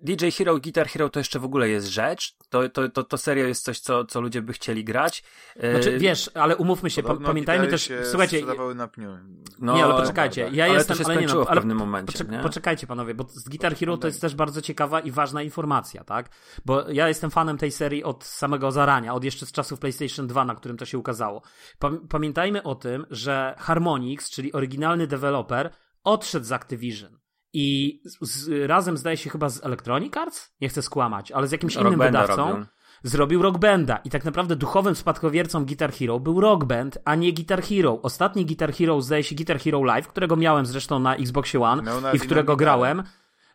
DJ 0.00 0.28
Hero, 0.30 0.58
Guitar 0.58 0.88
Hero 0.88 1.08
to 1.08 1.20
jeszcze 1.20 1.38
w 1.38 1.44
ogóle 1.44 1.68
jest 1.68 1.86
rzecz. 1.86 2.36
To, 2.48 2.68
to, 2.68 2.88
to, 2.88 3.02
to 3.02 3.18
serio 3.18 3.46
jest 3.46 3.64
coś, 3.64 3.80
co, 3.80 4.04
co 4.04 4.20
ludzie 4.20 4.42
by 4.42 4.52
chcieli 4.52 4.84
grać. 4.84 5.22
E, 5.56 5.72
Znaczy, 5.72 5.98
wiesz, 5.98 6.30
ale 6.34 6.56
umówmy 6.56 6.90
się, 6.90 7.02
Podobno 7.02 7.28
pamiętajmy 7.28 7.66
też, 7.66 7.82
się 7.82 8.04
słuchajcie, 8.04 8.42
na 8.74 8.88
pniu. 8.88 9.18
no, 9.58 9.74
nie, 9.74 9.84
ale 9.84 9.94
poczekajcie, 9.94 10.40
prawda. 10.42 10.56
ja 10.58 10.64
ale 10.64 10.74
jestem, 10.74 10.96
to 10.96 11.02
się 11.04 11.10
ale 11.10 11.20
nie 11.20 11.26
no, 11.26 11.44
w 11.44 11.48
pewnym 11.48 11.76
momencie. 11.78 12.18
Poczek- 12.18 12.30
nie? 12.30 12.38
Poczekajcie 12.38 12.86
panowie, 12.86 13.14
bo 13.14 13.24
z 13.28 13.48
Guitar 13.48 13.76
Hero 13.76 13.96
to 13.96 14.06
jest 14.06 14.20
też 14.20 14.34
bardzo 14.34 14.62
ciekawa 14.62 15.00
i 15.00 15.10
ważna 15.10 15.42
informacja, 15.42 16.04
tak? 16.04 16.30
Bo 16.64 16.90
ja 16.90 17.08
jestem 17.08 17.30
fanem 17.30 17.58
tej 17.58 17.70
serii 17.72 18.04
od 18.04 18.24
samego 18.24 18.70
zarania, 18.72 19.14
od 19.14 19.24
jeszcze 19.24 19.46
z 19.46 19.52
czasów 19.52 19.78
PlayStation 19.80 20.26
2, 20.26 20.44
na 20.44 20.54
którym 20.54 20.76
to 20.76 20.84
się 20.84 20.98
ukazało. 20.98 21.42
Pam- 21.78 22.08
Pamiętajmy 22.08 22.62
o 22.62 22.74
tym, 22.74 23.06
że 23.10 23.54
Harmonix, 23.58 24.30
czyli 24.30 24.52
oryginalny 24.52 25.06
deweloper, 25.06 25.70
odszedł 26.04 26.46
z 26.46 26.52
Activision. 26.52 27.18
I 27.52 28.00
z, 28.04 28.18
z, 28.30 28.68
razem 28.68 28.96
zdaje 28.96 29.16
się 29.16 29.30
chyba 29.30 29.48
z 29.48 29.64
Electronic 29.64 30.16
Arts? 30.16 30.54
Nie 30.60 30.68
chcę 30.68 30.82
skłamać, 30.82 31.32
ale 31.32 31.46
z 31.46 31.52
jakimś 31.52 31.74
Rock 31.76 31.86
innym 31.86 31.98
Banda 31.98 32.22
wydawcą 32.22 32.50
robią. 32.50 32.66
zrobił 33.02 33.42
Rock 33.42 33.58
Banda 33.58 33.96
i 34.04 34.10
tak 34.10 34.24
naprawdę 34.24 34.56
duchowym 34.56 34.94
spadkowiercą 34.94 35.64
Guitar 35.66 35.92
Hero 35.92 36.20
był 36.20 36.40
Rock 36.40 36.64
Band, 36.64 36.98
a 37.04 37.14
nie 37.14 37.32
Guitar 37.32 37.62
Hero. 37.62 37.98
Ostatni 38.02 38.46
Guitar 38.46 38.72
Hero 38.72 39.02
zdaje 39.02 39.24
się 39.24 39.34
Guitar 39.34 39.58
Hero 39.60 39.82
Live, 39.82 40.08
którego 40.08 40.36
miałem 40.36 40.66
zresztą 40.66 40.98
na 40.98 41.16
Xboxie 41.16 41.60
One 41.60 41.82
nawet 41.82 42.14
i 42.14 42.18
w 42.18 42.22
którego 42.22 42.56
grałem. 42.56 43.02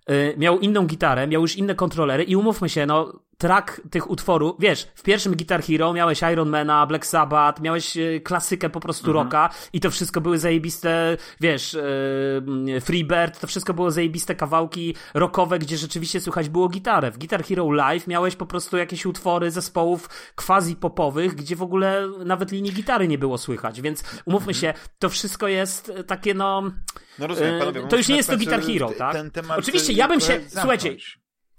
y, 0.09 0.35
Miał 0.37 0.59
inną 0.59 0.85
gitarę, 0.85 1.27
miał 1.27 1.41
już 1.41 1.55
inne 1.55 1.75
kontrolery 1.75 2.23
i 2.23 2.35
umówmy 2.35 2.69
się, 2.69 2.85
no, 2.85 3.19
track 3.43 3.81
tych 3.91 4.09
utworów, 4.09 4.55
wiesz, 4.59 4.87
w 4.95 5.03
pierwszym 5.03 5.35
Guitar 5.35 5.63
Hero 5.63 5.93
miałeś 5.93 6.21
Ironmana, 6.33 6.85
Black 6.87 7.05
Sabbath, 7.05 7.61
miałeś 7.61 7.97
y, 7.97 8.21
klasykę 8.23 8.69
po 8.69 8.79
prostu 8.79 9.07
Mhm. 9.07 9.23
rocka 9.25 9.49
i 9.73 9.79
to 9.79 9.91
wszystko 9.91 10.21
były 10.21 10.39
zajebiste, 10.39 11.17
wiesz, 11.41 11.73
y, 11.73 12.81
Freebird, 12.81 13.39
to 13.39 13.47
wszystko 13.47 13.73
było 13.73 13.91
zajebiste 13.91 14.35
kawałki 14.35 14.95
rockowe, 15.13 15.59
gdzie 15.59 15.77
rzeczywiście 15.77 16.21
słychać 16.21 16.49
było 16.49 16.69
gitarę. 16.69 17.11
W 17.11 17.17
Guitar 17.17 17.43
Hero 17.43 17.71
Live 17.71 18.07
miałeś 18.07 18.35
po 18.35 18.45
prostu 18.45 18.77
jakieś 18.77 19.05
utwory 19.05 19.51
zespołów 19.51 20.09
quasi-popowych, 20.35 21.35
gdzie 21.35 21.55
w 21.55 21.61
ogóle 21.63 22.07
nawet 22.25 22.51
linii 22.51 22.71
gitary 22.71 23.07
nie 23.07 23.17
było 23.17 23.37
słychać, 23.37 23.81
więc 23.81 24.03
umówmy 24.25 24.53
się, 24.53 24.73
to 24.99 25.09
wszystko 25.09 25.47
jest 25.47 25.89
e, 25.89 26.03
takie, 26.03 26.33
no... 26.33 26.63
No 27.19 27.27
rozumiem, 27.27 27.55
E, 27.55 27.59
panowie, 27.59 27.87
to 27.87 27.95
już 27.97 28.07
nie 28.07 28.15
jest 28.15 28.29
to 28.29 28.35
końcu 28.37 28.45
Guitar 28.51 28.65
Hero, 28.73 28.91
tak? 28.97 29.13
Ten 29.13 29.31
temat 29.31 29.59
Oczywiście, 29.59 29.93
ja 29.93 30.07
bym 30.07 30.19
się- 30.19 30.25
zamknąć. 30.27 30.53
słuchajcie, 30.53 30.95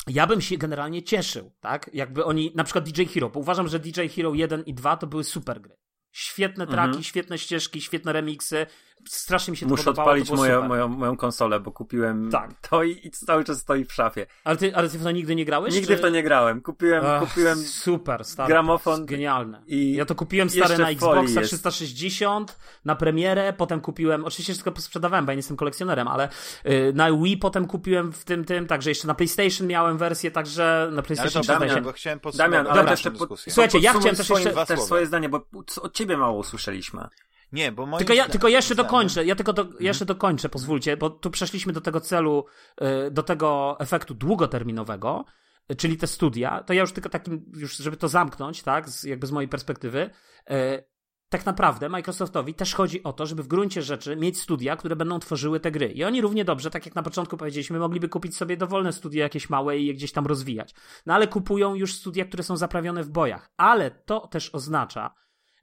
Ja 0.08 0.26
bym 0.26 0.40
się 0.40 0.56
generalnie 0.58 1.02
cieszył, 1.02 1.50
tak? 1.60 1.90
Jakby 1.92 2.24
oni, 2.24 2.52
na 2.54 2.64
przykład 2.64 2.88
DJ 2.88 3.04
Hero, 3.04 3.30
bo 3.30 3.40
uważam, 3.40 3.68
że 3.68 3.78
DJ 3.78 4.00
Hero 4.16 4.34
1 4.34 4.62
i 4.64 4.74
2 4.74 4.96
to 4.96 5.06
były 5.06 5.24
super 5.24 5.60
gry. 5.60 5.76
Świetne 6.12 6.66
traki, 6.66 6.86
Mhm. 6.88 7.04
świetne 7.04 7.38
ścieżki, 7.38 7.80
świetne 7.80 8.12
remiksy. 8.12 8.66
Strasznie 9.08 9.50
mi 9.50 9.56
się 9.56 9.66
Muszę 9.66 9.84
to 9.84 9.90
podobało. 9.90 10.08
odpalić 10.10 10.28
to 10.28 10.34
było 10.34 10.46
moją, 10.46 10.68
moją, 10.68 10.88
moją 10.88 11.16
konsolę, 11.16 11.60
bo 11.60 11.72
kupiłem 11.72 12.30
Tak. 12.30 12.54
to 12.68 12.82
i, 12.82 13.00
i 13.06 13.10
cały 13.10 13.44
czas 13.44 13.58
stoi 13.58 13.84
w 13.84 13.92
szafie. 13.92 14.26
Ale, 14.44 14.56
ty, 14.56 14.76
ale 14.76 14.88
ty 14.88 14.98
w 14.98 15.02
to 15.02 15.10
nigdy 15.10 15.34
nie 15.34 15.44
grałeś? 15.44 15.74
Nigdy 15.74 15.88
czy... 15.88 15.96
w 15.96 16.00
to 16.00 16.08
nie 16.08 16.22
grałem. 16.22 16.60
Kupiłem, 16.60 17.04
Ach, 17.06 17.20
kupiłem 17.28 17.58
Super, 17.58 18.24
stary. 18.24 18.48
gramofon 18.48 19.06
Genialne. 19.06 19.62
i 19.66 19.92
Ja 19.94 20.04
to 20.04 20.14
kupiłem 20.14 20.50
stary 20.50 20.62
jeszcze 20.62 20.82
na 20.82 20.90
Xboxa 20.90 21.40
jest. 21.40 21.48
360, 21.52 22.58
na 22.84 22.96
premierę, 22.96 23.52
potem 23.52 23.80
kupiłem, 23.80 24.24
oczywiście 24.24 24.52
wszystko 24.52 24.80
sprzedawałem, 24.80 25.26
bo 25.26 25.32
ja 25.32 25.34
nie 25.34 25.38
jestem 25.38 25.56
kolekcjonerem, 25.56 26.08
ale 26.08 26.28
y, 26.66 26.92
na 26.94 27.12
Wii 27.12 27.36
potem 27.36 27.66
kupiłem 27.66 28.12
w 28.12 28.24
tym, 28.24 28.44
tym, 28.44 28.66
także 28.66 28.90
jeszcze 28.90 29.06
na 29.08 29.14
PlayStation 29.14 29.66
miałem 29.66 29.98
wersję, 29.98 30.30
także 30.30 30.86
na 30.90 30.92
Ale 30.92 31.02
PlayStation 31.02 31.42
to 31.42 31.52
3 31.52 31.58
Damian, 31.60 31.76
się... 31.76 31.82
bo 31.82 31.92
chciałem 31.92 32.20
podsumować 32.20 32.50
Damian, 32.50 32.66
ale 32.66 32.76
Dobra, 32.80 32.96
te, 32.96 33.02
po, 33.10 33.10
dyskusję. 33.18 33.52
Słuchajcie, 33.52 33.78
ja 33.78 33.92
podsumuj 33.92 34.14
chciałem 34.14 34.44
też 34.44 34.46
jeszcze- 34.56 34.66
też 34.76 34.80
swoje 34.84 35.06
zdanie, 35.06 35.28
bo 35.28 35.46
co- 35.66 35.82
od 35.82 35.94
ciebie 35.94 36.16
mało 36.16 36.38
usłyszeliśmy. 36.38 37.08
Nie, 37.54 37.72
bo 37.72 37.86
moim 37.86 37.98
Tylko 37.98 38.12
ja, 38.14 38.22
zdaniem- 38.24 38.32
tylko 38.32 38.48
jeszcze 38.48 38.74
dokończę, 38.74 39.24
ja 39.24 39.34
tylko 39.34 39.52
do, 39.52 39.62
Mhm. 39.62 39.84
jeszcze 39.84 40.04
dokończę, 40.04 40.48
pozwólcie, 40.48 40.96
bo 40.96 41.10
tu 41.10 41.30
przeszliśmy 41.30 41.72
do 41.72 41.80
tego 41.80 42.00
celu, 42.00 42.44
y, 43.06 43.10
do 43.10 43.22
tego 43.22 43.76
efektu 43.80 44.14
długoterminowego, 44.14 45.24
y, 45.72 45.76
czyli 45.76 45.96
te 45.96 46.06
studia, 46.06 46.62
to 46.62 46.72
ja 46.72 46.80
już 46.80 46.92
tylko 46.92 47.08
takim, 47.08 47.44
już 47.56 47.76
żeby 47.76 47.96
to 47.96 48.08
zamknąć, 48.08 48.62
tak, 48.62 48.88
z, 48.88 49.04
jakby 49.04 49.26
z 49.26 49.32
mojej 49.32 49.48
perspektywy, 49.48 50.10
y, 50.50 50.84
tak 51.28 51.46
naprawdę 51.46 51.88
Microsoftowi 51.88 52.54
też 52.54 52.74
chodzi 52.74 53.02
o 53.02 53.12
to, 53.12 53.26
żeby 53.26 53.42
w 53.42 53.48
gruncie 53.48 53.82
rzeczy 53.82 54.16
mieć 54.16 54.40
studia, 54.40 54.76
które 54.76 54.96
będą 54.96 55.18
tworzyły 55.18 55.60
te 55.60 55.70
gry. 55.70 55.86
I 55.92 56.04
oni 56.04 56.20
równie 56.20 56.44
dobrze, 56.44 56.70
tak 56.70 56.86
jak 56.86 56.94
na 56.94 57.02
początku 57.02 57.36
powiedzieliśmy, 57.36 57.78
mogliby 57.78 58.08
kupić 58.08 58.36
sobie 58.36 58.56
dowolne 58.56 58.92
studia 58.92 59.22
jakieś 59.22 59.50
małe 59.50 59.78
i 59.78 59.86
je 59.86 59.94
gdzieś 59.94 60.12
tam 60.12 60.26
rozwijać. 60.26 60.74
No 61.06 61.14
ale 61.14 61.26
kupują 61.28 61.74
już 61.74 61.94
studia, 61.94 62.24
które 62.24 62.42
są 62.42 62.56
zaprawione 62.56 63.02
w 63.02 63.10
bojach. 63.10 63.50
Ale 63.56 63.90
to 63.90 64.26
też 64.26 64.50
oznacza, 64.54 65.14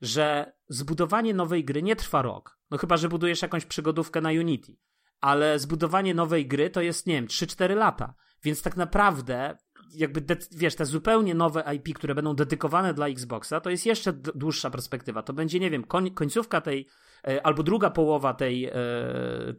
że 0.02 0.54
zbudowanie 0.70 1.34
nowej 1.34 1.66
gry 1.66 1.84
nie 1.84 1.96
trwa 1.96 2.22
rok. 2.22 2.60
No 2.72 2.78
chyba, 2.78 2.98
że 2.98 3.10
budujesz 3.10 3.42
jakąś 3.42 3.66
przygodówkę 3.66 4.22
na 4.22 4.30
Unity. 4.30 4.78
Ale 5.22 5.60
zbudowanie 5.60 6.14
nowej 6.14 6.48
gry 6.48 6.70
to 6.70 6.82
jest, 6.82 7.08
nie 7.08 7.14
wiem, 7.14 7.28
3-4 7.28 7.76
lata. 7.76 8.14
Więc 8.44 8.62
tak 8.62 8.78
naprawdę 8.78 9.58
jakby, 9.96 10.38
wiesz, 10.52 10.76
te 10.76 10.86
zupełnie 10.86 11.36
nowe 11.36 11.64
IP, 11.76 11.94
które 11.96 12.16
będą 12.16 12.36
dedykowane 12.36 12.94
dla 12.94 13.08
Xboxa, 13.08 13.62
to 13.62 13.70
jest 13.70 13.86
jeszcze 13.86 14.14
dłuższa 14.14 14.70
perspektywa. 14.70 15.24
To 15.24 15.34
będzie, 15.34 15.60
nie 15.60 15.70
wiem, 15.70 15.84
koń- 15.86 16.14
końcówka 16.14 16.62
tej, 16.62 16.88
e, 17.28 17.46
albo 17.46 17.64
druga 17.64 17.90
połowa 17.90 18.34
tej, 18.34 18.66
e, 18.66 18.74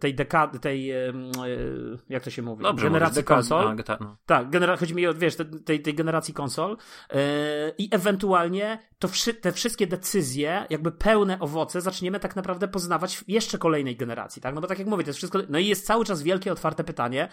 tej 0.01 0.15
dekady, 0.15 0.59
tej, 0.59 0.91
e, 0.91 1.13
jak 2.09 2.23
to 2.25 2.31
się 2.31 2.43
mówi, 2.43 2.63
Dobrze, 2.63 2.87
generacji 2.87 3.13
mówisz, 3.15 3.25
dekad- 3.25 3.37
konsol. 3.37 3.77
a, 3.89 3.97
no. 4.05 4.17
Tak, 4.27 4.51
genera- 4.51 4.77
chodzi 4.77 4.95
mi 4.95 5.07
o, 5.07 5.15
wiesz, 5.15 5.37
te, 5.37 5.45
tej, 5.45 5.83
tej 5.83 5.95
generacji 5.95 6.35
konsol 6.35 6.77
i 7.79 7.89
ewentualnie 7.93 8.79
to 8.99 9.09
wszy- 9.09 9.35
te 9.35 9.53
wszystkie 9.53 9.87
decyzje, 9.87 10.67
jakby 10.71 10.93
pełne 10.93 11.41
owoce, 11.41 11.81
zaczniemy 11.81 12.21
tak 12.21 12.37
naprawdę 12.37 12.69
poznawać 12.69 13.17
w 13.17 13.29
jeszcze 13.29 13.59
kolejnej 13.59 13.97
generacji, 13.97 14.43
tak? 14.43 14.55
No 14.55 14.61
bo 14.61 14.67
tak 14.67 14.79
jak 14.79 14.89
mówię, 14.89 15.05
to 15.05 15.11
jest 15.11 15.19
wszystko, 15.19 15.39
no 15.49 15.59
i 15.59 15.67
jest 15.67 15.87
cały 15.87 16.05
czas 16.05 16.23
wielkie, 16.23 16.53
otwarte 16.53 16.85
pytanie, 16.85 17.29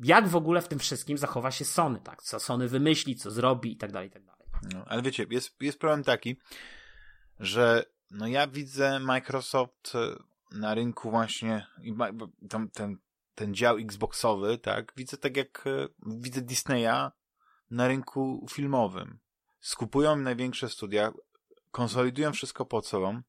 jak 0.00 0.28
w 0.28 0.36
ogóle 0.36 0.62
w 0.62 0.68
tym 0.68 0.78
wszystkim 0.78 1.18
zachowa 1.18 1.50
się 1.50 1.64
Sony, 1.64 2.00
tak? 2.00 2.22
Co 2.22 2.40
Sony 2.40 2.68
wymyśli, 2.68 3.16
co 3.16 3.30
zrobi 3.30 3.72
i 3.72 3.76
tak 3.76 3.92
dalej, 3.92 4.08
i 4.08 4.12
tak 4.12 4.24
dalej. 4.24 4.46
No, 4.74 4.84
ale 4.86 5.02
wiecie, 5.02 5.26
jest, 5.30 5.62
jest 5.62 5.78
problem 5.78 6.04
taki, 6.04 6.36
że 7.40 7.84
no 8.10 8.26
ja 8.26 8.46
widzę 8.46 9.00
Microsoft 9.00 9.92
e, 9.94 10.16
na 10.58 10.74
rynku 10.74 11.10
właśnie 11.10 11.66
i 11.82 11.94
tam 12.48 12.70
ten, 12.70 12.96
ten 13.34 13.54
dział 13.54 13.76
Xboxowy, 13.76 14.58
tak, 14.58 14.92
widzę 14.96 15.16
tak 15.16 15.36
jak 15.36 15.66
e, 15.66 15.88
widzę 16.06 16.40
Disneya 16.40 17.10
na 17.70 17.88
rynku 17.88 18.46
filmowym. 18.50 19.18
Skupują 19.60 20.16
największe 20.16 20.68
studia, 20.68 21.12
konsolidują 21.70 22.32
wszystko 22.32 22.66
pod 22.66 22.86
sobą 22.86 23.22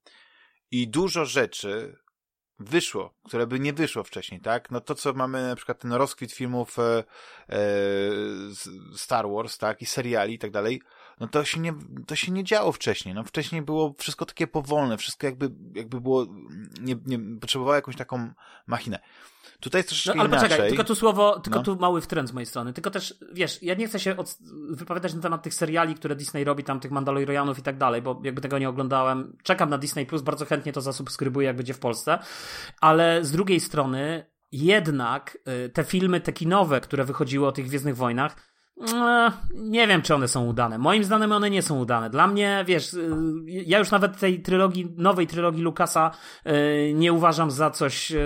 i 0.72 0.88
dużo 0.88 1.26
rzeczy 1.26 1.98
wyszło, 2.62 3.14
które 3.24 3.48
by 3.48 3.60
nie 3.60 3.74
wyszło 3.74 4.04
wcześniej, 4.04 4.42
tak? 4.42 4.72
No 4.72 4.82
to, 4.82 4.96
co 4.96 5.14
mamy 5.14 5.48
na 5.48 5.56
przykład 5.56 5.80
ten 5.80 5.94
rozkwit 5.94 6.32
filmów 6.32 6.80
e, 6.80 7.04
e, 7.50 7.60
Star 8.96 9.30
Wars, 9.30 9.58
tak? 9.58 9.82
I 9.82 9.86
seriali 9.86 10.34
i 10.34 10.40
tak 10.40 10.52
dalej, 10.52 10.82
no 11.22 11.28
to 11.28 11.46
się 11.46 11.60
nie, 11.60 11.74
to 12.08 12.16
się 12.16 12.32
nie 12.32 12.44
działo 12.44 12.72
wcześniej. 12.72 13.16
No 13.16 13.24
wcześniej 13.24 13.62
było 13.62 13.96
wszystko 13.98 14.26
takie 14.26 14.48
powolne, 14.48 14.98
wszystko 14.98 15.28
jakby, 15.28 15.52
jakby 15.76 16.02
było, 16.02 16.26
nie, 16.82 16.96
nie 17.06 17.20
potrzebowało 17.40 17.76
jakąś 17.76 17.96
taką 17.96 18.30
machinę. 18.68 19.00
Tutaj 19.60 19.80
jest 19.80 19.90
No 19.90 19.96
troszeczkę 19.96 20.20
ale 20.20 20.30
inaczej. 20.30 20.50
poczekaj, 20.50 20.70
tylko 20.70 20.84
tu 20.84 20.96
słowo, 20.96 21.40
tylko 21.40 21.60
No. 21.60 21.66
tu 21.66 21.76
mały 21.76 22.02
wtręt 22.02 22.30
z 22.30 22.34
mojej 22.34 22.46
strony. 22.46 22.74
Tylko 22.74 22.92
też, 22.92 23.16
wiesz, 23.34 23.64
ja 23.64 23.74
nie 23.76 23.88
chcę 23.88 24.00
się 24.00 24.18
od, 24.18 24.38
wypowiadać 24.70 25.14
na 25.14 25.22
temat 25.22 25.44
tych 25.44 25.54
seriali, 25.54 25.96
które 25.96 26.16
Disney 26.16 26.44
robi, 26.44 26.64
tam 26.64 26.80
tych 26.80 26.92
Mandalorianów 26.92 27.60
i 27.60 27.62
tak 27.62 27.78
dalej, 27.78 28.02
bo 28.02 28.22
jakby 28.24 28.42
tego 28.42 28.60
nie 28.60 28.70
oglądałem. 28.70 29.38
Czekam 29.44 29.70
na 29.70 29.78
Disney 29.78 30.06
Plus, 30.06 30.22
bardzo 30.22 30.46
chętnie 30.46 30.74
to 30.74 30.82
zasubskrybuję, 30.82 31.48
jak 31.48 31.56
będzie 31.56 31.74
w 31.74 31.80
Polsce. 31.80 32.20
Ale 32.82 33.26
z 33.26 33.32
drugiej 33.32 33.60
strony, 33.60 34.26
jednak 34.52 35.38
y, 35.66 35.70
te 35.70 35.84
filmy, 35.84 36.22
te 36.22 36.34
kinowe, 36.34 36.82
które 36.82 37.04
wychodziły 37.06 37.48
o 37.48 37.52
tych 37.52 37.66
Gwiezdnych 37.68 37.96
Wojnach, 37.96 38.51
nie 39.54 39.88
wiem, 39.88 40.02
czy 40.02 40.16
one 40.16 40.28
są 40.28 40.46
udane. 40.46 40.78
Moim 40.78 41.04
zdaniem 41.04 41.32
one 41.32 41.50
nie 41.50 41.62
są 41.62 41.80
udane. 41.80 42.10
Dla 42.10 42.28
mnie, 42.28 42.64
wiesz, 42.68 42.94
y, 42.94 43.10
ja 43.48 43.80
już 43.80 43.92
nawet 43.92 44.20
tej 44.20 44.42
trylogii, 44.42 44.94
nowej 44.98 45.28
trylogii 45.28 45.64
Lucasa 45.64 46.12
y, 46.48 46.94
nie 46.94 47.14
uważam 47.14 47.52
za 47.52 47.70
coś. 47.70 48.12
y, 48.12 48.18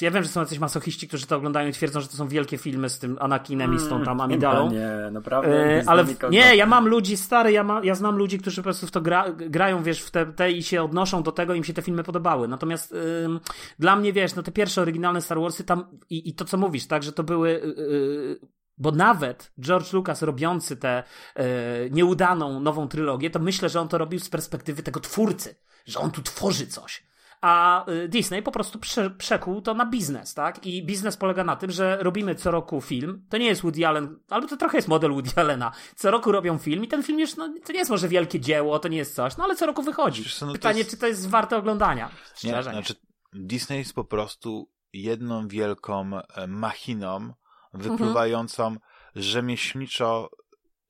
Ja 0.00 0.10
wiem, 0.10 0.22
że 0.22 0.28
są 0.28 0.40
jacyś 0.40 0.58
masochiści, 0.58 1.08
którzy 1.08 1.26
to 1.26 1.36
oglądają 1.36 1.68
i 1.68 1.72
twierdzą, 1.72 2.00
że 2.00 2.08
to 2.08 2.16
są 2.16 2.28
wielkie 2.28 2.58
filmy 2.58 2.88
z 2.88 2.98
tym 2.98 3.16
Anakinem 3.20 3.74
i 3.74 3.78
z 3.78 3.88
tą 3.88 4.04
tam 4.04 4.20
Amidalą. 4.20 4.70
Nie, 4.70 5.10
naprawdę. 5.12 5.70
E, 5.74 5.78
nic 5.78 5.88
ale 5.88 6.04
w, 6.04 6.30
nie, 6.30 6.56
ja 6.56 6.66
mam 6.66 6.88
ludzi 6.88 7.16
stary, 7.16 7.52
ja, 7.52 7.64
ma, 7.64 7.80
ja 7.84 7.94
znam 7.94 8.16
ludzi, 8.16 8.38
którzy 8.38 8.56
po 8.56 8.62
prostu 8.62 8.86
w 8.86 8.90
to 8.90 9.00
gra, 9.00 9.24
grają, 9.32 9.82
wiesz, 9.82 10.02
w 10.02 10.10
te, 10.10 10.26
te 10.26 10.52
i 10.52 10.62
się 10.62 10.82
odnoszą 10.82 11.22
do 11.22 11.32
tego, 11.32 11.54
im 11.54 11.64
się 11.64 11.72
te 11.72 11.82
filmy 11.82 12.04
podobały. 12.04 12.48
Natomiast 12.48 12.94
ym, 13.24 13.40
dla 13.78 13.96
mnie, 13.96 14.12
wiesz, 14.12 14.34
no 14.34 14.42
te 14.42 14.52
pierwsze 14.52 14.82
oryginalne 14.82 15.20
Star 15.20 15.40
Warsy 15.40 15.64
tam 15.64 15.84
i, 16.10 16.28
i 16.28 16.34
to, 16.34 16.44
co 16.44 16.56
mówisz, 16.56 16.86
tak, 16.86 17.02
że 17.02 17.12
to 17.12 17.22
były. 17.22 17.50
Yy, 17.50 18.54
bo 18.78 18.90
nawet 18.90 19.52
George 19.60 19.92
Lucas 19.92 20.22
robiący 20.22 20.76
tę 20.76 21.02
yy, 21.36 21.44
nieudaną 21.90 22.60
nową 22.60 22.88
trylogię, 22.88 23.30
to 23.30 23.38
myślę, 23.38 23.68
że 23.68 23.80
on 23.80 23.88
to 23.88 23.98
robił 23.98 24.20
z 24.20 24.28
perspektywy 24.28 24.82
tego 24.82 25.00
twórcy, 25.00 25.54
że 25.86 25.98
on 25.98 26.10
tu 26.10 26.22
tworzy 26.22 26.66
coś. 26.66 27.02
A 27.40 27.84
y, 27.90 28.08
Disney 28.08 28.42
po 28.42 28.52
prostu 28.52 28.78
prze, 28.78 29.10
przekuł 29.10 29.62
to 29.62 29.74
na 29.74 29.86
biznes, 29.86 30.34
tak? 30.34 30.66
I 30.66 30.86
biznes 30.86 31.16
polega 31.16 31.44
na 31.44 31.56
tym, 31.56 31.70
że 31.70 31.98
robimy 32.00 32.34
co 32.34 32.50
roku 32.50 32.80
film. 32.80 33.26
To 33.30 33.38
nie 33.38 33.46
jest 33.46 33.62
Woody 33.62 33.86
Allen, 33.86 34.18
albo 34.30 34.48
to 34.48 34.56
trochę 34.56 34.78
jest 34.78 34.88
model 34.88 35.10
Woody 35.10 35.30
Allena. 35.36 35.72
Co 35.96 36.10
roku 36.10 36.32
robią 36.32 36.58
film 36.58 36.84
i 36.84 36.88
ten 36.88 37.02
film 37.02 37.20
już, 37.20 37.36
no, 37.36 37.54
to 37.64 37.72
nie 37.72 37.78
jest 37.78 37.90
może 37.90 38.08
wielkie 38.08 38.40
dzieło, 38.40 38.78
to 38.78 38.88
nie 38.88 38.96
jest 38.96 39.14
coś, 39.14 39.36
no 39.36 39.44
ale 39.44 39.56
co 39.56 39.66
roku 39.66 39.82
wychodzi. 39.82 40.24
No 40.40 40.46
to 40.46 40.52
Pytanie, 40.52 40.78
jest- 40.78 40.90
czy 40.90 40.96
to 40.96 41.06
jest 41.06 41.28
warte 41.28 41.56
oglądania? 41.56 42.10
Szczerze. 42.34 42.56
nie. 42.56 42.62
znaczy 42.62 42.94
Disney 43.32 43.78
jest 43.78 43.94
po 43.94 44.04
prostu 44.04 44.70
jedną 44.92 45.48
wielką 45.48 46.10
e, 46.18 46.46
machiną 46.46 47.34
wypływającą 47.74 48.76
rzemieślniczo 49.14 50.30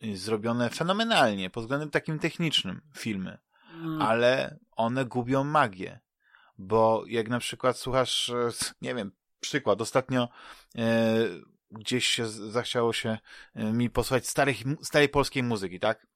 y, 0.04 0.16
zrobione 0.16 0.70
fenomenalnie 0.70 1.50
pod 1.50 1.64
względem 1.64 1.90
takim 1.90 2.18
technicznym 2.18 2.80
filmy, 2.96 3.38
Mm. 3.74 4.02
ale 4.02 4.58
one 4.76 5.04
gubią 5.04 5.44
magię, 5.44 6.00
bo 6.58 7.04
jak 7.06 7.28
na 7.28 7.38
przykład 7.38 7.78
słuchasz, 7.78 8.28
e, 8.28 8.48
nie 8.82 8.94
wiem, 8.94 9.12
przykład, 9.40 9.80
ostatnio 9.80 10.28
e, 10.78 11.14
gdzieś 11.70 12.06
się 12.06 12.26
zachciało 12.28 12.92
się 12.92 13.18
e, 13.54 13.72
mi 13.72 13.90
posłuchać 13.90 14.28
starych, 14.28 14.56
starej 14.82 15.08
polskiej 15.08 15.42
muzyki, 15.42 15.80
tak? 15.80 16.06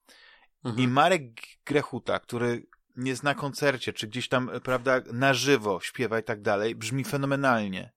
Mhm. 0.65 0.85
I 0.85 0.89
Marek 0.89 1.23
Grechuta, 1.67 2.19
który 2.19 2.67
nie 2.97 3.17
zna 3.17 3.35
koncercie, 3.35 3.93
czy 3.93 4.07
gdzieś 4.07 4.29
tam, 4.29 4.51
e, 4.51 4.61
prawda, 4.61 5.01
na 5.13 5.35
żywo 5.35 5.81
śpiewa 5.81 6.19
i 6.19 6.23
tak 6.23 6.43
dalej, 6.43 6.75
brzmi 6.75 7.05
fenomenalnie. 7.05 7.93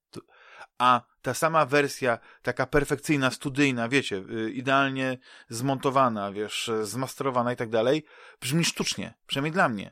A 0.78 1.02
ta 1.22 1.34
sama 1.34 1.66
wersja, 1.66 2.20
taka 2.42 2.66
perfekcyjna, 2.66 3.32
studyjna, 3.32 3.90
wiecie, 3.90 4.16
y, 4.16 4.52
idealnie 4.52 5.18
zmontowana, 5.50 6.32
wiesz, 6.32 6.72
zmasterowana 6.84 7.54
i 7.54 7.56
tak 7.56 7.70
dalej, 7.70 8.06
brzmi 8.42 8.66
sztucznie, 8.66 9.14
przynajmniej 9.28 9.52
dla 9.52 9.70
mnie. 9.70 9.92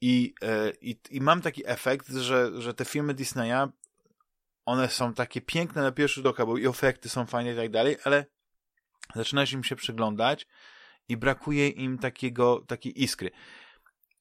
I, 0.00 0.34
e, 0.42 0.72
i, 0.80 1.00
i 1.10 1.20
mam 1.20 1.40
taki 1.40 1.62
efekt, 1.66 2.08
że, 2.08 2.62
że 2.62 2.74
te 2.74 2.84
filmy 2.84 3.14
Disneya, 3.14 3.68
one 4.64 4.88
są 4.88 5.14
takie 5.14 5.40
piękne 5.40 5.82
na 5.82 5.92
pierwszy 5.92 6.14
rzut 6.14 6.26
oka, 6.26 6.46
bo 6.46 6.58
i 6.58 6.66
efekty 6.66 7.08
są 7.08 7.26
fajne 7.26 7.52
i 7.52 7.56
tak 7.56 7.70
dalej, 7.70 7.96
ale 8.04 8.26
zaczynasz 9.14 9.52
im 9.52 9.64
się 9.64 9.76
przyglądać 9.76 10.46
i 11.08 11.16
brakuje 11.16 11.68
im 11.68 11.98
takiego, 11.98 12.64
takiej 12.66 13.02
iskry. 13.02 13.30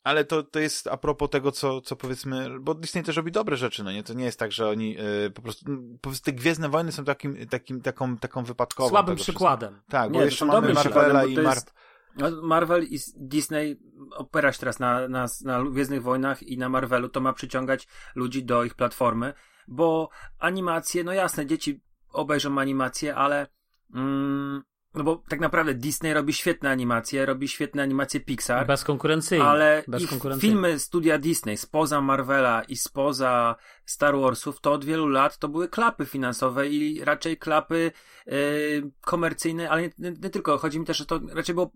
Ale 0.04 0.26
to, 0.26 0.44
to 0.44 0.60
jest 0.60 0.88
a 0.88 0.98
propos 0.98 1.30
tego, 1.30 1.52
co, 1.52 1.82
co 1.82 1.96
powiedzmy, 1.96 2.60
bo 2.60 2.74
Disney 2.74 3.04
też 3.04 3.16
robi 3.16 3.32
dobre 3.32 3.58
rzeczy, 3.58 3.84
no 3.84 3.92
nie? 3.92 4.04
To 4.04 4.14
nie 4.14 4.26
jest 4.26 4.40
tak, 4.40 4.52
że 4.52 4.70
oni 4.70 4.98
y, 5.26 5.32
po 5.32 5.42
prostu, 5.42 5.66
po 6.02 6.10
prostu 6.10 6.26
te 6.26 6.34
Gwiezdne 6.34 6.70
Wojny 6.70 6.92
są 6.92 7.06
takim, 7.06 7.48
takim, 7.48 7.82
taką, 7.82 8.18
taką 8.18 8.44
wypadkową. 8.44 8.90
Słabym 8.90 9.16
przykładem. 9.16 9.70
wszystkiego. 9.70 9.92
Tak, 9.92 10.12
Nie, 10.12 10.20
bo 10.20 10.26
jeszcze 10.26 10.46
mamy 10.46 10.74
Marvela 10.74 11.26
i 11.26 11.36
Mar... 11.38 11.56
jest- 11.56 11.74
No, 12.18 12.42
Marvel 12.42 12.84
i 12.84 13.00
Disney 13.18 13.80
opiera 14.16 14.54
się 14.54 14.60
teraz 14.60 14.80
na, 14.80 15.08
na, 15.08 15.26
na 15.44 15.64
Gwiezdnych 15.64 16.04
Wojnach 16.04 16.44
i 16.44 16.58
na 16.58 16.70
Marvelu, 16.70 17.10
to 17.10 17.22
ma 17.22 17.34
przyciągać 17.34 17.88
ludzi 18.16 18.46
do 18.46 18.64
ich 18.64 18.76
platformy, 18.76 19.34
bo 19.68 20.10
animacje, 20.40 21.04
no 21.04 21.14
jasne, 21.14 21.46
dzieci 21.46 21.82
obejrzą 22.10 22.60
animacje, 22.60 23.16
ale 23.16 23.48
mm, 23.96 24.64
no 24.96 25.04
bo 25.04 25.24
tak 25.30 25.40
naprawdę 25.40 25.74
Disney 25.74 26.14
robi 26.14 26.34
świetne 26.34 26.70
animacje, 26.70 27.26
robi 27.26 27.48
świetne 27.48 27.84
animacje 27.84 28.20
Pixar, 28.20 28.68
Bezkonkurencyjnie. 28.68 29.46
ale 29.46 29.80
ich 29.80 29.90
Bezkonkurencyjnie. 29.90 30.54
filmy 30.54 30.80
studia 30.80 31.18
Disney 31.18 31.58
spoza 31.58 32.02
Marvela 32.02 32.64
i 32.64 32.76
spoza 32.76 33.56
Star 33.86 34.18
Warsów 34.18 34.62
to 34.62 34.72
od 34.72 34.86
wielu 34.86 35.08
lat 35.08 35.38
to 35.38 35.48
były 35.48 35.70
klapy 35.70 36.06
finansowe 36.06 36.68
i 36.70 37.04
raczej 37.04 37.38
klapy 37.38 37.92
yy, 38.26 38.92
komercyjne, 39.02 39.70
ale 39.70 39.82
nie, 39.82 39.90
nie, 39.98 40.30
tylko. 40.30 40.58
Chodzi 40.58 40.80
mi 40.80 40.86
też, 40.86 40.98
że 40.98 41.06
to 41.06 41.20
raczej 41.34 41.56
było 41.56 41.72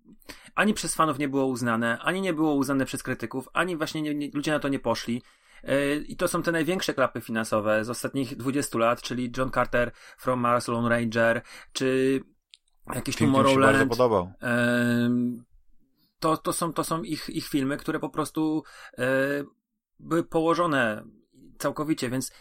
ani 0.55 0.73
przez 0.73 0.95
fanów 0.95 1.19
nie 1.19 1.29
było 1.29 1.45
uznane, 1.45 1.99
ani 1.99 2.21
nie 2.21 2.33
było 2.33 2.53
uznane 2.53 2.85
przez 2.85 3.03
krytyków, 3.03 3.49
ani 3.53 3.77
właśnie 3.77 4.01
nie, 4.01 4.15
nie, 4.15 4.29
ludzie 4.33 4.51
na 4.51 4.59
to 4.59 4.67
nie 4.67 4.79
poszli. 4.79 5.21
Yy, 5.63 5.95
I 6.07 6.15
to 6.15 6.27
są 6.27 6.43
te 6.43 6.51
największe 6.51 6.93
klapy 6.93 7.21
finansowe 7.21 7.85
z 7.85 7.89
ostatnich 7.89 8.35
20 8.35 8.77
lat, 8.77 9.01
czyli 9.01 9.31
John 9.37 9.51
Carter 9.51 9.91
from 10.17 10.39
Mars, 10.39 10.67
Lone 10.67 10.89
Ranger, 10.89 11.41
czy 11.73 12.21
jakiś 12.95 13.15
Film 13.15 13.29
mi 13.29 13.35
się 13.35 13.43
bardzo 13.43 13.55
Tomorrowland. 13.55 13.89
podobał. 13.89 14.31
To, 16.19 16.37
to, 16.37 16.53
są, 16.53 16.73
to 16.73 16.83
są 16.83 17.03
ich, 17.03 17.29
ich 17.29 17.47
filmy, 17.47 17.77
które 17.77 17.99
po 17.99 18.09
prostu 18.09 18.63
e, 18.97 19.03
były 19.99 20.23
położone 20.23 21.03
całkowicie, 21.57 22.09
więc 22.09 22.31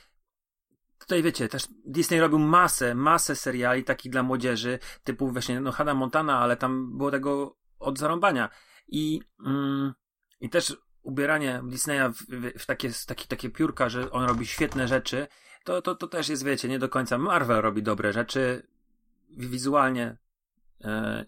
tutaj 0.98 1.22
wiecie, 1.22 1.48
też 1.48 1.68
Disney 1.84 2.20
robił 2.20 2.38
masę, 2.38 2.94
masę 2.94 3.36
seriali 3.36 3.84
takich 3.84 4.12
dla 4.12 4.22
młodzieży, 4.22 4.78
typu 5.04 5.30
właśnie 5.30 5.60
no 5.60 5.72
Hannah 5.72 5.96
Montana, 5.96 6.38
ale 6.38 6.56
tam 6.56 6.98
było 6.98 7.10
tego 7.10 7.56
od 7.78 7.98
zarąbania. 7.98 8.48
I, 8.88 9.20
mm, 9.46 9.92
i 10.40 10.50
też 10.50 10.76
ubieranie 11.02 11.62
Disneya 11.64 12.12
w, 12.12 12.22
w, 12.22 12.62
w 12.62 12.66
takie, 12.66 12.90
takie, 13.06 13.26
takie 13.26 13.50
piórka, 13.50 13.88
że 13.88 14.10
on 14.10 14.24
robi 14.24 14.46
świetne 14.46 14.88
rzeczy, 14.88 15.26
to, 15.64 15.82
to, 15.82 15.94
to 15.94 16.06
też 16.06 16.28
jest, 16.28 16.44
wiecie, 16.44 16.68
nie 16.68 16.78
do 16.78 16.88
końca. 16.88 17.18
Marvel 17.18 17.60
robi 17.60 17.82
dobre 17.82 18.12
rzeczy 18.12 18.66
wizualnie, 19.30 20.16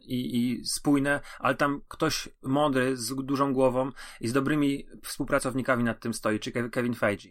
i, 0.00 0.38
i 0.38 0.64
spójne, 0.64 1.20
ale 1.38 1.54
tam 1.54 1.80
ktoś 1.88 2.28
mądry, 2.42 2.96
z 2.96 3.14
dużą 3.14 3.52
głową 3.52 3.90
i 4.20 4.28
z 4.28 4.32
dobrymi 4.32 4.86
współpracownikami 5.02 5.84
nad 5.84 6.00
tym 6.00 6.14
stoi, 6.14 6.40
czy 6.40 6.50
Kev- 6.50 6.70
Kevin 6.70 6.94
Feige. 6.94 7.28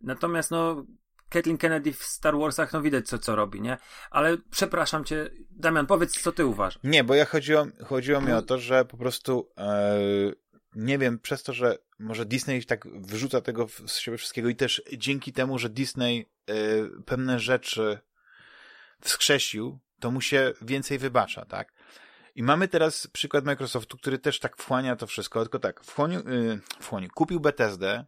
Natomiast 0.00 0.50
no, 0.50 0.86
Kathleen 1.28 1.58
Kennedy 1.58 1.92
w 1.92 2.02
Star 2.02 2.38
Warsach, 2.38 2.72
no 2.72 2.82
widać 2.82 3.08
co, 3.08 3.18
co 3.18 3.36
robi, 3.36 3.60
nie? 3.60 3.78
Ale 4.10 4.36
przepraszam 4.50 5.04
cię, 5.04 5.30
Damian, 5.50 5.86
powiedz, 5.86 6.22
co 6.22 6.32
ty 6.32 6.46
uważasz. 6.46 6.82
Nie, 6.84 7.04
bo 7.04 7.14
ja 7.14 7.24
chodziło, 7.24 7.66
chodziło 7.84 8.20
mi 8.20 8.32
o 8.32 8.42
to, 8.42 8.58
że 8.58 8.84
po 8.84 8.96
prostu 8.96 9.50
e, 9.58 9.98
nie 10.74 10.98
wiem, 10.98 11.18
przez 11.18 11.42
to, 11.42 11.52
że 11.52 11.78
może 11.98 12.24
Disney 12.24 12.64
tak 12.64 12.88
wyrzuca 13.00 13.40
tego 13.40 13.66
z 13.86 13.98
siebie 13.98 14.18
wszystkiego 14.18 14.48
i 14.48 14.56
też 14.56 14.82
dzięki 14.96 15.32
temu, 15.32 15.58
że 15.58 15.68
Disney 15.68 16.26
e, 16.46 16.54
pewne 17.06 17.38
rzeczy 17.38 17.98
wskrzesił, 19.00 19.78
to 20.00 20.10
mu 20.10 20.20
się 20.20 20.52
więcej 20.62 20.98
wybacza, 20.98 21.44
tak? 21.44 21.72
I 22.34 22.42
mamy 22.42 22.68
teraz 22.68 23.06
przykład 23.06 23.44
Microsoftu, 23.44 23.96
który 23.96 24.18
też 24.18 24.40
tak 24.40 24.56
wchłania 24.56 24.96
to 24.96 25.06
wszystko, 25.06 25.42
tylko 25.42 25.58
tak, 25.58 25.84
wchłonił, 25.84 26.20
yy, 26.28 26.60
wchłonił 26.80 27.10
kupił 27.14 27.40
Bethesdę 27.40 28.04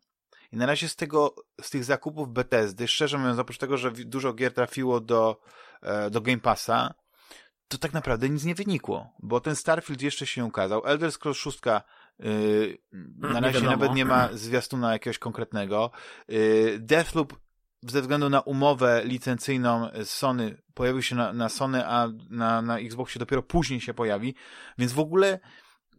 i 0.53 0.57
na 0.57 0.67
razie 0.67 0.89
z 0.89 0.97
tego, 0.97 1.35
z 1.63 1.71
tych 1.71 1.85
zakupów 1.85 2.33
Bethesdy, 2.33 2.89
szczerze 2.89 3.19
mówiąc, 3.19 3.39
oprócz 3.39 3.59
tego, 3.59 3.77
że 3.77 3.93
dużo 3.93 4.33
gier 4.33 4.55
trafiło 4.55 5.01
do, 5.01 5.41
e, 5.83 6.11
do 6.11 6.21
Game 6.21 6.39
Passa, 6.39 6.95
to 7.69 7.79
tak 7.79 7.93
naprawdę 7.93 8.29
nic 8.29 8.45
nie 8.45 8.55
wynikło, 8.55 9.13
bo 9.19 9.41
ten 9.41 9.57
Starfield 9.57 10.03
jeszcze 10.03 10.27
się 10.27 10.45
ukazał, 10.45 10.87
Elder 10.87 11.13
Scrolls 11.13 11.39
6 11.39 11.61
Yy, 12.19 12.79
na 13.17 13.41
razie 13.41 13.61
nawet 13.61 13.95
nie 13.95 14.05
ma 14.05 14.29
zwiastuna 14.33 14.93
jakiegoś 14.93 15.19
konkretnego. 15.19 15.91
Yy, 16.29 16.79
Deathloop 16.79 17.37
ze 17.83 18.01
względu 18.01 18.31
na 18.31 18.41
umowę 18.41 19.03
licencyjną 19.05 19.89
z 20.05 20.11
Sony 20.11 20.57
pojawił 20.75 21.03
się 21.03 21.17
na, 21.17 21.33
na 21.33 21.49
Sony, 21.49 21.87
a 21.87 22.09
na, 22.31 22.63
na 22.63 22.79
Xboxie 22.79 23.19
dopiero 23.19 23.43
później 23.43 23.81
się 23.81 23.95
pojawi, 23.95 24.35
więc 24.79 24.93
w 24.93 24.99
ogóle 24.99 25.39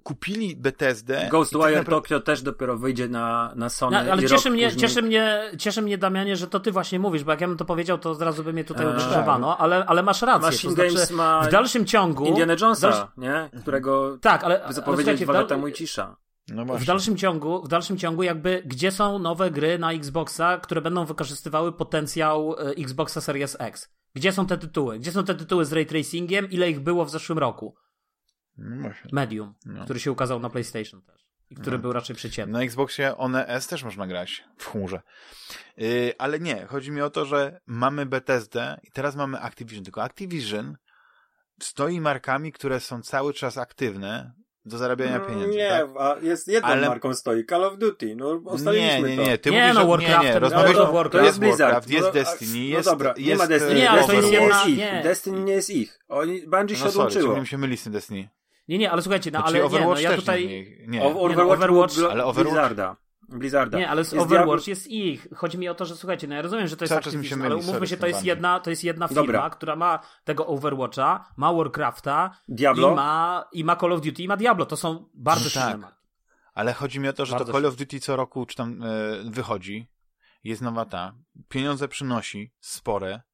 kupili 0.03 0.55
Bethesdę. 0.55 1.27
Ghostwire 1.31 1.63
tak 1.63 1.75
naprawdę... 1.75 2.01
Tokyo 2.01 2.19
też 2.19 2.41
dopiero 2.41 2.77
wyjdzie 2.77 3.07
na, 3.07 3.53
na 3.55 3.69
Sony. 3.69 4.03
No, 4.05 4.11
ale 4.11 4.23
cieszy 4.23 4.49
mnie, 4.49 4.65
później... 4.65 4.81
cieszy, 4.81 5.01
mnie, 5.01 5.51
cieszy 5.57 5.81
mnie, 5.81 5.97
Damianie, 5.97 6.35
że 6.35 6.47
to 6.47 6.59
ty 6.59 6.71
właśnie 6.71 6.99
mówisz, 6.99 7.23
bo 7.23 7.31
jak 7.31 7.41
ja 7.41 7.47
bym 7.47 7.57
to 7.57 7.65
powiedział, 7.65 7.97
to 7.97 8.11
od 8.11 8.21
razu 8.21 8.43
by 8.43 8.53
mnie 8.53 8.63
tutaj 8.63 8.87
ukrzyżowano, 8.93 9.57
ale, 9.57 9.85
ale 9.85 10.03
masz 10.03 10.21
rację. 10.21 10.47
Machine 10.47 10.75
to 10.75 10.89
znaczy, 10.89 11.13
ma 11.13 11.41
w 11.41 11.51
dalszym 11.51 11.85
ciągu... 11.85 12.25
Indiana 12.25 12.55
Jonesa, 12.61 12.89
dalsz... 12.89 13.05
nie? 13.17 13.49
Którego 13.61 14.17
tak, 14.21 14.43
ale, 14.43 14.61
zapowiedzieli 14.69 15.19
dwa 15.19 15.33
lata 15.33 15.47
temu 15.47 15.67
i 15.67 15.73
cisza. 15.73 16.15
No 16.47 16.65
w 16.65 16.85
dalszym 16.85 17.17
ciągu, 17.17 17.63
w 17.63 17.67
dalszym 17.67 17.97
ciągu 17.97 18.23
jakby, 18.23 18.63
gdzie 18.65 18.91
są 18.91 19.19
nowe 19.19 19.51
gry 19.51 19.79
na 19.79 19.91
Xboxa, 19.91 20.57
które 20.57 20.81
będą 20.81 21.05
wykorzystywały 21.05 21.73
potencjał 21.73 22.53
e, 22.53 22.69
Xboxa 22.69 23.21
Series 23.21 23.57
X? 23.59 23.89
Gdzie 24.15 24.31
są 24.31 24.47
te 24.47 24.57
tytuły? 24.57 24.99
Gdzie 24.99 25.11
są 25.11 25.23
te 25.23 25.35
tytuły 25.35 25.65
z 25.65 25.73
ray 25.73 25.85
tracingiem? 25.85 26.49
Ile 26.49 26.69
ich 26.69 26.79
było 26.79 27.05
w 27.05 27.09
zeszłym 27.09 27.39
roku? 27.39 27.75
No 28.57 28.89
Medium, 29.11 29.53
no. 29.65 29.83
który 29.83 29.99
się 29.99 30.11
ukazał 30.11 30.39
na 30.39 30.49
PlayStation 30.49 31.01
też. 31.01 31.21
I 31.49 31.55
który 31.55 31.77
no. 31.77 31.81
był 31.81 31.93
raczej 31.93 32.15
przeciętny. 32.15 32.53
Na 32.53 32.63
Xboxie 32.63 33.17
One 33.17 33.47
S 33.47 33.67
też 33.67 33.83
można 33.83 34.07
grać 34.07 34.43
w 34.57 34.65
chmurze. 34.65 35.01
Yy, 35.77 36.13
ale 36.17 36.39
nie, 36.39 36.65
chodzi 36.65 36.91
mi 36.91 37.01
o 37.01 37.09
to, 37.09 37.25
że 37.25 37.61
mamy 37.65 38.05
Bethesdę 38.05 38.79
i 38.83 38.91
teraz 38.91 39.15
mamy 39.15 39.39
Activision. 39.39 39.83
Tylko 39.83 40.03
Activision 40.03 40.77
stoi 41.61 42.01
markami, 42.01 42.51
które 42.51 42.79
są 42.79 43.01
cały 43.01 43.33
czas 43.33 43.57
aktywne, 43.57 44.33
do 44.65 44.77
zarabiania 44.77 45.19
no, 45.19 45.25
pieniędzy. 45.25 45.57
Nie, 45.57 45.69
tak? 45.69 45.89
a 45.99 46.15
jest 46.21 46.47
jedną 46.47 46.69
Ale... 46.69 46.87
marką 46.87 47.13
stoi, 47.13 47.45
Call 47.45 47.63
of 47.63 47.77
Duty. 47.77 48.15
No, 48.15 48.29
ustaliliśmy 48.29 49.09
nie, 49.09 49.17
nie, 49.17 49.25
nie, 49.25 49.37
Ty 49.37 49.51
nie, 49.51 49.61
mówisz, 49.61 49.75
no, 49.75 49.87
Warcraft, 49.87 50.23
nie, 50.23 50.29
nie, 50.29 50.39
rozmawiasz, 50.39 50.75
no, 50.75 50.91
Warcraft, 50.91 51.11
to 51.11 51.25
jest 51.25 51.39
Blizzard. 51.39 51.89
jest 51.89 52.07
no, 52.07 52.11
Destiny, 52.11 52.59
no, 52.59 52.77
jest, 52.77 52.85
no 52.85 52.91
dobra, 52.91 53.13
jest, 53.17 53.27
nie 53.27 53.35
ma 53.35 53.47
Destiny. 53.47 53.75
Nie, 53.75 53.89
ale 53.89 54.03
to 54.03 54.13
jest 54.13 54.31
jedna... 54.31 54.65
Nie. 54.65 55.01
Destiny 55.03 55.39
nie 55.39 55.53
jest 55.53 55.69
ich. 55.69 55.99
Oni, 56.09 56.41
Bungie 56.47 56.75
się 56.75 56.83
no, 56.83 56.89
odłączyło. 56.89 57.27
Sorry, 57.27 57.41
mi 57.41 57.47
się 57.47 57.57
myli 57.57 57.77
z 57.77 57.83
tym 57.83 57.93
Destiny. 57.93 58.29
Nie, 58.67 58.77
nie, 58.77 58.91
ale 58.91 59.01
słuchajcie, 59.01 59.31
no, 59.31 59.43
ale 59.43 59.63
Overwatch 59.63 60.01
nie, 60.01 60.07
no, 60.07 60.11
ja 60.11 60.17
tutaj... 60.17 60.47
Nie, 60.47 60.87
nie. 60.87 61.03
Overwatch, 61.03 61.29
nie, 61.29 61.45
no, 61.45 61.51
Overwatch, 61.51 61.93
ale 62.11 62.25
Overwatch... 62.25 62.53
Blizzarda. 62.53 62.95
Blizzarda. 63.31 63.77
Nie, 63.77 63.89
ale 63.89 64.01
jest 64.01 64.13
Overwatch 64.13 64.67
jest 64.67 64.87
ich. 64.87 65.27
Chodzi 65.35 65.57
mi 65.57 65.69
o 65.69 65.75
to, 65.75 65.85
że 65.85 65.95
słuchajcie, 65.95 66.27
no 66.27 66.35
ja 66.35 66.41
rozumiem, 66.41 66.67
że 66.67 66.77
to 66.77 66.83
jest 66.83 66.93
Activision, 66.93 67.41
ale 67.41 67.55
umówmy 67.55 67.87
się, 67.87 67.97
to 67.97 68.07
jest 68.07 68.25
jedna, 68.25 68.59
to 68.59 68.69
jest 68.69 68.83
jedna 68.83 69.07
firma, 69.07 69.23
Dobra. 69.23 69.49
która 69.49 69.75
ma 69.75 69.99
tego 70.23 70.47
Overwatcha, 70.47 71.25
ma 71.37 71.53
Warcrafta 71.53 72.31
Diablo? 72.47 72.91
I, 72.91 72.95
ma, 72.95 73.45
i 73.51 73.63
ma 73.63 73.75
Call 73.75 73.93
of 73.93 74.01
Duty 74.01 74.23
i 74.23 74.27
ma 74.27 74.37
Diablo. 74.37 74.65
To 74.65 74.77
są 74.77 75.09
bardzo 75.13 75.43
no 75.43 75.49
silne 75.49 75.71
tak. 75.71 75.79
marki. 75.79 76.01
Ale 76.53 76.73
chodzi 76.73 76.99
mi 76.99 77.07
o 77.07 77.13
to, 77.13 77.25
że 77.25 77.31
bardzo 77.31 77.45
to 77.45 77.51
Call 77.51 77.65
of 77.65 77.75
Duty 77.75 77.99
co 77.99 78.15
roku 78.15 78.45
czy 78.45 78.55
tam 78.55 78.83
e, 78.83 78.87
wychodzi, 79.25 79.87
jest 80.43 80.61
nowa 80.61 80.85
ta, 80.85 81.15
pieniądze 81.49 81.87
przynosi 81.87 82.53
spore, 82.59 83.11
Yy, 83.11 83.30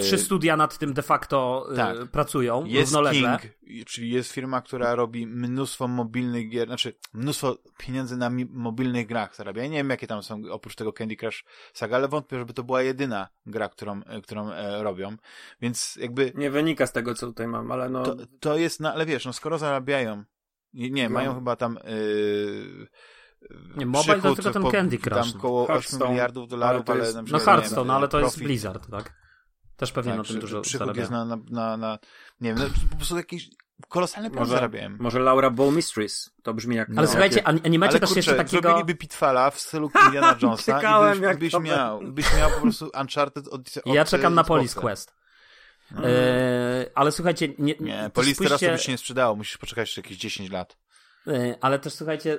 Trzy 0.00 0.18
studia 0.18 0.56
nad 0.56 0.78
tym 0.78 0.92
de 0.92 1.02
facto 1.02 1.66
yy, 1.70 1.76
tak. 1.76 1.96
pracują 2.10 2.64
jest 2.64 2.92
równolegle. 2.92 3.38
King, 3.40 3.86
czyli 3.86 4.10
jest 4.10 4.32
firma, 4.32 4.62
która 4.62 4.94
robi 4.94 5.26
mnóstwo 5.26 5.88
mobilnych 5.88 6.48
gier, 6.48 6.68
znaczy 6.68 6.94
mnóstwo 7.14 7.58
pieniędzy 7.78 8.16
na 8.16 8.30
mobilnych 8.50 9.06
grach 9.06 9.36
zarabia. 9.36 9.62
Ja 9.62 9.68
nie 9.68 9.76
wiem, 9.76 9.90
jakie 9.90 10.06
tam 10.06 10.22
są 10.22 10.42
oprócz 10.50 10.74
tego 10.74 10.92
Candy 10.92 11.16
Crush 11.16 11.44
Saga, 11.74 11.96
ale 11.96 12.08
wątpię, 12.08 12.38
żeby 12.38 12.52
to 12.52 12.64
była 12.64 12.82
jedyna 12.82 13.28
gra, 13.46 13.68
którą, 13.68 14.02
e, 14.02 14.20
którą 14.20 14.50
e, 14.50 14.82
robią. 14.82 15.16
Więc 15.60 15.96
jakby... 15.96 16.32
Nie 16.34 16.50
wynika 16.50 16.86
z 16.86 16.92
tego, 16.92 17.14
co 17.14 17.26
tutaj 17.26 17.48
mam, 17.48 17.72
ale 17.72 17.88
no... 17.88 18.02
To, 18.02 18.16
to 18.40 18.56
jest, 18.56 18.80
no, 18.80 18.92
ale 18.92 19.06
wiesz, 19.06 19.26
no 19.26 19.32
skoro 19.32 19.58
zarabiają, 19.58 20.24
nie, 20.72 20.90
nie 20.90 21.08
no. 21.08 21.14
mają 21.14 21.34
chyba 21.34 21.56
tam... 21.56 21.78
Yy, 21.84 22.86
nie, 23.76 23.86
mobile 23.86 24.20
to 24.20 24.34
tylko 24.34 24.50
ten 24.50 24.70
Candy 24.70 24.98
Crush. 24.98 25.32
Tam 25.32 25.40
koło 25.40 25.66
8 25.68 26.08
miliardów 26.08 26.48
dolarów, 26.48 26.90
ale... 26.90 27.00
ale 27.00 27.06
jest, 27.06 27.32
no 27.32 27.38
Hearthstone, 27.38 27.86
no, 27.86 27.94
ale 27.94 28.08
to 28.08 28.20
jest 28.20 28.38
Blizzard, 28.38 28.90
tak? 28.90 29.20
Też 29.80 29.92
pewnie 29.92 30.12
tak, 30.12 30.18
na 30.18 30.24
tym 30.24 30.40
dużo 30.40 30.60
przychód 30.60 30.96
jest 30.96 31.10
na, 31.10 31.24
na, 31.24 31.38
na, 31.50 31.76
na, 31.76 31.98
nie 32.40 32.54
wiem, 32.54 32.58
no, 32.58 32.88
po 32.90 32.96
prostu 32.96 33.16
jakiś 33.16 33.50
kolosalny 33.88 34.30
może, 34.30 34.50
zarabiałem. 34.50 34.96
Może 35.00 35.20
Laura 35.20 35.50
Ball 35.50 35.72
Mysteries, 35.72 36.30
to 36.42 36.54
brzmi 36.54 36.76
jak... 36.76 36.88
Ale 36.88 37.02
no. 37.02 37.06
słuchajcie, 37.06 37.46
a 37.46 37.52
nie 37.52 37.78
macie 37.78 37.90
Ale 37.90 38.00
też 38.00 38.08
kurczę, 38.08 38.18
jeszcze 38.18 38.34
takiego... 38.34 38.62
zrobiliby 38.62 38.94
Pitfalla 38.94 39.50
w 39.50 39.60
stylu 39.60 39.90
Indiana 40.06 40.36
Jonesa 40.42 41.12
i 41.14 41.20
byś, 41.20 41.36
byś 41.36 41.62
miał, 41.62 42.00
byś 42.02 42.36
miał 42.36 42.50
po 42.50 42.60
prostu 42.60 42.90
Uncharted 43.00 43.48
od, 43.48 43.76
od 43.84 43.94
Ja 43.94 44.04
czekam 44.04 44.34
na 44.34 44.44
Police 44.44 44.80
Quest. 44.80 45.14
Hmm. 45.88 46.10
ale 46.94 47.12
słuchajcie, 47.12 47.48
nie, 47.58 47.74
nie 47.80 48.10
Police 48.14 48.34
spójrzcie... 48.34 48.58
teraz 48.58 48.60
to 48.60 48.78
by 48.78 48.78
się 48.78 48.92
nie 48.92 48.98
sprzedało, 48.98 49.36
musisz 49.36 49.58
poczekać 49.58 49.88
jeszcze 49.88 50.00
jakieś 50.00 50.16
10 50.18 50.50
lat. 50.50 50.76
E, 51.26 51.56
ale 51.60 51.78
też 51.78 51.92
słuchajcie, 51.92 52.34
e, 52.34 52.38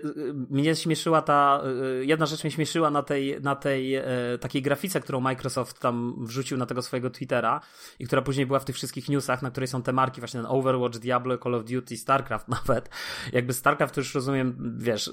mnie 0.50 0.76
śmieszyła 0.76 1.22
ta, 1.22 1.62
e, 1.64 2.06
jedna 2.06 2.26
rzecz 2.26 2.44
mnie 2.44 2.52
śmieszyła 2.52 2.92
na 2.92 3.04
tej, 3.04 3.42
na 3.42 3.56
tej 3.56 4.02
takiej 4.40 4.62
grafice, 4.62 5.02
którą 5.02 5.20
Microsoft 5.20 5.80
tam 5.80 6.16
wrzucił 6.26 6.58
na 6.58 6.66
tego 6.66 6.82
swojego 6.82 7.10
Twittera 7.10 7.62
i 8.00 8.06
która 8.08 8.22
później 8.22 8.46
była 8.46 8.60
w 8.60 8.66
tych 8.66 8.76
wszystkich 8.76 9.10
newsach, 9.10 9.42
na 9.42 9.52
której 9.52 9.68
są 9.68 9.84
te 9.84 9.94
marki, 9.94 10.22
właśnie 10.22 10.42
ten 10.42 10.52
Overwatch, 10.52 10.98
Diablo, 10.98 11.38
Call 11.38 11.56
of 11.56 11.66
Duty, 11.66 11.98
StarCraft 11.98 12.48
nawet. 12.68 12.90
Jakby 13.34 13.54
StarCraft 13.54 13.98
już 13.98 14.16
rozumiem, 14.16 14.76
wiesz, 14.78 15.12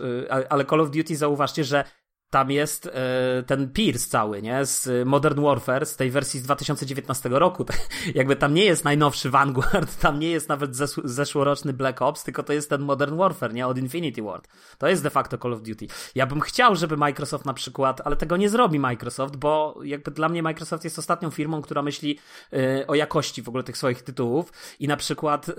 ale 0.48 0.64
Call 0.64 0.80
of 0.80 0.90
Duty 0.90 1.16
zauważcie, 1.16 1.64
że 1.64 1.84
tam 2.30 2.50
jest 2.50 2.86
e, 2.86 3.42
ten 3.42 3.72
Pierce 3.72 4.08
cały, 4.08 4.42
nie? 4.42 4.64
Z 4.64 5.06
Modern 5.06 5.42
Warfare, 5.42 5.86
z 5.86 5.96
tej 5.96 6.10
wersji 6.10 6.40
z 6.40 6.42
2019 6.42 7.28
roku. 7.28 7.66
Jakby 8.14 8.36
tam 8.36 8.54
nie 8.54 8.64
jest 8.64 8.84
najnowszy 8.84 9.30
Vanguard, 9.30 10.00
tam 10.00 10.18
nie 10.18 10.30
jest 10.30 10.48
nawet 10.48 10.76
zes 10.76 11.00
zeszłoroczny 11.04 11.72
Black 11.72 12.02
Ops, 12.02 12.24
tylko 12.24 12.42
to 12.42 12.52
jest 12.52 12.70
ten 12.70 12.80
Modern 12.82 13.16
Warfare, 13.16 13.54
nie? 13.54 13.66
Od 13.66 13.78
Infinity 13.78 14.22
Ward. 14.22 14.48
To 14.78 14.88
jest 14.88 15.02
de 15.02 15.10
facto 15.10 15.38
Call 15.38 15.52
of 15.52 15.62
Duty. 15.62 15.86
Ja 16.14 16.26
bym 16.26 16.40
chciał, 16.40 16.76
żeby 16.76 16.96
Microsoft 16.96 17.44
na 17.44 17.54
przykład, 17.54 18.00
ale 18.04 18.16
tego 18.16 18.36
nie 18.36 18.48
zrobi 18.48 18.78
Microsoft, 18.78 19.36
bo 19.36 19.80
jakby 19.84 20.10
dla 20.10 20.28
mnie 20.28 20.42
Microsoft 20.42 20.84
jest 20.84 20.98
ostatnią 20.98 21.30
firmą, 21.30 21.62
która 21.62 21.82
myśli 21.82 22.18
e, 22.52 22.86
o 22.86 22.94
jakości 22.94 23.42
w 23.42 23.48
ogóle 23.48 23.64
tych 23.64 23.76
swoich 23.76 24.02
tytułów 24.02 24.52
i 24.80 24.88
na 24.88 24.96
przykład 24.96 25.48
e, 25.48 25.52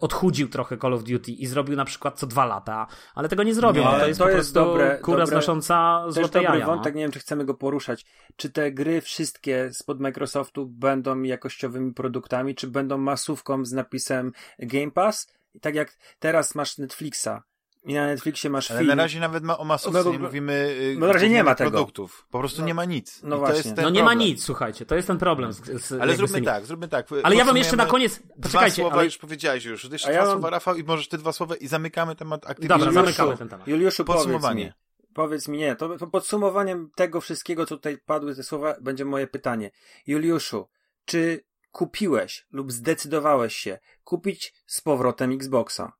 odchudził 0.00 0.48
trochę 0.48 0.78
Call 0.78 0.94
of 0.94 1.04
Duty 1.04 1.32
i 1.32 1.46
zrobił 1.46 1.76
na 1.76 1.84
przykład 1.84 2.18
co 2.18 2.26
dwa 2.26 2.44
lata, 2.46 2.86
ale 3.14 3.28
tego 3.28 3.42
nie 3.42 3.54
zrobią. 3.54 3.92
Nie, 3.92 4.00
to 4.00 4.08
jest 4.08 4.18
to 4.18 4.24
po 4.24 4.30
jest 4.30 4.52
prostu 4.54 4.70
dobre, 4.70 4.98
kura 4.98 5.18
dobre. 5.18 5.26
znosząca 5.26 5.87
złote 6.08 6.28
Też 6.28 6.30
dobry 6.30 6.42
jaja. 6.42 6.66
No. 6.66 6.72
wątek, 6.74 6.94
no. 6.94 6.98
nie 6.98 7.04
wiem, 7.04 7.12
czy 7.12 7.18
chcemy 7.18 7.44
go 7.44 7.54
poruszać. 7.54 8.06
Czy 8.36 8.50
te 8.50 8.72
gry 8.72 9.00
wszystkie 9.00 9.70
spod 9.72 10.00
Microsoftu 10.00 10.66
będą 10.66 11.22
jakościowymi 11.22 11.94
produktami, 11.94 12.54
czy 12.54 12.66
będą 12.66 12.98
masówką 12.98 13.64
z 13.64 13.72
napisem 13.72 14.32
Game 14.58 14.90
Pass? 14.90 15.32
I 15.54 15.60
tak 15.60 15.74
jak 15.74 15.96
teraz 16.18 16.54
masz 16.54 16.78
Netflixa, 16.78 17.42
i 17.84 17.94
na 17.94 18.06
Netflixie 18.06 18.50
masz 18.50 18.70
Ale 18.70 18.80
film. 18.80 18.88
na 18.88 19.02
razie 19.02 19.20
nawet 19.20 19.44
ma 19.44 19.58
o 19.58 19.64
masówce 19.64 20.04
no, 20.04 20.10
nie 20.12 20.18
mówimy 20.18 20.76
y, 20.80 20.96
no, 20.98 21.06
na 21.06 21.12
razie 21.12 21.28
nie 21.28 21.44
ma 21.44 21.54
tego. 21.54 21.70
produktów. 21.70 22.26
Po 22.30 22.38
prostu 22.38 22.60
no, 22.60 22.66
nie 22.66 22.74
ma 22.74 22.84
nic. 22.84 23.20
No 23.22 23.38
właśnie. 23.38 23.70
no 23.70 23.74
problem. 23.74 23.94
nie 23.94 24.04
ma 24.04 24.14
nic, 24.14 24.44
słuchajcie, 24.44 24.86
to 24.86 24.94
jest 24.94 25.08
ten 25.08 25.18
problem. 25.18 25.52
Z, 25.52 25.84
z, 25.84 25.92
ale 26.00 26.16
zróbmy 26.16 26.42
tak, 26.42 26.66
zróbmy 26.66 26.88
tak. 26.88 27.06
Ale 27.22 27.36
ja 27.36 27.44
wam 27.44 27.56
jeszcze 27.56 27.76
na 27.76 27.86
koniec, 27.86 28.20
poczekajcie. 28.42 28.48
Dwa 28.48 28.82
słowa 28.82 28.96
ale... 28.96 29.04
już 29.04 29.18
powiedziałeś 29.18 29.64
już. 29.64 29.84
Jeszcze 29.84 30.08
dwa 30.08 30.18
ja 30.18 30.26
słowa, 30.26 30.50
Rafał, 30.50 30.76
i 30.76 30.84
możesz 30.84 31.08
ty 31.08 31.18
dwa 31.18 31.32
słowa 31.32 31.56
i 31.56 31.66
zamykamy 31.66 32.16
temat 32.16 32.50
Activision. 32.50 32.78
Dobra, 32.78 32.92
zamykamy 32.92 33.36
ten 33.36 33.48
temat. 33.48 33.68
Juliuszu, 33.68 34.04
Podsumowanie. 34.04 34.74
Powiedz 35.18 35.48
mi, 35.48 35.58
nie, 35.58 35.76
to 35.76 36.06
podsumowaniem 36.06 36.90
tego 36.94 37.20
wszystkiego, 37.20 37.66
co 37.66 37.76
tutaj 37.76 37.98
padły 37.98 38.34
te 38.34 38.42
słowa, 38.42 38.74
będzie 38.80 39.04
moje 39.04 39.26
pytanie. 39.26 39.70
Juliuszu, 40.06 40.68
czy 41.04 41.44
kupiłeś 41.70 42.46
lub 42.52 42.72
zdecydowałeś 42.72 43.56
się 43.56 43.78
kupić 44.04 44.54
z 44.66 44.80
powrotem 44.80 45.32
Xboxa? 45.32 45.92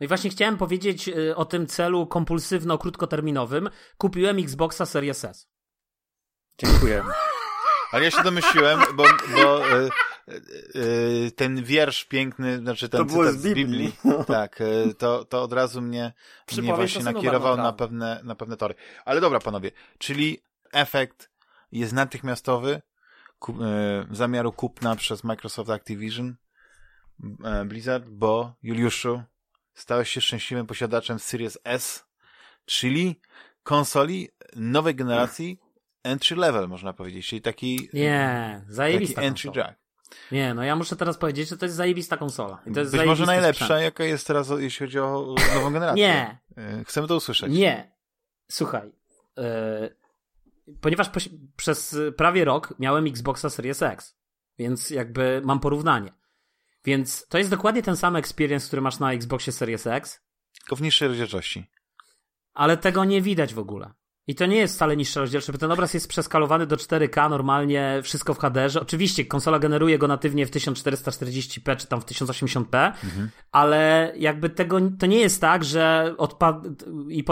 No 0.00 0.04
i 0.04 0.08
właśnie 0.08 0.30
chciałem 0.30 0.56
powiedzieć 0.56 1.08
y, 1.08 1.36
o 1.36 1.44
tym 1.44 1.66
celu 1.66 2.06
kompulsywno-krótkoterminowym. 2.06 3.70
Kupiłem 3.98 4.38
Xboxa 4.38 4.86
Series 4.86 5.24
S. 5.24 5.48
Dziękuję. 6.58 7.04
Ale 7.92 8.04
ja 8.04 8.10
się 8.10 8.22
domyśliłem, 8.22 8.80
bo, 8.96 9.04
bo 9.34 9.68
y, 9.78 9.90
ten 11.36 11.64
wiersz 11.64 12.04
piękny, 12.04 12.58
znaczy 12.58 12.88
ten 12.88 13.06
to 13.06 13.12
cytat 13.12 13.34
z 13.34 13.42
Biblii, 13.42 13.88
z 13.88 14.02
Biblii 14.02 14.24
tak, 14.26 14.60
y, 14.60 14.94
to, 14.98 15.24
to 15.24 15.42
od 15.42 15.52
razu 15.52 15.82
mnie, 15.82 16.12
mnie 16.58 16.74
właśnie 16.74 17.04
nakierował 17.04 17.56
na 17.56 17.72
pewne, 17.72 18.20
na 18.24 18.34
pewne 18.34 18.56
tory. 18.56 18.74
Ale 19.04 19.20
dobra, 19.20 19.40
panowie, 19.40 19.70
czyli 19.98 20.42
efekt 20.72 21.30
jest 21.72 21.92
natychmiastowy 21.92 22.82
ku, 23.38 23.64
e, 23.64 24.06
zamiaru 24.10 24.52
kupna 24.52 24.96
przez 24.96 25.24
Microsoft 25.24 25.70
Activision 25.70 26.36
e, 27.44 27.64
Blizzard, 27.64 28.04
bo 28.08 28.54
Juliuszu 28.62 29.22
stałeś 29.74 30.10
się 30.10 30.20
szczęśliwym 30.20 30.66
posiadaczem 30.66 31.18
Series 31.18 31.58
S, 31.64 32.04
czyli 32.64 33.20
konsoli 33.62 34.28
nowej 34.56 34.94
generacji 34.94 35.58
entry 36.02 36.36
level, 36.36 36.68
można 36.68 36.92
powiedzieć, 36.92 37.26
czyli 37.26 37.42
taki, 37.42 37.88
Nie, 37.92 38.64
zajebista 38.68 39.14
taki 39.14 39.26
entry 39.26 39.48
konsola. 39.48 39.66
jack. 39.66 39.80
Nie, 40.32 40.54
no 40.54 40.62
ja 40.64 40.76
muszę 40.76 40.96
teraz 40.96 41.18
powiedzieć, 41.18 41.48
że 41.48 41.56
to 41.56 41.64
jest 41.66 41.76
zajebista 41.76 42.16
konsola. 42.16 42.62
I 42.66 42.72
to 42.72 42.80
jest 42.80 42.92
Być 42.96 43.06
może 43.06 43.26
najlepsza, 43.26 43.64
sprzęt. 43.64 43.82
jaka 43.82 44.04
jest 44.04 44.26
teraz, 44.26 44.50
jeśli 44.58 44.86
chodzi 44.86 44.98
o 44.98 45.34
nową 45.54 45.72
generację. 45.72 46.02
Nie. 46.02 46.38
E, 46.56 46.84
Chcemy 46.84 47.08
to 47.08 47.16
usłyszeć. 47.16 47.52
Nie. 47.52 47.92
Słuchaj. 48.50 48.92
e, 49.38 49.90
ponieważ 50.80 51.08
po, 51.08 51.20
przez 51.56 51.96
prawie 52.16 52.44
rok 52.44 52.74
miałem 52.78 53.06
Xboxa 53.06 53.50
Series 53.50 53.82
X, 53.82 54.16
więc 54.58 54.90
jakby 54.90 55.42
mam 55.44 55.60
porównanie. 55.60 56.12
Więc 56.84 57.26
to 57.28 57.38
jest 57.38 57.50
dokładnie 57.50 57.82
ten 57.82 57.96
sam 57.96 58.16
experience, 58.16 58.66
który 58.66 58.82
masz 58.82 58.98
na 58.98 59.12
Xboxie 59.12 59.52
Series 59.52 59.86
X, 59.86 60.20
Tylko 60.60 60.76
w 60.76 60.82
niższej 60.82 61.08
rozdzielczości. 61.08 61.70
ale 62.54 62.76
tego 62.76 63.04
nie 63.04 63.22
widać 63.22 63.54
w 63.54 63.58
ogóle. 63.58 63.90
I 64.26 64.34
to 64.34 64.46
nie 64.46 64.56
jest 64.56 64.74
wcale 64.74 64.96
niższa 64.96 65.20
rozdzielczość, 65.20 65.52
bo 65.52 65.58
ten 65.58 65.72
obraz 65.72 65.94
jest 65.94 66.08
przeskalowany 66.08 66.66
do 66.66 66.76
4K 66.76 67.30
normalnie, 67.30 68.00
wszystko 68.02 68.34
w 68.34 68.38
HDR-ze. 68.38 68.80
Oczywiście 68.80 69.24
konsola 69.24 69.58
generuje 69.58 69.98
go 69.98 70.08
natywnie 70.08 70.46
w 70.46 70.50
1440p 70.50 71.76
czy 71.76 71.86
tam 71.86 72.00
w 72.00 72.04
1080p, 72.04 72.92
ale 73.52 74.12
jakby 74.16 74.50
tego, 74.50 74.78
to 74.98 75.06
nie 75.06 75.18
jest 75.18 75.40
tak, 75.40 75.64
że 75.64 76.14
odpad... 76.18 76.56
i 77.08 77.24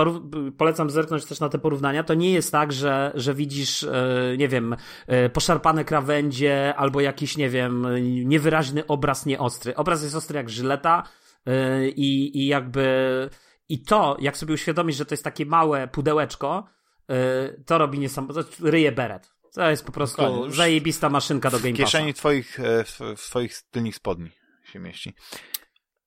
polecam 0.58 0.90
zerknąć 0.90 1.24
też 1.24 1.40
na 1.40 1.48
te 1.48 1.58
porównania, 1.58 2.04
to 2.04 2.14
nie 2.14 2.32
jest 2.32 2.52
tak, 2.52 2.72
że, 2.72 3.12
że 3.14 3.34
widzisz, 3.34 3.82
e, 3.84 4.34
nie 4.38 4.48
wiem, 4.48 4.76
e, 5.06 5.28
poszarpane 5.28 5.84
krawędzie 5.84 6.74
albo 6.76 7.00
jakiś, 7.00 7.36
nie 7.36 7.48
wiem, 7.48 7.86
niewyraźny 8.24 8.86
obraz 8.86 9.26
nieostry. 9.26 9.76
Obraz 9.76 10.02
jest 10.02 10.14
ostry 10.14 10.36
jak 10.36 10.50
żyleta 10.50 11.02
e, 11.46 11.88
i, 11.88 12.38
i 12.38 12.46
jakby 12.46 12.88
i 13.68 13.82
to, 13.82 14.16
jak 14.20 14.36
sobie 14.36 14.54
uświadomić, 14.54 14.96
że 14.96 15.04
to 15.04 15.12
jest 15.14 15.24
takie 15.24 15.46
małe 15.46 15.88
pudełeczko, 15.88 16.77
to 17.66 17.78
robi 17.78 17.98
niesamowite. 17.98 18.44
Ryje 18.60 18.92
beret. 18.92 19.30
To 19.54 19.70
jest 19.70 19.84
po 19.84 19.92
prostu 19.92 20.22
Dokładnie. 20.22 20.56
Zajebista 20.56 21.10
maszynka 21.10 21.50
do 21.50 21.60
Game 21.60 21.72
W 21.72 21.76
kieszeni 21.76 22.14
twoich, 22.14 22.60
e, 22.60 22.84
w, 22.84 23.00
w 23.16 23.20
twoich 23.20 23.62
tylnych 23.70 23.94
spodni 23.96 24.30
się 24.64 24.78
mieści. 24.78 25.14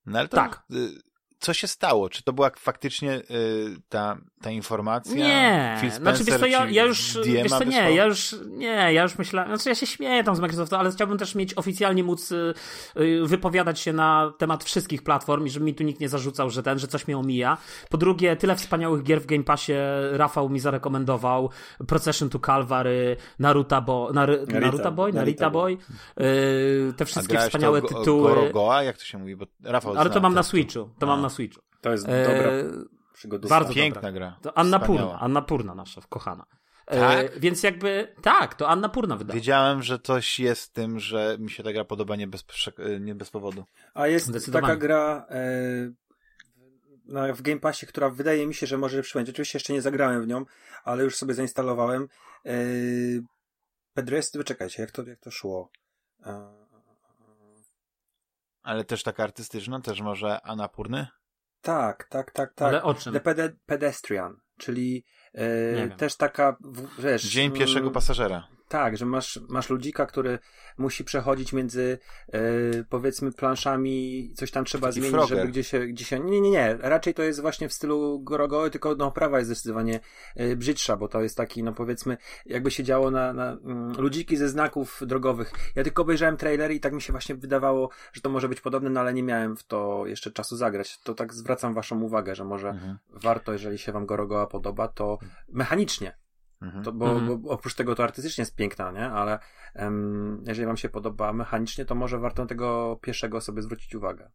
No 0.06 0.20
ale 0.20 0.28
to, 0.28 0.38
Tak. 0.38 0.64
Co 1.42 1.54
się 1.54 1.68
stało? 1.68 2.10
Czy 2.10 2.24
to 2.24 2.34
była 2.34 2.52
faktycznie 2.58 3.14
y, 3.14 3.24
ta, 3.90 4.18
ta 4.42 4.52
informacja? 4.52 5.16
Nie, 5.16 5.78
Phil 5.82 5.92
znaczy 5.92 6.24
wiesz 6.24 6.28
Spencer 6.28 6.40
co, 6.40 6.46
ja, 6.46 6.70
ja 6.70 6.84
już, 6.84 7.14
DM-a 7.14 7.44
wiesz 7.44 7.52
co, 7.52 7.64
nie, 7.64 7.66
wysłał? 7.66 7.94
ja 7.94 8.06
już, 8.06 8.36
nie, 8.48 8.94
ja 8.94 9.04
już 9.04 9.18
myślałem, 9.18 9.50
znaczy 9.50 9.70
ja 9.70 9.76
się 9.76 9.86
śmieję 9.86 10.24
tam 10.24 10.36
z 10.36 10.40
Microsoftu, 10.40 10.76
ale 10.76 10.92
chciałbym 10.92 11.18
też 11.18 11.36
mieć 11.36 11.58
oficjalnie 11.58 12.04
móc 12.04 12.32
y, 12.32 12.54
y, 12.98 13.28
wypowiadać 13.28 13.80
się 13.80 13.94
na 13.94 14.34
temat 14.38 14.64
wszystkich 14.64 15.04
platform 15.04 15.46
i 15.46 15.50
żeby 15.50 15.66
mi 15.66 15.76
tu 15.76 15.84
nikt 15.84 16.00
nie 16.00 16.10
zarzucał, 16.10 16.50
że 16.50 16.64
ten, 16.64 16.80
że 16.80 16.88
coś 16.88 17.08
mnie 17.08 17.18
omija. 17.18 17.58
Po 17.90 17.98
drugie, 17.98 18.36
tyle 18.36 18.56
wspaniałych 18.56 19.04
gier 19.04 19.22
w 19.22 19.26
Game 19.26 19.44
Passie 19.44 19.74
Rafał 20.12 20.50
mi 20.50 20.60
zarekomendował, 20.60 21.50
Procession 21.88 22.30
to 22.30 22.40
Calvary, 22.40 23.18
Naruto, 23.40 23.82
Bo, 23.82 24.10
Nar, 24.14 24.30
Narita. 24.30 24.60
Naruto 24.60 24.92
Boy, 24.92 25.14
Narita 25.14 25.20
Narita 25.20 25.50
Boy, 25.50 25.78
y, 26.22 26.94
te 26.98 27.06
wszystkie 27.06 27.38
wspaniałe 27.38 27.82
to 27.82 27.88
Go- 27.88 28.00
tytuły. 28.00 28.30
Gorogoa? 28.30 28.84
Jak 28.84 28.98
to 28.98 29.04
się 29.04 29.18
mówi? 29.18 29.36
Bo 29.36 29.46
Rafał 29.64 29.98
Ale 29.98 30.10
to 30.10 30.20
mam 30.22 30.34
na 30.34 30.44
Switchu, 30.44 30.90
to 31.00 31.06
A. 31.06 31.10
mam 31.10 31.22
na 31.22 31.30
Switchu. 31.32 31.62
To 31.82 31.92
jest 31.92 32.06
E, 32.10 32.24
dobra 32.26 32.52
przygodówka. 33.14 33.56
bardzo 33.60 33.74
Piękna 33.74 34.02
dobra. 34.02 34.12
gra. 34.12 34.38
To 34.42 34.58
Anna 34.58 34.80
Wspaniała. 34.80 35.08
Purna, 35.12 35.20
Anna 35.20 35.42
Purna 35.42 35.76
nasza, 35.76 36.02
kochana. 36.10 36.46
E, 36.88 37.00
Tak? 37.00 37.40
więc 37.40 37.64
jakby, 37.64 38.16
tak, 38.22 38.56
to 38.56 38.70
Anna 38.70 38.90
Purna 38.90 39.16
wydała. 39.18 39.36
Wiedziałem, 39.36 39.82
że 39.84 40.00
coś 40.00 40.40
jest 40.40 40.64
w 40.70 40.72
tym, 40.72 41.00
że 41.00 41.38
mi 41.40 41.50
się 41.52 41.64
ta 41.64 41.74
gra 41.74 41.86
podoba 41.86 42.16
nie 42.16 42.28
bez, 42.28 42.44
prze- 42.44 43.00
nie 43.00 43.16
bez 43.16 43.30
powodu. 43.30 43.64
A 43.94 44.08
jest 44.08 44.52
taka 44.52 44.76
gra 44.76 45.26
e, 45.30 45.42
na, 47.06 47.34
w 47.34 47.42
Game 47.42 47.60
Passie, 47.60 47.88
która 47.88 48.10
wydaje 48.10 48.48
mi 48.48 48.54
się, 48.54 48.68
że 48.68 48.78
może 48.78 48.98
lepszy 48.98 49.20
będzie. 49.20 49.32
Oczywiście 49.32 49.58
jeszcze 49.58 49.74
nie 49.74 49.82
zagrałem 49.82 50.22
w 50.24 50.28
nią, 50.28 50.46
ale 50.84 51.04
już 51.04 51.16
sobie 51.16 51.34
zainstalowałem. 51.34 52.08
E, 52.46 52.52
Pedrest, 53.94 54.38
czekajcie, 54.46 54.82
jak 54.82 54.92
to, 54.92 55.04
jak 55.04 55.20
to 55.20 55.32
szło? 55.32 55.70
E, 56.26 56.62
Ale 58.64 58.84
też 58.84 59.04
taka 59.04 59.24
artystyczna, 59.24 59.80
też 59.82 60.02
może 60.02 60.42
Anapurny? 60.42 61.08
Tak, 61.62 62.08
tak, 62.10 62.32
tak, 62.32 62.54
tak. 62.54 62.68
Ale 62.68 62.84
o 62.84 62.94
czym? 62.94 63.14
The 63.14 63.20
Pede- 63.20 63.56
Pedestrian, 63.66 64.36
czyli 64.58 65.06
wiem. 65.76 65.92
też 65.92 66.16
taka, 66.16 66.58
w- 66.62 67.04
wiesz... 67.04 67.24
Dzień 67.24 67.52
pierwszego 67.52 67.92
pasażera. 67.92 68.48
Tak, 68.72 68.98
że 68.98 69.06
masz, 69.06 69.40
masz 69.50 69.70
ludzika, 69.70 70.06
który 70.06 70.40
musi 70.78 71.04
przechodzić 71.04 71.54
między 71.54 72.00
e, 72.34 72.40
powiedzmy 72.90 73.32
planszami, 73.32 74.32
coś 74.36 74.52
tam 74.52 74.66
trzeba 74.66 74.88
Taki 74.88 75.00
zmienić, 75.00 75.12
Frogger. 75.16 75.38
żeby 75.38 75.52
gdzieś 75.52 75.68
się, 75.68 75.88
gdzieś 75.88 76.08
się... 76.08 76.20
Nie, 76.20 76.42
nie, 76.42 76.52
nie. 76.52 76.78
Raczej 76.80 77.14
to 77.14 77.24
jest 77.24 77.42
właśnie 77.42 77.70
w 77.70 77.74
stylu 77.74 78.20
Gorogoły, 78.20 78.70
tylko 78.70 78.96
no 78.96 79.12
prawa 79.12 79.38
jest 79.38 79.48
zdecydowanie 79.52 80.00
e, 80.36 80.56
brzydsza, 80.56 80.98
bo 80.98 81.08
to 81.08 81.22
jest 81.22 81.38
taki, 81.38 81.64
no 81.64 81.74
powiedzmy, 81.74 82.18
jakby 82.46 82.72
się 82.72 82.84
działo 82.84 83.12
na, 83.12 83.34
na 83.34 83.52
mm, 83.52 83.92
ludziki 84.02 84.38
ze 84.38 84.50
znaków 84.50 85.02
drogowych. 85.06 85.52
Ja 85.76 85.84
tylko 85.84 86.02
obejrzałem 86.02 86.38
trailer 86.38 86.72
i 86.72 86.80
tak 86.80 86.94
mi 86.94 87.02
się 87.02 87.14
właśnie 87.14 87.36
wydawało, 87.36 87.90
że 88.14 88.22
to 88.22 88.30
może 88.30 88.50
być 88.50 88.62
podobne, 88.62 88.90
no 88.90 89.00
ale 89.00 89.14
nie 89.14 89.24
miałem 89.24 89.58
w 89.58 89.64
to 89.64 90.04
jeszcze 90.06 90.32
czasu 90.32 90.56
zagrać. 90.58 91.00
To 91.00 91.14
tak 91.14 91.34
zwracam 91.34 91.74
waszą 91.74 92.02
uwagę, 92.02 92.36
że 92.36 92.46
może 92.46 92.70
Mhm. 92.70 92.98
warto, 93.10 93.54
jeżeli 93.54 93.78
się 93.78 93.92
wam 93.92 94.06
Gorogoła 94.06 94.48
podoba, 94.48 94.88
to 94.88 95.18
mechanicznie 95.50 96.21
Mhm. 96.62 96.84
to, 96.84 96.92
bo, 96.92 97.10
Mhm. 97.12 97.42
bo 97.42 97.50
oprócz 97.50 97.74
tego 97.76 97.96
to 97.96 98.04
artystycznie 98.04 98.42
jest 98.42 98.56
piękna, 98.56 98.92
nie? 98.92 99.06
Ale 99.12 99.40
em, 99.76 100.44
jeżeli 100.48 100.66
wam 100.66 100.78
się 100.78 100.90
podoba 100.90 101.34
mechanicznie, 101.34 101.86
to 101.86 101.96
może 101.96 102.20
warto 102.20 102.42
na 102.42 102.48
tego 102.48 103.00
pierwszego 103.02 103.42
sobie 103.42 103.62
zwrócić 103.62 103.96
uwagę. 103.96 104.32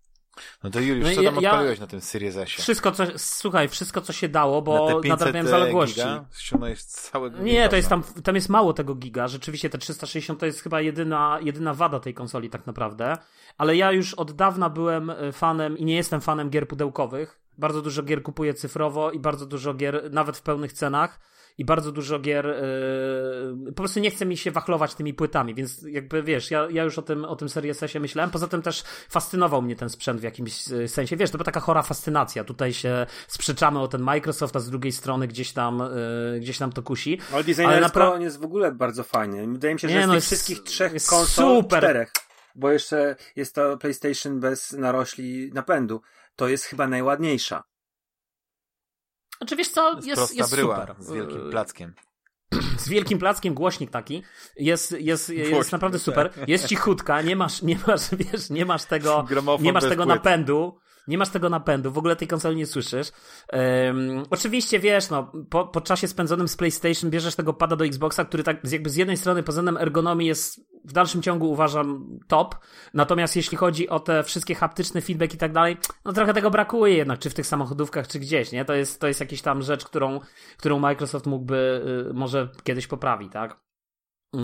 No 0.63 0.71
to 0.71 0.81
Juliusz, 0.81 1.09
No 1.09 1.15
co 1.15 1.23
ja- 1.23 1.33
tam 1.33 1.43
ja- 1.43 1.51
odpaliłeś 1.51 1.81
na 1.81 1.87
tym 1.87 2.01
Series 2.01 2.37
S? 2.37 2.49
Wszystko, 2.49 2.93
co, 2.93 3.05
słuchaj, 3.17 3.69
wszystko, 3.69 4.01
co 4.01 4.13
się 4.13 4.29
dało, 4.29 4.55
na 4.57 4.63
bo 4.63 4.87
te 4.87 4.93
500 5.01 5.09
nadrabiałem 5.11 5.47
zaległości. 5.49 5.95
giga 6.01 6.25
ściągnąłeś 6.39 6.83
całego 6.83 7.39
Nie, 7.39 7.69
to 7.69 7.77
jest 7.77 7.89
Game 7.89 8.03
tam, 8.03 8.23
tam 8.23 8.35
jest 8.35 8.49
mało 8.49 8.73
tego 8.73 8.95
giga. 8.95 9.29
Rzeczywiście 9.29 9.71
te 9.71 9.79
360 9.79 10.41
to 10.41 10.47
jest 10.47 10.61
chyba 10.63 10.81
jedyna, 10.81 11.39
jedyna 11.43 11.75
wada 11.75 12.01
tej 12.01 12.15
konsoli 12.15 12.51
tak 12.51 12.67
naprawdę. 12.67 13.17
Ale 13.59 13.77
ja 13.77 13.93
już 13.93 14.15
od 14.15 14.33
dawna 14.33 14.71
byłem 14.71 15.11
e, 15.11 15.33
fanem 15.33 15.79
i 15.79 15.85
nie 15.85 15.97
jestem 15.97 16.21
fanem 16.21 16.51
gier 16.51 16.69
pudełkowych. 16.69 17.41
Bardzo 17.59 17.83
dużo 17.83 18.03
gier 18.03 18.23
kupuję 18.23 18.55
cyfrowo 18.55 19.11
i 19.11 19.19
bardzo 19.19 19.47
dużo 19.47 19.75
gier 19.75 20.09
nawet 20.13 20.37
w 20.37 20.43
pełnych 20.43 20.73
cenach. 20.73 21.21
I 21.59 21.65
bardzo 21.65 21.93
dużo 21.93 22.19
gier. 22.19 22.47
Yy, 22.47 23.73
po 23.73 23.77
prostu 23.77 24.01
nie 24.01 24.11
chce 24.11 24.27
mi 24.27 24.37
się 24.37 24.51
wachlować 24.51 24.95
tymi 24.95 25.15
płytami, 25.15 25.55
więc 25.55 25.83
jakby 25.83 26.23
wiesz, 26.23 26.51
ja, 26.51 26.69
ja 26.71 26.85
już 26.85 26.99
o 26.99 27.03
tym, 27.03 27.25
o 27.25 27.37
tym 27.37 27.49
Series 27.49 27.83
S 27.83 27.95
myślałem. 27.95 28.31
Poza 28.31 28.47
tym 28.49 28.63
też 28.63 28.83
fascynował 29.09 29.63
mnie 29.63 29.77
ten 29.77 29.91
sprzęt 29.91 30.21
w 30.21 30.23
jakimś 30.23 30.73
e, 30.73 30.89
sensie. 30.89 31.17
Wiesz, 31.17 31.31
to 31.31 31.39
była 31.39 31.45
taka 31.45 31.61
chora 31.61 31.83
fascynacja. 31.83 32.45
Tutaj 32.45 32.73
się 32.73 33.07
sprzeczamy 33.29 33.81
o 33.81 33.89
ten 33.89 34.01
Microsoft, 34.03 34.57
a 34.57 34.61
z 34.61 34.71
drugiej 34.71 34.93
strony 34.93 35.29
gdzieś 35.29 35.53
tam, 35.53 35.83
yy, 36.33 36.41
gdzieś 36.41 36.59
tam 36.59 36.73
to 36.73 36.83
kusi. 36.83 37.21
Ale 37.33 37.45
designersko 37.45 38.13
on 38.15 38.23
jest 38.23 38.41
w 38.41 38.45
ogóle 38.45 38.73
bardzo 38.73 39.05
fajny. 39.05 39.47
Wydaje 39.47 39.75
mi 39.75 39.81
się, 39.81 39.89
że 39.89 39.95
Nie, 39.95 40.03
z 40.03 40.07
no 40.07 40.13
tych 40.13 40.15
jest- 40.15 40.27
wszystkich 40.27 40.63
trzech 40.63 40.93
konsol, 40.93 41.57
super. 41.63 41.79
czterech, 41.79 42.13
bo 42.55 42.71
jeszcze 42.73 43.17
jest 43.37 43.55
to 43.55 43.77
PlayStation 43.77 44.41
bez 44.41 44.73
narośli 44.73 45.51
napędu, 45.55 46.01
to 46.37 46.49
jest 46.49 46.65
chyba 46.65 46.89
najładniejsza. 46.89 47.63
Wiesz 49.59 49.69
co, 49.69 49.95
Jest, 49.95 50.07
jest, 50.07 50.37
jest 50.37 50.51
bryła 50.51 50.81
super. 50.81 50.97
z 50.99 51.13
wielkim 51.13 51.45
Yy, 51.45 51.51
plackiem. 51.51 51.95
Z 52.79 52.89
wielkim 52.89 53.19
plackiem, 53.19 53.55
głośnik 53.55 53.91
taki. 53.91 54.23
Jest, 54.57 54.93
jest, 54.93 55.29
jest 55.31 55.51
Głośnik, 55.51 55.73
naprawdę 55.73 55.99
tak. 55.99 56.05
super. 56.05 56.31
Jest 56.47 56.67
cichutka, 56.67 57.23
nie 57.23 57.37
masz, 57.37 57.63
nie 57.63 57.79
masz, 57.87 58.01
wiesz, 58.33 58.51
nie 58.51 58.65
masz 58.65 58.85
tego, 58.85 59.23
Gramofon 59.23 59.65
nie 59.65 59.73
masz 59.73 59.83
tego 59.85 60.05
płyt. 60.05 60.17
napędu. 60.17 60.79
Nie 61.09 61.19
masz 61.19 61.29
tego 61.29 61.49
napędu, 61.49 61.93
w 61.93 61.99
ogóle 61.99 62.17
tej 62.17 62.29
konsoli 62.29 62.57
nie 62.57 62.67
słyszysz. 62.67 63.09
Ym, 63.89 64.23
oczywiście 64.31 64.79
wiesz, 64.81 65.11
no, 65.11 65.33
po, 65.51 65.67
po 65.67 65.81
czasie 65.81 66.09
spędzonym 66.09 66.49
z 66.49 66.57
PlayStation 66.57 67.11
bierzesz 67.11 67.35
tego 67.35 67.55
pada 67.55 67.77
do 67.77 67.85
Xboxa, 67.87 68.25
który 68.25 68.43
tak 68.43 68.73
jakby 68.73 68.91
z 68.91 68.97
jednej 68.97 69.17
strony 69.17 69.43
pod 69.43 69.49
względem 69.55 69.77
ergonomii 69.77 70.29
jest 70.29 70.61
w 70.87 70.93
dalszym 70.93 71.23
ciągu 71.23 71.51
uważam 71.51 72.19
top, 72.29 72.55
natomiast 72.95 73.37
jeśli 73.37 73.59
chodzi 73.59 73.89
o 73.89 74.01
te 74.01 74.23
wszystkie 74.23 74.55
haptyczne 74.55 75.01
feedback 75.01 75.35
i 75.35 75.39
tak 75.39 75.53
dalej, 75.53 75.77
no 76.05 76.13
trochę 76.13 76.35
tego 76.35 76.51
brakuje 76.51 76.95
jednak, 76.95 77.19
czy 77.19 77.31
w 77.31 77.35
tych 77.35 77.47
samochodówkach, 77.47 78.09
czy 78.09 78.19
gdzieś, 78.19 78.53
nie? 78.53 78.65
To 78.65 78.75
jest, 78.75 79.01
to 79.01 79.09
jest 79.09 79.21
jakaś 79.21 79.43
tam 79.43 79.63
rzecz, 79.63 79.85
którą, 79.85 80.21
którą 80.57 80.79
Microsoft 80.79 81.27
mógłby, 81.27 81.85
y, 82.11 82.15
może 82.15 82.49
kiedyś 82.65 82.87
poprawi, 82.87 83.31
tak? 83.31 83.61
Y, 84.35 84.41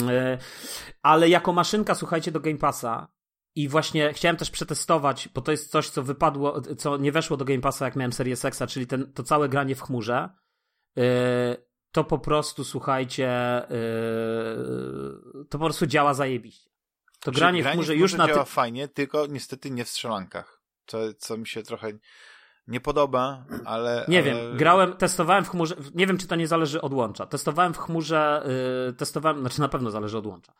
ale 1.02 1.28
jako 1.28 1.52
maszynka, 1.52 1.94
słuchajcie, 1.94 2.32
do 2.32 2.40
Game 2.40 2.59
Passa 2.59 3.12
i 3.55 3.69
właśnie 3.69 4.12
chciałem 4.12 4.36
też 4.36 4.51
przetestować, 4.51 5.28
bo 5.35 5.40
to 5.40 5.51
jest 5.51 5.70
coś, 5.70 5.89
co 5.89 6.02
wypadło, 6.02 6.60
co 6.60 6.97
nie 6.97 7.12
weszło 7.12 7.36
do 7.36 7.44
Game 7.44 7.60
Passa, 7.60 7.85
jak 7.85 7.97
miałem 7.97 8.12
Series 8.12 8.44
X, 8.44 8.62
czyli 8.69 8.86
ten, 8.86 9.12
to 9.12 9.23
całe 9.23 9.48
granie 9.48 9.74
w 9.74 9.82
chmurze. 9.82 10.28
Yy, 10.97 11.72
to 11.93 12.05
po 12.05 12.19
prostu, 12.19 12.64
słuchajcie, 12.64 13.62
yy, 13.70 15.44
to 15.44 15.59
po 15.59 15.64
prostu 15.64 15.86
działa 15.86 16.14
zajebiście. 16.14 16.70
To 17.20 17.31
Czyli 17.31 17.40
granie 17.40 17.64
w 17.64 17.66
chmurze 17.66 17.97
już 17.97 18.14
na 18.14 18.27
działa 18.27 18.44
ty... 18.44 18.51
fajnie, 18.51 18.89
tylko 18.89 19.27
niestety 19.27 19.70
nie 19.70 19.85
w 19.85 19.89
strzelankach. 19.89 20.62
Co, 20.86 20.98
co 21.19 21.36
mi 21.36 21.47
się 21.47 21.62
trochę 21.62 21.93
nie 22.66 22.81
podoba, 22.81 23.44
ale... 23.64 24.05
Nie 24.09 24.19
ale... 24.19 24.27
wiem, 24.27 24.56
grałem, 24.56 24.93
testowałem 24.93 25.44
w 25.44 25.48
chmurze, 25.48 25.74
nie 25.94 26.06
wiem 26.06 26.19
czy 26.19 26.27
to 26.27 26.36
nie 26.36 26.47
zależy 26.47 26.81
od 26.81 26.94
łącza. 26.94 27.27
Testowałem 27.27 27.74
w 27.74 27.78
chmurze, 27.78 28.43
yy, 28.86 28.93
testowałem, 28.93 29.40
znaczy 29.40 29.60
na 29.60 29.69
pewno 29.69 29.90
zależy 29.90 30.19
od 30.19 30.27
łącza. 30.27 30.52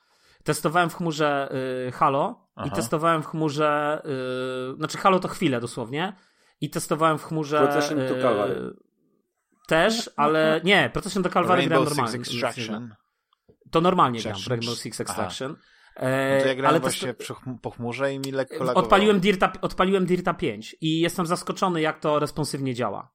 Testowałem 0.45 0.91
w 0.91 0.95
chmurze 0.95 1.49
yy, 1.85 1.93
Halo 1.93 2.49
Aha. 2.55 2.69
i 2.69 2.71
testowałem 2.71 3.23
w 3.23 3.27
chmurze, 3.27 4.03
yy, 4.69 4.77
znaczy 4.77 4.99
Halo 4.99 5.19
to 5.19 5.29
chwilę 5.29 5.61
dosłownie 5.61 6.13
i 6.61 6.71
testowałem 6.71 7.19
w 7.19 7.25
chmurze... 7.25 7.59
Procession 7.59 7.99
to 7.99 8.15
yy, 8.15 8.23
Calvary. 8.23 8.75
Też, 9.67 10.11
ale 10.17 10.61
nie, 10.65 10.91
Procession 10.93 11.23
to 11.23 11.31
Calvary 11.31 11.67
grałem 11.67 11.85
normalnie. 11.85 12.19
Extraction. 12.19 12.95
To 13.71 13.81
normalnie 13.81 14.21
gram, 14.21 14.33
Extraction. 14.33 14.59
Rainbow 14.59 14.79
Six. 14.79 15.01
Extraction. 15.01 15.51
No 15.51 15.57
E, 15.97 16.41
to 16.43 16.49
ja 16.49 16.55
grałem 16.55 16.71
ale 16.71 16.81
właśnie 16.81 17.15
chm- 17.15 17.59
po 17.63 17.71
chmurze 17.71 18.15
i 18.15 18.19
mi 18.19 18.33
lekko 18.33 18.55
lagowało. 18.55 18.79
odpaliłem 18.79 19.21
Dirta, 19.21 19.53
odpaliłem 19.61 20.07
Dirta 20.07 20.35
5 20.35 20.77
i 20.81 21.01
jestem 21.01 21.27
zaskoczony, 21.27 21.81
jak 21.81 22.01
to 22.01 22.19
responsywnie 22.19 22.75
działa. 22.75 23.13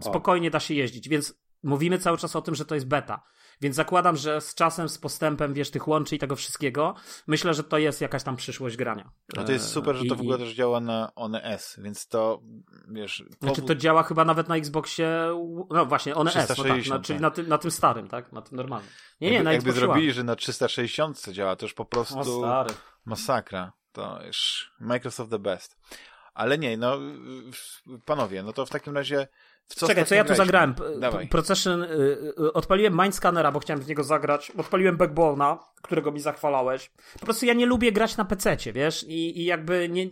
Spokojnie 0.00 0.50
da 0.50 0.60
się 0.60 0.74
jeździć, 0.74 1.08
więc 1.08 1.34
mówimy 1.62 1.98
cały 1.98 2.18
czas 2.18 2.36
o 2.36 2.42
tym, 2.42 2.54
że 2.54 2.64
to 2.64 2.74
jest 2.74 2.86
beta. 2.88 3.22
Więc 3.60 3.76
zakładam, 3.76 4.16
że 4.16 4.40
z 4.40 4.54
czasem, 4.54 4.88
z 4.88 4.98
postępem, 4.98 5.54
wiesz, 5.54 5.70
tych 5.70 5.88
łączy 5.88 6.16
i 6.16 6.18
tego 6.18 6.36
wszystkiego, 6.36 6.94
myślę, 7.26 7.54
że 7.54 7.64
to 7.64 7.78
jest 7.78 8.00
jakaś 8.00 8.22
tam 8.22 8.36
przyszłość 8.36 8.76
grania. 8.76 9.10
No 9.36 9.44
to 9.44 9.52
jest 9.52 9.64
E, 9.64 9.68
super, 9.68 9.96
że 9.96 10.04
to 10.04 10.14
i- 10.14 10.18
w 10.18 10.20
ogóle 10.20 10.38
też 10.38 10.54
działa 10.54 10.80
na 10.80 11.12
One 11.14 11.42
S, 11.42 11.76
więc 11.82 12.08
to, 12.08 12.40
wiesz... 12.88 13.24
Znaczy 13.40 13.60
powód- 13.62 13.66
to 13.66 13.74
działa 13.74 14.02
chyba 14.02 14.24
nawet 14.24 14.48
na 14.48 14.56
Xboxie, 14.56 15.08
no 15.70 15.86
właśnie, 15.86 16.14
One 16.14 16.30
S, 16.30 16.36
no 16.36 16.42
tak, 16.42 16.56
360, 16.56 17.00
na, 17.00 17.04
czyli 17.06 17.16
tak. 17.16 17.22
na 17.22 17.30
tym, 17.30 17.48
na 17.48 17.58
tym 17.58 17.70
starym, 17.70 18.08
tak? 18.08 18.32
Na 18.32 18.42
tym 18.42 18.56
normalnym. 18.56 18.90
Nie, 19.20 19.28
nie, 19.28 19.34
jakby, 19.34 19.44
na 19.44 19.52
jakby 19.52 19.72
zrobili, 19.72 20.06
One. 20.06 20.14
że 20.14 20.24
na 20.24 20.36
360 20.36 21.28
działa, 21.32 21.56
to 21.56 21.66
już 21.66 21.74
po 21.74 21.84
prostu 21.84 22.18
O 22.18 22.24
stary. 22.24 22.74
masakra. 23.04 23.72
To 23.92 24.20
już 24.26 24.70
Microsoft 24.80 25.30
the 25.30 25.38
best. 25.38 25.76
Ale 26.34 26.58
nie, 26.58 26.76
no 26.76 26.98
panowie, 28.04 28.42
no 28.42 28.52
to 28.52 28.66
w 28.66 28.70
takim 28.70 28.94
razie 28.96 29.28
w 29.68 29.74
co 29.74 29.86
Czekaj, 29.86 30.06
co 30.06 30.14
ja 30.14 30.24
tu 30.24 30.34
zagrałem? 30.34 30.74
Dawaj. 30.98 31.28
Procession, 31.28 31.82
y, 31.82 31.86
y, 32.38 32.52
odpaliłem 32.52 33.00
Mindscannera, 33.02 33.52
bo 33.52 33.60
chciałem 33.60 33.82
w 33.82 33.88
niego 33.88 34.04
zagrać. 34.04 34.50
Odpaliłem 34.50 34.96
Backbona, 34.96 35.58
którego 35.82 36.12
mi 36.12 36.20
zachwalałeś. 36.20 36.90
Po 37.20 37.24
prostu 37.24 37.46
ja 37.46 37.54
nie 37.54 37.66
lubię 37.66 37.92
grać 37.92 38.16
na 38.16 38.24
PC, 38.24 38.56
wiesz? 38.72 39.04
I, 39.08 39.40
i 39.40 39.44
jakby 39.44 39.88
nie... 39.88 40.06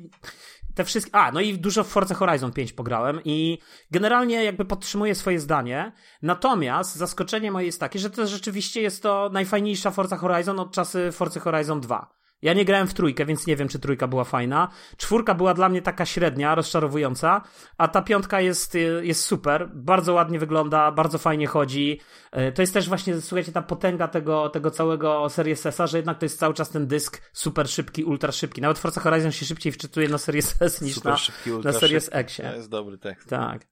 Te 0.74 0.84
wszystkie... 0.84 1.14
A, 1.14 1.32
no 1.32 1.40
i 1.40 1.58
dużo 1.58 1.84
w 1.84 1.88
Forza 1.88 2.14
Horizon 2.14 2.52
5 2.52 2.72
pograłem 2.72 3.20
i 3.24 3.58
generalnie 3.90 4.44
jakby 4.44 4.64
podtrzymuję 4.64 5.14
swoje 5.14 5.40
zdanie. 5.40 5.92
Natomiast 6.22 6.96
zaskoczenie 6.96 7.52
moje 7.52 7.66
jest 7.66 7.80
takie, 7.80 7.98
że 7.98 8.10
to 8.10 8.26
rzeczywiście 8.26 8.82
jest 8.82 9.02
to 9.02 9.30
najfajniejsza 9.32 9.90
Forza 9.90 10.16
Horizon 10.16 10.60
od 10.60 10.72
czasy 10.72 11.12
Forza 11.12 11.40
Horizon 11.40 11.80
2. 11.80 12.21
Ja 12.42 12.52
nie 12.52 12.64
grałem 12.64 12.86
w 12.86 12.94
trójkę, 12.94 13.26
więc 13.26 13.46
nie 13.46 13.56
wiem, 13.56 13.68
czy 13.68 13.78
trójka 13.78 14.08
była 14.08 14.24
fajna. 14.24 14.68
Czwórka 14.96 15.34
była 15.34 15.54
dla 15.54 15.68
mnie 15.68 15.82
taka 15.82 16.06
średnia, 16.06 16.54
rozczarowująca, 16.54 17.42
a 17.78 17.88
ta 17.88 18.02
piątka 18.02 18.40
jest, 18.40 18.74
y, 18.74 18.78
jest 19.06 19.24
super, 19.24 19.70
bardzo 19.74 20.12
ładnie 20.14 20.38
wygląda, 20.38 20.92
bardzo 20.92 21.18
fajnie 21.18 21.46
chodzi. 21.46 22.00
Y, 22.48 22.52
To 22.52 22.62
jest 22.62 22.74
też 22.74 22.88
właśnie, 22.88 23.20
słuchajcie, 23.20 23.52
ta 23.52 23.62
potęga 23.62 24.08
tego, 24.08 24.48
tego 24.48 24.70
całego 24.70 25.28
Series 25.28 25.66
S, 25.66 25.78
że 25.84 25.98
jednak 25.98 26.18
to 26.18 26.24
jest 26.24 26.38
cały 26.38 26.54
czas 26.54 26.70
ten 26.70 26.86
dysk 26.86 27.30
super 27.32 27.68
szybki, 27.68 28.04
ultra 28.04 28.32
szybki. 28.32 28.60
Nawet 28.60 28.78
Forza 28.78 29.00
Horizon 29.00 29.32
się 29.32 29.46
szybciej 29.46 29.72
wczytuje 29.72 30.08
na 30.08 30.18
Series 30.18 30.62
S 30.62 30.80
niż 30.82 30.94
Super 30.94 31.12
na, 31.12 31.16
szybki, 31.18 31.50
na 31.50 31.72
szybki. 31.72 31.96
X. 32.12 32.36
To 32.36 32.42
jest 32.54 32.68
dobry 32.70 32.98
tekst. 32.98 33.28
Tak. 33.28 33.66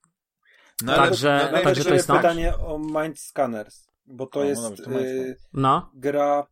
No, 0.85 0.97
Także- 0.97 1.49
no, 1.53 1.59
także 1.63 1.85
to 1.85 1.95
jest 1.95 2.07
tak. 2.09 2.17
pytanie 2.17 2.57
o 2.59 2.79
Mind 2.79 3.19
Scanners, 3.21 3.91
bo 4.07 4.27
to 4.27 4.41
O, 4.41 4.43
no 4.43 4.49
jest 4.49 4.63
dobrze, 4.63 4.83
to 4.85 5.01
y, 5.01 5.37
No, 5.53 5.91
gra 5.95 6.47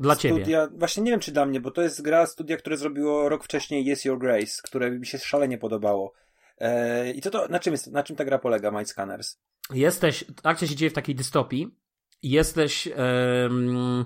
dla 0.00 0.16
ciebie. 0.16 0.34
studia, 0.34 0.68
właśnie 0.72 1.02
nie 1.02 1.10
wiem 1.10 1.20
czy 1.20 1.32
dla 1.32 1.46
mnie, 1.46 1.60
bo 1.60 1.70
to 1.70 1.82
jest 1.82 2.02
gra 2.02 2.26
studia, 2.26 2.56
które 2.56 2.76
zrobiło 2.76 3.28
rok 3.28 3.44
wcześniej 3.44 3.92
Yes 3.92 4.04
Your 4.04 4.18
Grace, 4.18 4.62
które 4.64 4.90
mi 4.90 5.06
się 5.06 5.18
szalenie 5.18 5.58
podobało. 5.58 6.12
E, 6.58 7.10
I 7.10 7.20
co 7.20 7.30
to, 7.30 7.48
na 7.48 7.58
czym, 7.58 7.72
jest, 7.72 7.86
na 7.86 8.02
czym 8.02 8.16
ta 8.16 8.24
gra 8.24 8.38
polega, 8.38 8.70
Mind 8.70 8.90
Scanners? 8.90 9.38
jesteś, 9.74 10.24
akcja 10.42 10.68
się 10.68 10.76
dzieje 10.76 10.90
w 10.90 10.94
takiej 10.94 11.14
dystopii, 11.14 11.76
jesteś, 12.22 12.88
em, 12.94 14.04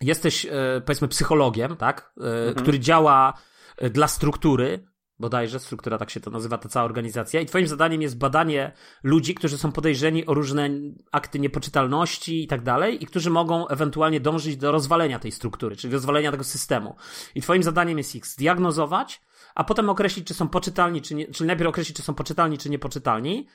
jesteś, 0.00 0.46
e, 0.46 0.82
powiedzmy, 0.86 1.08
psychologiem, 1.08 1.76
tak, 1.76 2.12
e, 2.50 2.54
który 2.54 2.80
działa 2.80 3.32
dla 3.90 4.08
struktury, 4.08 4.87
bodajże, 5.20 5.60
struktura 5.60 5.98
tak 5.98 6.10
się 6.10 6.20
to 6.20 6.30
nazywa, 6.30 6.58
ta 6.58 6.68
cała 6.68 6.84
organizacja, 6.84 7.40
i 7.40 7.46
twoim 7.46 7.66
zadaniem 7.66 8.02
jest 8.02 8.18
badanie 8.18 8.72
ludzi, 9.02 9.34
którzy 9.34 9.58
są 9.58 9.72
podejrzeni 9.72 10.26
o 10.26 10.34
różne 10.34 10.70
akty 11.12 11.38
niepoczytalności 11.38 12.44
i 12.44 12.46
tak 12.46 12.62
dalej, 12.62 13.02
i 13.02 13.06
którzy 13.06 13.30
mogą 13.30 13.68
ewentualnie 13.68 14.20
dążyć 14.20 14.56
do 14.56 14.72
rozwalenia 14.72 15.18
tej 15.18 15.32
struktury, 15.32 15.76
czyli 15.76 15.92
rozwalenia 15.92 16.30
tego 16.30 16.44
systemu. 16.44 16.96
I 17.34 17.40
twoim 17.40 17.62
zadaniem 17.62 17.98
jest 17.98 18.14
ich 18.14 18.26
zdiagnozować, 18.26 19.20
a 19.54 19.64
potem 19.64 19.90
określić, 19.90 20.26
czy 20.26 20.34
są 20.34 20.48
poczytalni, 20.48 21.02
czy 21.02 21.14
nie, 21.14 21.26
czyli 21.26 21.46
najpierw 21.46 21.68
określić, 21.68 21.96
czy 21.96 22.02
są 22.02 22.14
poczytalni, 22.14 22.58
czy 22.58 22.70
niepoczytalni, 22.70 23.46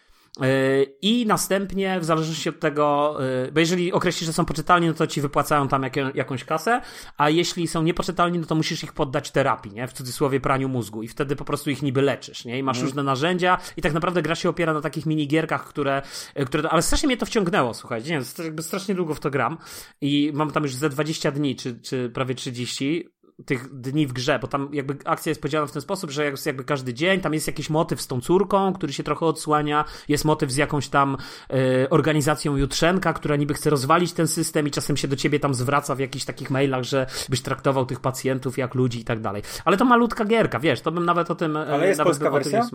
I 1.02 1.26
następnie, 1.26 2.00
w 2.00 2.06
zależności 2.06 2.50
od 2.50 2.60
tego, 2.60 3.18
yy, 3.46 3.52
bo 3.52 3.60
jeżeli 3.60 3.94
określisz, 3.94 4.26
że 4.26 4.34
są 4.34 4.46
poczytalni, 4.46 4.88
no 4.88 4.94
to 4.94 5.08
ci 5.08 5.22
wypłacają 5.22 5.68
tam 5.68 5.86
jakąś 6.16 6.44
kasę, 6.44 6.82
a 7.18 7.30
jeśli 7.30 7.68
są 7.68 7.84
niepoczytalni, 7.84 8.40
no 8.40 8.46
to 8.46 8.56
musisz 8.56 8.84
ich 8.84 8.94
poddać 8.94 9.32
terapii, 9.32 9.74
nie? 9.74 9.88
W 9.88 9.94
cudzysłowie 9.94 10.40
praniu 10.40 10.70
mózgu 10.70 11.04
i 11.04 11.08
wtedy 11.08 11.36
po 11.36 11.46
prostu 11.46 11.70
ich 11.70 11.82
niby 11.82 12.02
leczysz, 12.02 12.46
nie? 12.46 12.60
I 12.60 12.64
masz 12.64 12.82
różne 12.82 13.04
narzędzia 13.04 13.58
i 13.78 13.82
tak 13.82 13.94
naprawdę 13.94 14.22
gra 14.22 14.36
się 14.36 14.50
opiera 14.50 14.74
na 14.74 14.82
takich 14.82 15.06
minigierkach, 15.06 15.68
które, 15.68 16.02
yy, 16.36 16.46
które, 16.46 16.70
ale 16.70 16.82
strasznie 16.82 17.08
mnie 17.08 17.18
to 17.18 17.26
wciągnęło, 17.26 17.74
słuchajcie, 17.74 18.10
nie 18.10 18.20
wiem, 18.20 18.46
jakby 18.46 18.64
strasznie 18.64 18.96
długo 18.96 19.14
w 19.14 19.20
to 19.20 19.30
gram 19.30 19.58
i 20.02 20.32
mam 20.34 20.52
tam 20.52 20.64
już 20.64 20.76
ze 20.76 20.90
20 20.90 21.32
dni, 21.32 21.56
czy, 21.56 21.80
czy 21.80 22.10
prawie 22.10 22.36
30, 22.36 23.10
tych 23.46 23.80
dni 23.80 24.08
w 24.08 24.14
grze, 24.14 24.40
bo 24.40 24.48
tam 24.48 24.70
jakby 24.74 24.98
akcja 25.06 25.30
jest 25.30 25.42
podzielona 25.42 25.68
w 25.68 25.72
ten 25.72 25.82
sposób, 25.82 26.12
że 26.12 26.26
jest 26.26 26.46
jakby 26.46 26.64
każdy 26.64 26.94
dzień, 26.94 27.22
tam 27.22 27.34
jest 27.34 27.48
jakiś 27.48 27.70
motyw 27.70 28.02
z 28.02 28.08
tą 28.08 28.22
córką, 28.22 28.74
który 28.74 28.94
się 28.94 29.04
trochę 29.04 29.26
odsłania, 29.26 29.86
jest 30.08 30.26
motyw 30.26 30.52
z 30.52 30.56
jakąś 30.56 30.90
tam 30.90 31.18
e, 31.50 31.90
organizacją 31.90 32.58
Jutrzenka, 32.58 33.14
która 33.14 33.36
niby 33.36 33.54
chce 33.54 33.70
rozwalić 33.70 34.14
ten 34.14 34.28
system 34.28 34.68
i 34.68 34.72
czasem 34.72 34.98
się 34.98 35.08
do 35.08 35.16
ciebie 35.16 35.40
tam 35.40 35.54
zwraca 35.54 35.96
w 35.96 36.00
jakichś 36.00 36.26
takich 36.26 36.52
mailach, 36.52 36.84
że 36.84 37.08
byś 37.30 37.42
traktował 37.42 37.86
tych 37.86 38.00
pacjentów 38.00 38.58
jak 38.58 38.76
ludzi 38.76 39.00
i 39.00 39.04
tak 39.04 39.22
dalej. 39.22 39.44
Ale 39.66 39.78
to 39.78 39.86
malutka 39.86 40.26
gierka, 40.26 40.60
wiesz, 40.60 40.82
to 40.82 40.92
bym 40.92 41.06
nawet 41.06 41.32
o 41.32 41.36
tym 41.36 41.58
e, 41.58 41.68
Ale 41.68 41.88
jest 41.88 42.02
polska 42.02 42.32
wersja? 42.32 42.70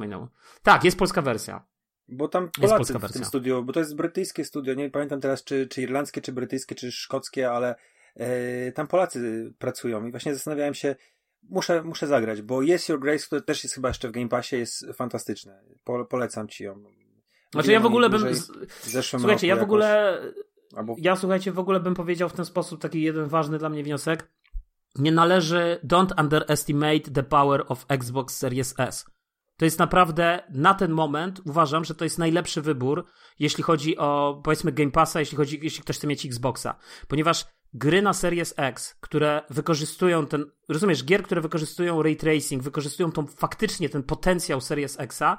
Tak, 0.62 0.84
jest 0.84 0.98
polska 0.98 1.22
wersja. 1.22 1.64
Bo 2.08 2.28
tam 2.28 2.50
polska 2.60 2.76
Polacy 2.76 3.08
w 3.08 3.12
tym 3.12 3.24
studiu, 3.24 3.64
bo 3.64 3.72
to 3.72 3.80
jest 3.80 3.96
brytyjskie 3.96 4.44
studio, 4.44 4.74
nie 4.74 4.90
pamiętam 4.90 5.20
teraz 5.20 5.44
czy, 5.44 5.66
czy 5.66 5.82
irlandzkie, 5.82 6.20
czy 6.20 6.32
brytyjskie, 6.32 6.74
czy 6.74 6.92
szkockie, 6.92 7.50
ale 7.50 7.74
tam 8.74 8.86
Polacy 8.86 9.52
pracują 9.58 10.06
i 10.06 10.10
właśnie 10.10 10.34
zastanawiałem 10.34 10.74
się, 10.74 10.96
muszę, 11.42 11.82
muszę 11.82 12.06
zagrać, 12.06 12.42
bo 12.42 12.62
Yes 12.62 12.88
Your 12.88 13.00
Grace, 13.00 13.26
które 13.26 13.42
też 13.42 13.64
jest 13.64 13.74
chyba 13.74 13.88
jeszcze 13.88 14.08
w 14.08 14.12
Game 14.12 14.28
Passie, 14.28 14.56
jest 14.56 14.86
fantastyczne. 14.94 15.62
Po, 15.84 16.04
polecam 16.04 16.48
ci 16.48 16.64
ją. 16.64 16.84
Znaczy 17.52 17.72
ja 17.72 17.80
w 17.80 17.86
ogóle 17.86 18.10
bym... 18.10 18.22
Słuchajcie, 19.00 19.46
ja 19.46 19.56
w 19.56 19.62
ogóle... 19.62 20.20
albo 20.76 20.96
Ja 20.98 21.16
słuchajcie, 21.16 21.52
w 21.52 21.58
ogóle 21.58 21.80
bym 21.80 21.94
powiedział 21.94 22.28
w 22.28 22.32
ten 22.32 22.44
sposób 22.44 22.80
taki 22.80 23.02
jeden 23.02 23.28
ważny 23.28 23.58
dla 23.58 23.68
mnie 23.68 23.82
wniosek. 23.82 24.30
Nie 24.94 25.12
należy, 25.12 25.80
don't 25.84 26.20
underestimate 26.20 27.00
the 27.00 27.22
power 27.22 27.64
of 27.68 27.84
Xbox 27.88 28.36
Series 28.36 28.74
S. 28.78 29.06
To 29.56 29.64
jest 29.64 29.78
naprawdę, 29.78 30.42
na 30.50 30.74
ten 30.74 30.92
moment 30.92 31.40
uważam, 31.46 31.84
że 31.84 31.94
to 31.94 32.04
jest 32.04 32.18
najlepszy 32.18 32.62
wybór, 32.62 33.06
jeśli 33.38 33.64
chodzi 33.64 33.98
o, 33.98 34.40
powiedzmy, 34.44 34.72
Game 34.72 34.90
Passa, 34.90 35.20
jeśli 35.20 35.36
chodzi, 35.36 35.60
jeśli 35.62 35.82
ktoś 35.82 35.96
chce 35.96 36.06
mieć 36.06 36.26
Xboxa. 36.26 36.78
Ponieważ 37.08 37.44
gry 37.74 38.02
na 38.02 38.12
Series 38.12 38.54
X, 38.56 38.96
które 39.00 39.42
wykorzystują 39.50 40.26
ten, 40.26 40.46
rozumiesz, 40.68 41.04
gier, 41.04 41.22
które 41.22 41.40
wykorzystują 41.40 42.02
ray 42.02 42.16
tracing, 42.16 42.62
wykorzystują 42.62 43.12
tą, 43.12 43.26
faktycznie 43.26 43.88
ten 43.88 44.02
potencjał 44.02 44.60
Series 44.60 45.00
Xa, 45.00 45.38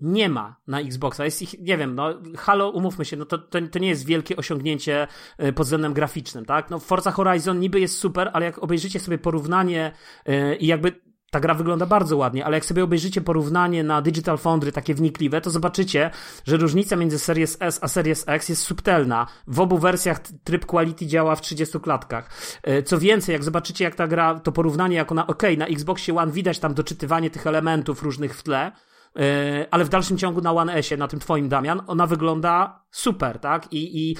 nie 0.00 0.28
ma 0.28 0.56
na 0.66 0.80
Xboxa. 0.80 1.24
Jest 1.24 1.42
ich, 1.42 1.58
nie 1.60 1.78
wiem, 1.78 1.94
no, 1.94 2.14
Halo, 2.36 2.70
umówmy 2.70 3.04
się, 3.04 3.16
no 3.16 3.24
to, 3.24 3.38
to, 3.38 3.58
to 3.70 3.78
nie 3.78 3.88
jest 3.88 4.06
wielkie 4.06 4.36
osiągnięcie 4.36 5.08
y, 5.42 5.52
pod 5.52 5.66
względem 5.66 5.94
graficznym, 5.94 6.44
tak? 6.44 6.70
No, 6.70 6.78
Forza 6.78 7.10
Horizon 7.10 7.60
niby 7.60 7.80
jest 7.80 7.98
super, 7.98 8.30
ale 8.32 8.46
jak 8.46 8.58
obejrzycie 8.58 9.00
sobie 9.00 9.18
porównanie 9.18 9.92
y, 10.28 10.56
i 10.56 10.66
jakby 10.66 11.05
ta 11.30 11.40
gra 11.40 11.54
wygląda 11.54 11.86
bardzo 11.86 12.16
ładnie, 12.16 12.44
ale 12.44 12.56
jak 12.56 12.64
sobie 12.64 12.84
obejrzycie 12.84 13.20
porównanie 13.20 13.84
na 13.84 14.02
Digital 14.02 14.38
Foundry, 14.38 14.72
takie 14.72 14.94
wnikliwe, 14.94 15.40
to 15.40 15.50
zobaczycie, 15.50 16.10
że 16.46 16.56
różnica 16.56 16.96
między 16.96 17.18
Series 17.18 17.56
S 17.60 17.78
a 17.82 17.88
Series 17.88 18.24
X 18.28 18.48
jest 18.48 18.62
subtelna. 18.62 19.26
W 19.46 19.60
obu 19.60 19.78
wersjach 19.78 20.18
tryb 20.44 20.66
quality 20.66 21.06
działa 21.06 21.36
w 21.36 21.40
30 21.40 21.80
klatkach. 21.80 22.30
E, 22.62 22.82
Co 22.82 22.98
więcej, 22.98 23.32
jak 23.32 23.44
zobaczycie, 23.44 23.84
jak 23.84 23.94
ta 23.94 24.06
gra, 24.06 24.40
to 24.40 24.52
porównanie 24.52 24.96
jako 24.96 25.14
na, 25.14 25.26
okej, 25.26 25.58
na 25.58 25.66
Xboxie 25.66 26.16
One 26.16 26.32
widać 26.32 26.58
tam 26.58 26.74
doczytywanie 26.74 27.30
tych 27.30 27.46
elementów 27.46 28.02
różnych 28.02 28.36
w 28.36 28.42
tle, 28.42 28.72
e, 29.16 29.66
ale 29.70 29.84
w 29.84 29.88
dalszym 29.88 30.18
ciągu 30.18 30.40
na 30.40 30.52
One 30.52 30.74
S-ie, 30.74 30.98
na 30.98 31.08
tym 31.08 31.20
twoim 31.20 31.48
Damian, 31.48 31.82
ona 31.86 32.06
wygląda 32.06 32.84
super, 32.90 33.38
tak? 33.38 33.72
I, 33.72 34.10
i 34.10 34.16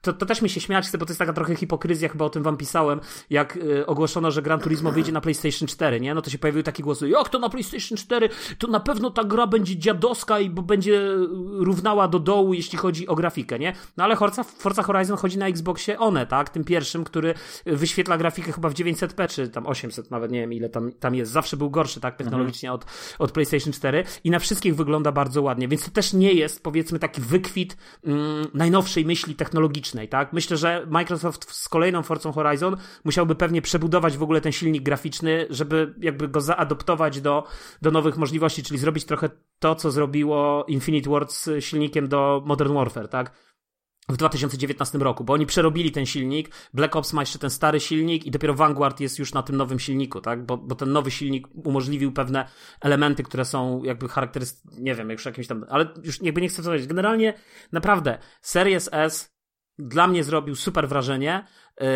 to, 0.00 0.12
to 0.12 0.26
też 0.26 0.42
mi 0.42 0.48
się 0.48 0.60
śmiać 0.60 0.86
chce, 0.86 0.98
bo 0.98 1.06
to 1.06 1.10
jest 1.10 1.18
taka 1.18 1.32
trochę 1.32 1.56
hipokryzja, 1.56 2.08
chyba 2.08 2.24
o 2.24 2.30
tym 2.30 2.42
wam 2.42 2.56
pisałem, 2.56 3.00
jak 3.30 3.56
y, 3.56 3.86
ogłoszono, 3.86 4.30
że 4.30 4.42
Gran 4.42 4.60
Turismo 4.60 4.92
wyjdzie 4.92 5.12
na 5.12 5.20
PlayStation 5.20 5.68
4, 5.68 6.00
nie? 6.00 6.14
No 6.14 6.22
to 6.22 6.30
się 6.30 6.38
pojawiły 6.38 6.62
takie 6.62 6.82
głosy, 6.82 7.08
jak 7.08 7.28
to 7.28 7.38
na 7.38 7.48
PlayStation 7.48 7.98
4? 7.98 8.28
To 8.58 8.66
na 8.66 8.80
pewno 8.80 9.10
ta 9.10 9.24
gra 9.24 9.46
będzie 9.46 9.76
dziadowska 9.76 10.40
i 10.40 10.50
bo 10.50 10.62
będzie 10.62 11.02
równała 11.58 12.08
do 12.08 12.18
dołu, 12.18 12.54
jeśli 12.54 12.78
chodzi 12.78 13.08
o 13.08 13.14
grafikę, 13.14 13.58
nie? 13.58 13.72
No 13.96 14.04
ale 14.04 14.16
Forza, 14.16 14.42
Forza 14.44 14.82
Horizon 14.82 15.16
chodzi 15.16 15.38
na 15.38 15.46
Xboxie 15.46 15.98
One, 15.98 16.26
tak? 16.26 16.50
Tym 16.50 16.64
pierwszym, 16.64 17.04
który 17.04 17.34
wyświetla 17.66 18.18
grafikę 18.18 18.52
chyba 18.52 18.68
w 18.68 18.74
900p, 18.74 19.28
czy 19.28 19.48
tam 19.48 19.66
800 19.66 20.10
nawet, 20.10 20.30
nie 20.30 20.40
wiem 20.40 20.52
ile 20.52 20.68
tam, 20.68 20.92
tam 20.92 21.14
jest. 21.14 21.32
Zawsze 21.32 21.56
był 21.56 21.70
gorszy, 21.70 22.00
tak? 22.00 22.16
Technologicznie 22.16 22.72
od, 22.72 22.84
od 23.18 23.32
PlayStation 23.32 23.72
4 23.72 24.04
i 24.24 24.30
na 24.30 24.38
wszystkich 24.38 24.76
wygląda 24.76 25.12
bardzo 25.12 25.42
ładnie, 25.42 25.68
więc 25.68 25.84
to 25.84 25.90
też 25.90 26.12
nie 26.12 26.32
jest, 26.32 26.62
powiedzmy, 26.62 26.98
taki 26.98 27.20
wykwit 27.20 27.76
mm, 28.04 28.46
najnowszej 28.54 29.04
myśli 29.04 29.34
technologicznej, 29.34 29.87
tak? 29.94 30.32
Myślę, 30.32 30.56
że 30.56 30.86
Microsoft 30.90 31.52
z 31.52 31.68
kolejną 31.68 32.02
Forza 32.02 32.32
Horizon 32.32 32.76
musiałby 33.04 33.34
pewnie 33.34 33.62
przebudować 33.62 34.16
w 34.16 34.22
ogóle 34.22 34.40
ten 34.40 34.52
silnik 34.52 34.82
graficzny, 34.82 35.46
żeby 35.50 35.94
jakby 36.00 36.28
go 36.28 36.40
zaadoptować 36.40 37.20
do, 37.20 37.44
do 37.82 37.90
nowych 37.90 38.16
możliwości, 38.16 38.62
czyli 38.62 38.80
zrobić 38.80 39.04
trochę 39.04 39.30
to, 39.58 39.74
co 39.74 39.90
zrobiło 39.90 40.64
Infinite 40.68 41.10
Ward 41.10 41.32
z 41.32 41.64
silnikiem 41.64 42.08
do 42.08 42.42
Modern 42.46 42.74
Warfare, 42.74 43.08
tak? 43.08 43.48
w 44.08 44.16
2019 44.16 44.98
roku, 44.98 45.24
bo 45.24 45.32
oni 45.32 45.46
przerobili 45.46 45.92
ten 45.92 46.06
silnik, 46.06 46.50
Black 46.74 46.96
Ops 46.96 47.12
ma 47.12 47.22
jeszcze 47.22 47.38
ten 47.38 47.50
stary 47.50 47.80
silnik 47.80 48.26
i 48.26 48.30
dopiero 48.30 48.54
Vanguard 48.54 49.00
jest 49.00 49.18
już 49.18 49.34
na 49.34 49.42
tym 49.42 49.56
nowym 49.56 49.78
silniku, 49.78 50.20
tak? 50.20 50.46
Bo, 50.46 50.56
bo 50.56 50.74
ten 50.74 50.92
nowy 50.92 51.10
silnik 51.10 51.48
umożliwił 51.64 52.12
pewne 52.12 52.48
elementy, 52.80 53.22
które 53.22 53.44
są 53.44 53.84
jakby 53.84 54.08
charakterystyczne, 54.08 54.82
nie 54.82 54.94
wiem, 54.94 55.10
już 55.10 55.26
jakimś 55.26 55.46
tam, 55.46 55.64
ale 55.68 55.88
już 56.02 56.22
jakby 56.22 56.40
nie 56.40 56.48
chcę 56.48 56.62
powiedzieć. 56.62 56.88
Generalnie, 56.88 57.34
naprawdę, 57.72 58.18
Series 58.42 58.88
S 58.92 59.37
dla 59.78 60.06
mnie 60.06 60.24
zrobił 60.24 60.56
super 60.56 60.88
wrażenie. 60.88 61.44
Yy, 61.80 61.86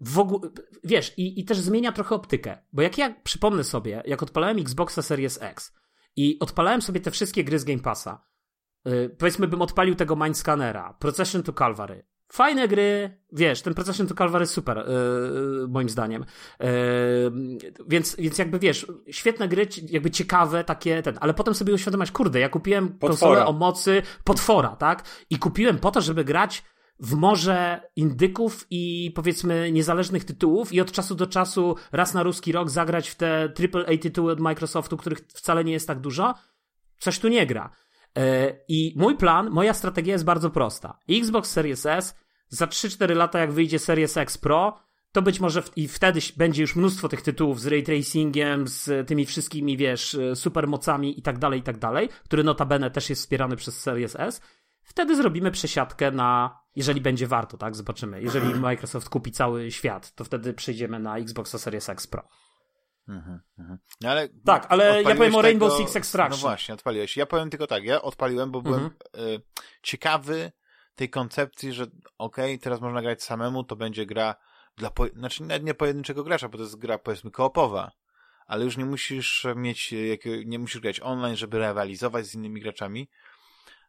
w 0.00 0.18
ogóle, 0.18 0.50
wiesz, 0.84 1.18
i, 1.18 1.40
i 1.40 1.44
też 1.44 1.58
zmienia 1.58 1.92
trochę 1.92 2.14
optykę, 2.14 2.58
bo 2.72 2.82
jak 2.82 2.98
ja 2.98 3.14
przypomnę 3.22 3.64
sobie, 3.64 4.02
jak 4.06 4.22
odpalałem 4.22 4.58
Xboxa 4.58 5.02
Series 5.02 5.42
X 5.42 5.74
i 6.16 6.38
odpalałem 6.40 6.82
sobie 6.82 7.00
te 7.00 7.10
wszystkie 7.10 7.44
gry 7.44 7.58
z 7.58 7.64
Game 7.64 7.78
Passa, 7.78 8.24
yy, 8.84 9.16
powiedzmy 9.18 9.48
bym 9.48 9.62
odpalił 9.62 9.94
tego 9.94 10.16
Mindscannera, 10.16 10.96
Procession 11.00 11.42
to 11.42 11.52
Calvary, 11.52 12.04
Fajne 12.32 12.68
gry, 12.68 13.18
wiesz, 13.32 13.62
ten 13.62 13.74
Procession 13.74 14.06
to 14.06 14.14
Calvary 14.14 14.46
super, 14.46 14.76
yy, 14.88 15.68
moim 15.68 15.88
zdaniem. 15.88 16.24
Yy, 16.60 16.66
więc, 17.88 18.16
więc 18.16 18.38
jakby 18.38 18.58
wiesz, 18.58 18.86
świetne 19.10 19.48
gry, 19.48 19.68
jakby 19.88 20.10
ciekawe, 20.10 20.64
takie 20.64 21.02
ten, 21.02 21.18
ale 21.20 21.34
potem 21.34 21.54
sobie 21.54 21.74
uświadomić, 21.74 22.10
kurde, 22.10 22.40
ja 22.40 22.48
kupiłem 22.48 22.88
potwora. 22.88 23.10
konsolę 23.10 23.46
o 23.46 23.52
mocy 23.52 24.02
potwora, 24.24 24.76
tak? 24.76 25.04
I 25.30 25.38
kupiłem 25.38 25.78
po 25.78 25.90
to, 25.90 26.00
żeby 26.00 26.24
grać 26.24 26.64
w 27.00 27.14
morze 27.14 27.82
indyków 27.96 28.66
i 28.70 29.12
powiedzmy 29.14 29.72
niezależnych 29.72 30.24
tytułów 30.24 30.72
i 30.72 30.80
od 30.80 30.92
czasu 30.92 31.14
do 31.14 31.26
czasu 31.26 31.76
raz 31.92 32.14
na 32.14 32.22
ruski 32.22 32.52
rok 32.52 32.70
zagrać 32.70 33.08
w 33.08 33.14
te 33.14 33.52
AAA 33.74 33.98
tytuły 34.00 34.32
od 34.32 34.40
Microsoftu, 34.40 34.96
których 34.96 35.18
wcale 35.18 35.64
nie 35.64 35.72
jest 35.72 35.86
tak 35.86 36.00
dużo, 36.00 36.34
coś 36.98 37.18
tu 37.18 37.28
nie 37.28 37.46
gra. 37.46 37.70
E, 38.18 38.56
I 38.68 38.94
mój 38.96 39.16
plan, 39.16 39.50
moja 39.50 39.74
strategia 39.74 40.12
jest 40.12 40.24
bardzo 40.24 40.50
prosta. 40.50 40.98
Xbox 41.08 41.50
Series 41.50 41.86
S 41.86 42.14
za 42.48 42.66
3-4 42.66 43.16
lata, 43.16 43.38
jak 43.38 43.52
wyjdzie 43.52 43.78
Series 43.78 44.16
X 44.16 44.38
Pro, 44.38 44.78
to 45.12 45.22
być 45.22 45.40
może 45.40 45.62
w, 45.62 45.76
i 45.76 45.88
wtedy 45.88 46.20
będzie 46.36 46.62
już 46.62 46.76
mnóstwo 46.76 47.08
tych 47.08 47.22
tytułów 47.22 47.60
z 47.60 47.66
ray 47.66 47.82
tracingiem, 47.82 48.68
z 48.68 49.08
tymi 49.08 49.26
wszystkimi, 49.26 49.76
wiesz, 49.76 50.16
supermocami 50.34 51.18
i 51.18 51.22
tak 51.22 51.38
dalej, 51.38 51.60
i 51.60 51.62
tak 51.62 51.78
dalej, 51.78 52.08
który 52.24 52.44
notabene 52.44 52.90
też 52.90 53.10
jest 53.10 53.22
wspierany 53.22 53.56
przez 53.56 53.80
Series 53.80 54.16
S. 54.16 54.40
Wtedy 54.90 55.16
zrobimy 55.16 55.50
przesiadkę 55.50 56.10
na, 56.10 56.60
jeżeli 56.76 57.00
będzie 57.00 57.26
warto, 57.26 57.56
tak? 57.56 57.76
Zobaczymy. 57.76 58.22
Jeżeli 58.22 58.54
Microsoft 58.54 59.08
kupi 59.08 59.32
cały 59.32 59.70
świat, 59.70 60.14
to 60.14 60.24
wtedy 60.24 60.54
przejdziemy 60.54 60.98
na 60.98 61.18
Xbox 61.18 61.56
Series 61.56 61.88
X 61.88 62.06
Pro. 62.06 62.28
Mhm, 63.08 63.40
mhm. 63.58 63.78
No 64.00 64.10
ale 64.10 64.28
tak, 64.44 64.66
ale 64.68 65.02
ja 65.02 65.14
powiem 65.14 65.34
o 65.34 65.42
Rainbow 65.42 65.76
Six 65.76 65.96
Extraction. 65.96 66.40
No 66.40 66.48
właśnie, 66.48 66.74
odpaliłeś. 66.74 67.16
Ja 67.16 67.26
powiem 67.26 67.50
tylko 67.50 67.66
tak, 67.66 67.84
ja 67.84 68.02
odpaliłem, 68.02 68.50
bo 68.50 68.62
byłem 68.62 68.84
mhm. 68.84 69.28
y, 69.28 69.42
ciekawy 69.82 70.52
tej 70.94 71.10
koncepcji, 71.10 71.72
że 71.72 71.84
okej, 72.18 72.54
okay, 72.54 72.58
teraz 72.58 72.80
można 72.80 73.02
grać 73.02 73.22
samemu, 73.22 73.64
to 73.64 73.76
będzie 73.76 74.06
gra 74.06 74.34
dla, 74.76 74.90
po... 74.90 75.06
znaczy 75.06 75.42
nawet 75.42 75.64
nie 75.64 75.74
pojedynczego 75.74 76.24
gracza, 76.24 76.48
bo 76.48 76.58
to 76.58 76.64
jest 76.64 76.78
gra 76.78 76.98
powiedzmy 76.98 77.30
koopowa, 77.30 77.92
ale 78.46 78.64
już 78.64 78.76
nie 78.76 78.84
musisz 78.84 79.46
mieć, 79.56 79.94
nie 80.46 80.58
musisz 80.58 80.80
grać 80.80 81.00
online, 81.00 81.36
żeby 81.36 81.58
rywalizować 81.58 82.26
z 82.26 82.34
innymi 82.34 82.60
graczami, 82.60 83.08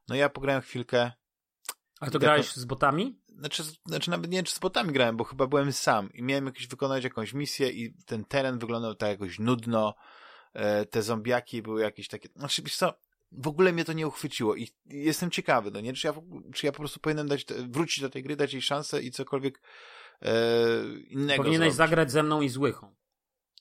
no 0.07 0.15
ja 0.15 0.29
pograłem 0.29 0.61
chwilkę. 0.61 1.11
A 1.99 2.09
to 2.09 2.19
grałeś 2.19 2.53
z 2.53 2.65
botami? 2.65 3.21
Znaczy, 3.27 3.63
znaczy 3.85 4.09
nawet 4.09 4.31
nie 4.31 4.37
wiem, 4.37 4.45
czy 4.45 4.55
z 4.55 4.59
botami 4.59 4.93
grałem, 4.93 5.17
bo 5.17 5.23
chyba 5.23 5.47
byłem 5.47 5.73
sam 5.73 6.13
i 6.13 6.23
miałem 6.23 6.45
jakieś 6.45 6.67
wykonać 6.67 7.03
jakąś 7.03 7.33
misję 7.33 7.69
i 7.69 7.93
ten 8.05 8.25
teren 8.25 8.59
wyglądał 8.59 8.95
tak 8.95 9.09
jakoś 9.09 9.39
nudno, 9.39 9.95
e, 10.53 10.85
te 10.85 11.01
zombiaki 11.01 11.61
były 11.61 11.81
jakieś 11.81 12.07
takie, 12.07 12.29
znaczy 12.35 12.61
wiesz 12.61 12.75
co, 12.75 12.93
w 13.31 13.47
ogóle 13.47 13.73
mnie 13.73 13.85
to 13.85 13.93
nie 13.93 14.07
uchwyciło 14.07 14.55
i 14.55 14.67
jestem 14.85 15.31
ciekawy, 15.31 15.71
no 15.71 15.81
nie, 15.81 15.93
czy 15.93 16.07
ja, 16.07 16.13
czy 16.53 16.65
ja 16.65 16.71
po 16.71 16.77
prostu 16.77 16.99
powinienem 16.99 17.27
dać, 17.27 17.45
wrócić 17.45 18.01
do 18.01 18.09
tej 18.09 18.23
gry, 18.23 18.35
dać 18.35 18.53
jej 18.53 18.61
szansę 18.61 19.01
i 19.01 19.11
cokolwiek 19.11 19.61
e, 20.21 20.33
innego 21.07 21.43
Powinieneś 21.43 21.73
zrobić. 21.73 21.77
zagrać 21.77 22.11
ze 22.11 22.23
mną 22.23 22.41
i 22.41 22.49
z 22.49 22.57
Łychą. 22.57 22.95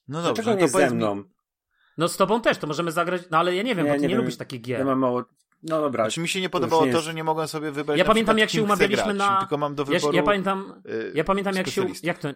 No 0.09 0.23
dobrze, 0.23 0.43
Dlaczego 0.43 0.57
no 0.57 0.63
nie 0.63 0.69
ze 0.69 0.95
mną? 0.95 1.15
Mi... 1.15 1.25
No 1.99 2.09
z 2.09 2.17
tobą 2.17 2.41
też, 2.41 2.59
to 2.59 2.67
możemy 2.67 2.93
zagrać, 2.93 3.23
no 3.31 3.39
ale 3.39 3.57
ja 3.57 3.63
nie 3.63 3.75
wiem, 3.75 3.87
ja 3.87 3.93
bo 3.93 3.97
ty 3.97 4.03
nie, 4.03 4.09
nie 4.09 4.17
lubisz 4.17 4.37
takich 4.37 4.61
gier. 4.61 4.79
Ja 4.79 4.85
mam 4.85 4.99
mało 4.99 5.25
no 5.63 5.81
dobra. 5.81 6.05
Znaczy 6.05 6.21
mi 6.21 6.29
się 6.29 6.41
nie 6.41 6.51
podobało 6.51 6.87
to, 6.87 7.01
że 7.01 7.15
nie 7.15 7.25
mogłem 7.25 7.49
sobie 7.49 7.71
wybrać. 7.71 7.99
Ja 7.99 8.05
pamiętam 8.05 8.39
jak 8.39 8.51
się 8.51 8.63
umawialiśmy 8.63 9.15
na. 9.15 9.41
Tylko 9.41 9.59
mam 9.59 9.75
do 9.75 9.85
wyboru. 9.85 10.13
Ja, 10.13 10.21
ja 10.21 10.27
pamiętam. 10.27 10.83
Y, 10.91 11.13
ja 11.15 11.25
pamiętam 11.25 11.55
jak 11.55 11.69
się. 11.69 11.87
Jak 12.03 12.19
to. 12.19 12.29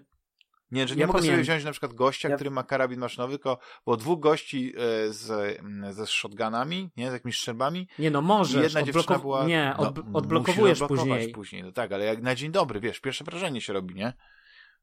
Nie, 0.71 0.89
że 0.89 0.95
nie 0.95 1.01
ja 1.01 1.07
mogę 1.07 1.23
sobie 1.23 1.37
wziąć 1.37 1.65
na 1.65 1.71
przykład 1.71 1.95
gościa, 1.95 2.29
ja... 2.29 2.35
który 2.35 2.51
ma 2.51 2.63
karabin 2.63 3.01
maszynowy, 3.01 3.33
tylko 3.33 3.59
było 3.85 3.97
dwóch 3.97 4.21
gości 4.21 4.73
y, 5.09 5.13
z, 5.13 5.31
mm, 5.61 5.93
ze 5.93 6.07
shotgunami, 6.07 6.91
nie, 6.97 7.11
z 7.11 7.13
jakimiś 7.13 7.39
strzelbami. 7.39 7.89
Nie 7.99 8.11
no, 8.11 8.23
możesz. 8.23 8.63
jedna 8.63 8.81
Odblokow... 8.81 8.95
dziewczyna 8.95 9.19
była... 9.19 9.47
Nie, 9.47 9.75
od, 9.77 9.97
no, 9.97 10.19
odblokowujesz 10.19 10.81
później. 10.81 11.33
później. 11.33 11.63
No 11.63 11.73
tak, 11.73 11.93
ale 11.93 12.05
jak 12.05 12.23
na 12.23 12.35
dzień 12.35 12.53
dobry, 12.53 12.81
wiesz, 12.81 13.01
pierwsze 13.01 13.25
wrażenie 13.25 13.61
się 13.61 13.73
robi, 13.73 13.95
nie? 13.95 14.13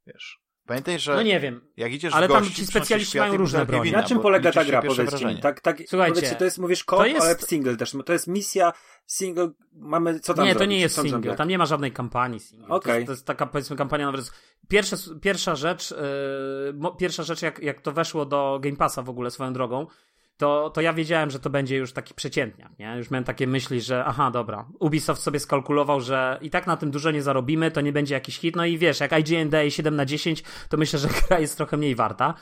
Wiesz. 0.07 0.41
Pamiętaj, 0.65 0.99
że. 0.99 1.15
No 1.15 1.21
nie 1.21 1.39
wiem. 1.39 1.61
Jak 1.77 1.91
idziesz 1.91 2.13
ale 2.13 2.27
tam 2.27 2.49
ci 2.49 2.65
specjaliści 2.65 3.17
mają 3.17 3.37
różne 3.37 3.65
broni. 3.65 3.91
Na 3.91 4.03
czym 4.03 4.19
polega 4.19 4.51
ta 4.51 4.65
gra, 4.65 4.81
powiedzcie 4.81 5.25
mi? 5.25 5.39
Tak, 5.39 5.61
tak, 5.61 5.77
Słuchajcie, 5.87 6.35
to 6.35 6.43
jest, 6.45 6.57
mówisz 6.57 6.83
co 6.83 7.05
jest... 7.05 7.21
ale 7.21 7.35
single 7.35 7.77
też. 7.77 7.95
To 8.05 8.13
jest 8.13 8.27
misja 8.27 8.73
single, 9.07 9.51
mamy, 9.73 10.19
co 10.19 10.33
tam 10.33 10.45
Nie, 10.45 10.51
zrobić? 10.51 10.65
to 10.65 10.71
nie 10.71 10.79
jest 10.79 11.01
single, 11.01 11.35
tam 11.35 11.47
nie 11.47 11.57
ma 11.57 11.65
żadnej 11.65 11.91
kampanii 11.91 12.39
single. 12.39 12.67
Okay. 12.67 12.93
To, 12.93 12.97
jest, 12.97 13.05
to 13.05 13.11
jest 13.11 13.25
taka, 13.25 13.45
powiedzmy, 13.45 13.75
kampania 13.75 14.11
nawet. 14.11 14.31
Pierwsza, 14.67 14.95
pierwsza 15.21 15.55
rzecz, 15.55 15.91
yy, 15.91 16.97
pierwsza 16.99 17.23
rzecz, 17.23 17.41
jak, 17.41 17.59
jak 17.59 17.81
to 17.81 17.91
weszło 17.91 18.25
do 18.25 18.59
Game 18.61 18.77
Passa 18.77 19.01
w 19.01 19.09
ogóle 19.09 19.31
swoją 19.31 19.53
drogą, 19.53 19.87
to, 20.37 20.69
to 20.69 20.81
ja 20.81 20.93
wiedziałem, 20.93 21.29
że 21.29 21.39
to 21.39 21.49
będzie 21.49 21.77
już 21.77 21.93
taki 21.93 22.13
przeciętniak, 22.13 22.79
nie? 22.79 22.93
Już 22.97 23.11
miałem 23.11 23.23
takie 23.23 23.47
myśli, 23.47 23.81
że 23.81 24.05
aha, 24.05 24.31
dobra, 24.31 24.65
Ubisoft 24.79 25.21
sobie 25.21 25.39
skalkulował, 25.39 26.01
że 26.01 26.37
i 26.41 26.49
tak 26.49 26.67
na 26.67 26.77
tym 26.77 26.91
dużo 26.91 27.11
nie 27.11 27.21
zarobimy, 27.21 27.71
to 27.71 27.81
nie 27.81 27.93
będzie 27.93 28.15
jakiś 28.15 28.37
hit, 28.37 28.55
no 28.55 28.65
i 28.65 28.77
wiesz, 28.77 28.99
jak 28.99 29.11
IGN 29.19 29.49
daje 29.49 29.71
7 29.71 29.95
na 29.95 30.05
10, 30.05 30.43
to 30.69 30.77
myślę, 30.77 30.99
że 30.99 31.07
gra 31.27 31.39
jest 31.39 31.57
trochę 31.57 31.77
mniej 31.77 31.95
warta, 31.95 32.33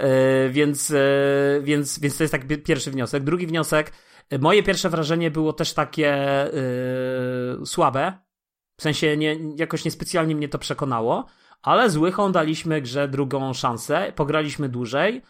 yy, 0.00 0.06
więc, 0.50 0.88
yy, 0.90 0.98
więc, 1.62 1.98
więc 1.98 2.16
to 2.16 2.24
jest 2.24 2.32
taki 2.32 2.58
pierwszy 2.58 2.90
wniosek. 2.90 3.24
Drugi 3.24 3.46
wniosek, 3.46 3.92
moje 4.40 4.62
pierwsze 4.62 4.90
wrażenie 4.90 5.30
było 5.30 5.52
też 5.52 5.72
takie 5.72 6.16
yy, 7.58 7.66
słabe, 7.66 8.12
w 8.76 8.82
sensie 8.82 9.16
nie, 9.16 9.36
jakoś 9.56 9.84
niespecjalnie 9.84 10.36
mnie 10.36 10.48
to 10.48 10.58
przekonało, 10.58 11.26
ale 11.62 11.90
z 11.90 11.96
Łychą 11.96 12.32
daliśmy 12.32 12.80
grze 12.80 13.08
drugą 13.08 13.52
szansę, 13.52 14.12
pograliśmy 14.16 14.68
dłużej, 14.68 15.22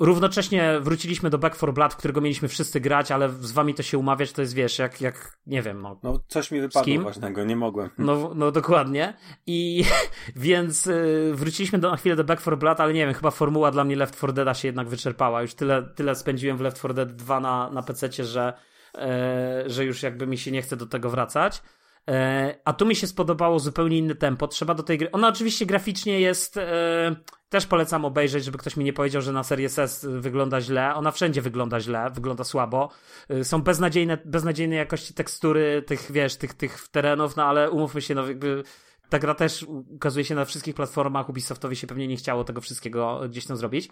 Równocześnie 0.00 0.80
wróciliśmy 0.80 1.30
do 1.30 1.38
Back 1.38 1.56
4 1.56 1.72
Blood, 1.72 1.94
w 1.94 1.96
którego 1.96 2.20
mieliśmy 2.20 2.48
wszyscy 2.48 2.80
grać, 2.80 3.10
ale 3.10 3.28
z 3.28 3.52
wami 3.52 3.74
to 3.74 3.82
się 3.82 3.98
umawiać, 3.98 4.32
to 4.32 4.40
jest 4.40 4.54
wiesz, 4.54 4.78
jak, 4.78 5.00
jak 5.00 5.38
nie 5.46 5.62
wiem. 5.62 5.82
No, 5.82 6.00
no 6.02 6.20
coś 6.28 6.50
mi 6.50 6.60
wypadło 6.60 7.00
ważnego, 7.00 7.44
nie 7.44 7.56
mogłem. 7.56 7.90
No, 7.98 8.32
no 8.34 8.52
dokładnie. 8.52 9.14
I 9.46 9.84
więc 10.36 10.86
y, 10.86 11.32
wróciliśmy 11.34 11.78
do, 11.78 11.90
na 11.90 11.96
chwilę 11.96 12.16
do 12.16 12.24
Back 12.24 12.42
4 12.42 12.56
Blood, 12.56 12.80
ale 12.80 12.92
nie 12.92 13.06
wiem, 13.06 13.14
chyba 13.14 13.30
formuła 13.30 13.70
dla 13.70 13.84
mnie 13.84 13.96
Left 13.96 14.16
4 14.16 14.32
Deada 14.32 14.54
się 14.54 14.68
jednak 14.68 14.88
wyczerpała. 14.88 15.42
Już 15.42 15.54
tyle, 15.54 15.82
tyle 15.82 16.14
spędziłem 16.14 16.56
w 16.56 16.60
Left 16.60 16.78
4 16.78 16.94
Dead 16.94 17.12
2 17.12 17.40
na, 17.40 17.70
na 17.70 17.82
PC, 17.82 18.24
że, 18.24 18.52
e, 18.94 19.62
że 19.66 19.84
już 19.84 20.02
jakby 20.02 20.26
mi 20.26 20.38
się 20.38 20.50
nie 20.50 20.62
chce 20.62 20.76
do 20.76 20.86
tego 20.86 21.10
wracać. 21.10 21.62
E, 22.08 22.54
a 22.64 22.72
tu 22.72 22.86
mi 22.86 22.96
się 22.96 23.06
spodobało 23.06 23.58
zupełnie 23.58 23.98
inne 23.98 24.14
tempo. 24.14 24.48
Trzeba 24.48 24.74
do 24.74 24.82
tej 24.82 24.98
gry. 24.98 25.10
Ona 25.10 25.28
oczywiście 25.28 25.66
graficznie 25.66 26.20
jest. 26.20 26.56
E, 26.56 27.16
też 27.48 27.66
polecam 27.66 28.04
obejrzeć, 28.04 28.44
żeby 28.44 28.58
ktoś 28.58 28.76
mi 28.76 28.84
nie 28.84 28.92
powiedział, 28.92 29.22
że 29.22 29.32
na 29.32 29.42
Series 29.42 29.78
S 29.78 30.06
wygląda 30.10 30.60
źle. 30.60 30.94
Ona 30.94 31.10
wszędzie 31.10 31.42
wygląda 31.42 31.80
źle, 31.80 32.10
wygląda 32.14 32.44
słabo. 32.44 32.90
E, 33.28 33.44
są 33.44 33.62
beznadziejne, 33.62 34.18
beznadziejnej 34.24 34.78
jakości 34.78 35.14
tekstury 35.14 35.82
tych, 35.86 36.12
wiesz, 36.12 36.36
tych, 36.36 36.54
tych 36.54 36.88
terenów, 36.88 37.36
no 37.36 37.44
ale 37.44 37.70
umówmy 37.70 38.02
się, 38.02 38.14
no 38.14 38.26
jakby 38.26 38.62
ta 39.08 39.18
gra 39.18 39.34
też 39.34 39.62
ukazuje 39.88 40.24
się 40.24 40.34
na 40.34 40.44
wszystkich 40.44 40.74
platformach. 40.74 41.28
Ubisoftowi 41.28 41.76
się 41.76 41.86
pewnie 41.86 42.08
nie 42.08 42.16
chciało 42.16 42.44
tego 42.44 42.60
wszystkiego 42.60 43.20
gdzieś 43.28 43.46
tam 43.46 43.56
zrobić. 43.56 43.88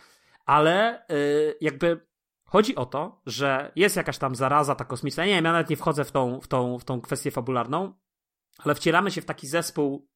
Ale 0.47 1.03
jakby 1.61 2.08
Chodzi 2.49 2.77
o 2.77 2.87
to, 2.87 3.23
że 3.27 3.73
jest 3.77 3.97
jakaś 3.97 4.19
tam 4.19 4.35
zaraza 4.35 4.75
ta 4.75 4.85
kosmiczna. 4.85 5.25
Nie 5.25 5.35
wiem, 5.35 5.45
ja 5.45 5.53
nawet 5.53 5.71
nie 5.71 5.77
wchodzę 5.77 6.05
w 6.05 6.13
tą, 6.13 6.41
w 6.41 6.49
tą, 6.49 6.79
w 6.79 6.85
tą 6.85 7.01
kwestię 7.01 7.31
fabularną, 7.31 7.93
ale 8.59 8.75
wcieramy 8.75 9.11
się 9.11 9.21
w 9.21 9.25
taki 9.25 9.47
zespół, 9.47 10.09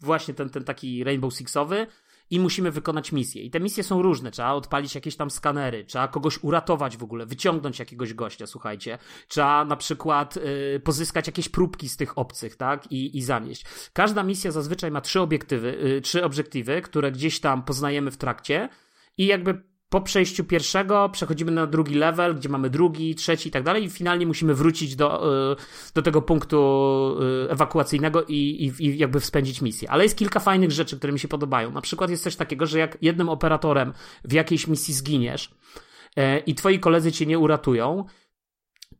właśnie 0.00 0.34
ten, 0.34 0.50
ten 0.50 0.64
taki 0.64 1.04
Rainbow 1.04 1.34
Sixowy, 1.34 1.86
i 2.30 2.40
musimy 2.40 2.70
wykonać 2.70 3.12
misje. 3.12 3.42
I 3.42 3.50
te 3.50 3.60
misje 3.60 3.84
są 3.84 4.02
różne. 4.02 4.30
Trzeba 4.30 4.52
odpalić 4.52 4.94
jakieś 4.94 5.16
tam 5.16 5.30
skanery, 5.30 5.84
trzeba 5.84 6.08
kogoś 6.08 6.44
uratować 6.44 6.96
w 6.96 7.02
ogóle, 7.02 7.26
wyciągnąć 7.26 7.78
jakiegoś 7.78 8.14
gościa, 8.14 8.46
słuchajcie. 8.46 8.98
Trzeba 9.28 9.64
na 9.64 9.76
przykład 9.76 10.36
y, 10.36 10.80
pozyskać 10.84 11.26
jakieś 11.26 11.48
próbki 11.48 11.88
z 11.88 11.96
tych 11.96 12.18
obcych, 12.18 12.56
tak? 12.56 12.92
I, 12.92 13.18
i 13.18 13.22
zanieść. 13.22 13.64
Każda 13.92 14.22
misja 14.22 14.50
zazwyczaj 14.50 14.90
ma 14.90 15.00
trzy 15.00 15.20
obiektywy, 15.20 15.78
y, 15.84 16.00
trzy 16.00 16.24
obiektywy, 16.24 16.82
które 16.82 17.12
gdzieś 17.12 17.40
tam 17.40 17.62
poznajemy 17.62 18.10
w 18.10 18.16
trakcie 18.16 18.68
i 19.16 19.26
jakby 19.26 19.71
po 19.92 20.00
przejściu 20.00 20.44
pierwszego 20.44 21.08
przechodzimy 21.08 21.52
na 21.52 21.66
drugi 21.66 21.94
level, 21.94 22.34
gdzie 22.34 22.48
mamy 22.48 22.70
drugi, 22.70 23.14
trzeci 23.14 23.48
i 23.48 23.52
tak 23.52 23.62
dalej 23.62 23.84
i 23.84 23.90
finalnie 23.90 24.26
musimy 24.26 24.54
wrócić 24.54 24.96
do, 24.96 25.32
y, 25.52 25.56
do 25.94 26.02
tego 26.02 26.22
punktu 26.22 26.58
y, 27.46 27.50
ewakuacyjnego 27.50 28.24
i, 28.24 28.34
i, 28.34 28.84
i 28.86 28.98
jakby 28.98 29.20
spędzić 29.20 29.62
misję. 29.62 29.90
Ale 29.90 30.02
jest 30.02 30.18
kilka 30.18 30.40
fajnych 30.40 30.70
rzeczy, 30.70 30.98
które 30.98 31.12
mi 31.12 31.18
się 31.18 31.28
podobają. 31.28 31.70
Na 31.70 31.80
przykład 31.80 32.10
jest 32.10 32.22
coś 32.22 32.36
takiego, 32.36 32.66
że 32.66 32.78
jak 32.78 32.98
jednym 33.02 33.28
operatorem 33.28 33.92
w 34.24 34.32
jakiejś 34.32 34.66
misji 34.66 34.94
zginiesz 34.94 35.54
e, 36.16 36.38
i 36.38 36.54
twoi 36.54 36.80
koledzy 36.80 37.12
cię 37.12 37.26
nie 37.26 37.38
uratują, 37.38 38.04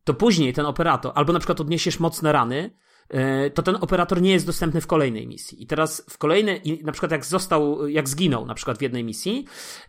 to 0.03 0.13
później 0.13 0.53
ten 0.53 0.65
operator, 0.65 1.11
albo 1.15 1.33
na 1.33 1.39
przykład 1.39 1.61
odniesiesz 1.61 1.99
mocne 1.99 2.31
rany, 2.31 2.69
E, 2.69 2.82
to 3.53 3.61
ten 3.61 3.75
operator 3.81 4.21
nie 4.21 4.31
jest 4.31 4.45
dostępny 4.45 4.81
w 4.81 4.87
kolejnej 4.87 5.27
misji. 5.27 5.63
I 5.63 5.67
teraz 5.67 6.05
w 6.09 6.17
kolejnej, 6.17 6.81
na 6.83 6.91
przykład 6.91 7.11
jak 7.11 7.25
został, 7.25 7.87
jak 7.87 8.09
zginął 8.09 8.45
na 8.45 8.53
przykład 8.53 8.77
w 8.77 8.81
jednej 8.81 9.03
misji, 9.03 9.45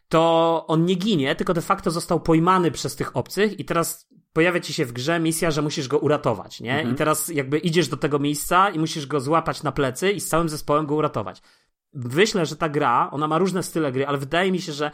to 0.09 0.65
on 0.69 0.85
nie 0.85 0.95
ginie, 0.95 1.35
tylko 1.35 1.55
de 1.55 1.63
facto 1.63 1.91
został 1.91 2.21
pojmany 2.21 2.71
przez 2.71 2.97
tych 2.97 3.17
obcych 3.17 3.61
i 3.61 3.65
teraz 3.65 4.09
pojawia 4.33 4.61
ci 4.61 4.73
się 4.73 4.85
w 4.85 4.93
grze 4.93 5.21
misja, 5.21 5.51
że 5.51 5.63
musisz 5.63 5.89
go 5.89 5.99
uratować, 5.99 6.61
nie? 6.61 6.75
Mhm. 6.75 6.95
I 6.95 6.99
teraz 6.99 7.29
jakby 7.29 7.59
idziesz 7.59 7.89
do 7.89 7.97
tego 7.97 8.19
miejsca 8.19 8.71
i 8.71 8.79
musisz 8.79 9.07
go 9.07 9.21
złapać 9.21 9.63
na 9.63 9.73
plecy 9.73 10.13
i 10.13 10.21
z 10.21 10.29
całym 10.29 10.49
zespołem 10.49 10.87
go 10.87 10.95
uratować. 10.95 11.43
Myślę, 11.95 12.47
że 12.47 12.57
ta 12.57 12.69
gra, 12.69 13.11
ona 13.11 13.29
ma 13.29 13.39
różne 13.39 13.63
style 13.63 13.93
gry, 13.93 14.07
ale 14.07 14.19
wydaje 14.19 14.53
mi 14.53 14.61
się, 14.61 14.73
że 14.73 14.91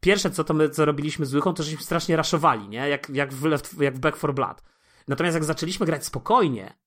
pierwsze, 0.00 0.30
co 0.30 0.44
to 0.44 0.54
my, 0.54 0.68
co 0.70 0.84
robiliśmy 0.84 1.26
z 1.26 1.34
Łychą, 1.34 1.54
to 1.54 1.62
żeśmy 1.62 1.82
strasznie 1.82 2.16
raszowali, 2.16 2.68
nie? 2.68 2.88
Jak, 2.88 3.10
jak, 3.10 3.34
w, 3.34 3.80
jak 3.80 3.94
w 3.94 3.98
Back 3.98 4.18
4 4.18 4.32
Blood. 4.32 4.62
Natomiast 5.08 5.34
jak 5.34 5.44
zaczęliśmy 5.44 5.86
grać 5.86 6.04
spokojnie, 6.04 6.74
E, 6.74 6.83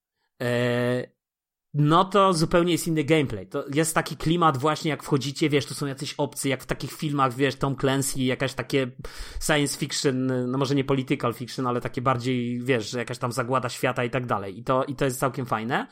no 1.73 2.05
to 2.05 2.34
zupełnie 2.34 2.72
jest 2.72 2.88
inny 2.88 3.03
gameplay. 3.03 3.47
To 3.47 3.65
jest 3.73 3.95
taki 3.95 4.18
klimat 4.18 4.57
właśnie 4.57 4.91
jak 4.91 5.03
wchodzicie, 5.03 5.49
wiesz, 5.49 5.65
to 5.65 5.76
są 5.76 5.85
jacyś 5.85 6.14
obcy, 6.14 6.49
jak 6.49 6.64
w 6.64 6.65
takich 6.65 6.91
filmach, 6.91 7.34
wiesz, 7.34 7.55
Tom 7.55 7.76
Clancy, 7.76 8.22
jakaś 8.22 8.53
takie 8.53 8.91
science 9.45 9.77
fiction, 9.77 10.26
no 10.51 10.57
może 10.57 10.76
nie 10.76 10.84
political 10.84 11.34
fiction, 11.34 11.68
ale 11.68 11.81
takie 11.81 12.01
bardziej, 12.01 12.61
wiesz, 12.64 12.89
że 12.89 12.99
jakaś 12.99 13.18
tam 13.18 13.31
zagłada 13.31 13.69
świata 13.69 14.03
i 14.03 14.09
tak 14.09 14.26
dalej. 14.26 14.59
I 14.59 14.64
to, 14.64 14.84
i 14.84 14.95
to 14.95 15.05
jest 15.05 15.19
całkiem 15.19 15.45
fajne. 15.45 15.88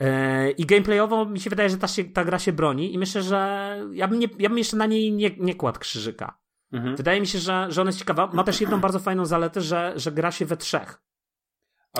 E, 0.00 0.50
I 0.50 0.66
gameplayowo 0.66 1.24
mi 1.24 1.40
się 1.40 1.50
wydaje, 1.50 1.70
że 1.70 1.78
ta, 1.78 1.88
się, 1.88 2.04
ta 2.04 2.24
gra 2.24 2.38
się 2.38 2.52
broni 2.52 2.94
i 2.94 2.98
myślę, 2.98 3.22
że 3.22 3.80
ja 3.92 4.08
bym, 4.08 4.18
nie, 4.18 4.28
ja 4.38 4.48
bym 4.48 4.58
jeszcze 4.58 4.76
na 4.76 4.86
niej 4.86 5.12
nie, 5.12 5.30
nie 5.38 5.54
kładł 5.54 5.80
krzyżyka. 5.80 6.38
Mhm. 6.72 6.96
Wydaje 6.96 7.20
mi 7.20 7.26
się, 7.26 7.38
że, 7.38 7.66
że 7.68 7.80
ona 7.80 7.88
jest 7.88 7.98
ciekawa. 7.98 8.26
Ma 8.26 8.44
też 8.44 8.60
jedną 8.60 8.80
bardzo 8.80 8.98
fajną 8.98 9.26
zaletę, 9.26 9.60
że, 9.60 9.92
że 9.96 10.12
gra 10.12 10.32
się 10.32 10.46
we 10.46 10.56
trzech. 10.56 11.02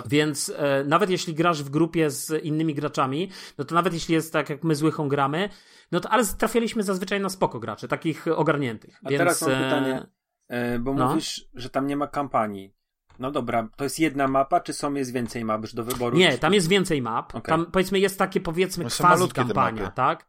Więc 0.06 0.52
e, 0.56 0.84
nawet 0.84 1.10
jeśli 1.10 1.34
grasz 1.34 1.62
w 1.62 1.70
grupie 1.70 2.10
z 2.10 2.44
innymi 2.44 2.74
graczami, 2.74 3.30
no 3.58 3.64
to 3.64 3.74
nawet 3.74 3.94
jeśli 3.94 4.14
jest 4.14 4.32
tak, 4.32 4.50
jak 4.50 4.64
my 4.64 4.74
z 4.74 4.82
Łychą 4.82 5.08
gramy, 5.08 5.48
no 5.92 6.00
to 6.00 6.08
ale 6.08 6.24
trafialiśmy 6.24 6.82
zazwyczaj 6.82 7.20
na 7.20 7.28
spoko 7.28 7.60
graczy, 7.60 7.88
takich 7.88 8.26
ogarniętych. 8.28 9.00
A 9.04 9.08
Więc, 9.08 9.18
teraz 9.18 9.42
mam 9.42 9.50
pytanie, 9.50 10.06
e, 10.48 10.78
bo 10.78 10.94
no? 10.94 11.08
mówisz, 11.08 11.48
że 11.54 11.70
tam 11.70 11.86
nie 11.86 11.96
ma 11.96 12.06
kampanii. 12.06 12.76
No 13.18 13.30
dobra, 13.30 13.68
to 13.76 13.84
jest 13.84 13.98
jedna 13.98 14.28
mapa, 14.28 14.60
czy 14.60 14.72
są 14.72 14.94
jest 14.94 15.12
więcej 15.12 15.44
map 15.44 15.62
już 15.62 15.74
do 15.74 15.84
wyboru? 15.84 16.18
Nie, 16.18 16.38
tam 16.38 16.54
jest 16.54 16.68
więcej 16.68 17.02
map. 17.02 17.34
Okay. 17.34 17.42
Tam 17.42 17.66
powiedzmy 17.66 17.98
jest 17.98 18.18
takie 18.18 18.40
powiedzmy 18.40 18.84
no 18.84 18.90
quasi 18.90 19.28
kampania, 19.28 19.90
tak? 19.90 20.26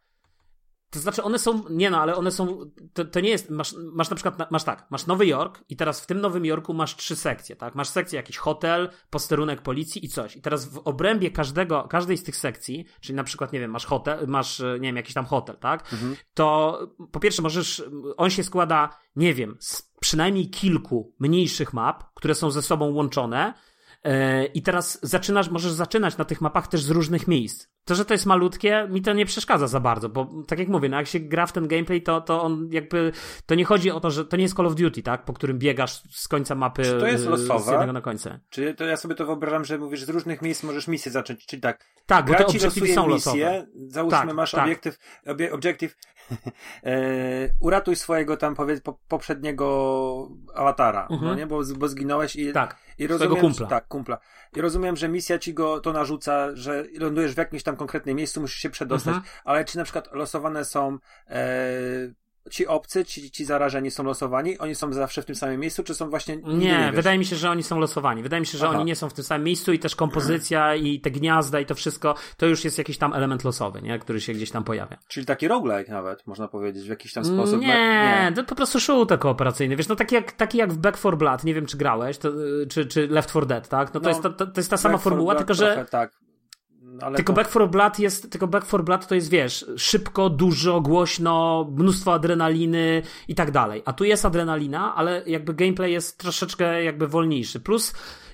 To 0.90 1.00
znaczy 1.00 1.24
one 1.24 1.40
są, 1.40 1.64
nie 1.70 1.90
no, 1.90 2.02
ale 2.02 2.16
one 2.16 2.32
są, 2.32 2.72
to, 2.94 3.06
to 3.06 3.20
nie 3.20 3.30
jest, 3.30 3.50
masz, 3.50 3.76
masz 3.94 4.10
na 4.10 4.16
przykład, 4.16 4.52
masz 4.52 4.64
tak, 4.64 4.88
masz 4.90 5.06
Nowy 5.06 5.26
Jork 5.26 5.64
i 5.70 5.76
teraz 5.76 6.02
w 6.02 6.06
tym 6.06 6.22
Nowym 6.22 6.46
Jorku 6.46 6.74
masz 6.74 6.96
trzy 6.96 7.16
sekcje, 7.16 7.56
tak? 7.56 7.76
Masz 7.76 7.90
sekcję 7.90 8.18
jakiś 8.18 8.38
hotel, 8.38 8.90
posterunek 9.10 9.62
policji 9.62 10.06
i 10.06 10.10
coś. 10.10 10.36
I 10.36 10.42
teraz 10.42 10.66
w 10.66 10.78
obrębie 10.78 11.32
każdego, 11.32 11.84
każdej 11.84 12.18
z 12.18 12.24
tych 12.24 12.36
sekcji, 12.36 12.86
czyli 13.02 13.16
na 13.16 13.24
przykład, 13.24 13.54
nie 13.54 13.60
wiem, 13.60 13.72
masz 13.72 13.86
hotel, 13.86 14.28
masz, 14.28 14.60
nie 14.60 14.88
wiem, 14.88 14.96
jakiś 14.96 15.14
tam 15.14 15.26
hotel, 15.26 15.58
tak? 15.58 15.94
Mhm. 15.94 16.16
To 16.34 16.80
po 17.12 17.20
pierwsze 17.20 17.42
możesz, 17.42 17.84
on 18.18 18.30
się 18.30 18.44
składa, 18.44 18.90
nie 19.16 19.34
wiem, 19.34 19.58
z 19.60 19.88
przynajmniej 20.00 20.50
kilku 20.50 21.16
mniejszych 21.20 21.74
map, 21.74 22.04
które 22.14 22.36
są 22.36 22.52
ze 22.52 22.62
sobą 22.62 22.94
łączone, 22.94 23.48
e, 23.48 23.54
i 24.54 24.62
teraz 24.62 25.00
zaczynasz, 25.02 25.50
możesz 25.50 25.72
zaczynać 25.72 26.18
na 26.18 26.26
tych 26.26 26.42
mapach 26.42 26.68
też 26.68 26.82
z 26.82 26.90
różnych 26.90 27.28
miejsc. 27.28 27.68
To, 27.86 27.96
że 27.96 28.06
to 28.06 28.14
jest 28.14 28.26
malutkie, 28.26 28.88
mi 28.90 29.02
to 29.02 29.14
nie 29.14 29.26
przeszkadza 29.26 29.68
za 29.68 29.80
bardzo, 29.80 30.10
bo 30.10 30.30
tak 30.48 30.60
jak 30.60 30.68
mówię, 30.68 30.90
no 30.90 30.98
jak 30.98 31.08
się 31.08 31.20
gra 31.20 31.46
w 31.46 31.52
ten 31.52 31.68
gameplay, 31.68 32.02
to, 32.02 32.22
to 32.22 32.44
on 32.44 32.70
jakby, 32.72 33.12
to 33.46 33.56
nie 33.56 33.66
chodzi 33.66 33.92
o 33.92 34.00
to, 34.00 34.12
że 34.12 34.26
to 34.26 34.38
nie 34.38 34.44
jest 34.44 34.56
Call 34.56 34.66
of 34.66 34.76
Duty, 34.76 35.04
tak, 35.04 35.26
po 35.26 35.34
którym 35.34 35.60
biegasz 35.60 36.02
z 36.12 36.28
końca 36.28 36.56
mapy 36.56 36.84
Czy 36.84 37.00
to 37.00 37.08
jest 37.08 37.26
losowe? 37.26 37.64
z 37.64 37.68
jednego 37.68 37.94
na 37.94 38.02
końca. 38.02 38.40
Czy 38.50 38.74
to 38.74 38.86
ja 38.86 38.98
sobie 38.98 39.16
to 39.16 39.26
wyobrażam, 39.26 39.66
że 39.66 39.78
mówisz, 39.78 40.04
z 40.04 40.10
różnych 40.10 40.42
miejsc 40.42 40.64
możesz 40.64 40.88
misję 40.88 41.12
zacząć, 41.12 41.46
czyli 41.46 41.62
tak, 41.62 41.86
tak 42.06 42.26
bo 42.26 42.34
te 42.34 42.46
obiektywy 42.46 42.94
są 42.94 43.08
losowe. 43.08 43.68
Załóżmy, 43.88 44.20
tak, 44.20 44.34
masz 44.34 44.52
tak. 44.52 44.66
obiektyw, 44.66 44.98
obie, 45.26 45.54
obiektyw 45.54 45.92
e, 45.92 45.96
uratuj 47.60 47.96
swojego 47.96 48.38
tam 48.38 48.56
powiedz 48.56 48.82
po, 48.82 48.94
poprzedniego 49.08 50.30
awatara, 50.56 51.08
mhm. 51.12 51.22
no 51.22 51.36
nie, 51.36 51.48
bo, 51.48 51.62
bo 51.78 51.88
zginąłeś 51.88 52.36
i, 52.36 52.54
tak, 52.54 52.78
i 52.98 53.08
rozumiem, 53.08 53.42
kumpla. 53.42 53.68
tak, 53.68 53.88
kumpla. 53.88 54.18
I 54.56 54.62
rozumiem, 54.62 54.96
że 54.96 55.10
misja 55.10 55.40
ci 55.40 55.54
go 55.54 55.80
to 55.80 55.94
narzuca, 55.94 56.48
że 56.54 56.86
lądujesz 57.00 57.34
w 57.34 57.38
jakimś 57.38 57.64
tam 57.64 57.76
konkretnym 57.76 58.16
miejscu, 58.16 58.42
musisz 58.42 58.60
się 58.60 58.70
przedostać, 58.70 59.16
mhm. 59.16 59.34
ale 59.46 59.66
czy 59.66 59.78
na 59.78 59.84
przykład 59.84 60.14
losowane 60.14 60.66
są 60.66 60.98
e, 61.30 61.40
ci 62.50 62.68
obcy, 62.68 63.06
ci, 63.06 63.32
ci 63.32 63.46
zarażeni 63.46 63.92
są 63.92 64.04
losowani? 64.04 64.58
Oni 64.58 64.76
są 64.76 64.94
zawsze 64.94 65.22
w 65.22 65.26
tym 65.26 65.36
samym 65.36 65.60
miejscu, 65.60 65.84
czy 65.84 65.96
są 65.96 66.10
właśnie... 66.10 66.38
Nie, 66.38 66.56
nie 66.56 66.92
wydaje 66.94 67.18
mi 67.18 67.26
się, 67.26 67.36
że 67.36 67.50
oni 67.50 67.64
są 67.64 67.80
losowani. 67.80 68.24
Wydaje 68.24 68.40
mi 68.40 68.46
się, 68.46 68.58
że 68.58 68.68
Aha. 68.68 68.76
oni 68.78 68.86
nie 68.86 68.96
są 68.96 69.10
w 69.10 69.14
tym 69.14 69.24
samym 69.24 69.44
miejscu 69.44 69.74
i 69.74 69.80
też 69.80 69.96
kompozycja 69.96 70.76
i 70.86 71.00
te 71.00 71.12
gniazda 71.12 71.60
i 71.60 71.66
to 71.66 71.76
wszystko, 71.76 72.16
to 72.38 72.46
już 72.46 72.66
jest 72.66 72.78
jakiś 72.78 72.98
tam 72.98 73.14
element 73.14 73.44
losowy, 73.44 73.82
nie? 73.82 74.00
który 74.00 74.22
się 74.22 74.34
gdzieś 74.34 74.52
tam 74.52 74.64
pojawia. 74.64 74.98
Czyli 75.08 75.26
taki 75.26 75.48
roguelike 75.48 75.92
nawet, 75.92 76.28
można 76.28 76.48
powiedzieć, 76.48 76.84
w 76.84 76.90
jakiś 76.90 77.14
tam 77.14 77.26
sposób. 77.26 77.62
Nie, 77.62 77.68
nie. 77.68 78.32
to 78.36 78.44
po 78.44 78.56
prostu 78.56 78.80
shooter 78.80 79.20
kooperacyjny. 79.20 79.76
Wiesz, 79.76 79.88
no 79.88 79.96
taki 79.96 80.16
jak, 80.16 80.32
taki 80.32 80.58
jak 80.58 80.74
w 80.74 80.78
Back 80.78 80.98
4 81.00 81.18
Blood, 81.18 81.44
nie 81.44 81.54
wiem 81.54 81.66
czy 81.66 81.78
grałeś, 81.78 82.18
to, 82.18 82.30
czy, 82.70 82.86
czy 82.86 83.08
Left 83.08 83.30
4 83.30 83.46
Dead, 83.46 83.70
tak? 83.70 83.94
No 83.94 84.00
to, 84.00 84.04
no, 84.04 84.10
jest, 84.10 84.22
to, 84.22 84.30
to 84.30 84.52
jest 84.58 84.70
ta 84.70 84.78
sama 84.78 84.98
formuła, 84.98 85.36
tylko 85.36 85.54
że... 85.54 85.66
Trochę, 85.66 85.86
tak 85.86 86.27
ale 87.02 87.16
tylko 87.16 87.34
to... 87.34 87.38
Back 87.38 87.50
4 87.50 87.68
Blood 87.68 88.00
jest, 88.00 88.32
tylko 88.32 88.48
Back 88.48 88.68
4 88.68 88.84
Blood 88.84 89.08
to 89.08 89.16
jest, 89.16 89.30
wiesz, 89.30 89.66
szybko, 89.78 90.30
dużo, 90.30 90.82
głośno, 90.82 91.68
mnóstwo 91.78 92.14
adrenaliny 92.14 93.02
i 93.28 93.36
tak 93.36 93.52
dalej. 93.52 93.82
A 93.86 93.94
tu 93.94 94.04
jest 94.04 94.26
adrenalina, 94.26 94.96
ale 94.96 95.24
jakby 95.26 95.54
gameplay 95.54 95.92
jest 95.92 96.18
troszeczkę 96.18 96.84
jakby 96.84 97.08
wolniejszy. 97.08 97.60
Plus, 97.60 97.94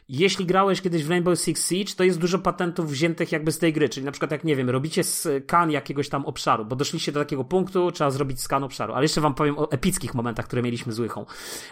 jeśli 0.09 0.45
grałeś 0.45 0.81
kiedyś 0.81 1.03
w 1.03 1.09
Rainbow 1.09 1.39
Six 1.39 1.69
Siege, 1.69 1.93
to 1.97 2.03
jest 2.03 2.19
dużo 2.19 2.39
patentów 2.39 2.91
wziętych 2.91 3.31
jakby 3.31 3.51
z 3.51 3.59
tej 3.59 3.73
gry, 3.73 3.89
czyli 3.89 4.05
na 4.05 4.11
przykład 4.11 4.31
jak, 4.31 4.43
nie 4.43 4.55
wiem, 4.55 4.69
robicie 4.69 5.03
skan 5.03 5.71
jakiegoś 5.71 6.09
tam 6.09 6.25
obszaru, 6.25 6.65
bo 6.65 6.75
doszliście 6.75 7.11
do 7.11 7.19
takiego 7.19 7.43
punktu, 7.43 7.91
trzeba 7.91 8.11
zrobić 8.11 8.41
skan 8.41 8.63
obszaru. 8.63 8.93
Ale 8.93 9.03
jeszcze 9.03 9.21
wam 9.21 9.33
powiem 9.33 9.59
o 9.59 9.71
epickich 9.71 10.13
momentach, 10.13 10.45
które 10.45 10.61
mieliśmy 10.61 10.93
z 10.93 10.99
Łychą. 10.99 11.25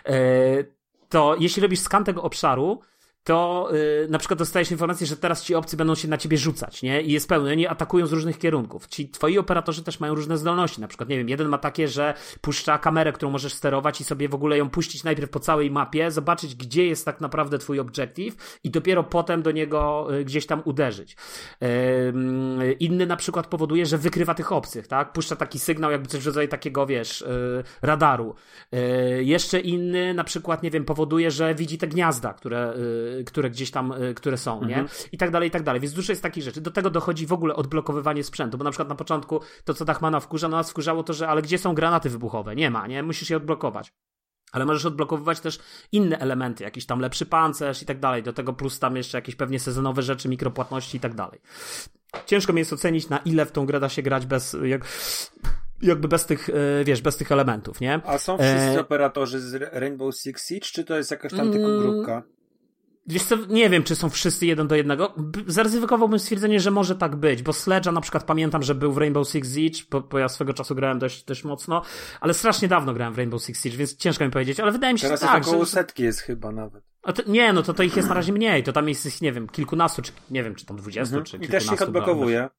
Eee, 0.06 0.66
to 1.10 1.36
jeśli 1.40 1.62
robisz 1.62 1.80
skan 1.80 2.04
tego 2.04 2.24
obszaru, 2.24 2.80
to 3.24 3.70
yy, 3.72 4.08
na 4.10 4.20
przykład 4.20 4.40
dostajesz 4.40 4.72
informację, 4.72 5.08
że 5.08 5.18
teraz 5.18 5.44
ci 5.44 5.56
obcy 5.56 5.78
będą 5.78 5.96
się 5.96 6.08
na 6.08 6.18
ciebie 6.18 6.38
rzucać, 6.38 6.82
nie? 6.82 7.02
I 7.02 7.12
jest 7.12 7.30
pełno, 7.30 7.50
oni 7.50 7.68
atakują 7.68 8.08
z 8.08 8.12
różnych 8.12 8.40
kierunków. 8.40 8.88
Ci 8.88 9.10
twoi 9.10 9.38
operatorzy 9.38 9.84
też 9.84 10.00
mają 10.00 10.16
różne 10.16 10.38
zdolności. 10.38 10.82
Na 10.82 10.88
przykład, 10.88 11.10
nie 11.10 11.18
wiem, 11.18 11.30
jeden 11.30 11.48
ma 11.48 11.58
takie, 11.58 11.88
że 11.88 12.14
puszcza 12.42 12.78
kamerę, 12.78 13.14
którą 13.14 13.32
możesz 13.32 13.54
sterować 13.54 14.02
i 14.02 14.04
sobie 14.04 14.30
w 14.30 14.36
ogóle 14.36 14.58
ją 14.58 14.70
puścić 14.70 15.04
najpierw 15.04 15.30
po 15.30 15.40
całej 15.40 15.72
mapie, 15.72 16.12
zobaczyć, 16.12 16.56
gdzie 16.56 16.86
jest 16.86 17.06
tak 17.06 17.22
naprawdę 17.22 17.58
twój 17.58 17.80
objective 17.80 18.60
i 18.64 18.70
dopiero 18.70 19.04
potem 19.04 19.42
do 19.42 19.52
niego 19.52 20.08
yy, 20.10 20.26
gdzieś 20.26 20.46
tam 20.46 20.62
uderzyć. 20.66 21.16
Yy, 21.62 22.74
inny 22.80 23.06
na 23.06 23.16
przykład 23.16 23.48
powoduje, 23.48 23.86
że 23.86 23.98
wykrywa 23.98 24.34
tych 24.34 24.52
obcych, 24.52 24.88
tak? 24.88 25.14
Puszcza 25.14 25.36
taki 25.36 25.60
sygnał, 25.60 25.92
jakby 25.92 26.08
coś 26.08 26.22
w 26.22 26.26
rodzaju 26.26 26.48
takiego, 26.48 26.86
wiesz, 26.86 27.22
y, 27.22 27.64
radaru. 27.82 28.36
Y, 28.76 29.24
jeszcze 29.24 29.60
inny 29.60 30.14
na 30.14 30.24
przykład, 30.24 30.64
nie 30.64 30.72
wiem, 30.72 30.86
powoduje, 30.86 31.32
że 31.32 31.56
widzi 31.56 31.78
te 31.78 31.88
gniazda, 31.88 32.34
które 32.34 32.74
y, 32.74 33.11
które 33.26 33.50
gdzieś 33.50 33.72
tam, 33.72 33.92
y, 33.92 34.14
które 34.14 34.38
są, 34.38 34.66
nie? 34.66 34.80
Mhm. 34.80 34.88
I 35.12 35.18
tak 35.18 35.32
dalej, 35.32 35.50
i 35.50 35.52
tak 35.52 35.64
dalej. 35.64 35.82
Więc 35.82 35.94
dużo 35.94 36.12
jest 36.12 36.24
takich 36.24 36.44
rzeczy. 36.44 36.62
Do 36.62 36.72
tego 36.72 36.90
dochodzi 36.90 37.28
w 37.28 37.34
ogóle 37.34 37.56
odblokowywanie 37.56 38.24
sprzętu, 38.24 38.58
bo 38.58 38.64
na 38.64 38.72
przykład 38.72 38.90
na 38.90 38.96
początku 38.96 39.40
to, 39.66 39.74
co 39.74 39.86
Dachmana 39.86 40.20
wkurza, 40.20 40.48
no 40.48 40.58
nas 40.58 40.70
wkurzało 40.70 41.04
to, 41.04 41.14
że 41.14 41.28
ale 41.28 41.42
gdzie 41.42 41.58
są 41.58 41.74
granaty 41.74 42.10
wybuchowe? 42.10 42.56
Nie 42.56 42.72
ma, 42.72 42.88
nie? 42.88 43.04
Musisz 43.04 43.30
je 43.30 43.38
odblokować. 43.38 43.94
Ale 44.52 44.66
możesz 44.66 44.86
odblokowywać 44.86 45.40
też 45.40 45.60
inne 45.92 46.20
elementy, 46.20 46.64
jakiś 46.64 46.86
tam 46.86 47.00
lepszy 47.00 47.26
pancerz 47.26 47.82
i 47.82 47.86
tak 47.86 48.00
dalej. 48.00 48.24
Do 48.24 48.34
tego 48.34 48.54
plus 48.54 48.80
tam 48.80 48.96
jeszcze 48.96 49.18
jakieś 49.18 49.36
pewnie 49.36 49.60
sezonowe 49.60 50.02
rzeczy, 50.02 50.30
mikropłatności 50.30 50.98
i 50.98 51.00
tak 51.00 51.16
dalej. 51.16 51.42
Ciężko 52.26 52.54
mi 52.54 52.60
jest 52.60 52.74
ocenić, 52.74 53.10
na 53.10 53.18
ile 53.18 53.46
w 53.46 53.52
tą 53.52 53.66
grę 53.66 53.80
da 53.80 53.90
się 53.90 54.02
grać 54.02 54.26
bez, 54.26 54.58
jak, 54.64 54.86
jakby 55.82 56.08
bez 56.08 56.26
tych, 56.26 56.50
e, 56.50 56.84
wiesz, 56.84 57.02
bez 57.02 57.18
tych 57.18 57.32
elementów, 57.32 57.82
nie? 57.82 58.02
A 58.06 58.18
są 58.18 58.38
wszyscy 58.38 58.78
e... 58.78 58.82
operatorzy 58.82 59.40
z 59.40 59.74
Rainbow 59.74 60.16
Six 60.16 60.48
Siege, 60.48 60.66
czy 60.66 60.84
to 60.84 60.98
jest 60.98 61.12
jakaś 61.12 61.32
tam 61.32 61.52
tylko 61.52 61.68
mm, 61.68 61.82
grupka? 61.82 62.24
Wiesz 63.08 63.24
co, 63.24 63.36
nie 63.50 63.70
wiem, 63.70 63.84
czy 63.84 63.96
są 63.96 64.10
wszyscy 64.10 64.46
jeden 64.46 64.68
do 64.68 64.76
jednego. 64.76 65.14
Zaryzykowałbym 65.48 66.20
stwierdzenie, 66.20 66.60
że 66.60 66.72
może 66.72 66.96
tak 66.96 67.16
być, 67.16 67.44
bo 67.44 67.52
Sledge'a 67.52 67.94
na 67.94 68.02
przykład 68.02 68.24
pamiętam, 68.24 68.64
że 68.64 68.76
był 68.76 68.92
w 68.94 68.98
Rainbow 68.98 69.30
Six 69.30 69.56
Siege, 69.56 69.80
bo, 69.92 70.02
bo 70.02 70.20
ja 70.20 70.30
swego 70.30 70.54
czasu 70.54 70.76
grałem 70.76 71.00
dość, 71.00 71.24
dość 71.24 71.44
mocno, 71.44 71.82
ale 72.22 72.34
strasznie 72.34 72.68
dawno 72.68 72.94
grałem 72.94 73.14
w 73.14 73.18
Rainbow 73.18 73.44
Six 73.44 73.64
Siege, 73.64 73.78
więc 73.78 73.96
ciężko 73.96 74.26
mi 74.26 74.32
powiedzieć, 74.32 74.60
ale 74.60 74.72
wydaje 74.72 74.94
mi 74.94 75.00
się, 75.00 75.08
Teraz 75.08 75.22
że 75.22 75.28
tak. 75.28 75.48
około 75.48 75.66
że... 75.66 75.72
setki 75.72 76.04
jest 76.04 76.20
chyba 76.20 76.52
nawet. 76.52 76.84
To, 77.16 77.24
nie, 77.28 77.54
no 77.54 77.64
to, 77.64 77.74
to 77.74 77.84
ich 77.84 77.96
jest 77.96 78.08
na 78.08 78.14
razie 78.14 78.34
mniej, 78.34 78.64
to 78.64 78.74
tam 78.74 78.90
jest 78.90 79.06
ich, 79.06 79.22
nie 79.22 79.32
wiem, 79.32 79.48
kilkunastu, 79.50 80.02
czy 80.02 80.12
nie 80.32 80.44
wiem, 80.44 80.56
czy 80.56 80.66
tam 80.66 80.78
dwudziestu, 80.78 81.16
Mhm. 81.16 81.26
czy 81.26 81.38
I 81.38 81.40
kilkunastu. 81.40 81.70
też 81.70 81.76
ich 81.76 81.88
odblokowuje. 81.88 82.50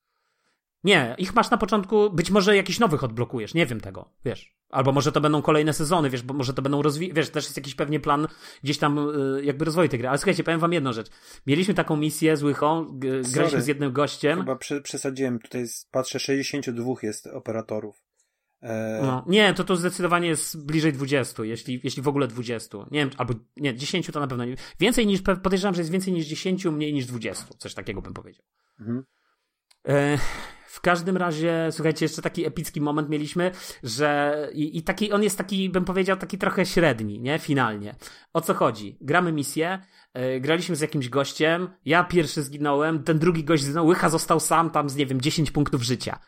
Nie, 0.85 1.15
ich 1.19 1.35
masz 1.35 1.51
na 1.51 1.59
początku, 1.59 2.11
być 2.11 2.31
może 2.31 2.57
jakiś 2.57 2.79
nowych 2.79 3.05
odblokujesz, 3.05 3.55
nie 3.55 3.67
wiem 3.67 3.81
tego, 3.81 4.11
wiesz. 4.25 4.55
Albo 4.71 4.93
może 4.93 5.13
to 5.13 5.21
będą 5.21 5.43
kolejne 5.43 5.73
sezony, 5.73 6.11
wiesz, 6.11 6.23
bo 6.23 6.35
może 6.35 6.55
to 6.55 6.63
będą 6.63 6.83
rozwijać, 6.83 7.17
wiesz, 7.17 7.31
też 7.31 7.45
jest 7.45 7.57
jakiś 7.57 7.75
pewnie 7.75 8.01
plan 8.01 8.29
gdzieś 8.63 8.79
tam 8.79 8.99
y, 8.99 9.45
jakby 9.45 9.65
rozwoju 9.65 9.89
tej 9.89 9.99
gry. 9.99 10.09
Ale 10.09 10.19
słuchajcie, 10.19 10.45
powiem 10.45 10.61
wam 10.61 10.73
jedną 10.73 10.93
rzecz. 10.93 11.07
Mieliśmy 11.47 11.75
taką 11.75 11.97
misję 11.97 12.37
z 12.37 12.43
Łychą, 12.43 12.85
g- 12.99 13.11
graliśmy 13.11 13.45
Sorry. 13.51 13.63
z 13.63 13.67
jednym 13.67 13.93
gościem. 13.93 14.39
Chyba 14.39 14.57
prze, 14.57 14.81
przesadziłem, 14.81 15.39
tutaj 15.39 15.65
patrzę, 15.91 16.19
62 16.21 16.95
jest 17.03 17.27
operatorów. 17.27 18.03
E, 18.63 19.01
No, 19.03 19.25
nie, 19.29 19.55
to 19.55 19.65
to 19.65 19.77
zdecydowanie 19.77 20.29
jest 20.29 20.67
bliżej 20.67 20.93
20, 20.93 21.45
jeśli, 21.45 21.81
jeśli 21.85 22.03
w 22.03 22.09
ogóle 22.09 22.29
20. 22.29 22.79
Nie 22.91 22.99
wiem, 23.01 23.11
albo 23.17 23.35
nie, 23.57 23.75
10 23.77 24.07
to 24.07 24.21
na 24.21 24.27
pewno 24.27 24.45
nie. 24.45 24.57
Więcej 24.81 25.07
niż, 25.07 25.23
podejrzewam, 25.43 25.75
że 25.75 25.81
jest 25.81 25.91
więcej 25.93 26.13
niż 26.13 26.27
10, 26.27 26.65
mniej 26.65 26.93
niż 26.95 27.07
20. 27.07 27.45
Coś 27.59 27.75
takiego 27.75 28.03
bym 28.03 28.15
powiedział. 28.15 28.45
mhm. 28.81 29.05
E, 29.89 30.19
w 30.73 30.81
każdym 30.81 31.16
razie, 31.16 31.69
słuchajcie, 31.70 32.05
jeszcze 32.05 32.23
taki 32.23 32.47
epicki 32.47 32.81
moment 32.81 33.09
mieliśmy, 33.09 33.51
że 33.82 34.36
i, 34.55 34.78
i 34.78 34.82
taki, 34.82 35.12
on 35.12 35.23
jest 35.23 35.39
taki, 35.39 35.70
bym 35.70 35.85
powiedział, 35.85 36.16
taki 36.16 36.39
trochę 36.39 36.66
średni, 36.66 37.20
nie? 37.20 37.39
Finalnie. 37.39 37.94
O 38.32 38.40
co 38.40 38.55
chodzi? 38.55 38.99
Gramy 39.01 39.32
misję, 39.32 39.78
e, 40.15 40.40
graliśmy 40.40 40.77
z 40.77 40.81
jakimś 40.81 41.09
gościem, 41.09 41.69
ja 41.85 42.05
pierwszy 42.05 42.43
zginąłem, 42.43 43.03
ten 43.03 43.19
drugi 43.19 43.44
gość 43.44 43.62
zginął, 43.62 43.86
Łycha 43.86 44.09
został 44.09 44.40
sam 44.40 44.70
tam 44.70 44.90
z, 44.90 44.97
nie 44.97 45.07
wiem, 45.07 45.20
10 45.20 45.51
punktów 45.51 45.82
życia. 45.82 46.19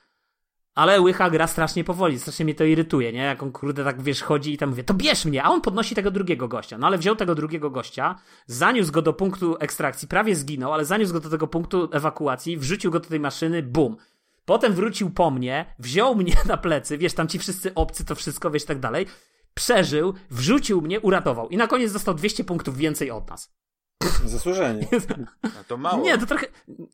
Ale 0.75 1.01
Łycha 1.01 1.31
gra 1.31 1.47
strasznie 1.47 1.85
powoli, 1.85 2.19
strasznie 2.19 2.45
mnie 2.45 2.55
to 2.55 2.65
irytuje, 2.65 3.13
nie? 3.13 3.23
Jak 3.23 3.43
on 3.43 3.53
kurde 3.53 3.85
tak, 3.85 4.03
wiesz, 4.03 4.23
chodzi 4.23 4.53
i 4.53 4.59
tam 4.59 4.69
mówię, 4.69 4.85
to 4.85 4.95
bierz 4.95 5.25
mnie, 5.25 5.43
a 5.43 5.49
on 5.49 5.61
podnosi 5.61 5.95
tego 5.95 6.11
drugiego 6.11 6.49
gościa. 6.49 6.79
No 6.79 6.87
ale 6.87 6.99
wziął 6.99 7.17
tego 7.17 7.35
drugiego 7.35 7.71
gościa, 7.71 8.19
zaniósł 8.47 8.93
go 8.93 9.03
do 9.03 9.13
punktu 9.13 9.57
ekstrakcji, 9.61 10.09
prawie 10.09 10.37
zginął, 10.37 10.73
ale 10.73 10.85
zaniósł 10.85 11.13
go 11.13 11.21
do 11.21 11.31
tego 11.31 11.47
punktu 11.47 11.89
ewakuacji, 11.93 12.57
wrzucił 12.57 12.91
go 12.91 13.01
do 13.01 13.09
tej 13.09 13.21
maszyny, 13.21 13.63
bum. 13.63 13.97
Potem 14.45 14.73
wrócił 14.73 15.11
po 15.11 15.31
mnie, 15.31 15.75
wziął 15.79 16.15
mnie 16.15 16.35
na 16.47 16.57
plecy, 16.57 16.99
wiesz, 16.99 17.13
tam 17.13 17.29
ci 17.29 17.39
wszyscy 17.39 17.75
obcy, 17.75 18.05
to 18.05 18.15
wszystko, 18.15 18.51
wiesz, 18.51 18.65
tak 18.65 18.81
dalej. 18.81 19.07
Przeżył, 19.55 20.15
wrzucił 20.31 20.81
mnie, 20.83 21.01
uratował. 21.01 21.49
I 21.49 21.57
na 21.57 21.67
koniec 21.67 21.93
dostał 21.93 22.15
200 22.15 22.45
punktów 22.45 22.77
więcej 22.77 23.11
od 23.11 23.31
nas. 23.31 23.55
Zasłużenie. 24.25 24.89
No 25.43 25.65
to 25.69 25.77
mało. 25.77 26.05
Nie, 26.05 26.19
to 26.19 26.27
trochę. 26.27 26.47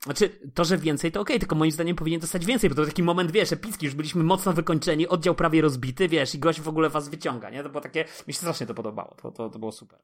Znaczy, 0.05 0.31
to, 0.55 0.65
że 0.65 0.79
więcej, 0.79 1.13
to 1.13 1.21
okej, 1.21 1.39
tylko 1.39 1.55
moim 1.55 1.71
zdaniem 1.71 1.97
powinien 1.97 2.21
dostać 2.21 2.47
więcej, 2.47 2.71
bo 2.71 2.77
to 2.77 2.87
taki 2.87 3.03
moment, 3.03 3.31
wiesz, 3.31 3.53
epicki, 3.53 3.87
już 3.87 3.95
byliśmy 3.95 4.25
mocno 4.25 4.53
wykończeni, 4.53 5.09
oddział 5.09 5.35
prawie 5.35 5.63
rozbity, 5.63 6.09
wiesz, 6.09 6.35
i 6.35 6.39
gość 6.39 6.61
w 6.61 6.69
ogóle 6.69 6.91
was 6.91 7.09
wyciąga, 7.09 7.51
nie? 7.51 7.63
To 7.63 7.69
było 7.69 7.81
takie. 7.81 8.05
Mi 8.29 8.35
się 8.35 8.39
strasznie 8.39 8.67
to 8.67 8.75
podobało. 8.75 9.15
To, 9.23 9.31
to, 9.33 9.49
to 9.51 9.59
było 9.59 9.73
super. 9.73 9.99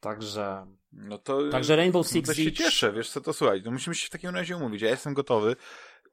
Także. 0.00 0.66
No 0.92 1.18
to, 1.18 1.38
Także 1.50 1.76
Rainbow 1.76 2.06
no 2.06 2.12
Six 2.12 2.28
to 2.28 2.34
się 2.34 2.44
Siege. 2.44 2.56
cieszę, 2.56 2.92
wiesz 2.92 3.10
co, 3.10 3.20
to 3.20 3.32
słuchaj, 3.32 3.62
no 3.64 3.70
musimy 3.70 3.94
się 3.94 4.06
w 4.06 4.10
takim 4.10 4.30
razie 4.30 4.56
umówić, 4.56 4.82
ja 4.82 4.90
jestem 4.90 5.14
gotowy. 5.14 5.56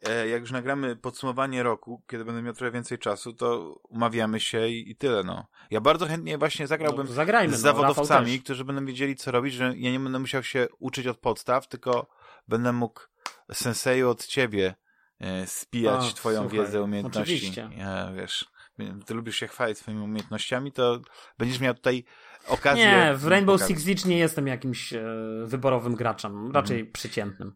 E, 0.09 0.27
Jak 0.27 0.41
już 0.41 0.51
nagramy 0.51 0.95
podsumowanie 0.95 1.63
roku, 1.63 2.01
kiedy 2.07 2.25
będę 2.25 2.41
miał 2.41 2.53
trochę 2.53 2.71
więcej 2.71 2.97
czasu, 2.99 3.33
to 3.33 3.75
umawiamy 3.89 4.39
się 4.39 4.67
i, 4.67 4.91
i 4.91 4.95
tyle, 4.95 5.23
no. 5.23 5.47
Ja 5.71 5.81
bardzo 5.81 6.05
chętnie 6.07 6.37
właśnie 6.37 6.67
zagrałbym 6.67 7.07
No, 7.07 7.13
zagrajmy, 7.13 7.57
z 7.57 7.63
no, 7.63 7.71
zawodowcami, 7.73 8.31
też. 8.31 8.43
którzy 8.43 8.65
będą 8.65 8.85
wiedzieli, 8.85 9.15
co 9.15 9.31
robić, 9.31 9.53
że 9.53 9.73
ja 9.77 9.91
nie 9.91 9.99
będę 9.99 10.19
musiał 10.19 10.43
się 10.43 10.67
uczyć 10.79 11.07
od 11.07 11.17
podstaw, 11.17 11.67
tylko 11.67 12.07
będę 12.47 12.71
mógł 12.73 13.01
senseju 13.53 14.09
od 14.09 14.25
ciebie 14.25 14.75
e, 15.19 15.47
spijać 15.47 16.09
A, 16.11 16.13
twoją 16.15 16.41
słuchaj, 16.41 16.59
wiedzę, 16.59 16.81
umiejętności. 16.83 17.33
oczywiście. 17.33 17.69
Ja, 17.77 18.11
wiesz, 18.15 18.45
ty 19.05 19.13
lubisz 19.13 19.35
się 19.35 19.47
chwalić 19.47 19.77
swoimi 19.77 20.01
umiejętnościami, 20.01 20.71
to 20.71 20.99
będziesz 21.37 21.59
miał 21.59 21.73
tutaj 21.73 22.03
okazję... 22.47 22.85
Nie, 22.85 23.13
w 23.15 23.27
Rainbow 23.27 23.53
pokazać. 23.59 23.77
Six 23.77 23.85
Siege 23.85 24.09
nie 24.09 24.17
jestem 24.17 24.47
jakimś 24.47 24.93
e, 24.93 25.03
wyborowym 25.45 25.95
graczem, 25.95 26.51
raczej 26.51 26.77
Mhm. 26.77 26.93
przeciętnym. 26.93 27.55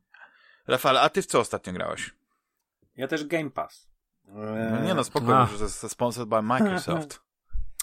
Rafał, 0.68 0.98
a 0.98 1.10
ty 1.10 1.22
w 1.22 1.26
co 1.26 1.40
ostatnio 1.40 1.74
grałeś? 1.74 2.12
Ja 2.98 3.08
też 3.08 3.26
Game 3.26 3.50
Pass. 3.50 3.90
E, 4.28 4.70
No 4.72 4.84
nie 4.84 4.94
no, 4.94 5.04
spokojnie, 5.04 5.36
Ach. 5.36 5.52
że 5.52 5.58
to 5.58 5.64
jest 5.64 5.92
sponsored 5.92 6.30
by 6.30 6.42
Microsoft. 6.42 7.20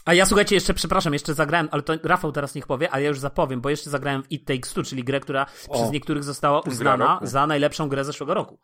A 0.05 0.15
ja 0.15 0.27
słuchajcie, 0.27 0.55
jeszcze 0.55 0.75
przepraszam, 0.75 1.13
jeszcze 1.13 1.35
zagrałem, 1.35 1.69
ale 1.71 1.83
to 1.83 1.93
Rafał 2.03 2.33
teraz 2.33 2.55
niech 2.55 2.67
powie, 2.67 2.91
ale 2.91 3.03
ja 3.03 3.09
już 3.09 3.19
zapowiem, 3.19 3.61
bo 3.61 3.71
jeszcze 3.71 3.91
zagrałem 3.91 4.23
w 4.23 4.33
It 4.33 4.45
Takes 4.47 4.73
Two, 4.73 4.83
czyli 4.83 5.05
grę, 5.05 5.21
która 5.21 5.47
przez 5.73 5.91
niektórych 5.91 6.25
została 6.25 6.61
uznana 6.61 7.21
za 7.23 7.47
najlepszą 7.47 7.89
grę 7.89 8.05
zeszłego 8.05 8.35
roku. 8.35 8.59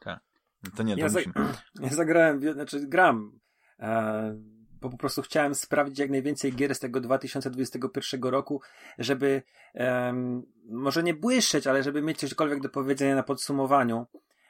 No 0.64 0.70
to 0.76 0.82
nie, 0.82 0.94
to 0.94 1.00
Ja, 1.00 1.08
za, 1.08 1.20
ja 1.82 1.88
zagrałem, 1.88 2.52
znaczy 2.52 2.86
gram, 2.86 3.38
e, 3.80 4.34
bo 4.80 4.90
po 4.90 4.96
prostu 4.96 5.22
chciałem 5.22 5.54
sprawdzić 5.54 5.98
jak 5.98 6.10
najwięcej 6.10 6.52
gier 6.52 6.74
z 6.74 6.78
tego 6.78 7.00
2021 7.00 8.22
roku, 8.22 8.60
żeby 8.98 9.42
em, 9.74 10.42
może 10.70 11.02
nie 11.02 11.14
błyszczeć, 11.14 11.66
ale 11.66 11.82
żeby 11.82 12.02
mieć 12.02 12.18
cośkolwiek 12.18 12.60
do 12.60 12.68
powiedzenia 12.68 13.14
na 13.14 13.22
podsumowaniu. 13.22 14.06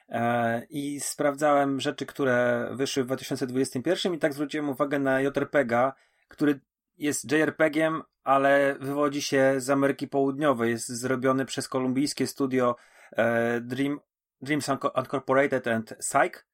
E, 0.09 0.65
I 0.69 0.99
sprawdzałem 0.99 1.79
rzeczy, 1.79 2.05
które 2.05 2.69
wyszły 2.71 3.03
w 3.03 3.05
2021 3.05 4.13
i 4.13 4.19
tak 4.19 4.33
zwróciłem 4.33 4.69
uwagę 4.69 4.99
na 4.99 5.21
JRPG-a, 5.21 5.93
który 6.27 6.59
jest 6.97 7.31
JRPG-iem, 7.31 8.01
ale 8.23 8.75
wywodzi 8.79 9.21
się 9.21 9.53
z 9.57 9.69
Ameryki 9.69 10.07
Południowej. 10.07 10.71
Jest 10.71 10.87
zrobiony 10.87 11.45
przez 11.45 11.67
kolumbijskie 11.67 12.27
studio 12.27 12.75
e, 13.11 13.61
Dream, 13.61 13.99
Dreams 14.41 14.69
Uncorporated 14.95 15.67
and 15.67 15.93
Psych 15.99 16.45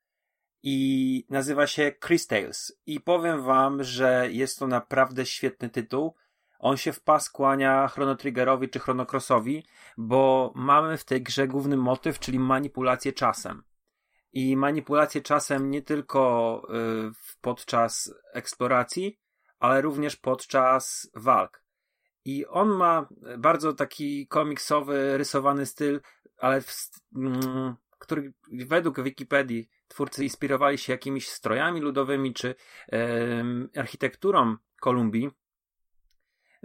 i 0.64 1.26
nazywa 1.30 1.68
się 1.68 1.92
Chris 2.06 2.28
Tales. 2.28 2.80
I 2.86 3.00
powiem 3.00 3.44
wam, 3.44 3.84
że 3.84 4.28
jest 4.32 4.60
to 4.60 4.68
naprawdę 4.68 5.26
świetny 5.26 5.70
tytuł. 5.70 6.16
On 6.66 6.78
się 6.78 6.94
w 6.94 7.02
pas 7.02 7.30
kłania 7.30 7.88
Chrono 7.88 8.16
Triggerowi 8.16 8.70
czy 8.70 8.80
Chrono 8.80 9.06
Crossowi, 9.06 9.66
bo 9.98 10.52
mamy 10.56 10.98
w 10.98 11.06
tej 11.06 11.22
grze 11.22 11.48
główny 11.48 11.78
motyw, 11.78 12.20
czyli 12.20 12.40
manipulację 12.40 13.14
czasem. 13.14 13.64
I 14.34 14.58
manipulację 14.58 15.22
czasem 15.22 15.70
nie 15.70 15.82
tylko 15.82 16.62
y, 16.70 17.12
podczas 17.42 18.14
eksploracji, 18.34 19.20
ale 19.60 19.82
również 19.82 20.16
podczas 20.16 21.10
walk. 21.16 21.64
I 22.26 22.46
on 22.46 22.70
ma 22.70 23.08
bardzo 23.38 23.74
taki 23.74 24.28
komiksowy, 24.28 25.18
rysowany 25.18 25.66
styl, 25.66 26.02
ale 26.38 26.62
w, 26.62 26.90
mm, 27.16 27.76
który 28.00 28.34
według 28.52 29.02
Wikipedii 29.02 29.70
twórcy 29.88 30.24
inspirowali 30.24 30.78
się 30.78 30.94
jakimiś 30.94 31.30
strojami 31.30 31.82
ludowymi 31.82 32.34
czy 32.34 32.56
em, 32.88 33.70
architekturą 33.76 34.56
Kolumbii. 34.82 35.45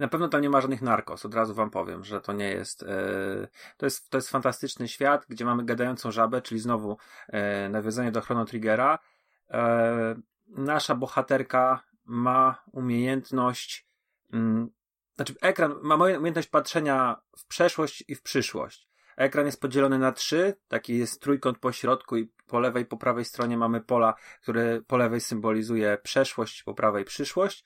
Na 0.01 0.09
pewno 0.09 0.28
tam 0.28 0.40
nie 0.40 0.51
ma 0.51 0.60
żadnych 0.60 0.82
narkos, 0.82 1.27
od 1.27 1.35
razu 1.35 1.55
wam 1.55 1.70
powiem, 1.70 2.05
że 2.05 2.20
to 2.20 2.32
nie 2.32 2.48
jest. 2.51 2.82
E, 2.82 2.86
to, 3.77 3.86
jest 3.86 4.10
to 4.10 4.18
jest 4.18 4.31
fantastyczny 4.31 4.89
świat, 4.89 5.27
gdzie 5.28 5.44
mamy 5.44 5.64
gadającą 5.64 6.10
żabę, 6.10 6.43
czyli 6.43 6.60
znowu 6.60 6.97
e, 7.28 7.68
nawiązanie 7.68 8.12
do 8.12 8.20
Chrono 8.20 8.44
Triggera. 8.44 8.98
E, 9.51 10.14
nasza 10.48 10.94
bohaterka 10.94 11.82
ma 12.05 12.62
umiejętność. 12.72 13.86
Mm, 14.32 14.70
znaczy, 15.16 15.35
ekran 15.40 15.74
ma 15.82 15.94
umiejętność 15.94 16.48
patrzenia 16.48 17.20
w 17.39 17.47
przeszłość 17.47 18.05
i 18.09 18.14
w 18.14 18.22
przyszłość. 18.22 18.89
Ekran 19.16 19.47
jest 19.47 19.60
podzielony 19.60 19.98
na 19.98 20.12
trzy, 20.12 20.56
taki 20.68 20.98
jest 20.98 21.22
trójkąt 21.22 21.59
po 21.59 21.72
środku 21.72 22.16
i 22.16 22.32
po 22.47 22.60
lewej, 22.60 22.86
po 22.86 22.97
prawej 22.97 23.24
stronie 23.24 23.59
mamy 23.59 23.81
pola, 23.81 24.14
które 24.43 24.82
po 24.86 24.97
lewej 24.97 25.20
symbolizuje 25.20 25.98
przeszłość, 26.02 26.62
po 26.62 26.74
prawej 26.74 27.05
przyszłość 27.05 27.64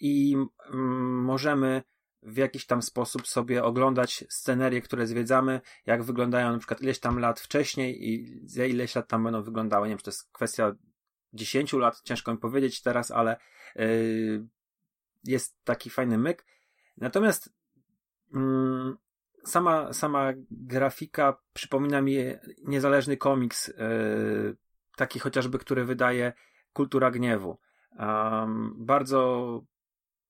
i 0.00 0.36
mm, 0.72 1.24
możemy 1.24 1.82
w 2.22 2.36
jakiś 2.36 2.66
tam 2.66 2.82
sposób 2.82 3.26
sobie 3.26 3.64
oglądać 3.64 4.24
scenerie, 4.28 4.80
które 4.80 5.06
zwiedzamy, 5.06 5.60
jak 5.86 6.02
wyglądają 6.02 6.52
na 6.52 6.58
przykład 6.58 6.82
ileś 6.82 7.00
tam 7.00 7.18
lat 7.18 7.40
wcześniej 7.40 8.08
i 8.10 8.40
za 8.44 8.64
ileś 8.64 8.94
lat 8.94 9.08
tam 9.08 9.24
będą 9.24 9.42
wyglądały. 9.42 9.86
Nie 9.86 9.90
wiem, 9.90 9.98
czy 9.98 10.04
to 10.04 10.10
jest 10.10 10.32
kwestia 10.32 10.74
10 11.32 11.72
lat, 11.72 12.00
ciężko 12.04 12.32
mi 12.32 12.38
powiedzieć 12.38 12.82
teraz, 12.82 13.10
ale 13.10 13.36
yy, 13.76 14.46
jest 15.24 15.64
taki 15.64 15.90
fajny 15.90 16.18
myk. 16.18 16.46
Natomiast 16.96 17.52
mm, 18.34 18.96
sama, 19.44 19.92
sama 19.92 20.32
grafika 20.50 21.38
przypomina 21.52 22.00
mi 22.00 22.16
niezależny 22.64 23.16
komiks, 23.16 23.68
yy, 23.68 24.56
taki 24.96 25.18
chociażby, 25.18 25.58
który 25.58 25.84
wydaje 25.84 26.32
Kultura 26.72 27.10
Gniewu. 27.10 27.58
Bardzo 28.76 29.62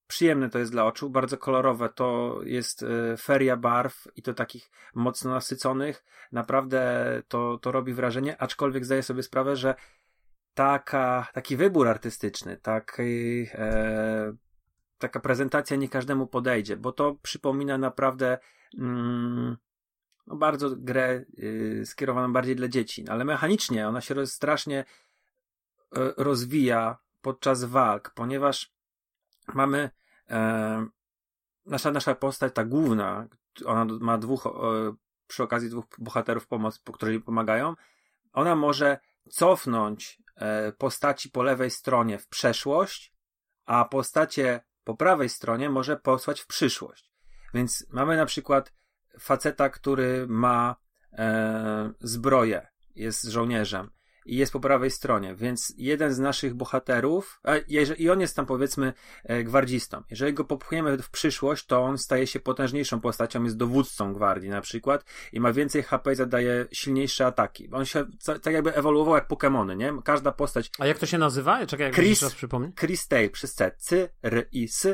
przyjemne 0.07 0.51
to 0.51 0.59
jest 0.59 0.73
dla 0.73 0.85
oczu, 0.85 1.11
bardzo 1.11 1.39
kolorowe. 1.39 1.89
To 1.89 2.41
jest 2.45 2.83
y, 2.83 3.17
feria 3.17 3.57
barw 3.57 4.09
i 4.17 4.23
to 4.23 4.35
takich 4.35 4.71
mocno 4.95 5.31
nasyconych. 5.31 6.05
Naprawdę 6.33 7.23
to, 7.29 7.59
to 7.59 7.73
robi 7.73 7.95
wrażenie, 7.95 8.41
aczkolwiek 8.43 8.85
zdaję 8.85 9.03
sobie 9.03 9.23
sprawę, 9.23 9.57
że 9.57 9.75
taka, 10.55 11.29
taki 11.33 11.57
wybór 11.57 11.89
artystyczny, 11.89 12.57
taki, 12.57 13.47
e, 13.53 14.37
taka 14.99 15.21
prezentacja 15.21 15.77
nie 15.77 15.89
każdemu 15.89 16.27
podejdzie, 16.27 16.77
bo 16.77 16.93
to 16.93 17.17
przypomina 17.23 17.79
naprawdę 17.79 18.39
mm, 18.79 19.57
no, 20.27 20.37
bardzo 20.37 20.71
grę 20.77 21.25
y, 21.39 21.83
skierowaną 21.87 22.33
bardziej 22.33 22.57
dla 22.57 22.69
dzieci, 22.69 23.09
ale 23.09 23.25
mechanicznie 23.25 23.89
ona 23.89 24.01
się 24.01 24.15
roz, 24.15 24.33
strasznie 24.33 24.81
y, 24.81 24.85
rozwija 26.17 26.99
podczas 27.21 27.65
walk, 27.65 28.11
ponieważ 28.15 28.76
mamy 29.55 29.91
e, 30.31 30.87
nasza, 31.67 31.91
nasza 31.91 32.15
postać, 32.15 32.55
ta 32.55 32.65
główna, 32.65 33.29
ona 33.65 33.85
ma 33.85 34.19
dwóch, 34.19 34.47
e, 34.47 34.51
przy 35.27 35.43
okazji 35.43 35.71
dwóch 35.71 35.85
bohaterów, 35.99 36.47
pomoc, 36.47 36.83
którzy 36.93 37.21
pomagają, 37.21 37.75
ona 38.33 38.57
może 38.57 38.99
cofnąć 39.31 40.23
e, 40.37 40.73
postaci 40.73 41.31
po 41.31 41.43
lewej 41.43 41.71
stronie 41.71 42.19
w 42.19 42.29
przeszłość, 42.29 43.13
a 43.65 43.85
postacie 43.85 44.61
po 44.85 44.97
prawej 44.97 45.29
stronie 45.29 45.71
może 45.71 45.97
posłać 45.97 46.41
w 46.41 46.47
przyszłość. 46.47 47.13
Więc 47.55 47.87
mamy 47.91 48.17
na 48.17 48.27
przykład 48.27 48.73
faceta, 49.19 49.69
który 49.69 50.27
ma 50.29 50.77
e, 51.13 51.93
zbroję, 52.01 52.69
jest 52.95 53.25
żołnierzem 53.25 53.96
i 54.27 54.37
jest 54.37 54.53
po 54.53 54.61
prawej 54.61 54.91
stronie, 54.91 55.35
więc 55.35 55.75
jeden 55.77 56.15
z 56.15 56.19
naszych 56.19 56.55
bohaterów, 56.55 57.41
jeżeli, 57.69 58.03
i 58.03 58.11
on 58.11 58.21
jest 58.21 58.37
tam 58.37 58.47
powiedzmy 58.47 58.93
e, 59.25 59.45
gwardzistą, 59.45 60.03
jeżeli 60.11 60.35
go 60.35 60.45
popchniemy 60.45 60.99
w 60.99 61.11
przyszłość, 61.11 61.67
to 61.67 61.83
on 61.83 61.99
staje 61.99 62.27
się 62.27 62.41
potężniejszą 62.41 63.01
postacią, 63.01 63.45
jest 63.45 63.57
dowódcą 63.57 64.13
gwardii 64.13 64.49
na 64.49 64.61
przykład 64.61 65.05
i 65.33 65.41
ma 65.41 65.53
więcej 65.53 65.83
HP 65.83 66.13
i 66.13 66.17
zadaje 66.17 66.67
silniejsze 66.73 67.27
ataki. 67.27 67.71
On 67.73 67.85
się 67.85 68.05
tak 68.43 68.55
jakby 68.55 68.75
ewoluował 68.75 69.15
jak 69.15 69.29
Pokémony, 69.29 69.77
nie? 69.77 69.93
Każda 70.05 70.33
postać... 70.33 70.71
A 70.79 70.87
jak 70.87 70.99
to 70.99 71.07
się 71.07 71.19
nazywa? 71.19 71.67
Czekaj, 71.67 71.87
jak 71.87 71.95
Chris, 71.95 72.23
raz 72.23 72.35
przypomnę. 72.35 72.73
Chris 72.81 73.09
Tale 73.09 73.31
przez 73.31 73.55
C. 73.55 73.73
C, 73.79 74.09
R, 74.23 74.49
I, 74.53 74.65
S, 74.65 74.87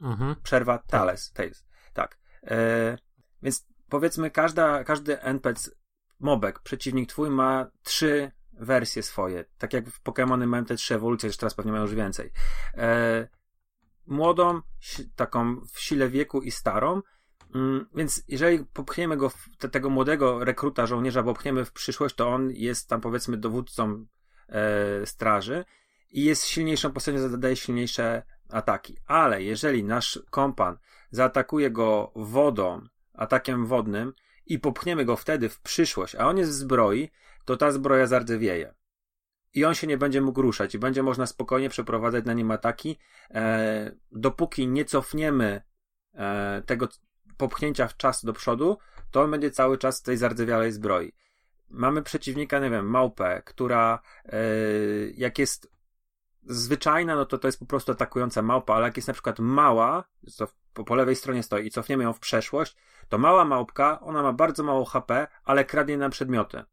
mhm. 0.00 0.36
przerwa, 0.42 0.78
Tales. 0.78 1.32
Tales. 1.32 1.64
Tak. 1.92 2.18
E, 2.42 2.98
więc 3.42 3.66
powiedzmy 3.88 4.30
każda, 4.30 4.84
każdy 4.84 5.20
NPC 5.20 5.70
mobek, 6.20 6.60
przeciwnik 6.60 7.08
twój 7.08 7.30
ma 7.30 7.66
trzy 7.82 8.30
wersje 8.60 9.02
swoje. 9.02 9.44
Tak 9.58 9.72
jak 9.72 9.90
w 9.90 10.02
Pokémony 10.02 10.46
mają 10.46 10.64
te 10.64 10.76
trzy 10.76 10.94
ewolucje, 10.94 11.26
jeszcze 11.26 11.40
teraz 11.40 11.54
pewnie 11.54 11.72
mają 11.72 11.84
już 11.84 11.94
więcej. 11.94 12.32
E, 12.74 13.28
młodą, 14.06 14.60
taką 15.16 15.60
w 15.72 15.80
sile 15.80 16.08
wieku 16.08 16.42
i 16.42 16.50
starą. 16.50 17.02
Mm, 17.54 17.86
więc 17.94 18.24
jeżeli 18.28 18.64
popchniemy 18.64 19.16
go, 19.16 19.30
te, 19.58 19.68
tego 19.68 19.90
młodego 19.90 20.44
rekruta, 20.44 20.86
żołnierza, 20.86 21.22
popchniemy 21.22 21.64
w 21.64 21.72
przyszłość, 21.72 22.14
to 22.14 22.28
on 22.28 22.50
jest 22.50 22.88
tam 22.88 23.00
powiedzmy 23.00 23.36
dowódcą 23.36 24.06
e, 24.48 25.06
straży 25.06 25.64
i 26.10 26.24
jest 26.24 26.46
silniejszą 26.46 26.92
postacią, 26.92 27.28
zadaje 27.28 27.56
silniejsze 27.56 28.22
ataki. 28.48 28.96
Ale 29.06 29.42
jeżeli 29.42 29.84
nasz 29.84 30.18
kompan 30.30 30.78
zaatakuje 31.10 31.70
go 31.70 32.12
wodą, 32.16 32.80
atakiem 33.14 33.66
wodnym 33.66 34.12
i 34.46 34.58
popchniemy 34.58 35.04
go 35.04 35.16
wtedy 35.16 35.48
w 35.48 35.60
przyszłość, 35.60 36.14
a 36.14 36.26
on 36.28 36.38
jest 36.38 36.50
w 36.50 36.54
zbroi, 36.54 37.10
to 37.48 37.56
ta 37.56 37.72
zbroja 37.72 38.06
zardzewieje. 38.06 38.74
I 39.54 39.64
on 39.64 39.74
się 39.74 39.86
nie 39.86 39.98
będzie 39.98 40.20
mógł 40.20 40.42
ruszać 40.42 40.74
i 40.74 40.78
będzie 40.78 41.02
można 41.02 41.26
spokojnie 41.26 41.68
przeprowadzać 41.68 42.24
na 42.24 42.32
nim 42.32 42.50
ataki, 42.50 42.98
e, 43.30 43.92
dopóki 44.12 44.68
nie 44.68 44.84
cofniemy 44.84 45.62
e, 46.14 46.62
tego 46.66 46.88
popchnięcia 47.36 47.88
w 47.88 47.96
czas 47.96 48.24
do 48.24 48.32
przodu, 48.32 48.78
to 49.10 49.22
on 49.22 49.30
będzie 49.30 49.50
cały 49.50 49.78
czas 49.78 50.00
w 50.00 50.02
tej 50.02 50.16
zardzewiałej 50.16 50.72
zbroi. 50.72 51.12
Mamy 51.70 52.02
przeciwnika, 52.02 52.58
nie 52.58 52.70
wiem, 52.70 52.90
małpę, 52.90 53.42
która 53.44 54.00
e, 54.24 54.38
jak 55.14 55.38
jest 55.38 55.70
zwyczajna, 56.42 57.16
no 57.16 57.26
to 57.26 57.38
to 57.38 57.48
jest 57.48 57.58
po 57.58 57.66
prostu 57.66 57.92
atakująca 57.92 58.42
małpa, 58.42 58.74
ale 58.74 58.84
jak 58.84 58.96
jest 58.96 59.08
na 59.08 59.14
przykład 59.14 59.38
mała, 59.38 60.04
po, 60.72 60.84
po 60.84 60.94
lewej 60.94 61.16
stronie 61.16 61.42
stoi 61.42 61.66
i 61.66 61.70
cofniemy 61.70 62.04
ją 62.04 62.12
w 62.12 62.20
przeszłość, 62.20 62.76
to 63.08 63.18
mała 63.18 63.44
małpka, 63.44 64.00
ona 64.00 64.22
ma 64.22 64.32
bardzo 64.32 64.62
mało 64.62 64.84
HP, 64.84 65.26
ale 65.44 65.64
kradnie 65.64 65.98
nam 65.98 66.10
przedmioty. 66.10 66.64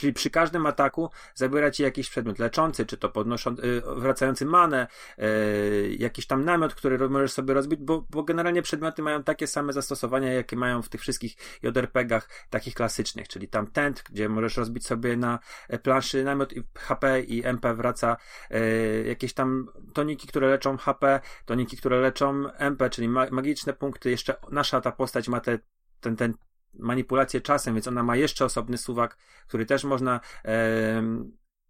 Czyli 0.00 0.12
przy 0.12 0.30
każdym 0.30 0.66
ataku 0.66 1.10
zabiera 1.34 1.70
ci 1.70 1.82
jakiś 1.82 2.10
przedmiot 2.10 2.38
leczący, 2.38 2.86
czy 2.86 2.96
to 2.96 3.08
podnoszący, 3.08 3.66
yy, 3.66 3.82
wracający 3.96 4.46
manę, 4.46 4.86
yy, 5.18 5.96
jakiś 5.98 6.26
tam 6.26 6.44
namiot, 6.44 6.74
który 6.74 7.08
możesz 7.08 7.32
sobie 7.32 7.54
rozbić, 7.54 7.80
bo, 7.80 8.06
bo 8.10 8.22
generalnie 8.22 8.62
przedmioty 8.62 9.02
mają 9.02 9.22
takie 9.22 9.46
same 9.46 9.72
zastosowania, 9.72 10.32
jakie 10.32 10.56
mają 10.56 10.82
w 10.82 10.88
tych 10.88 11.00
wszystkich 11.00 11.36
JRPG-ach 11.62 12.28
takich 12.50 12.74
klasycznych, 12.74 13.28
czyli 13.28 13.48
tam 13.48 13.66
tent, 13.66 14.04
gdzie 14.10 14.28
możesz 14.28 14.56
rozbić 14.56 14.86
sobie 14.86 15.16
na 15.16 15.38
e, 15.68 15.78
planszy 15.78 16.24
namiot 16.24 16.52
i 16.52 16.62
HP 16.74 17.20
i 17.20 17.46
MP 17.46 17.74
wraca, 17.74 18.16
yy, 18.50 19.04
jakieś 19.06 19.34
tam 19.34 19.66
toniki, 19.94 20.28
które 20.28 20.48
leczą 20.48 20.76
HP, 20.76 21.20
toniki, 21.44 21.76
które 21.76 22.00
leczą 22.00 22.50
MP, 22.52 22.90
czyli 22.90 23.08
ma 23.08 23.26
magiczne 23.30 23.72
punkty, 23.72 24.10
jeszcze 24.10 24.34
nasza 24.50 24.80
ta 24.80 24.92
postać 24.92 25.28
ma 25.28 25.40
te 25.40 25.58
ten, 26.00 26.16
ten 26.16 26.34
manipulację 26.74 27.40
czasem, 27.40 27.74
więc 27.74 27.88
ona 27.88 28.02
ma 28.02 28.16
jeszcze 28.16 28.44
osobny 28.44 28.78
suwak, 28.78 29.16
który 29.46 29.66
też 29.66 29.84
można 29.84 30.20
e, 30.44 31.02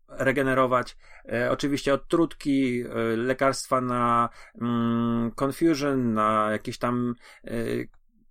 regenerować. 0.08 0.96
E, 1.32 1.50
oczywiście 1.50 1.94
odtrutki, 1.94 2.80
e, 2.80 2.94
lekarstwa 3.16 3.80
na 3.80 4.28
mm, 4.60 5.30
confusion, 5.30 6.14
na 6.14 6.48
jakieś 6.52 6.78
tam 6.78 7.14
e, 7.44 7.50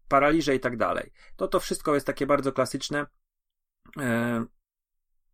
paraliże 0.08 0.56
i 0.56 0.60
tak 0.60 0.78
dalej. 0.78 1.12
To 1.36 1.48
to 1.48 1.60
wszystko 1.60 1.94
jest 1.94 2.08
takie 2.08 2.28
bardzo 2.28 2.52
klasyczne. 2.52 3.06
E, 4.00 4.46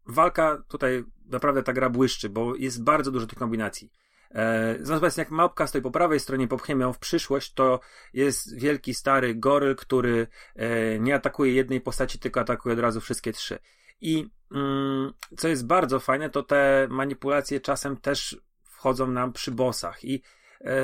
walka 0.05 0.63
tutaj 0.67 1.03
naprawdę 1.25 1.63
ta 1.63 1.73
gra 1.73 1.89
błyszczy, 1.89 2.29
bo 2.29 2.55
jest 2.55 2.83
bardzo 2.83 3.11
dużo 3.11 3.27
tych 3.27 3.39
kombinacji. 3.39 3.91
E, 4.35 4.77
Zamiast 4.81 5.17
jak 5.17 5.31
małpka 5.31 5.67
stoi 5.67 5.81
po 5.81 5.91
prawej 5.91 6.19
stronie, 6.19 6.47
popchniemy 6.47 6.83
ją 6.83 6.93
w 6.93 6.99
przyszłość, 6.99 7.53
to 7.53 7.79
jest 8.13 8.57
wielki, 8.57 8.93
stary 8.93 9.35
goryl, 9.35 9.75
który 9.75 10.27
e, 10.55 10.99
nie 10.99 11.15
atakuje 11.15 11.53
jednej 11.53 11.81
postaci, 11.81 12.19
tylko 12.19 12.39
atakuje 12.39 12.73
od 12.73 12.79
razu 12.79 13.01
wszystkie 13.01 13.33
trzy. 13.33 13.59
I 14.01 14.29
mm, 14.51 15.13
co 15.37 15.47
jest 15.47 15.67
bardzo 15.67 15.99
fajne, 15.99 16.29
to 16.29 16.43
te 16.43 16.87
manipulacje 16.89 17.59
czasem 17.59 17.97
też 17.97 18.41
wchodzą 18.63 19.07
nam 19.07 19.33
przy 19.33 19.51
bossach 19.51 20.03
i 20.03 20.21
e, 20.61 20.75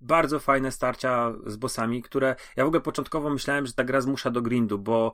bardzo 0.00 0.40
fajne 0.40 0.72
starcia 0.72 1.32
z 1.46 1.56
bossami, 1.56 2.02
które 2.02 2.36
ja 2.56 2.64
w 2.64 2.66
ogóle 2.66 2.80
początkowo 2.80 3.30
myślałem, 3.30 3.66
że 3.66 3.72
ta 3.72 3.84
gra 3.84 4.00
zmusza 4.00 4.30
do 4.30 4.42
grindu, 4.42 4.78
bo 4.78 5.12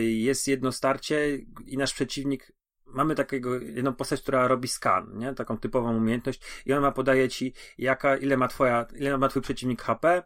jest 0.00 0.48
jedno 0.48 0.72
starcie 0.72 1.38
i 1.66 1.76
nasz 1.76 1.94
przeciwnik 1.94 2.52
mamy 2.94 3.14
takiego, 3.14 3.54
jedną 3.54 3.94
postać, 3.94 4.22
która 4.22 4.48
robi 4.48 4.68
skan, 4.68 5.18
nie? 5.18 5.34
Taką 5.34 5.58
typową 5.58 5.96
umiejętność 5.96 6.40
i 6.66 6.72
ona 6.72 6.92
podaje 6.92 7.28
ci, 7.28 7.54
jaka, 7.78 8.16
ile 8.16 8.36
ma 8.36 8.48
twoja, 8.48 8.86
ile 8.96 9.18
ma 9.18 9.28
twój 9.28 9.42
przeciwnik 9.42 9.82
HP, 9.82 10.22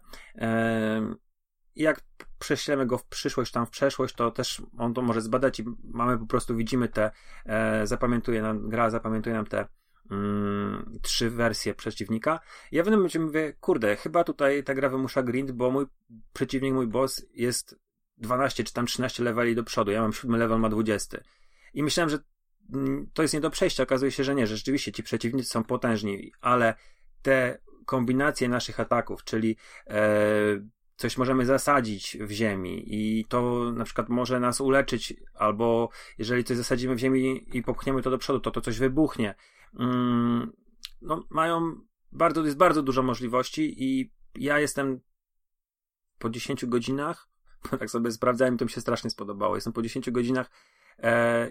i 1.77 1.83
jak 1.83 2.01
prześlemy 2.39 2.87
go 2.87 2.99
w 2.99 3.07
przyszłość, 3.07 3.53
tam 3.53 3.67
w 3.67 3.71
przeszłość, 3.71 4.15
to 4.15 4.31
też 4.31 4.63
on 4.79 4.95
to 4.95 5.03
może 5.03 5.21
zbadać 5.21 5.61
i 5.61 5.65
mamy 5.85 6.19
po 6.19 6.27
prostu, 6.27 6.57
widzimy 6.57 6.89
te, 6.89 7.11
e, 7.47 7.87
zapamiętuje 7.87 8.43
nam, 8.43 8.69
gra 8.69 8.91
zapamiętuje 8.91 9.37
nam 9.37 9.47
te 9.47 9.69
mm, 10.11 10.99
trzy 11.03 11.31
wersje 11.31 11.75
przeciwnika. 11.75 12.41
Ja 12.73 12.83
w 12.83 12.85
pewnym 12.85 13.01
momencie 13.01 13.21
mówię, 13.21 13.53
kurde, 13.61 13.97
chyba 13.97 14.25
tutaj 14.25 14.65
ta 14.65 14.75
gra 14.75 14.89
wymusza 14.89 15.23
grind, 15.23 15.53
bo 15.53 15.71
mój 15.71 15.87
przeciwnik, 16.33 16.75
mój 16.75 16.87
boss 16.87 17.27
jest 17.35 17.81
12 18.17 18.65
czy 18.65 18.73
tam 18.73 18.87
13 18.87 19.25
leveli 19.25 19.55
do 19.55 19.65
przodu, 19.65 19.91
ja 19.91 20.03
mam 20.03 20.13
7 20.13 20.37
level, 20.37 20.61
ma 20.61 20.69
20. 20.69 21.19
I 21.75 21.83
myślałem, 21.83 22.11
że 22.11 22.19
to 23.13 23.23
jest 23.23 23.35
nie 23.35 23.41
do 23.41 23.51
przejścia. 23.51 23.83
Okazuje 23.83 24.11
się, 24.11 24.25
że 24.25 24.35
nie, 24.35 24.47
że 24.47 24.57
rzeczywiście 24.57 24.93
ci 24.93 25.03
przeciwnicy 25.03 25.49
są 25.49 25.65
potężni, 25.65 26.33
ale 26.41 26.75
te 27.23 27.59
kombinacje 27.87 28.49
naszych 28.49 28.81
ataków, 28.81 29.25
czyli 29.25 29.57
e, 29.87 30.05
coś 30.97 31.19
możemy 31.19 31.47
zasadzić 31.47 32.19
w 32.21 32.31
ziemi 32.31 32.85
i 32.87 33.25
to 33.29 33.73
na 33.73 33.85
przykład 33.85 34.09
może 34.09 34.41
nas 34.41 34.61
uleczyć, 34.61 35.15
albo 35.35 35.89
jeżeli 36.19 36.45
coś 36.45 36.57
zasadzimy 36.57 36.95
w 36.95 36.99
ziemi 36.99 37.47
i 37.53 37.63
popchniemy 37.63 38.03
to 38.03 38.11
do 38.11 38.19
przodu, 38.19 38.41
to 38.41 38.51
to 38.51 38.61
coś 38.61 38.79
wybuchnie. 38.79 39.35
Mm, 39.79 40.53
no, 41.03 41.25
mają 41.31 41.81
bardzo, 42.13 42.45
jest 42.45 42.57
bardzo 42.57 42.83
dużo 42.83 43.03
możliwości 43.03 43.85
i 43.85 44.13
ja 44.35 44.61
jestem 44.61 45.01
po 46.19 46.31
10 46.31 46.67
godzinach, 46.67 47.29
tak 47.81 47.91
sobie 47.91 48.11
sprawdzałem, 48.11 48.59
to 48.59 48.65
mi 48.65 48.71
się 48.71 48.81
strasznie 48.81 49.11
spodobało. 49.11 49.55
Jestem 49.55 49.73
po 49.73 49.83
10 49.83 50.11
godzinach 50.11 50.51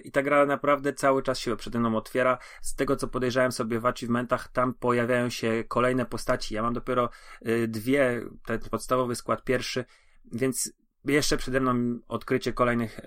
I 0.03 0.11
ta 0.11 0.23
gra 0.23 0.45
naprawdę 0.45 0.93
cały 0.93 1.23
czas 1.23 1.39
się 1.39 1.55
przede 1.55 1.79
mną 1.79 1.95
otwiera. 1.95 2.37
Z 2.61 2.75
tego 2.75 2.95
co 2.95 3.07
podejrzałem 3.07 3.51
sobie 3.51 3.79
w 3.79 3.85
achievementach, 3.85 4.47
tam 4.47 4.73
pojawiają 4.73 5.29
się 5.29 5.63
kolejne 5.67 6.05
postaci. 6.05 6.55
Ja 6.55 6.61
mam 6.61 6.73
dopiero 6.73 7.09
y, 7.47 7.67
dwie, 7.67 8.21
ten 8.45 8.59
podstawowy 8.59 9.15
skład 9.15 9.43
pierwszy, 9.43 9.85
więc 10.31 10.73
jeszcze 11.05 11.37
przede 11.37 11.59
mną 11.59 11.99
odkrycie 12.07 12.53
kolejnych 12.53 12.99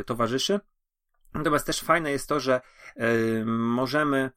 y, 0.00 0.04
towarzyszy. 0.04 0.60
Natomiast 1.34 1.66
też 1.66 1.80
fajne 1.80 2.10
jest 2.10 2.28
to, 2.28 2.40
że 2.40 2.60
y, 2.96 3.44
możemy 3.46 4.30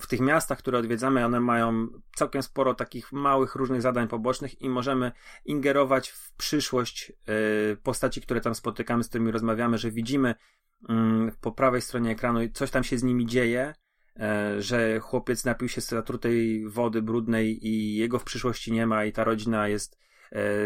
w 0.00 0.06
tych 0.08 0.20
miastach, 0.20 0.58
które 0.58 0.78
odwiedzamy, 0.78 1.24
one 1.24 1.40
mają 1.40 1.88
całkiem 2.16 2.42
sporo 2.42 2.74
takich 2.74 3.12
małych, 3.12 3.54
różnych 3.54 3.82
zadań 3.82 4.08
pobocznych 4.08 4.62
i 4.62 4.68
możemy 4.68 5.12
ingerować 5.44 6.08
w 6.08 6.32
przyszłość 6.32 7.12
y, 7.72 7.76
postaci, 7.82 8.20
które 8.20 8.40
tam 8.40 8.54
spotykamy, 8.54 9.04
z 9.04 9.08
którymi 9.08 9.30
rozmawiamy, 9.30 9.78
że 9.78 9.90
widzimy 9.90 10.34
mm, 10.88 11.32
po 11.40 11.52
prawej 11.52 11.80
stronie 11.80 12.10
ekranu 12.10 12.40
coś 12.52 12.70
tam 12.70 12.84
się 12.84 12.98
z 12.98 13.02
nimi 13.02 13.26
dzieje, 13.26 13.74
e, 14.16 14.62
że 14.62 15.00
chłopiec 15.00 15.44
napił 15.44 15.68
się 15.68 15.80
z 15.80 15.88
zatrutej 15.88 16.68
wody 16.68 17.02
brudnej 17.02 17.66
i 17.66 17.96
jego 17.96 18.18
w 18.18 18.24
przyszłości 18.24 18.72
nie 18.72 18.86
ma 18.86 19.04
i 19.04 19.12
ta 19.12 19.24
rodzina 19.24 19.68
jest 19.68 19.98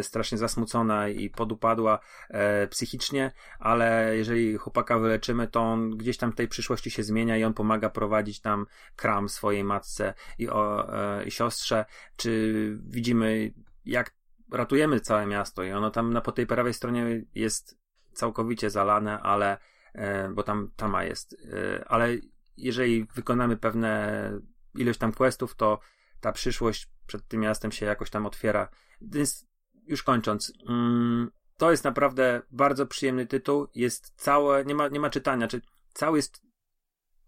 strasznie 0.02 0.38
zasmucona 0.38 1.08
i 1.08 1.30
podupadła 1.30 1.98
e, 2.28 2.66
psychicznie, 2.66 3.32
ale 3.58 4.16
jeżeli 4.16 4.56
chłopaka 4.56 4.98
wyleczymy, 4.98 5.48
to 5.48 5.60
on 5.60 5.90
gdzieś 5.90 6.16
tam 6.16 6.32
w 6.32 6.34
tej 6.34 6.48
przyszłości 6.48 6.90
się 6.90 7.02
zmienia 7.02 7.36
i 7.36 7.44
on 7.44 7.54
pomaga 7.54 7.90
prowadzić 7.90 8.40
tam 8.40 8.66
kram 8.96 9.28
swojej 9.28 9.64
matce 9.64 10.14
i, 10.38 10.48
o, 10.48 10.94
e, 10.94 11.24
i 11.24 11.30
siostrze, 11.30 11.84
czy 12.16 12.78
widzimy 12.82 13.52
jak 13.84 14.14
ratujemy 14.52 15.00
całe 15.00 15.26
miasto? 15.26 15.62
I 15.62 15.72
ono 15.72 15.90
tam 15.90 16.12
na 16.12 16.20
po 16.20 16.32
tej 16.32 16.46
prawej 16.46 16.74
stronie 16.74 17.24
jest 17.34 17.78
całkowicie 18.12 18.70
zalane, 18.70 19.20
ale 19.20 19.58
e, 19.94 20.28
bo 20.28 20.42
tam 20.42 20.70
tama 20.76 21.04
jest, 21.04 21.36
e, 21.52 21.84
ale 21.88 22.08
jeżeli 22.56 23.04
wykonamy 23.14 23.56
pewne 23.56 24.32
ilość 24.74 24.98
tam 24.98 25.12
questów, 25.12 25.54
to 25.54 25.80
ta 26.20 26.32
przyszłość 26.32 26.88
przed 27.06 27.28
tym 27.28 27.40
miastem 27.40 27.72
się 27.72 27.86
jakoś 27.86 28.10
tam 28.10 28.26
otwiera. 28.26 28.68
Więc 29.00 29.49
już 29.90 30.02
kończąc, 30.02 30.52
mm, 30.68 31.30
to 31.56 31.70
jest 31.70 31.84
naprawdę 31.84 32.42
bardzo 32.50 32.86
przyjemny 32.86 33.26
tytuł. 33.26 33.66
Jest 33.74 34.12
całe, 34.16 34.64
nie 34.64 34.74
ma, 34.74 34.88
nie 34.88 35.00
ma 35.00 35.10
czytania, 35.10 35.48
czy 35.48 35.60
cały 35.94 36.18
jest 36.18 36.42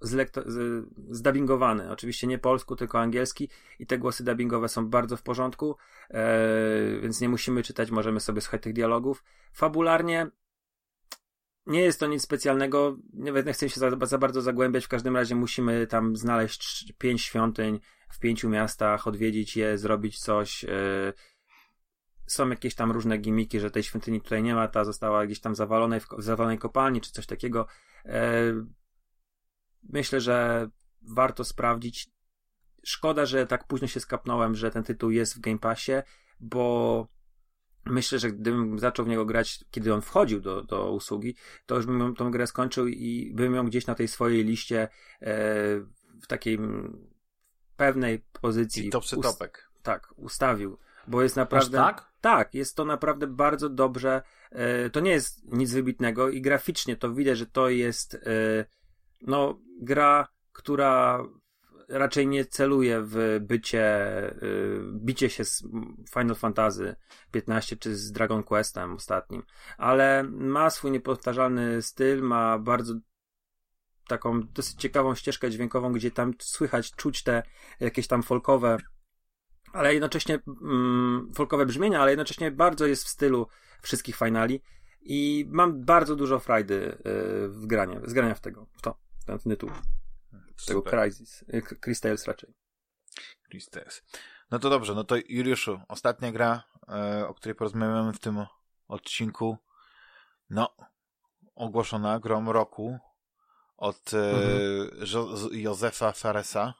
zlekto, 0.00 0.42
z, 0.46 0.86
zdubbingowany. 1.10 1.90
Oczywiście 1.90 2.26
nie 2.26 2.38
polsku, 2.38 2.76
tylko 2.76 3.00
angielski 3.00 3.48
i 3.78 3.86
te 3.86 3.98
głosy 3.98 4.24
dubbingowe 4.24 4.68
są 4.68 4.88
bardzo 4.88 5.16
w 5.16 5.22
porządku, 5.22 5.76
e, 6.10 7.00
więc 7.00 7.20
nie 7.20 7.28
musimy 7.28 7.62
czytać, 7.62 7.90
możemy 7.90 8.20
sobie 8.20 8.40
słuchać 8.40 8.62
tych 8.62 8.72
dialogów. 8.72 9.24
Fabularnie 9.52 10.30
nie 11.66 11.80
jest 11.80 12.00
to 12.00 12.06
nic 12.06 12.22
specjalnego, 12.22 12.96
nie, 13.12 13.32
nie 13.32 13.52
chcę 13.52 13.68
się 13.68 13.80
za, 13.80 14.06
za, 14.06 14.18
bardzo 14.18 14.42
zagłębiać, 14.42 14.84
w 14.84 14.88
każdym 14.88 15.16
razie 15.16 15.34
musimy 15.34 15.86
tam 15.86 16.16
znaleźć 16.16 16.92
pięć 16.98 17.22
świątyń 17.22 17.80
w 18.08 18.18
pięciu 18.18 18.48
miastach, 18.48 19.06
odwiedzić 19.06 19.56
je, 19.56 19.78
zrobić 19.78 20.18
coś. 20.18 20.62
Yy. 20.62 21.12
Są 22.32 22.48
jakieś 22.48 22.74
tam 22.74 22.92
różne 22.92 23.18
gimiki, 23.18 23.60
że 23.60 23.70
tej 23.70 23.82
świątyni 23.82 24.20
tutaj 24.20 24.42
nie 24.42 24.54
ma, 24.54 24.68
ta 24.68 24.84
została 24.84 25.26
gdzieś 25.26 25.40
tam 25.40 25.54
zawalonej 25.54 26.00
w, 26.00 26.08
w 26.18 26.22
zawalonej 26.22 26.58
kopalni, 26.58 27.00
czy 27.00 27.12
coś 27.12 27.26
takiego. 27.26 27.66
Yy. 28.04 28.12
Myślę, 29.82 30.20
że 30.20 30.68
warto 31.02 31.44
sprawdzić. 31.44 32.10
Szkoda, 32.84 33.26
że 33.26 33.46
tak 33.46 33.66
późno 33.66 33.88
się 33.88 34.00
skapnąłem, 34.00 34.54
że 34.54 34.70
ten 34.70 34.82
tytuł 34.82 35.10
jest 35.10 35.36
w 35.36 35.40
Game 35.40 35.58
Passie, 35.58 35.92
bo 36.40 37.08
myślę, 37.84 38.18
że 38.18 38.32
gdybym 38.32 38.78
zaczął 38.78 39.04
w 39.04 39.08
niego 39.08 39.26
grać, 39.26 39.64
kiedy 39.70 39.94
on 39.94 40.02
wchodził 40.02 40.40
do, 40.40 40.62
do 40.62 40.92
usługi, 40.92 41.36
to 41.66 41.76
już 41.76 41.86
bym 41.86 42.14
tą 42.14 42.30
grę 42.30 42.46
skończył 42.46 42.88
i 42.88 43.32
bym 43.34 43.54
ją 43.54 43.66
gdzieś 43.66 43.86
na 43.86 43.94
tej 43.94 44.08
swojej 44.08 44.44
liście 44.44 44.82
e, 44.82 44.88
w 46.22 46.26
takiej 46.28 46.58
pewnej 47.76 48.24
pozycji. 48.40 48.86
I 48.86 48.90
topsy 48.90 49.16
ust- 49.16 49.22
topek. 49.22 49.70
Tak, 49.82 50.14
ustawił. 50.16 50.78
Bo 51.06 51.22
jest 51.22 51.36
naprawdę. 51.36 51.80
Aż 51.80 51.94
tak? 51.94 52.11
Tak, 52.22 52.54
jest 52.54 52.76
to 52.76 52.84
naprawdę 52.84 53.26
bardzo 53.26 53.68
dobrze. 53.68 54.22
E, 54.50 54.90
to 54.90 55.00
nie 55.00 55.10
jest 55.10 55.52
nic 55.52 55.72
wybitnego 55.72 56.28
i 56.28 56.40
graficznie 56.40 56.96
to 56.96 57.14
widać, 57.14 57.38
że 57.38 57.46
to 57.46 57.68
jest 57.68 58.14
e, 58.14 58.18
no, 59.22 59.58
gra, 59.80 60.28
która 60.52 61.24
raczej 61.88 62.26
nie 62.26 62.44
celuje 62.44 63.02
w 63.02 63.38
bycie, 63.40 63.84
y, 64.42 64.80
bicie 64.92 65.30
się 65.30 65.44
z 65.44 65.62
Final 66.14 66.34
Fantasy 66.36 66.96
15 67.30 67.76
czy 67.76 67.96
z 67.96 68.12
Dragon 68.12 68.42
Questem 68.42 68.94
ostatnim, 68.94 69.42
ale 69.78 70.22
ma 70.22 70.70
swój 70.70 70.90
niepowtarzalny 70.90 71.82
styl, 71.82 72.22
ma 72.22 72.58
bardzo 72.58 72.94
taką 74.08 74.40
dosyć 74.42 74.80
ciekawą 74.80 75.14
ścieżkę 75.14 75.50
dźwiękową, 75.50 75.92
gdzie 75.92 76.10
tam 76.10 76.34
słychać, 76.38 76.92
czuć 76.92 77.22
te 77.22 77.42
jakieś 77.80 78.06
tam 78.06 78.22
folkowe, 78.22 78.76
ale 79.72 79.92
jednocześnie 79.92 80.38
mm, 80.62 81.32
folkowe 81.34 81.66
brzmienia, 81.66 82.00
ale 82.00 82.10
jednocześnie 82.10 82.50
bardzo 82.50 82.86
jest 82.86 83.04
w 83.04 83.08
stylu 83.08 83.46
wszystkich 83.82 84.16
finali 84.16 84.62
i 85.02 85.46
mam 85.48 85.84
bardzo 85.84 86.16
dużo 86.16 86.38
frajdy 86.38 86.74
y, 86.74 87.48
w 87.48 87.66
granie, 87.66 88.00
z 88.04 88.12
grania 88.12 88.34
w 88.34 88.40
tego, 88.40 88.66
w 88.72 88.82
to, 88.82 88.98
w 89.20 89.24
ten 89.24 89.38
tytuł. 89.38 89.70
Tego 90.66 90.82
Crysis. 90.82 91.42
Y, 91.42 91.62
Crystals 91.80 92.26
raczej. 92.26 92.54
Crystals. 93.50 94.02
No 94.50 94.58
to 94.58 94.70
dobrze, 94.70 94.94
no 94.94 95.04
to 95.04 95.16
Juliuszu, 95.28 95.80
ostatnia 95.88 96.32
gra, 96.32 96.62
e, 96.88 97.28
o 97.28 97.34
której 97.34 97.54
porozmawiamy 97.54 98.12
w 98.12 98.18
tym 98.18 98.46
odcinku, 98.88 99.56
no, 100.50 100.76
ogłoszona 101.54 102.20
grom 102.20 102.48
roku 102.48 102.98
od 103.76 104.14
e, 104.14 104.30
mhm. 104.30 105.48
Józefa 105.52 106.12
Faresa. 106.12 106.74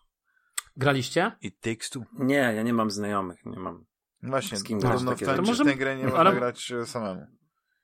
Graliście? 0.76 1.32
I 1.40 1.52
Takes 1.52 1.90
Two. 1.90 2.02
Nie, 2.18 2.34
ja 2.34 2.62
nie 2.62 2.72
mam 2.72 2.90
znajomych, 2.90 3.46
nie 3.46 3.58
mam. 3.58 3.84
Właśnie, 4.22 4.58
z 4.58 4.64
kim 4.64 4.78
grać 4.78 5.02
no, 5.02 5.16
w 5.16 5.20
to 5.20 5.42
może... 5.42 5.64
tę 5.64 5.74
grę 5.74 5.96
nie 5.96 6.04
można 6.04 6.18
ale... 6.18 6.32
grać 6.32 6.72
e, 6.72 6.86
samemu. 6.86 7.26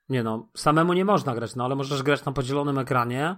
Nie 0.09 0.23
no, 0.23 0.49
samemu 0.57 0.93
nie 0.93 1.05
można 1.05 1.35
grać, 1.35 1.57
no 1.57 1.65
ale 1.65 1.75
możesz 1.75 2.03
grać 2.03 2.25
na 2.25 2.33
podzielonym 2.33 2.79
ekranie 2.79 3.37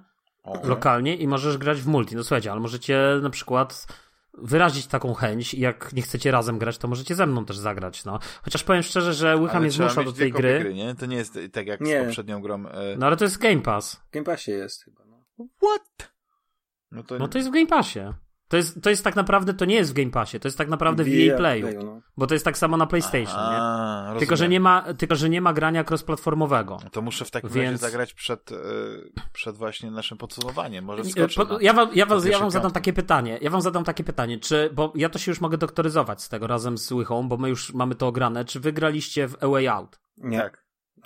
lokalnie 0.64 1.16
i 1.16 1.28
możesz 1.28 1.59
grać 1.59 1.81
w 1.81 1.86
multi. 1.86 2.16
No 2.16 2.22
słuchajcie, 2.22 2.52
ale 2.52 2.60
możecie 2.60 2.98
na 3.22 3.31
przykład 3.31 3.86
wyrazić 4.35 4.86
taką 4.86 5.14
chęć 5.14 5.55
i 5.55 5.60
jak 5.60 5.93
nie 5.93 6.02
chcecie 6.02 6.31
razem 6.31 6.59
grać, 6.59 6.78
to 6.78 6.89
możecie 6.89 7.14
ze 7.14 7.27
mną 7.27 7.44
też 7.44 7.59
zagrać, 7.59 8.05
no. 8.05 8.18
Chociaż 8.43 8.64
powiem 8.64 8.82
szczerze, 8.82 9.14
że 9.14 9.36
łycha 9.36 9.60
mnie 9.60 9.70
zmusza 9.70 10.05
do 10.05 10.12
tej 10.12 10.32
gry. 10.32 10.60
gry. 10.60 10.74
nie? 10.74 10.94
To 10.94 11.06
nie 11.06 11.16
jest 11.16 11.39
tak 11.52 11.66
jak 11.66 11.81
nie. 11.81 12.02
z 12.02 12.05
poprzednią 12.05 12.43
grą. 12.43 12.66
E... 12.66 12.97
No 12.98 13.06
ale 13.06 13.16
to 13.16 13.24
jest 13.24 13.39
Game 13.39 13.60
Pass. 13.60 13.94
W 13.94 14.10
Game 14.10 14.24
Passie 14.24 14.51
jest 14.51 14.85
chyba, 14.85 15.05
no. 15.05 15.47
What? 15.62 16.12
No 16.90 17.02
to... 17.02 17.18
no 17.18 17.28
to 17.28 17.39
jest 17.39 17.51
w 17.51 17.52
Game 17.52 17.66
Passie. 17.66 18.01
To 18.51 18.56
jest, 18.56 18.82
to 18.82 18.90
jest 18.90 19.05
tak 19.05 19.16
naprawdę, 19.16 19.55
to 19.55 19.64
nie 19.64 19.74
jest 19.74 19.90
w 19.90 19.94
Game 19.94 20.10
Passie, 20.10 20.40
to 20.40 20.48
jest 20.48 20.59
tak 20.59 20.68
naprawdę 20.68 21.05
w 21.05 21.09
EA 21.09 21.36
Playu, 21.36 21.85
no. 21.85 22.01
bo 22.16 22.27
to 22.27 22.35
jest 22.35 22.44
tak 22.44 22.59
samo 22.59 22.77
na 22.77 22.86
PlayStation, 22.86 23.39
Aha, 23.39 24.10
nie? 24.12 24.18
Tylko 24.18 24.36
że 24.36 24.48
nie, 24.48 24.60
ma, 24.60 24.94
tylko, 24.94 25.16
że 25.16 25.31
nie 25.31 25.40
ma 25.40 25.52
grania 25.52 25.85
cross-platformowego. 25.85 26.90
To 26.90 27.02
muszę 27.02 27.24
w 27.24 27.31
takim 27.31 27.51
Więc... 27.51 27.66
razie 27.66 27.78
zagrać 27.78 28.14
przed, 28.14 28.51
yy, 28.51 29.12
przed 29.32 29.56
właśnie 29.56 29.90
naszym 29.90 30.18
podsumowaniem, 30.18 30.85
może 30.85 31.05
wskoczę 31.05 31.47
po, 31.47 31.60
Ja 31.60 31.72
wam, 31.72 31.89
ja 31.94 32.06
wam, 32.06 32.28
ja 32.28 32.39
wam 32.39 32.51
zadam 32.51 32.72
takie 32.72 32.93
pytanie, 32.93 33.39
ja 33.43 33.51
wam 33.51 33.62
zadam 33.62 33.85
takie 33.85 34.05
pytanie, 34.05 34.39
czy, 34.39 34.70
bo 34.74 34.93
ja 34.94 35.09
to 35.09 35.18
się 35.18 35.31
już 35.31 35.40
mogę 35.40 35.59
doktoryzować 35.59 36.22
z 36.22 36.28
tego 36.28 36.47
razem 36.47 36.78
z 36.78 36.93
Łychą, 36.93 37.28
bo 37.28 37.36
my 37.36 37.48
już 37.48 37.74
mamy 37.74 37.94
to 37.94 38.06
ograne, 38.06 38.44
czy 38.44 38.60
wy 38.60 38.72
graliście 38.72 39.28
w 39.28 39.44
A 39.44 39.48
Way 39.48 39.68
Out? 39.68 40.01
Nie. 40.16 40.39
Tak. 40.39 40.64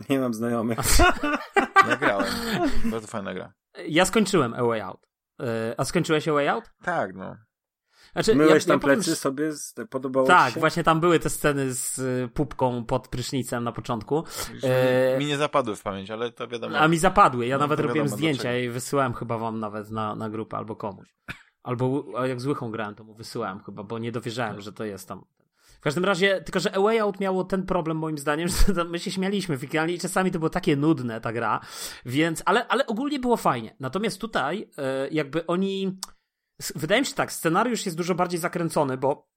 Nie 0.09 0.19
mam 0.19 0.35
znajomych. 0.35 0.79
ja 1.89 1.97
grałem. 1.97 2.27
Bardzo 2.85 3.07
fajna 3.07 3.35
gra. 3.35 3.53
Ja 3.89 4.05
skończyłem 4.05 4.55
A 4.55 4.62
Way 4.62 4.81
Out. 4.81 5.14
E, 5.40 5.74
a 5.77 5.85
skończyłeś 5.85 6.28
A 6.28 6.32
Way 6.32 6.48
Out? 6.48 6.70
Tak, 6.82 7.15
no. 7.15 7.36
Znaczy, 8.12 8.35
Myłeś 8.35 8.62
ja, 8.62 8.69
tam 8.69 8.74
ja 8.74 8.94
plecy 8.94 9.05
powiem, 9.23 9.56
sobie, 9.56 9.86
podobało 9.90 10.27
Tak, 10.27 10.55
się? 10.55 10.61
właśnie 10.61 10.85
tam 10.85 11.01
były 11.01 11.19
te 11.19 11.31
sceny 11.31 11.74
z 11.74 11.98
y, 11.98 12.28
pupką 12.35 12.85
pod 12.85 13.09
prysznicem 13.09 13.65
na 13.65 13.73
początku. 13.73 14.24
E... 14.62 15.19
Mi 15.19 15.27
nie 15.27 15.36
zapadły 15.36 15.77
w 15.77 15.82
pamięć, 15.82 16.11
ale 16.11 16.32
to 16.32 16.48
wiadomo. 16.48 16.78
A 16.78 16.89
mi 16.89 16.98
zapadły, 16.98 17.47
ja 17.47 17.56
no, 17.56 17.65
nawet 17.65 17.81
robiłem 17.81 18.09
zdjęcia 18.09 18.59
i 18.59 18.69
wysyłałem 18.69 19.15
chyba 19.15 19.39
wam 19.39 19.61
nawet 19.61 19.90
na, 19.90 20.15
na 20.15 20.31
grupę 20.31 20.56
albo 20.56 20.77
komuś. 20.77 21.15
Albo 21.62 22.05
jak 22.27 22.40
z 22.40 22.47
Łychą 22.47 22.70
grałem, 22.70 22.94
to 22.94 23.05
mu 23.05 23.15
wysyłałem 23.15 23.62
chyba, 23.62 23.82
bo 23.82 23.98
nie 23.98 24.12
dowierzałem, 24.12 24.61
że 24.61 24.73
to 24.73 24.85
jest 24.85 25.09
tam. 25.09 25.24
Każdym 25.85 26.05
razie, 26.05 26.40
tylko 26.40 26.61
że 26.61 26.77
A 26.77 27.02
Out 27.02 27.20
miało 27.20 27.44
ten 27.44 27.66
problem 27.66 27.97
moim 27.97 28.19
zdaniem, 28.19 28.48
że 28.74 28.85
my 28.85 28.98
się 28.98 29.11
śmialiśmy 29.11 29.59
finalnie 29.59 29.94
i 29.94 29.98
czasami 29.98 30.31
to 30.31 30.39
było 30.39 30.51
takie 30.51 30.77
nudne 30.77 31.20
ta 31.20 31.32
gra, 31.32 31.61
więc, 32.06 32.43
ale, 32.44 32.69
ale 32.69 32.86
ogólnie 32.86 33.19
było 33.19 33.36
fajnie. 33.36 33.77
Natomiast 33.81 34.20
tutaj 34.20 34.70
e, 34.78 35.09
jakby 35.09 35.47
oni, 35.47 35.98
wydaje 36.74 37.01
mi 37.01 37.06
się 37.06 37.15
tak, 37.15 37.32
scenariusz 37.32 37.86
jest 37.86 37.97
dużo 37.97 38.15
bardziej 38.15 38.40
zakręcony, 38.40 38.97
bo 38.97 39.34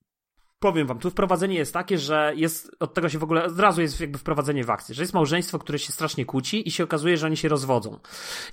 powiem 0.60 0.88
wam, 0.88 1.00
tu 1.00 1.10
wprowadzenie 1.10 1.56
jest 1.56 1.74
takie, 1.74 1.98
że 1.98 2.34
jest, 2.36 2.72
od 2.80 2.94
tego 2.94 3.10
się 3.10 3.20
w 3.20 3.24
ogóle, 3.24 3.46
od 3.46 3.60
razu 3.60 3.82
jest 3.82 4.02
jakby 4.02 4.18
wprowadzenie 4.18 4.64
w 4.64 4.70
akcję, 4.70 4.96
że 4.96 5.04
jest 5.04 5.14
małżeństwo, 5.14 5.60
które 5.60 5.80
się 5.80 5.94
strasznie 5.94 6.26
kłóci 6.26 6.68
i 6.68 6.72
się 6.72 6.84
okazuje, 6.84 7.18
że 7.18 7.28
oni 7.28 7.38
się 7.38 7.48
rozwodzą. 7.48 8.00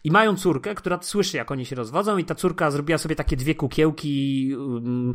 I 0.05 0.11
mają 0.11 0.37
córkę, 0.37 0.75
która 0.75 0.99
słyszy, 1.03 1.37
jak 1.37 1.51
oni 1.51 1.67
się 1.67 1.77
rozwodzą 1.77 2.19
i 2.19 2.25
ta 2.25 2.35
córka 2.35 2.71
zrobiła 2.71 2.99
sobie 2.99 3.17
takie 3.17 3.37
dwie 3.37 3.55
kukiełki 3.55 4.51
um, 4.57 5.15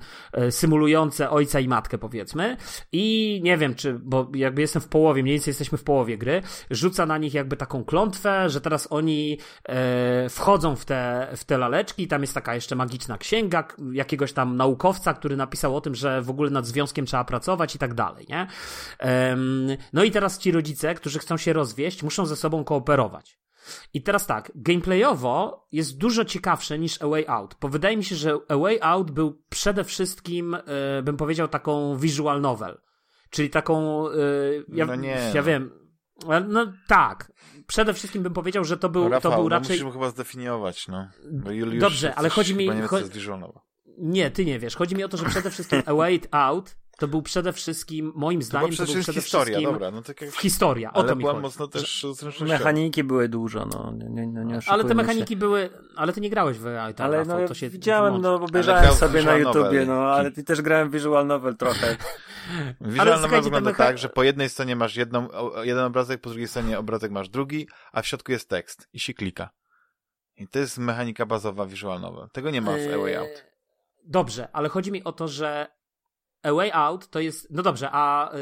symulujące 0.49 1.29
ojca 1.29 1.59
i 1.59 1.67
matkę, 1.67 1.97
powiedzmy. 1.97 2.57
I 2.91 3.39
nie 3.43 3.57
wiem, 3.57 3.75
czy, 3.75 3.99
bo 4.03 4.31
jakby 4.33 4.61
jestem 4.61 4.81
w 4.81 4.87
połowie, 4.87 5.23
mniej 5.23 5.35
więcej 5.35 5.51
jesteśmy 5.51 5.77
w 5.77 5.83
połowie 5.83 6.17
gry, 6.17 6.41
rzuca 6.69 7.05
na 7.05 7.17
nich 7.17 7.33
jakby 7.33 7.57
taką 7.57 7.83
klątwę, 7.83 8.49
że 8.49 8.61
teraz 8.61 8.87
oni 8.91 9.37
e, 9.63 10.29
wchodzą 10.29 10.75
w 10.75 10.85
te, 10.85 11.27
w 11.35 11.43
te 11.43 11.57
laleczki 11.57 12.03
i 12.03 12.07
tam 12.07 12.21
jest 12.21 12.33
taka 12.33 12.55
jeszcze 12.55 12.75
magiczna 12.75 13.17
księga 13.17 13.67
jakiegoś 13.91 14.33
tam 14.33 14.55
naukowca, 14.55 15.13
który 15.13 15.37
napisał 15.37 15.75
o 15.75 15.81
tym, 15.81 15.95
że 15.95 16.21
w 16.21 16.29
ogóle 16.29 16.49
nad 16.49 16.67
związkiem 16.79 17.05
trzeba 17.05 17.23
pracować 17.23 17.75
i 17.75 17.79
tak 17.79 17.93
dalej, 17.93 18.25
nie? 18.29 18.47
No 19.93 20.03
i 20.03 20.11
teraz 20.11 20.39
ci 20.39 20.51
rodzice, 20.51 20.95
którzy 20.95 21.19
chcą 21.19 21.37
się 21.37 21.53
rozwieść, 21.53 22.03
muszą 22.03 22.25
ze 22.25 22.35
sobą 22.35 22.63
kooperować. 22.63 23.39
I 23.93 24.01
teraz 24.01 24.27
tak, 24.27 24.51
gameplayowo 24.55 25.67
jest 25.71 25.97
dużo 25.97 26.25
ciekawsze 26.25 26.79
niż 26.79 27.01
A 27.01 27.07
Way 27.07 27.27
Out, 27.27 27.55
bo 27.61 27.69
wydaje 27.69 27.97
mi 27.97 28.03
się, 28.03 28.15
że 28.15 28.37
A 28.47 28.57
Way 28.57 28.79
Out 28.81 29.11
był 29.11 29.43
przede 29.49 29.83
wszystkim, 29.83 30.55
e, 30.55 30.61
bym 31.03 31.17
powiedział, 31.17 31.47
taką 31.47 31.97
visual 31.97 32.41
novel. 32.41 32.77
Czyli 33.29 33.49
taką, 33.49 34.07
e, 34.09 34.13
ja, 34.67 34.85
no 34.85 34.95
nie. 34.95 35.31
ja 35.33 35.43
wiem, 35.43 35.71
no 36.47 36.73
tak. 36.87 37.31
Przede 37.67 37.93
wszystkim 37.93 38.23
bym 38.23 38.33
powiedział, 38.33 38.63
że 38.65 38.77
to 38.77 38.89
był, 38.89 39.03
no 39.03 39.09
Rafał, 39.09 39.31
to 39.31 39.37
był 39.37 39.49
no 39.49 39.55
raczej. 39.55 39.75
musimy 39.75 39.91
chyba 39.91 40.09
zdefiniować, 40.09 40.87
no. 40.87 41.07
Dobrze, 41.79 42.15
ale 42.15 42.29
chodzi 42.29 42.55
mi. 42.55 42.67
Cho... 42.81 42.99
Nie, 43.99 44.31
ty 44.31 44.45
nie 44.45 44.59
wiesz. 44.59 44.75
Chodzi 44.75 44.95
mi 44.95 45.03
o 45.03 45.09
to, 45.09 45.17
że 45.17 45.25
przede 45.25 45.49
wszystkim 45.51 45.81
A 45.85 45.93
Way 45.93 46.21
Out 46.31 46.75
to 46.99 47.07
był 47.07 47.21
przede 47.21 47.53
wszystkim, 47.53 48.11
moim 48.15 48.39
To 48.39 48.45
zdaniem, 48.45 48.69
to, 48.69 48.73
przecież 48.75 48.93
był 48.93 49.03
przede 49.03 49.21
historia, 49.21 49.45
wszystkim 49.45 49.71
dobra, 49.73 49.91
no 49.91 50.01
tak 50.01 50.21
jak... 50.21 50.35
historia, 50.35 50.93
o 50.93 50.95
Ale 50.95 51.09
to 51.09 51.15
mi 51.15 51.21
była 51.21 51.31
chodzi. 51.33 51.41
mocno 51.41 51.67
też. 51.67 52.05
Mechaniki 52.41 53.03
były 53.03 53.29
dużo, 53.29 53.65
no. 53.65 53.93
Nie, 53.97 54.09
nie, 54.09 54.27
nie, 54.27 54.45
nie 54.45 54.59
Ale 54.67 54.83
te 54.83 54.89
się. 54.89 54.95
mechaniki 54.95 55.35
były, 55.37 55.69
ale 55.95 56.13
ty 56.13 56.21
nie 56.21 56.29
grałeś 56.29 56.57
w 56.57 56.67
AI, 56.67 56.93
tak, 56.93 57.05
Ale 57.05 57.25
no, 57.25 57.47
to 57.47 57.53
się 57.53 57.69
widziałem, 57.69 58.21
no, 58.21 58.35
obejrzałem 58.35 58.93
sobie 58.93 59.23
na 59.23 59.37
YouTubie, 59.37 59.63
novel. 59.63 59.87
no, 59.87 59.93
ale 60.13 60.31
ty 60.31 60.43
też 60.43 60.61
grałem 60.61 60.89
w 60.89 60.93
visual 60.93 61.27
novel 61.27 61.57
trochę. 61.57 61.97
Visual 62.81 62.99
Ale 63.07 63.11
novel 63.11 63.19
słuchajcie, 63.19 63.43
wygląda 63.43 63.71
mecha- 63.71 63.77
tak, 63.77 63.97
że 63.97 64.09
po 64.09 64.23
jednej 64.23 64.49
stronie 64.49 64.75
masz 64.75 64.95
jedną, 64.95 65.27
jeden 65.63 65.83
obrazek, 65.83 66.21
po 66.21 66.29
drugiej 66.29 66.47
stronie 66.47 66.79
obrazek 66.79 67.11
masz 67.11 67.29
drugi, 67.29 67.67
a 67.91 68.01
w 68.01 68.07
środku 68.07 68.31
jest 68.31 68.49
tekst 68.49 68.87
i 68.93 68.99
się 68.99 69.13
klika. 69.13 69.49
I 70.37 70.47
to 70.47 70.59
jest 70.59 70.77
mechanika 70.77 71.25
bazowa 71.25 71.65
visual 71.65 72.01
novel. 72.01 72.27
Tego 72.33 72.51
nie 72.51 72.61
ma 72.61 72.71
w 72.71 72.93
A 72.95 72.97
Way 72.97 73.15
Out. 73.17 73.48
Dobrze, 74.09 74.47
ale 74.53 74.69
chodzi 74.69 74.91
mi 74.91 75.03
o 75.03 75.11
to, 75.11 75.27
że 75.27 75.67
A 76.43 76.53
Way 76.53 76.71
Out 76.73 77.09
to 77.09 77.19
jest. 77.19 77.47
No 77.51 77.63
dobrze, 77.63 77.89
a 77.91 78.31
y, 78.33 78.37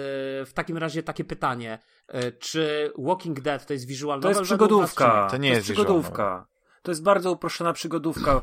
w 0.46 0.52
takim 0.54 0.78
razie 0.78 1.04
takie 1.04 1.24
pytanie. 1.24 1.80
Y, 2.16 2.32
czy 2.32 2.92
Walking 2.98 3.40
Dead 3.40 3.66
to 3.66 3.74
jest 3.74 3.88
visual 3.88 4.22
To 4.22 4.30
jest 4.30 4.42
przygodówka. 4.42 5.24
nie? 5.24 5.32
To 5.32 5.38
nie 5.38 5.50
jest 5.50 5.68
visual 5.68 5.86
przygodówka. 5.86 6.48
To 6.82 6.92
jest 6.92 7.04
bardzo 7.04 7.32
uproszczona 7.32 7.74
przygodówka. 7.74 8.42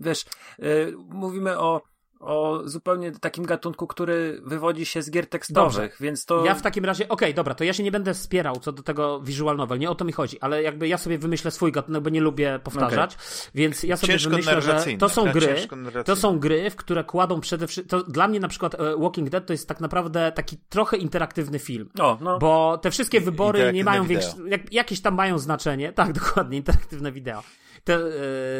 Wiesz, 0.00 0.24
y, 0.62 0.94
mówimy 1.08 1.58
o, 1.58 1.82
o 2.20 2.60
zupełnie 2.64 3.12
takim 3.12 3.44
gatunku, 3.44 3.86
który 3.86 4.40
wywodzi 4.44 4.86
się 4.86 5.02
z 5.02 5.10
gier 5.10 5.26
tekstowych, 5.26 5.96
więc 6.00 6.24
to... 6.24 6.44
Ja 6.44 6.54
w 6.54 6.62
takim 6.62 6.84
razie, 6.84 7.08
okej, 7.08 7.34
dobra, 7.34 7.54
to 7.54 7.64
ja 7.64 7.72
się 7.72 7.82
nie 7.82 7.92
będę 7.92 8.14
wspierał 8.14 8.56
co 8.56 8.72
do 8.72 8.82
tego 8.82 9.20
visual 9.20 9.56
novel, 9.56 9.78
nie 9.78 9.90
o 9.90 9.94
to 9.94 10.04
mi 10.04 10.12
chodzi, 10.12 10.40
ale 10.40 10.62
jakby 10.62 10.88
ja 10.88 10.98
sobie 10.98 11.18
wymyślę 11.18 11.50
swój 11.50 11.72
gatunek, 11.72 12.02
bo 12.02 12.10
nie 12.10 12.20
lubię 12.20 12.60
powtarzać, 12.64 13.16
więc 13.54 13.82
ja 13.82 13.96
sobie 13.96 14.12
Ciężko 14.12 14.30
wymyślę, 14.30 14.62
że 14.62 14.84
to 14.98 15.08
są 15.08 15.22
gra 15.22 15.32
gry, 15.32 15.68
to 16.04 16.16
są 16.16 16.38
gry, 16.38 16.70
w 16.70 16.76
które 16.76 17.04
kładą 17.04 17.40
przede 17.40 17.66
wszystkim, 17.66 17.88
to 17.88 18.10
dla 18.10 18.28
mnie 18.28 18.40
na 18.40 18.48
przykład 18.48 18.74
e, 18.74 18.96
Walking 18.96 19.30
Dead 19.30 19.46
to 19.46 19.52
jest 19.52 19.68
tak 19.68 19.80
naprawdę 19.80 20.32
taki 20.32 20.56
trochę 20.68 20.96
interaktywny 20.96 21.58
film. 21.58 21.88
O, 22.00 22.18
no. 22.20 22.38
Bo 22.38 22.78
te 22.78 22.90
wszystkie 22.90 23.20
wybory 23.20 23.72
nie 23.72 23.84
mają 23.84 24.02
wideo. 24.02 24.20
większe, 24.20 24.48
jak, 24.48 24.72
jakieś 24.72 25.00
tam 25.00 25.14
mają 25.14 25.38
znaczenie. 25.38 25.92
Tak, 25.98 26.12
dokładnie, 26.12 26.56
interaktywne 26.56 27.12
wideo. 27.12 27.42
Te, 27.88 27.94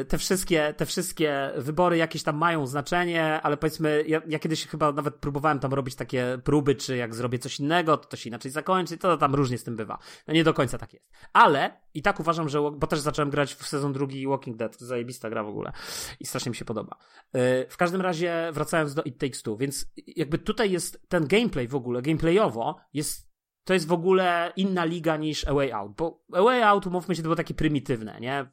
e, 0.01 0.05
te, 0.05 0.19
wszystkie, 0.19 0.75
te 0.77 0.87
wszystkie 0.87 1.53
wybory 1.57 1.97
jakieś 1.97 2.23
tam 2.23 2.37
mają 2.37 2.67
znaczenie, 2.67 3.41
ale 3.43 3.57
powiedzmy, 3.57 4.05
ja, 4.07 4.23
ja 4.29 4.39
kiedyś 4.39 4.67
chyba 4.67 4.93
nawet 4.93 5.15
próbowałem 5.15 5.59
tam 5.59 5.75
robić 5.75 5.95
takie 5.95 6.39
próby, 6.45 6.75
czy 6.75 6.97
jak 6.97 7.15
zrobię 7.15 7.39
coś 7.39 7.61
innego, 7.61 7.97
to 7.97 8.09
to 8.09 8.17
się 8.17 8.29
inaczej 8.29 8.51
zakończy, 8.51 8.99
to 8.99 9.17
tam 9.17 9.35
różnie 9.35 9.59
z 9.59 9.65
tym 9.65 9.77
bywa. 9.77 9.99
No 10.27 10.35
nie 10.35 10.45
do 10.45 10.55
końca 10.55 10.79
tak 10.79 10.93
jest. 10.93 11.11
Ale 11.33 11.81
i 11.95 12.03
tak 12.03 12.21
uważam, 12.21 12.49
że, 12.49 12.71
bo 12.77 12.87
też 12.87 13.01
zacząłem 13.01 13.31
grać 13.31 13.55
w 13.55 13.67
sezon 13.67 13.93
drugi 13.93 14.27
Walking 14.27 14.57
Dead, 14.57 14.79
to 14.79 14.87
zajebista 14.87 15.31
gra 15.31 15.45
w 15.45 15.49
ogóle 15.49 15.73
i 16.21 16.27
strasznie 16.27 16.51
mi 16.51 16.57
się 16.57 16.65
podoba. 16.65 16.97
E, 17.33 17.69
W 17.69 17.77
każdym 17.77 18.01
razie, 18.01 18.51
wracając 18.53 18.95
do 18.95 19.03
It 19.03 19.19
Takes 19.19 19.43
Two, 19.43 19.57
więc 19.57 19.87
jakby 20.07 20.39
tutaj 20.39 20.71
jest 20.71 21.09
ten 21.09 21.27
gameplay 21.27 21.69
w 21.69 21.75
ogóle, 21.75 22.03
gameplayowo 22.03 22.77
jest 22.93 23.28
to 23.69 23.75
jest 23.75 23.87
w 23.87 23.93
ogóle 23.93 24.53
inna 24.57 24.85
liga 24.85 25.17
niż 25.17 25.49
A 25.49 25.55
Way 25.55 25.73
Out, 25.73 25.93
bo 25.97 26.25
A 26.33 26.43
Way 26.43 26.63
Out, 26.63 26.87
umówmy 26.87 27.15
się, 27.15 27.23
to 27.23 27.27
było 27.27 27.37
takie 27.37 27.55
prymitywne, 27.55 28.21
nie? 28.21 28.47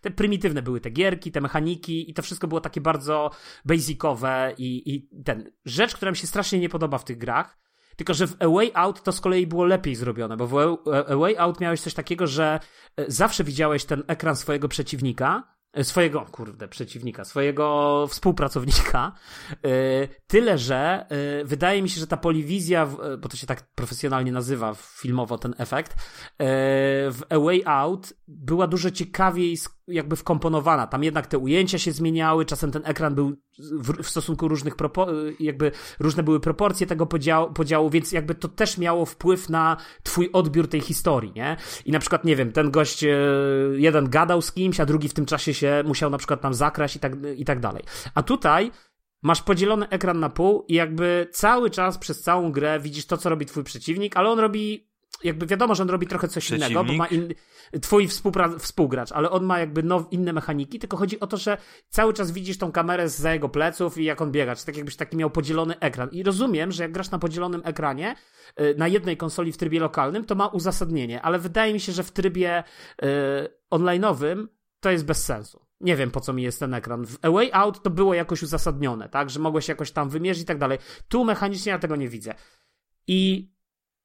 Te 0.00 0.10
prymitywne 0.10 0.62
były 0.62 0.80
te 0.80 0.90
gierki, 0.90 1.32
te 1.32 1.40
mechaniki 1.40 2.10
i 2.10 2.14
to 2.14 2.22
wszystko 2.22 2.48
było 2.48 2.60
takie 2.60 2.80
bardzo 2.80 3.30
basicowe 3.64 4.54
i, 4.58 4.94
i 4.94 5.22
ten, 5.24 5.52
rzecz, 5.64 5.94
która 5.96 6.10
mi 6.10 6.16
się 6.16 6.26
strasznie 6.26 6.58
nie 6.58 6.68
podoba 6.68 6.98
w 6.98 7.04
tych 7.04 7.18
grach, 7.18 7.58
tylko 7.96 8.14
że 8.14 8.26
w 8.26 8.36
A 8.42 8.48
Way 8.48 8.70
Out 8.74 9.02
to 9.02 9.12
z 9.12 9.20
kolei 9.20 9.46
było 9.46 9.64
lepiej 9.64 9.94
zrobione, 9.94 10.36
bo 10.36 10.46
w 10.46 10.58
A- 10.58 11.16
Way 11.16 11.36
Out 11.38 11.60
miałeś 11.60 11.80
coś 11.80 11.94
takiego, 11.94 12.26
że 12.26 12.60
e, 12.96 13.10
zawsze 13.10 13.44
widziałeś 13.44 13.84
ten 13.84 14.02
ekran 14.06 14.36
swojego 14.36 14.68
przeciwnika, 14.68 15.54
swojego, 15.82 16.20
kurde, 16.20 16.68
przeciwnika, 16.68 17.24
swojego 17.24 18.06
współpracownika. 18.08 19.12
E, 19.64 20.08
Tyle, 20.26 20.58
że 20.58 21.06
e, 21.08 21.44
wydaje 21.44 21.82
mi 21.82 21.88
się, 21.88 22.00
że 22.00 22.06
ta 22.06 22.16
poliwizja, 22.16 22.88
e, 23.02 23.16
bo 23.16 23.28
to 23.28 23.36
się 23.36 23.46
tak 23.46 23.74
profesjonalnie 23.74 24.32
nazywa 24.32 24.74
filmowo 24.74 25.38
ten 25.38 25.54
efekt, 25.58 25.92
e, 25.92 25.96
w 27.10 27.20
A 27.28 27.38
Way 27.38 27.62
Out 27.66 28.12
była 28.28 28.66
dużo 28.66 28.90
ciekawiej 28.90 29.56
jakby 29.92 30.16
wkomponowana. 30.16 30.86
Tam 30.86 31.04
jednak 31.04 31.26
te 31.26 31.38
ujęcia 31.38 31.78
się 31.78 31.92
zmieniały, 31.92 32.44
czasem 32.44 32.70
ten 32.70 32.82
ekran 32.84 33.14
był 33.14 33.36
w, 33.58 34.02
w 34.02 34.08
stosunku 34.08 34.48
różnych, 34.48 34.76
propo- 34.76 35.32
jakby 35.40 35.72
różne 36.00 36.22
były 36.22 36.40
proporcje 36.40 36.86
tego 36.86 37.06
podziału, 37.06 37.52
podziału, 37.52 37.90
więc 37.90 38.12
jakby 38.12 38.34
to 38.34 38.48
też 38.48 38.78
miało 38.78 39.06
wpływ 39.06 39.48
na 39.48 39.76
twój 40.02 40.30
odbiór 40.32 40.68
tej 40.68 40.80
historii, 40.80 41.32
nie? 41.36 41.56
I 41.84 41.92
na 41.92 41.98
przykład, 41.98 42.24
nie 42.24 42.36
wiem, 42.36 42.52
ten 42.52 42.70
gość 42.70 43.04
e, 43.04 43.08
jeden 43.76 44.10
gadał 44.10 44.42
z 44.42 44.52
kimś, 44.52 44.80
a 44.80 44.86
drugi 44.86 45.08
w 45.08 45.14
tym 45.14 45.26
czasie 45.26 45.54
się 45.54 45.82
musiał 45.86 46.10
na 46.10 46.18
przykład 46.18 46.40
tam 46.40 46.54
zakraść 46.54 46.96
i 46.96 47.00
tak, 47.00 47.12
i 47.36 47.44
tak 47.44 47.60
dalej. 47.60 47.82
A 48.14 48.22
tutaj 48.22 48.70
masz 49.22 49.42
podzielony 49.42 49.88
ekran 49.88 50.20
na 50.20 50.30
pół 50.30 50.64
i 50.68 50.74
jakby 50.74 51.26
cały 51.32 51.70
czas 51.70 51.98
przez 51.98 52.22
całą 52.22 52.52
grę 52.52 52.80
widzisz 52.80 53.06
to, 53.06 53.16
co 53.16 53.28
robi 53.28 53.46
twój 53.46 53.64
przeciwnik, 53.64 54.16
ale 54.16 54.30
on 54.30 54.38
robi 54.38 54.91
jakby 55.24 55.46
wiadomo, 55.46 55.74
że 55.74 55.82
on 55.82 55.90
robi 55.90 56.06
trochę 56.06 56.28
coś 56.28 56.50
innego, 56.50 56.84
bo 56.84 56.92
ma 56.98 57.06
in, 57.06 57.34
twój 57.80 58.08
współpra- 58.08 58.58
współgracz, 58.58 59.12
ale 59.12 59.30
on 59.30 59.44
ma 59.44 59.58
jakby 59.58 59.82
now, 59.82 60.06
inne 60.10 60.32
mechaniki, 60.32 60.78
tylko 60.78 60.96
chodzi 60.96 61.20
o 61.20 61.26
to, 61.26 61.36
że 61.36 61.58
cały 61.88 62.12
czas 62.12 62.30
widzisz 62.30 62.58
tą 62.58 62.72
kamerę 62.72 63.08
za 63.08 63.32
jego 63.32 63.48
pleców 63.48 63.98
i 63.98 64.04
jak 64.04 64.20
on 64.22 64.32
biega, 64.32 64.56
czy 64.56 64.66
tak 64.66 64.76
jakbyś 64.76 64.96
taki 64.96 65.16
miał 65.16 65.30
podzielony 65.30 65.78
ekran. 65.78 66.08
I 66.12 66.22
rozumiem, 66.22 66.72
że 66.72 66.82
jak 66.82 66.92
grasz 66.92 67.10
na 67.10 67.18
podzielonym 67.18 67.62
ekranie, 67.64 68.14
y, 68.60 68.74
na 68.78 68.88
jednej 68.88 69.16
konsoli 69.16 69.52
w 69.52 69.56
trybie 69.56 69.80
lokalnym, 69.80 70.24
to 70.24 70.34
ma 70.34 70.46
uzasadnienie, 70.46 71.22
ale 71.22 71.38
wydaje 71.38 71.72
mi 71.72 71.80
się, 71.80 71.92
że 71.92 72.02
w 72.02 72.10
trybie 72.12 72.64
y, 73.02 73.06
online'owym 73.70 74.46
to 74.80 74.90
jest 74.90 75.04
bez 75.04 75.24
sensu. 75.24 75.66
Nie 75.80 75.96
wiem, 75.96 76.10
po 76.10 76.20
co 76.20 76.32
mi 76.32 76.42
jest 76.42 76.60
ten 76.60 76.74
ekran. 76.74 77.06
W 77.06 77.18
A 77.22 77.30
Way 77.30 77.50
Out 77.52 77.82
to 77.82 77.90
było 77.90 78.14
jakoś 78.14 78.42
uzasadnione, 78.42 79.08
tak? 79.08 79.30
Że 79.30 79.40
mogłeś 79.40 79.68
jakoś 79.68 79.92
tam 79.92 80.08
wymierzyć 80.08 80.42
i 80.42 80.46
tak 80.46 80.58
dalej. 80.58 80.78
Tu 81.08 81.24
mechanicznie 81.24 81.72
ja 81.72 81.78
tego 81.78 81.96
nie 81.96 82.08
widzę. 82.08 82.34
I 83.06 83.51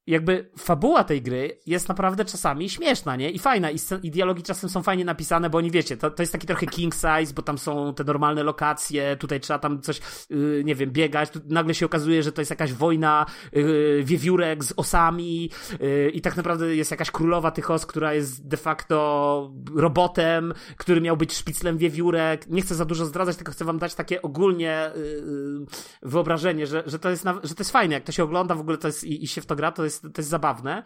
jakby 0.08 0.50
fabuła 0.58 1.04
tej 1.04 1.22
gry 1.22 1.58
jest 1.66 1.90
naprawdę 1.90 2.26
czasami 2.26 2.70
śmieszna, 2.70 3.16
nie? 3.16 3.32
I 3.32 3.40
fajna, 3.40 3.72
i, 3.72 3.78
i 4.04 4.12
dialogi 4.12 4.44
czasem 4.44 4.70
są 4.70 4.84
fajnie 4.84 5.06
napisane, 5.06 5.50
bo 5.50 5.58
oni 5.58 5.72
wiecie, 5.72 5.98
to, 5.98 6.12
to 6.12 6.24
jest 6.24 6.32
taki 6.32 6.48
trochę 6.48 6.66
king 6.66 6.94
size, 6.94 7.34
bo 7.36 7.42
tam 7.42 7.58
są 7.58 7.94
te 7.94 8.04
normalne 8.04 8.44
lokacje, 8.44 9.18
tutaj 9.18 9.40
trzeba 9.40 9.60
tam 9.60 9.82
coś, 9.82 10.02
yy, 10.30 10.62
nie 10.66 10.76
wiem, 10.76 10.92
biegać, 10.92 11.30
tu 11.30 11.40
nagle 11.46 11.74
się 11.74 11.86
okazuje, 11.86 12.24
że 12.24 12.32
to 12.32 12.42
jest 12.42 12.52
jakaś 12.52 12.74
wojna 12.74 13.26
yy, 13.54 14.04
wiewiórek 14.04 14.64
z 14.64 14.74
osami 14.78 15.50
yy, 15.80 16.10
i 16.10 16.22
tak 16.22 16.38
naprawdę 16.38 16.76
jest 16.76 16.92
jakaś 16.92 17.12
królowa 17.12 17.52
tych 17.52 17.72
os, 17.72 17.86
która 17.86 18.14
jest 18.14 18.48
de 18.48 18.58
facto 18.58 19.52
robotem, 19.76 20.54
który 20.78 21.02
miał 21.02 21.18
być 21.18 21.34
szpiclem 21.34 21.78
wiewiórek. 21.78 22.48
Nie 22.50 22.62
chcę 22.62 22.76
za 22.76 22.86
dużo 22.86 23.06
zdradzać, 23.06 23.36
tylko 23.36 23.52
chcę 23.52 23.66
wam 23.66 23.80
dać 23.80 23.96
takie 23.96 24.22
ogólnie 24.22 24.92
yy, 24.96 25.66
wyobrażenie, 26.02 26.68
że, 26.68 26.84
że, 26.86 27.00
to 27.00 27.10
jest 27.10 27.26
na, 27.26 27.34
że 27.44 27.56
to 27.56 27.62
jest 27.62 27.72
fajne, 27.72 27.94
jak 27.94 28.04
to 28.04 28.12
się 28.12 28.24
ogląda 28.24 28.56
w 28.56 28.60
ogóle 28.60 28.78
to 28.78 28.88
jest, 28.88 29.04
i, 29.04 29.24
i 29.24 29.28
się 29.28 29.42
w 29.42 29.46
to 29.46 29.56
gra, 29.56 29.72
to 29.72 29.84
jest, 29.84 29.97
to 30.02 30.12
jest 30.18 30.30
zabawne, 30.30 30.84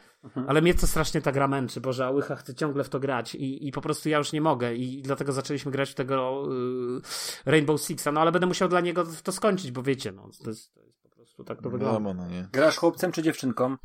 ale 0.48 0.62
mnie 0.62 0.74
to 0.74 0.88
strasznie 0.88 1.22
ta 1.22 1.32
gra 1.32 1.48
męczy, 1.48 1.82
Boże, 1.82 2.06
a 2.06 2.12
łycha 2.12 2.36
chcę 2.36 2.56
ciągle 2.56 2.84
w 2.84 2.90
to 2.90 3.00
grać 3.00 3.36
i, 3.36 3.68
i 3.68 3.72
po 3.72 3.82
prostu 3.82 4.10
ja 4.10 4.18
już 4.18 4.32
nie 4.34 4.42
mogę 4.42 4.76
i 4.76 5.02
dlatego 5.02 5.34
zaczęliśmy 5.34 5.72
grać 5.72 5.92
w 5.92 5.96
tego 5.96 6.44
yy, 6.50 7.02
Rainbow 7.46 7.82
Sixa, 7.82 8.08
no 8.14 8.22
ale 8.22 8.32
będę 8.32 8.48
musiał 8.48 8.70
dla 8.70 8.82
niego 8.82 9.06
to 9.24 9.32
skończyć, 9.32 9.72
bo 9.72 9.84
wiecie, 9.84 10.12
no, 10.12 10.30
to 10.44 10.50
jest, 10.50 10.74
to 10.74 10.82
jest 10.82 11.02
po 11.02 11.10
prostu 11.10 11.44
tak 11.44 11.62
to 11.62 11.70
wygląda. 11.70 11.86
Wiadomo, 11.86 12.14
no 12.14 12.28
nie. 12.28 12.48
Grasz 12.54 12.78
chłopcem 12.78 13.12
czy 13.12 13.22
dziewczynką? 13.24 13.78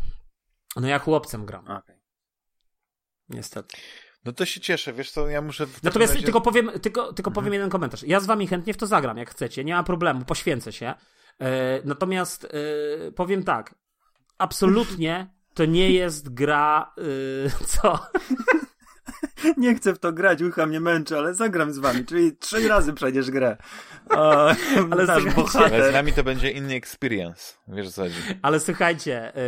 No 0.76 0.88
ja 0.88 0.98
chłopcem 0.98 1.46
gram, 1.46 1.64
Okej. 1.68 1.96
niestety. 3.28 3.76
No 4.24 4.32
to 4.32 4.44
się 4.46 4.60
cieszę, 4.60 4.92
wiesz 4.92 5.10
co, 5.10 5.28
ja 5.28 5.42
muszę... 5.42 5.66
w 5.66 5.70
takim 5.74 5.80
Natomiast 5.88 6.12
razie- 6.12 6.24
tylko 6.24 6.40
powiem, 6.40 6.70
tylko, 6.82 7.12
tylko 7.12 7.30
powiem 7.30 7.52
jeden 7.52 7.70
komentarz. 7.70 8.02
Ja 8.02 8.20
z 8.20 8.26
wami 8.26 8.46
chętnie 8.46 8.74
w 8.74 8.76
to 8.76 8.86
zagram, 8.86 9.16
jak 9.16 9.30
chcecie. 9.30 9.64
Nie 9.64 9.74
ma 9.74 9.82
problemu, 9.82 10.24
poświęcę 10.24 10.72
się. 10.72 10.94
E, 11.40 11.80
natomiast 11.84 12.44
e, 12.44 13.12
powiem 13.12 13.42
tak. 13.44 13.74
Absolutnie 14.38 15.36
to 15.54 15.64
nie 15.64 15.90
jest 15.90 16.34
gra. 16.34 16.92
E, 16.98 17.64
co? 17.72 17.98
Nie 19.56 19.74
chcę 19.74 19.94
w 19.94 19.98
to 19.98 20.12
grać, 20.12 20.42
ucha 20.42 20.66
mnie 20.66 20.80
męczy, 20.80 21.18
ale 21.18 21.34
zagram 21.34 21.72
z 21.72 21.78
wami, 21.78 22.04
czyli 22.04 22.36
trzy 22.36 22.68
razy 22.68 22.92
przejdziesz 22.92 23.30
grę. 23.30 23.56
O, 24.10 24.48
ale 24.90 25.06
nasz 25.06 25.22
Ale 25.54 25.90
z 25.90 25.92
nami 25.92 26.12
to 26.12 26.24
będzie 26.24 26.50
inny 26.50 26.74
experience. 26.74 27.54
Wiesz 27.68 27.90
co 27.90 28.02
chodzi. 28.02 28.14
Ale 28.42 28.60
słuchajcie, 28.60 29.36
e, 29.36 29.40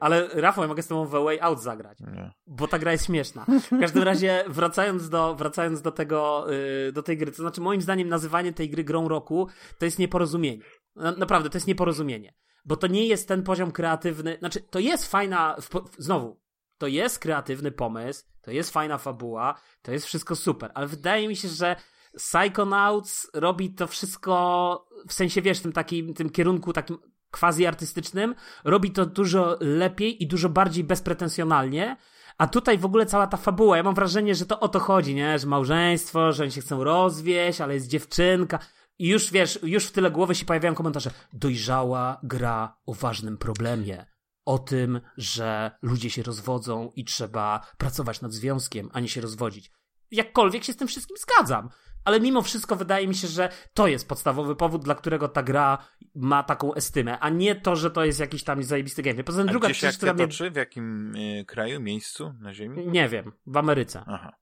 ale 0.00 0.28
Rafał, 0.34 0.64
ja 0.64 0.68
mogę 0.68 0.82
z 0.82 0.86
tobą 0.86 1.06
w 1.06 1.14
A 1.14 1.20
Way 1.20 1.40
Out 1.40 1.62
zagrać. 1.62 1.98
Nie. 2.00 2.30
Bo 2.46 2.68
ta 2.68 2.78
gra 2.78 2.92
jest 2.92 3.06
śmieszna. 3.06 3.46
W 3.72 3.80
każdym 3.80 4.02
razie, 4.02 4.44
wracając 4.48 5.08
do, 5.08 5.34
wracając 5.34 5.82
do 5.82 5.92
tego, 5.92 6.46
yy, 6.86 6.92
do 6.92 7.02
tej 7.02 7.16
gry, 7.16 7.30
to 7.32 7.42
znaczy 7.42 7.60
moim 7.60 7.80
zdaniem 7.80 8.08
nazywanie 8.08 8.52
tej 8.52 8.70
gry 8.70 8.84
grą 8.84 9.08
roku 9.08 9.48
to 9.78 9.84
jest 9.84 9.98
nieporozumienie. 9.98 10.62
Na, 10.96 11.12
naprawdę, 11.12 11.50
to 11.50 11.56
jest 11.56 11.66
nieporozumienie. 11.66 12.34
Bo 12.68 12.76
to 12.76 12.86
nie 12.86 13.06
jest 13.06 13.28
ten 13.28 13.42
poziom 13.42 13.72
kreatywny, 13.72 14.36
znaczy 14.38 14.60
to 14.60 14.78
jest 14.78 15.10
fajna, 15.10 15.56
znowu, 15.98 16.40
to 16.78 16.86
jest 16.86 17.18
kreatywny 17.18 17.70
pomysł, 17.70 18.24
to 18.42 18.50
jest 18.50 18.70
fajna 18.70 18.98
fabuła, 18.98 19.54
to 19.82 19.92
jest 19.92 20.06
wszystko 20.06 20.36
super, 20.36 20.70
ale 20.74 20.86
wydaje 20.86 21.28
mi 21.28 21.36
się, 21.36 21.48
że 21.48 21.76
Psychonauts 22.16 23.30
robi 23.34 23.74
to 23.74 23.86
wszystko 23.86 24.88
w 25.08 25.12
sensie, 25.12 25.42
wiesz, 25.42 25.60
tym 25.60 25.72
takim, 25.72 26.14
tym 26.14 26.30
kierunku 26.30 26.72
takim 26.72 26.98
quasi 27.30 27.66
artystycznym, 27.66 28.34
robi 28.64 28.90
to 28.90 29.06
dużo 29.06 29.56
lepiej 29.60 30.22
i 30.22 30.26
dużo 30.26 30.48
bardziej 30.48 30.84
bezpretensjonalnie, 30.84 31.96
a 32.38 32.46
tutaj 32.46 32.78
w 32.78 32.84
ogóle 32.84 33.06
cała 33.06 33.26
ta 33.26 33.36
fabuła, 33.36 33.76
ja 33.76 33.82
mam 33.82 33.94
wrażenie, 33.94 34.34
że 34.34 34.46
to 34.46 34.60
o 34.60 34.68
to 34.68 34.78
chodzi, 34.78 35.14
nie? 35.14 35.38
Że 35.38 35.46
małżeństwo, 35.46 36.32
że 36.32 36.42
oni 36.42 36.52
się 36.52 36.60
chcą 36.60 36.84
rozwieść, 36.84 37.60
ale 37.60 37.74
jest 37.74 37.88
dziewczynka. 37.88 38.58
I 38.98 39.08
już 39.08 39.30
wiesz, 39.32 39.58
już 39.62 39.86
w 39.86 39.92
tyle 39.92 40.10
głowy 40.10 40.34
się 40.34 40.44
pojawiają 40.44 40.74
komentarze. 40.74 41.10
Dojrzała 41.32 42.20
gra 42.22 42.76
o 42.86 42.94
ważnym 42.94 43.38
problemie. 43.38 44.06
O 44.44 44.58
tym, 44.58 45.00
że 45.16 45.70
ludzie 45.82 46.10
się 46.10 46.22
rozwodzą 46.22 46.92
i 46.96 47.04
trzeba 47.04 47.66
pracować 47.78 48.20
nad 48.20 48.32
związkiem, 48.32 48.90
a 48.92 49.00
nie 49.00 49.08
się 49.08 49.20
rozwodzić. 49.20 49.70
Jakkolwiek 50.10 50.64
się 50.64 50.72
z 50.72 50.76
tym 50.76 50.88
wszystkim 50.88 51.16
zgadzam. 51.16 51.68
Ale 52.04 52.20
mimo 52.20 52.42
wszystko 52.42 52.76
wydaje 52.76 53.08
mi 53.08 53.14
się, 53.14 53.28
że 53.28 53.48
to 53.74 53.88
jest 53.88 54.08
podstawowy 54.08 54.56
powód, 54.56 54.84
dla 54.84 54.94
którego 54.94 55.28
ta 55.28 55.42
gra 55.42 55.78
ma 56.14 56.42
taką 56.42 56.74
estymę, 56.74 57.18
a 57.18 57.28
nie 57.28 57.54
to, 57.54 57.76
że 57.76 57.90
to 57.90 58.04
jest 58.04 58.20
jakiś 58.20 58.44
tam 58.44 58.62
zajebisty 58.62 59.02
gameplay. 59.02 59.24
Poza 59.24 59.38
tym 59.38 59.48
A 59.48 59.52
druga 59.52 59.72
rzecz, 59.72 59.96
która 59.96 60.14
mnie... 60.14 60.26
toczy? 60.26 60.50
W 60.50 60.56
jakim 60.56 61.16
y, 61.16 61.44
kraju, 61.44 61.80
miejscu 61.80 62.34
na 62.40 62.54
ziemi? 62.54 62.86
Nie 62.86 63.08
wiem, 63.08 63.32
w 63.46 63.56
Ameryce. 63.56 64.04
Aha. 64.06 64.32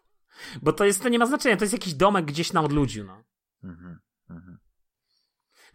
Bo 0.62 0.72
to 0.72 0.84
jest, 0.84 1.02
to 1.02 1.08
nie 1.08 1.18
ma 1.18 1.26
znaczenia, 1.26 1.56
to 1.56 1.64
jest 1.64 1.72
jakiś 1.72 1.94
domek 1.94 2.24
gdzieś 2.24 2.52
na 2.52 2.60
odludziu, 2.60 3.04
no. 3.04 3.24
Mhm. 3.64 3.98
Mhm. 4.30 4.58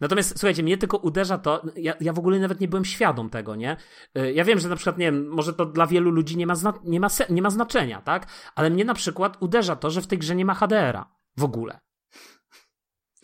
Natomiast 0.00 0.30
słuchajcie, 0.38 0.62
mnie 0.62 0.78
tylko 0.78 0.96
uderza 0.96 1.38
to, 1.38 1.62
ja, 1.76 1.94
ja 2.00 2.12
w 2.12 2.18
ogóle 2.18 2.38
nawet 2.38 2.60
nie 2.60 2.68
byłem 2.68 2.84
świadom 2.84 3.30
tego, 3.30 3.56
nie? 3.56 3.76
Y, 4.18 4.32
Ja 4.32 4.44
wiem, 4.44 4.58
że 4.58 4.68
na 4.68 4.76
przykład, 4.76 4.98
nie 4.98 5.04
wiem, 5.12 5.28
może 5.28 5.52
to 5.54 5.66
dla 5.66 5.86
wielu 5.86 6.10
ludzi 6.10 6.36
nie 6.36 6.46
ma, 6.46 6.54
zna, 6.54 6.72
nie 6.84 7.00
ma, 7.00 7.08
se, 7.08 7.26
nie 7.30 7.42
ma 7.42 7.50
znaczenia, 7.50 8.02
tak? 8.02 8.26
Ale 8.54 8.70
mnie 8.70 8.84
na 8.84 8.94
przykład 8.94 9.36
uderza 9.42 9.76
to, 9.76 9.90
że 9.90 10.02
w 10.02 10.06
tej 10.06 10.18
grze 10.18 10.36
nie 10.36 10.44
ma 10.44 10.54
HDR-a 10.54 11.14
w 11.36 11.44
ogóle. 11.44 11.80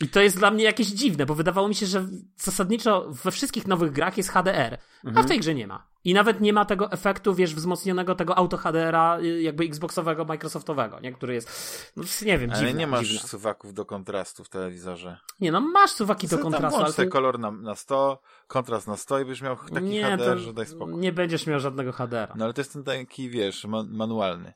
I 0.01 0.09
to 0.09 0.21
jest 0.21 0.39
dla 0.39 0.51
mnie 0.51 0.65
jakieś 0.65 0.87
dziwne, 0.87 1.27
bo 1.27 1.35
wydawało 1.35 1.69
mi 1.69 1.75
się, 1.75 1.87
że 1.87 2.07
zasadniczo 2.37 3.11
we 3.11 3.31
wszystkich 3.31 3.67
nowych 3.67 3.93
grach 3.93 4.17
jest 4.17 4.29
HDR, 4.31 4.79
a 5.05 5.09
Mhm. 5.09 5.27
w 5.27 5.29
tej 5.29 5.41
grze 5.41 5.55
nie 5.55 5.67
ma. 5.67 5.94
I 6.05 6.15
nawet 6.15 6.41
nie 6.41 6.53
ma 6.53 6.65
tego 6.65 6.93
efektu, 6.93 7.35
wiesz, 7.35 7.55
wzmocnionego 7.55 8.15
tego 8.15 8.39
auto 8.39 8.57
HDR-a 8.57 9.19
y, 9.19 9.43
jakby 9.43 9.65
Xboxowego, 9.65 10.25
Microsoftowego, 10.25 11.01
nie? 11.01 11.13
Który 11.13 11.35
jest, 11.35 11.93
no 11.97 12.05
nie 12.23 12.39
wiem, 12.39 12.51
Ale 12.51 12.59
dziwne, 12.59 12.75
nie 12.75 12.87
masz 12.87 13.09
dziwne. 13.09 13.29
suwaków 13.29 13.75
do 13.75 13.85
kontrastu 13.85 14.45
w 14.45 14.49
telewizorze. 14.49 15.19
Nie, 15.41 15.53
no 15.53 15.61
masz 15.61 15.91
suwaki 15.91 16.29
do 16.29 16.37
Co 16.37 16.43
kontrastu, 16.43 16.79
włącz 16.79 16.99
ale 16.99 17.07
to... 17.07 17.13
kolor 17.13 17.39
na, 17.39 17.51
na 17.51 17.75
100, 17.75 18.23
kontrast 18.47 18.87
na 18.87 18.97
100 18.97 19.21
i 19.21 19.25
byś 19.25 19.43
miał 19.43 19.57
taki 19.57 19.85
nie, 19.87 20.05
HDR, 20.05 20.39
że 20.39 20.53
daj 20.53 20.67
spokój. 20.67 20.97
nie 20.97 21.13
będziesz 21.13 21.47
miał 21.47 21.61
żadnego 21.61 21.93
HDR-a. 21.93 22.35
No 22.37 22.45
ale 22.45 22.55
to 22.55 22.61
jest 22.61 22.73
ten 22.73 22.85
taki, 22.85 23.31
wiesz, 23.31 23.65
man 23.65 23.89
manualny. 23.91 24.53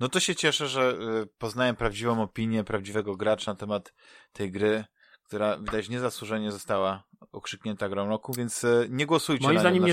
No 0.00 0.08
to 0.08 0.20
się 0.20 0.34
cieszę, 0.34 0.68
że 0.68 0.96
y, 1.22 1.26
poznałem 1.38 1.76
prawdziwą 1.76 2.22
opinię 2.22 2.64
prawdziwego 2.64 3.16
gracza 3.16 3.50
na 3.52 3.56
temat 3.56 3.94
tej 4.32 4.52
gry, 4.52 4.84
która 5.24 5.58
widać 5.58 5.88
niezasłużenie 5.88 6.52
została 6.52 7.02
okrzyknięta 7.32 7.88
grą 7.88 8.08
roku, 8.08 8.32
więc 8.34 8.64
y, 8.64 8.86
nie 8.90 9.06
głosujcie 9.06 9.44
Moim 9.44 9.54
na 9.54 9.60
zdaniem 9.60 9.82
w 9.82 9.86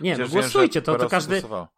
nie 0.00 0.18
no 0.18 0.28
głosujcie, 0.28 0.82
to, 0.82 0.98
to 0.98 1.08
każdy... 1.08 1.34
głosowało. 1.34 1.68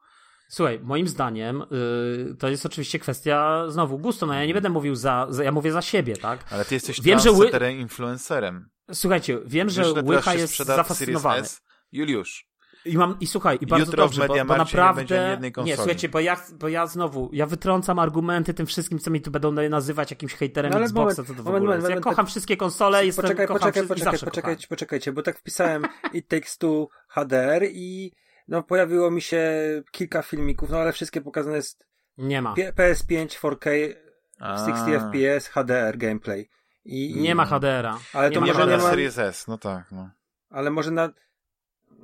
Słuchaj, 0.49 0.81
moim 0.82 1.09
zdaniem 1.09 1.62
yy, 1.70 2.35
to 2.39 2.49
jest 2.49 2.66
oczywiście 2.66 2.99
kwestia 2.99 3.65
znowu 3.69 3.99
gustu, 3.99 4.27
no 4.27 4.35
ja 4.35 4.47
nie 4.47 4.55
będę 4.55 4.69
mówił 4.69 4.95
za, 4.95 5.27
za 5.31 5.45
ja 5.45 5.53
mówię 5.53 5.73
za 5.73 5.82
siebie, 5.82 6.16
tak? 6.16 6.45
Ale 6.51 6.65
ty 6.65 6.74
jesteś 6.74 7.01
Wiem, 7.01 7.19
że 7.19 7.32
ły- 7.32 7.51
influencerem. 7.78 8.69
Słuchajcie, 8.93 9.39
wiem, 9.47 9.70
że 9.70 9.82
Wiesz, 9.82 10.05
Łycha 10.05 10.35
jest 10.35 10.57
zafascynowany. 10.57 11.47
Juliusz. 11.93 12.47
I 12.85 12.98
mam, 12.98 13.16
i 13.20 13.27
słuchaj, 13.27 13.59
i 13.61 13.66
bardzo 13.66 13.86
Jutro 13.86 14.05
w 14.05 14.06
dobrze, 14.06 14.20
bo, 14.28 14.35
bo 14.44 14.52
nie 14.52 14.59
naprawdę... 14.59 15.39
konsoli. 15.52 15.70
nie, 15.70 15.77
słuchajcie, 15.77 16.09
bo 16.09 16.20
ja, 16.20 16.36
bo 16.52 16.69
ja 16.69 16.86
znowu, 16.86 17.31
ja 17.32 17.47
wytrącam 17.47 17.98
argumenty 17.98 18.55
tym 18.55 18.66
wszystkim, 18.66 18.98
co 18.98 19.11
mi 19.11 19.20
tu 19.20 19.31
będą 19.31 19.52
nazywać 19.52 20.11
jakimś 20.11 20.35
hejterem 20.35 20.73
No 20.73 20.81
Xboxa, 20.81 21.01
moment, 21.01 21.16
co 21.16 21.23
to 21.23 21.32
w 21.32 21.36
moment, 21.36 21.47
ogóle 21.47 21.61
moment, 21.61 21.74
jest. 21.82 21.90
Ja 21.90 21.94
moment, 21.94 22.05
kocham 22.05 22.27
wszystkie 22.27 22.56
konsole, 22.56 23.06
jestem, 23.06 23.23
poczekaj, 23.23 23.47
kocham 23.47 23.61
poczekaj, 23.61 23.89
poczekaj, 23.89 24.12
zawsze 24.12 24.27
poczekajcie, 24.27 24.69
poczekajcie, 24.69 25.12
bo 25.12 25.23
tak 25.23 25.39
wpisałem 25.39 25.85
It 26.12 26.28
Takes 26.28 26.59
Two 26.59 26.89
HDR 27.09 27.65
i 27.73 28.12
no 28.48 28.62
pojawiło 28.62 29.11
mi 29.11 29.23
się 29.23 29.43
kilka 29.90 30.23
filmików, 30.23 30.70
no 30.70 30.78
ale 30.78 30.93
wszystkie 30.93 31.20
pokazane 31.20 31.56
jest 31.56 31.86
Nie 32.19 32.43
ma. 32.43 32.55
P- 32.55 32.73
PS5 32.73 33.27
4K 33.27 33.94
A. 34.40 34.66
60 34.66 34.89
FPS 35.02 35.48
HDR 35.48 35.98
gameplay. 35.98 36.48
I, 36.85 37.15
Nie 37.20 37.35
ma 37.35 37.47
HDR-a. 37.47 37.98
Ale 38.12 38.28
nie 38.31 38.35
to 38.35 38.40
ma 38.40 38.47
Nie 38.47 38.52
może 38.52 38.65
ma 38.66 38.70
nie 38.70 38.77
na 38.77 38.82
ma, 38.82 38.90
Series 38.90 39.19
S, 39.19 39.47
no 39.48 39.59
tak, 39.59 39.93
no. 39.93 40.11
ale 40.51 40.70
może 40.70 40.90
na 40.90 41.09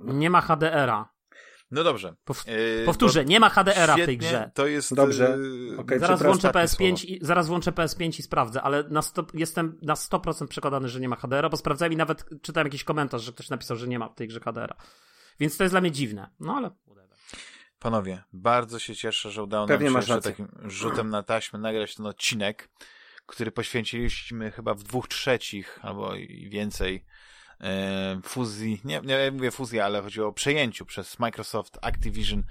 Nie 0.04 0.30
ma 0.30 0.40
HDR-a. 0.40 1.08
No 1.70 1.84
dobrze. 1.84 2.14
Pow- 2.24 2.46
Yy, 2.46 2.82
Powtórzę, 2.86 3.24
nie 3.24 3.40
ma 3.40 3.48
HDR-a 3.48 3.94
w 3.96 4.04
tej 4.06 4.18
grze. 4.18 4.50
To 4.54 4.66
jest... 4.66 4.94
Dobrze. 4.94 5.38
yy, 5.70 5.78
Okej, 5.78 5.98
Zaraz 5.98 6.22
włączę 6.22 6.48
ostatnie 6.48 6.60
PS5 6.62 6.96
słowo. 6.96 7.14
i, 7.14 7.18
zaraz 7.22 7.48
włączę 7.48 7.72
PS5 7.72 8.20
i 8.20 8.22
sprawdzę, 8.22 8.62
ale 8.62 8.84
na 8.88 9.02
sto, 9.02 9.26
jestem 9.34 9.78
na 9.82 9.94
100% 9.94 10.46
przekonany, 10.48 10.88
że 10.88 11.00
nie 11.00 11.08
ma 11.08 11.16
HDR-a, 11.16 11.48
bo 11.48 11.56
sprawdzałem 11.56 11.92
i 11.92 11.96
nawet 11.96 12.24
czytałem 12.42 12.66
jakiś 12.66 12.84
komentarz, 12.84 13.22
że 13.22 13.32
ktoś 13.32 13.48
napisał, 13.50 13.76
że 13.76 13.88
nie 13.88 13.98
ma 13.98 14.08
w 14.08 14.14
tej 14.14 14.28
grze 14.28 14.40
HDR-a. 14.40 14.76
Więc 15.40 15.56
to 15.56 15.64
jest 15.64 15.72
dla 15.72 15.80
mnie 15.80 15.90
dziwne. 15.90 16.30
No 16.40 16.54
ale. 16.56 16.70
Panowie, 17.78 18.22
bardzo 18.32 18.78
się 18.78 18.96
cieszę, 18.96 19.30
że 19.30 19.42
udało 19.42 19.66
Pewnie 19.66 19.90
nam 19.90 20.02
się 20.02 20.12
jeszcze 20.14 20.30
takim 20.30 20.48
rzutem 20.64 21.10
na 21.10 21.22
taśmę 21.22 21.58
nagrać 21.58 21.94
ten 21.94 22.06
odcinek, 22.06 22.70
który 23.26 23.50
poświęciliśmy 23.52 24.50
chyba 24.50 24.74
w 24.74 24.82
dwóch 24.82 25.08
trzecich 25.08 25.78
albo 25.82 26.14
i 26.14 26.48
więcej 26.50 26.94
e, 26.96 27.00
fuzji, 28.22 28.80
nie, 28.84 29.00
nie 29.00 29.30
mówię 29.30 29.50
fuzji, 29.50 29.80
ale 29.80 30.02
chodzi 30.02 30.22
o 30.22 30.32
przejęciu 30.32 30.86
przez 30.86 31.18
Microsoft 31.18 31.78
Activision 31.82 32.42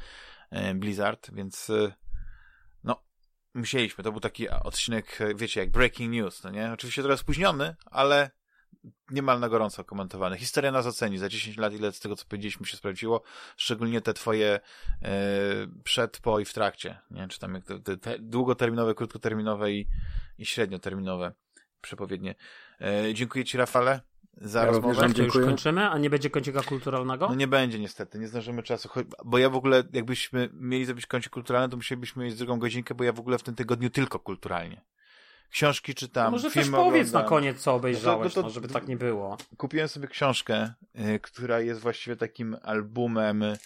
e, 0.51 0.75
Blizzard, 0.75 1.31
więc 1.33 1.69
e, 1.69 1.93
no, 2.83 3.03
musieliśmy. 3.53 4.03
To 4.03 4.11
był 4.11 4.21
taki 4.21 4.49
odcinek, 4.49 5.21
e, 5.21 5.35
wiecie, 5.35 5.59
jak 5.59 5.71
breaking 5.71 6.11
news, 6.11 6.43
no 6.43 6.49
nie? 6.49 6.71
Oczywiście 6.73 7.01
trochę 7.01 7.17
spóźniony, 7.17 7.75
ale 7.85 8.31
niemal 9.11 9.39
na 9.39 9.49
gorąco 9.49 9.83
komentowany. 9.83 10.37
Historia 10.37 10.71
nas 10.71 10.85
oceni. 10.85 11.17
Za 11.17 11.29
10 11.29 11.57
lat 11.57 11.73
ile 11.73 11.91
z 11.91 11.99
tego, 11.99 12.15
co 12.15 12.25
powiedzieliśmy, 12.25 12.65
się 12.65 12.77
sprawdziło. 12.77 13.21
Szczególnie 13.57 14.01
te 14.01 14.13
twoje 14.13 14.59
e, 15.01 15.09
przed, 15.83 16.19
po 16.19 16.39
i 16.39 16.45
w 16.45 16.53
trakcie. 16.53 16.99
Nie? 17.11 17.27
Czy 17.27 17.39
tam 17.39 17.53
jak 17.53 17.65
te, 17.65 17.79
te, 17.79 17.97
te 17.97 18.19
długoterminowe, 18.19 18.95
krótkoterminowe 18.95 19.71
i, 19.71 19.87
i 20.37 20.45
średnioterminowe 20.45 21.33
przepowiednie. 21.81 22.35
E, 22.81 23.13
dziękuję 23.13 23.45
ci, 23.45 23.57
Rafale, 23.57 24.01
za 24.41 24.59
Ja 24.59 24.65
również 24.65 24.83
rozmowę. 24.85 25.07
wam 25.07 25.13
To 25.13 25.21
już 25.21 25.33
Dziękuję. 25.33 25.45
kończymy, 25.45 25.89
a 25.89 25.97
nie 25.97 26.09
będzie 26.09 26.29
kącika 26.29 26.61
kulturalnego? 26.63 27.27
No 27.29 27.35
nie 27.35 27.47
będzie 27.47 27.79
niestety, 27.79 28.19
nie 28.19 28.27
zdążymy 28.27 28.63
czasu, 28.63 28.89
bo 29.25 29.37
ja 29.37 29.49
w 29.49 29.55
ogóle, 29.55 29.83
jakbyśmy 29.93 30.49
mieli 30.53 30.85
zrobić 30.85 31.05
kącik 31.05 31.33
kulturalny, 31.33 31.69
to 31.69 31.77
musielibyśmy 31.77 32.23
mieć 32.23 32.35
drugą 32.35 32.59
godzinkę, 32.59 32.95
bo 32.95 33.03
ja 33.03 33.13
w 33.13 33.19
ogóle 33.19 33.37
w 33.37 33.43
tym 33.43 33.55
tygodniu 33.55 33.89
tylko 33.89 34.19
kulturalnie. 34.19 34.81
Książki 35.51 35.95
czytam, 35.95 36.25
To 36.25 36.31
może 36.31 36.51
też 36.51 36.69
powiedz 36.69 37.07
oglądam. 37.07 37.21
na 37.23 37.29
koniec, 37.29 37.57
co 37.61 37.73
obejrzałeś, 37.75 38.23
No 38.23 38.29
to- 38.29 38.39
no 38.39 38.41
to- 38.43 38.47
no, 38.47 38.49
żeby 38.53 38.67
tak 38.67 38.87
nie 38.87 38.97
było. 38.97 39.37
kupiłem 39.57 39.87
sobie 39.87 40.07
książkę, 40.07 40.73
y, 41.15 41.19
która 41.19 41.59
jest 41.59 41.81
właściwie 41.81 42.15
takim 42.15 42.57
albumem, 42.63 43.43
y, 43.43 43.57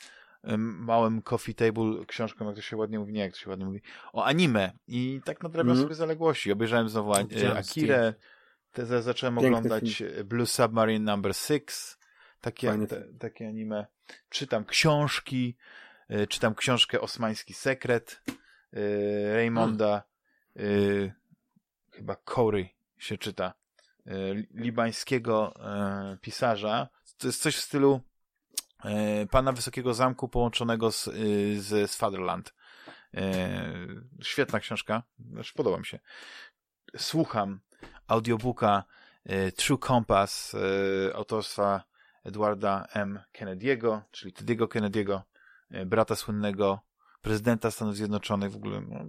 małym 0.58 1.22
coffee 1.22 1.56
table 1.56 2.06
książką, 2.08 2.46
jak 2.48 2.56
to 2.56 2.62
się 2.62 2.78
ładnie 2.78 3.00
mówi, 3.00 3.14
nie 3.14 3.20
jak 3.22 3.32
to 3.34 3.38
się 3.40 3.50
ładnie 3.50 3.66
mówi, 3.66 3.82
o 4.14 4.24
anime. 4.26 4.72
I 4.88 5.22
tak 5.26 5.44
nadrabiam 5.44 5.70
Mhm. 5.70 5.86
sobie 5.86 5.96
zaległości. 5.96 6.52
Obejrzałem 6.52 6.90
znowu 6.90 7.14
Akirę, 7.58 8.14
te, 8.74 8.86
za- 8.86 9.02
zacząłem 9.02 9.36
Piękny 9.36 9.48
oglądać 9.58 10.02
y, 10.02 10.24
Blue 10.24 10.46
Submarine 10.46 11.12
Number 11.12 11.36
6, 11.36 11.66
takie, 12.42 12.68
te, 12.88 12.88
film. 12.88 13.18
takie 13.20 13.48
anime. 13.48 13.86
Czytam 14.30 14.66
książki, 14.66 15.58
y, 16.12 16.28
czytam 16.28 16.56
książkę 16.56 17.02
Osmański 17.02 17.54
Sekret 17.54 18.22
y, 18.74 19.34
Raymonda, 19.34 20.04
y, 20.60 21.14
chyba 21.92 22.16
Corey 22.16 22.76
się 22.98 23.18
czyta, 23.18 23.54
libańskiego 24.54 25.54
pisarza. 26.22 26.88
To 27.18 27.28
jest 27.28 27.42
coś 27.42 27.56
w 27.56 27.62
stylu 27.62 28.02
Pana 29.32 29.52
Wysokiego 29.52 29.94
Zamku 29.94 30.30
połączonego 30.30 30.92
z, 30.92 31.04
z, 31.58 31.92
z 31.92 31.96
Fatherland. 31.96 32.54
Świetna 34.24 34.60
książka, 34.60 35.04
znaczy 35.32 35.54
podoba 35.54 35.78
mi 35.78 35.86
się. 35.86 36.00
Słucham 36.98 37.60
audiobooka 38.08 38.84
y, 39.30 39.52
True 39.52 39.78
Compass 39.78 40.54
y, 40.54 41.16
autorstwa 41.16 41.84
Edwarda 42.24 42.88
M. 42.94 43.20
Kennedy'ego, 43.34 44.02
czyli 44.12 44.34
Teddy'ego 44.34 44.68
Kennedy'ego, 44.68 45.22
y, 45.76 45.86
brata 45.86 46.16
słynnego 46.16 46.80
prezydenta 47.22 47.72
Stanów 47.72 47.96
Zjednoczonych 47.96 48.52
w 48.52 48.56
ogóle. 48.56 48.82
No, 48.82 49.00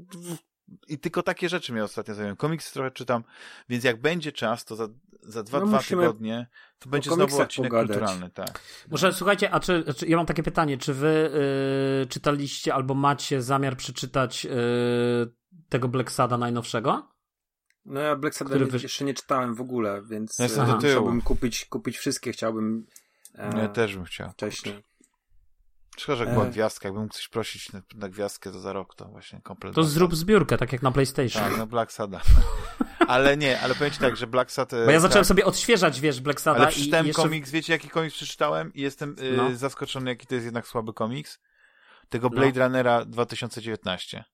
I 0.88 0.98
tylko 0.98 1.22
takie 1.22 1.48
rzeczy 1.48 1.72
mnie 1.72 1.84
ostatnio 1.84 2.14
zajmują. 2.14 2.36
Komiksy 2.36 2.72
trochę 2.72 2.90
czytam, 2.90 3.24
więc 3.68 3.84
jak 3.84 4.00
będzie 4.00 4.32
czas, 4.32 4.64
to 4.64 4.76
za, 4.76 4.88
za 5.22 5.42
dwa, 5.42 5.60
No 5.60 5.66
dwa 5.66 5.78
tygodnie 5.78 6.46
to 6.78 6.88
będzie 6.88 7.10
znowu 7.10 7.40
odcinek 7.40 7.70
pogadać. 7.70 7.88
kulturalny, 7.88 8.30
tak. 8.30 8.60
Może 8.90 9.12
słuchajcie, 9.12 9.50
a 9.50 9.60
czy, 9.60 9.84
czy 9.96 10.06
ja 10.06 10.16
mam 10.16 10.26
takie 10.26 10.42
pytanie, 10.42 10.78
czy 10.78 10.94
wy 10.94 11.30
y, 12.02 12.06
czytaliście 12.06 12.74
albo 12.74 12.94
macie 12.94 13.42
zamiar 13.42 13.76
przeczytać 13.76 14.46
y, 14.46 14.50
tego 15.68 15.88
Black 15.88 16.10
Sada 16.10 16.38
najnowszego? 16.38 17.13
No 17.84 18.00
ja 18.00 18.16
Black 18.16 18.40
nie- 18.40 18.64
wy- 18.66 18.78
jeszcze 18.82 19.04
nie 19.04 19.14
czytałem 19.14 19.54
w 19.54 19.60
ogóle, 19.60 20.02
więc 20.02 20.38
Ja 20.38 20.42
jestem 20.44 20.64
e, 20.64 20.66
do 20.66 20.78
tyłu. 20.78 20.92
chciałbym 20.92 21.22
kupić, 21.22 21.64
kupić 21.64 21.98
wszystkie, 21.98 22.32
chciałbym 22.32 22.86
e, 23.34 23.58
Ja 23.58 23.68
też 23.68 23.94
bym 23.96 24.04
chciał. 24.04 24.30
wcześniej. 24.30 24.82
Szkoda, 25.98 26.16
że 26.16 26.24
jak 26.24 26.32
była 26.34 26.46
E. 26.46 26.50
gwiazdka. 26.50 26.88
Jakbym 26.88 27.02
mógł 27.02 27.14
coś 27.14 27.28
prosić 27.28 27.72
na, 27.72 27.82
na 27.94 28.08
gwiazdkę, 28.08 28.50
to 28.52 28.60
za 28.60 28.72
rok 28.72 28.94
to 28.94 29.04
właśnie 29.04 29.40
komplet. 29.42 29.74
To 29.74 29.80
Black 29.80 29.92
zrób 29.92 30.16
zbiórkę, 30.16 30.56
tak 30.58 30.72
jak 30.72 30.82
na 30.82 30.92
PlayStation. 30.92 31.42
Tak, 31.42 31.58
no 31.58 31.66
Black 31.66 31.92
Sada. 31.92 32.20
ale 33.08 33.36
nie, 33.36 33.60
ale 33.60 33.74
powiem 33.74 33.92
ci 33.92 33.98
tak, 34.00 34.16
że 34.16 34.26
Black 34.26 34.50
Sad... 34.50 34.72
e, 34.72 34.84
Bo 34.84 34.90
ja 34.90 35.00
zacząłem 35.00 35.22
tak, 35.22 35.28
sobie 35.28 35.44
odświeżać, 35.44 36.00
wiesz, 36.00 36.20
Black 36.20 36.40
Sada 36.40 36.60
Ale 36.60 36.70
i 36.70 36.72
przeczytałem 36.74 37.06
jeszcze... 37.06 37.22
komiks, 37.22 37.50
wiecie 37.50 37.72
jaki 37.72 37.88
komiks 37.88 38.14
przeczytałem? 38.14 38.74
I 38.74 38.80
jestem 38.80 39.16
y, 39.22 39.36
No. 39.36 39.56
zaskoczony, 39.56 40.10
jaki 40.10 40.26
to 40.26 40.34
jest 40.34 40.44
jednak 40.44 40.66
słaby 40.66 40.92
komiks. 40.92 41.38
Tego 42.08 42.28
No. 42.28 42.36
Blade 42.36 42.64
Runnera 42.64 43.04
2019. 43.04 44.24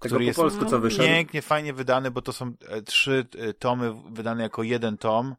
Tego 0.00 0.14
który 0.14 0.24
po 0.24 0.26
jest 0.26 0.38
polsku 0.38 0.64
co 0.64 0.80
wyszedł? 0.80 1.04
pięknie, 1.04 1.42
fajnie 1.42 1.72
wydany, 1.72 2.10
bo 2.10 2.22
to 2.22 2.32
są 2.32 2.52
e, 2.68 2.82
trzy 2.82 3.26
e, 3.38 3.54
tomy 3.54 3.94
wydane 4.10 4.42
jako 4.42 4.62
jeden 4.62 4.98
tom 4.98 5.34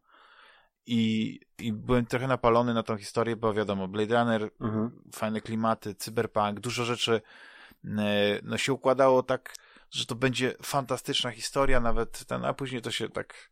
i, 0.86 1.40
i 1.60 1.74
byłem 1.74 2.06
trochę 2.06 2.28
napalony 2.28 2.74
na 2.74 2.84
tą 2.84 2.98
historię, 2.98 3.36
bo 3.36 3.54
wiadomo, 3.54 3.88
Blade 3.88 4.20
Runner, 4.20 4.50
Mhm. 4.60 4.92
fajne 5.16 5.42
klimaty, 5.42 5.96
cyberpunk, 5.96 6.60
dużo 6.60 6.86
rzeczy 6.86 7.22
e, 7.86 8.40
no 8.44 8.58
się 8.58 8.74
układało 8.74 9.24
tak, 9.24 9.54
że 9.92 10.06
to 10.06 10.16
będzie 10.16 10.54
fantastyczna 10.64 11.32
historia, 11.32 11.80
nawet 11.80 12.26
ten, 12.26 12.46
a 12.46 12.54
później 12.54 12.82
to 12.82 12.92
się 12.92 13.10
tak 13.10 13.52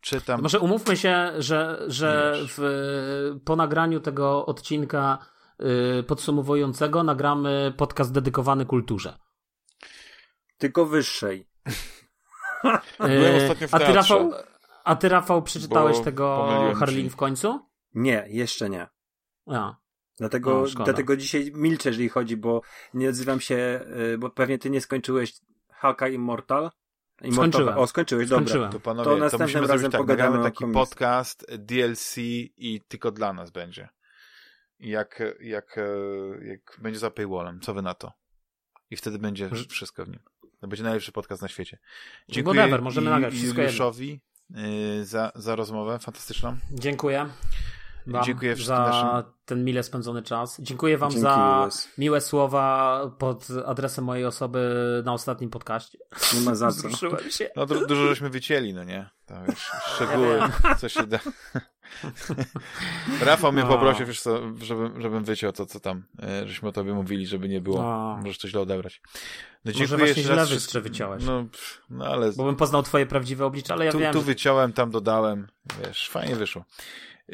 czytam. 0.00 0.42
Może 0.42 0.60
umówmy 0.60 0.96
się, 0.96 1.32
że, 1.38 1.82
że 1.86 2.34
w, 2.48 3.40
po 3.44 3.56
nagraniu 3.56 4.00
tego 4.00 4.46
odcinka 4.46 5.18
y, 5.98 6.02
podsumowującego 6.02 7.02
nagramy 7.02 7.72
podcast 7.76 8.12
dedykowany 8.12 8.66
kulturze. 8.66 9.18
Tylko 10.60 10.86
wyższej. 10.86 11.46
Byłem 12.98 13.34
Y, 13.34 13.42
ostatnio 13.42 13.68
w 13.68 13.74
a 13.74 13.78
ty. 13.78 13.92
Rafał, 13.92 14.32
a 14.84 14.96
ty, 14.96 15.08
Rafał, 15.08 15.42
przeczytałeś 15.42 15.98
Bo 15.98 16.04
tego 16.04 16.48
Harlin 16.78 17.06
ci. 17.06 17.10
w 17.10 17.16
końcu? 17.16 17.66
Nie, 17.94 18.26
jeszcze 18.28 18.70
nie. 18.70 18.86
A. 19.46 19.76
Dlatego, 20.18 20.62
O, 20.62 20.66
dlatego 20.84 21.16
dzisiaj 21.16 21.52
milczę, 21.54 21.88
jeżeli 21.88 22.08
chodzi, 22.08 22.36
bo 22.36 22.60
nie 22.94 23.08
odzywam 23.08 23.40
się, 23.40 23.80
y, 24.14 24.18
bo 24.18 24.30
pewnie 24.30 24.58
ty 24.58 24.70
nie 24.70 24.80
skończyłeś 24.80 25.32
Hawkeye 25.72 26.12
Immortal. 26.14 26.70
Immortal. 27.22 27.50
Skończyłem. 27.52 27.78
O, 27.78 27.86
skończyłeś, 27.86 28.28
dobra. 28.28 28.44
Skończyłem. 28.46 28.72
To 28.72 28.80
panowie, 28.80 29.04
To 29.04 29.10
to, 29.10 29.16
następnym 29.18 29.46
musimy 29.48 29.60
razem 29.60 29.78
zrobić 29.78 29.92
tak, 29.92 30.00
pogadamy 30.00 30.42
taki 30.42 30.58
komisji. 30.58 30.80
podcast 30.80 31.46
DLC 31.58 32.16
i 32.56 32.80
tylko 32.88 33.10
dla 33.10 33.32
nas 33.32 33.50
będzie. 33.50 33.88
Jak, 34.80 35.22
jak, 35.40 35.78
e, 35.78 35.84
jak 36.46 36.60
będzie 36.82 36.98
za 37.00 37.10
paywallem, 37.10 37.60
co 37.60 37.74
wy 37.74 37.82
na 37.82 37.94
to? 37.94 38.12
I 38.90 38.96
wtedy 38.96 39.18
będzie 39.18 39.50
wszystko 39.70 40.04
w 40.04 40.08
nim. 40.08 40.20
To 40.60 40.68
będzie 40.68 40.84
najlepszy 40.84 41.12
podcast 41.12 41.42
na 41.42 41.48
świecie. 41.48 41.78
Dziękuję 42.28 42.60
Whatever, 42.60 42.82
możemy 42.82 43.10
nagrać 43.10 43.34
Juliuszowi 43.34 44.20
y, 45.00 45.04
za, 45.04 45.32
za 45.34 45.56
rozmowę 45.56 45.98
fantastyczną. 45.98 46.56
Dziękuję. 46.72 47.28
Wam 48.06 48.24
Dziękuję 48.24 48.56
za 48.56 48.78
naszym- 48.78 49.32
ten 49.44 49.64
mile 49.64 49.82
spędzony 49.82 50.22
czas. 50.22 50.56
Dziękuję 50.60 50.98
Wam 50.98 51.10
Dzięki, 51.10 51.22
za 51.22 51.30
Łukasz. 51.30 51.74
miłe 51.98 52.20
słowa 52.20 53.00
pod 53.18 53.46
adresem 53.66 54.04
mojej 54.04 54.24
osoby 54.24 54.72
na 55.04 55.12
ostatnim 55.12 55.50
podcaście. 55.50 55.98
Nie 56.34 56.40
ma 56.40 56.54
za 56.54 56.70
co. 56.72 56.88
Się. 57.30 57.50
No 57.56 57.66
du- 57.66 57.86
dużo 57.86 58.08
żeśmy 58.08 58.30
wycięli, 58.30 58.74
no 58.74 58.84
nie? 58.84 59.10
Wiesz, 59.48 59.70
szczegóły, 59.94 60.40
Ja 60.64 60.74
co 60.74 60.88
się 60.88 61.06
da. 61.06 61.18
Rafał 63.24 63.52
mnie 63.52 63.62
No. 63.62 63.68
poprosił, 63.68 64.06
wiesz 64.06 64.20
co, 64.20 64.40
żebym, 64.62 65.00
żebym 65.00 65.24
wyciął 65.24 65.52
to, 65.52 65.66
co 65.66 65.80
tam, 65.80 66.02
e, 66.22 66.48
żeśmy 66.48 66.68
o 66.68 66.72
tobie 66.72 66.92
mówili, 66.94 67.26
żeby 67.26 67.48
nie 67.48 67.60
było. 67.60 67.82
No. 67.82 68.16
Możesz 68.22 68.38
to 68.38 68.48
źle 68.48 68.60
odebrać. 68.60 69.02
No, 69.64 69.72
Może 69.80 69.96
właśnie 69.96 70.22
jeszcze 70.22 70.34
źle 70.34 70.46
wszystkim- 70.46 70.82
wyciąłeś. 70.82 71.24
No, 71.24 71.44
pff, 71.44 71.82
no 71.90 72.06
ale 72.06 72.32
Bo 72.32 72.44
bym 72.44 72.56
poznał 72.56 72.82
Twoje 72.82 73.06
prawdziwe 73.06 73.46
oblicze, 73.46 73.72
ale 73.74 73.84
ja 73.84 73.92
tu, 73.92 73.98
wiem. 73.98 74.12
tu 74.12 74.22
wyciąłem, 74.22 74.72
tam 74.72 74.90
dodałem. 74.90 75.48
Wiesz, 75.84 76.08
fajnie 76.08 76.36
wyszło. 76.36 76.64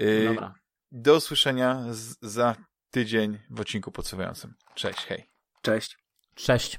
Y, 0.01 0.25
Dobra. 0.29 0.55
Do 0.93 1.17
usłyszenia 1.17 1.85
z, 1.91 2.17
za 2.23 2.57
tydzień 2.91 3.39
w 3.51 3.61
odcinku 3.61 3.93
podsuwającym. 3.93 4.55
Cześć, 4.75 4.99
hej. 4.99 5.31
Cześć. 5.63 5.97
Cześć. 6.35 6.79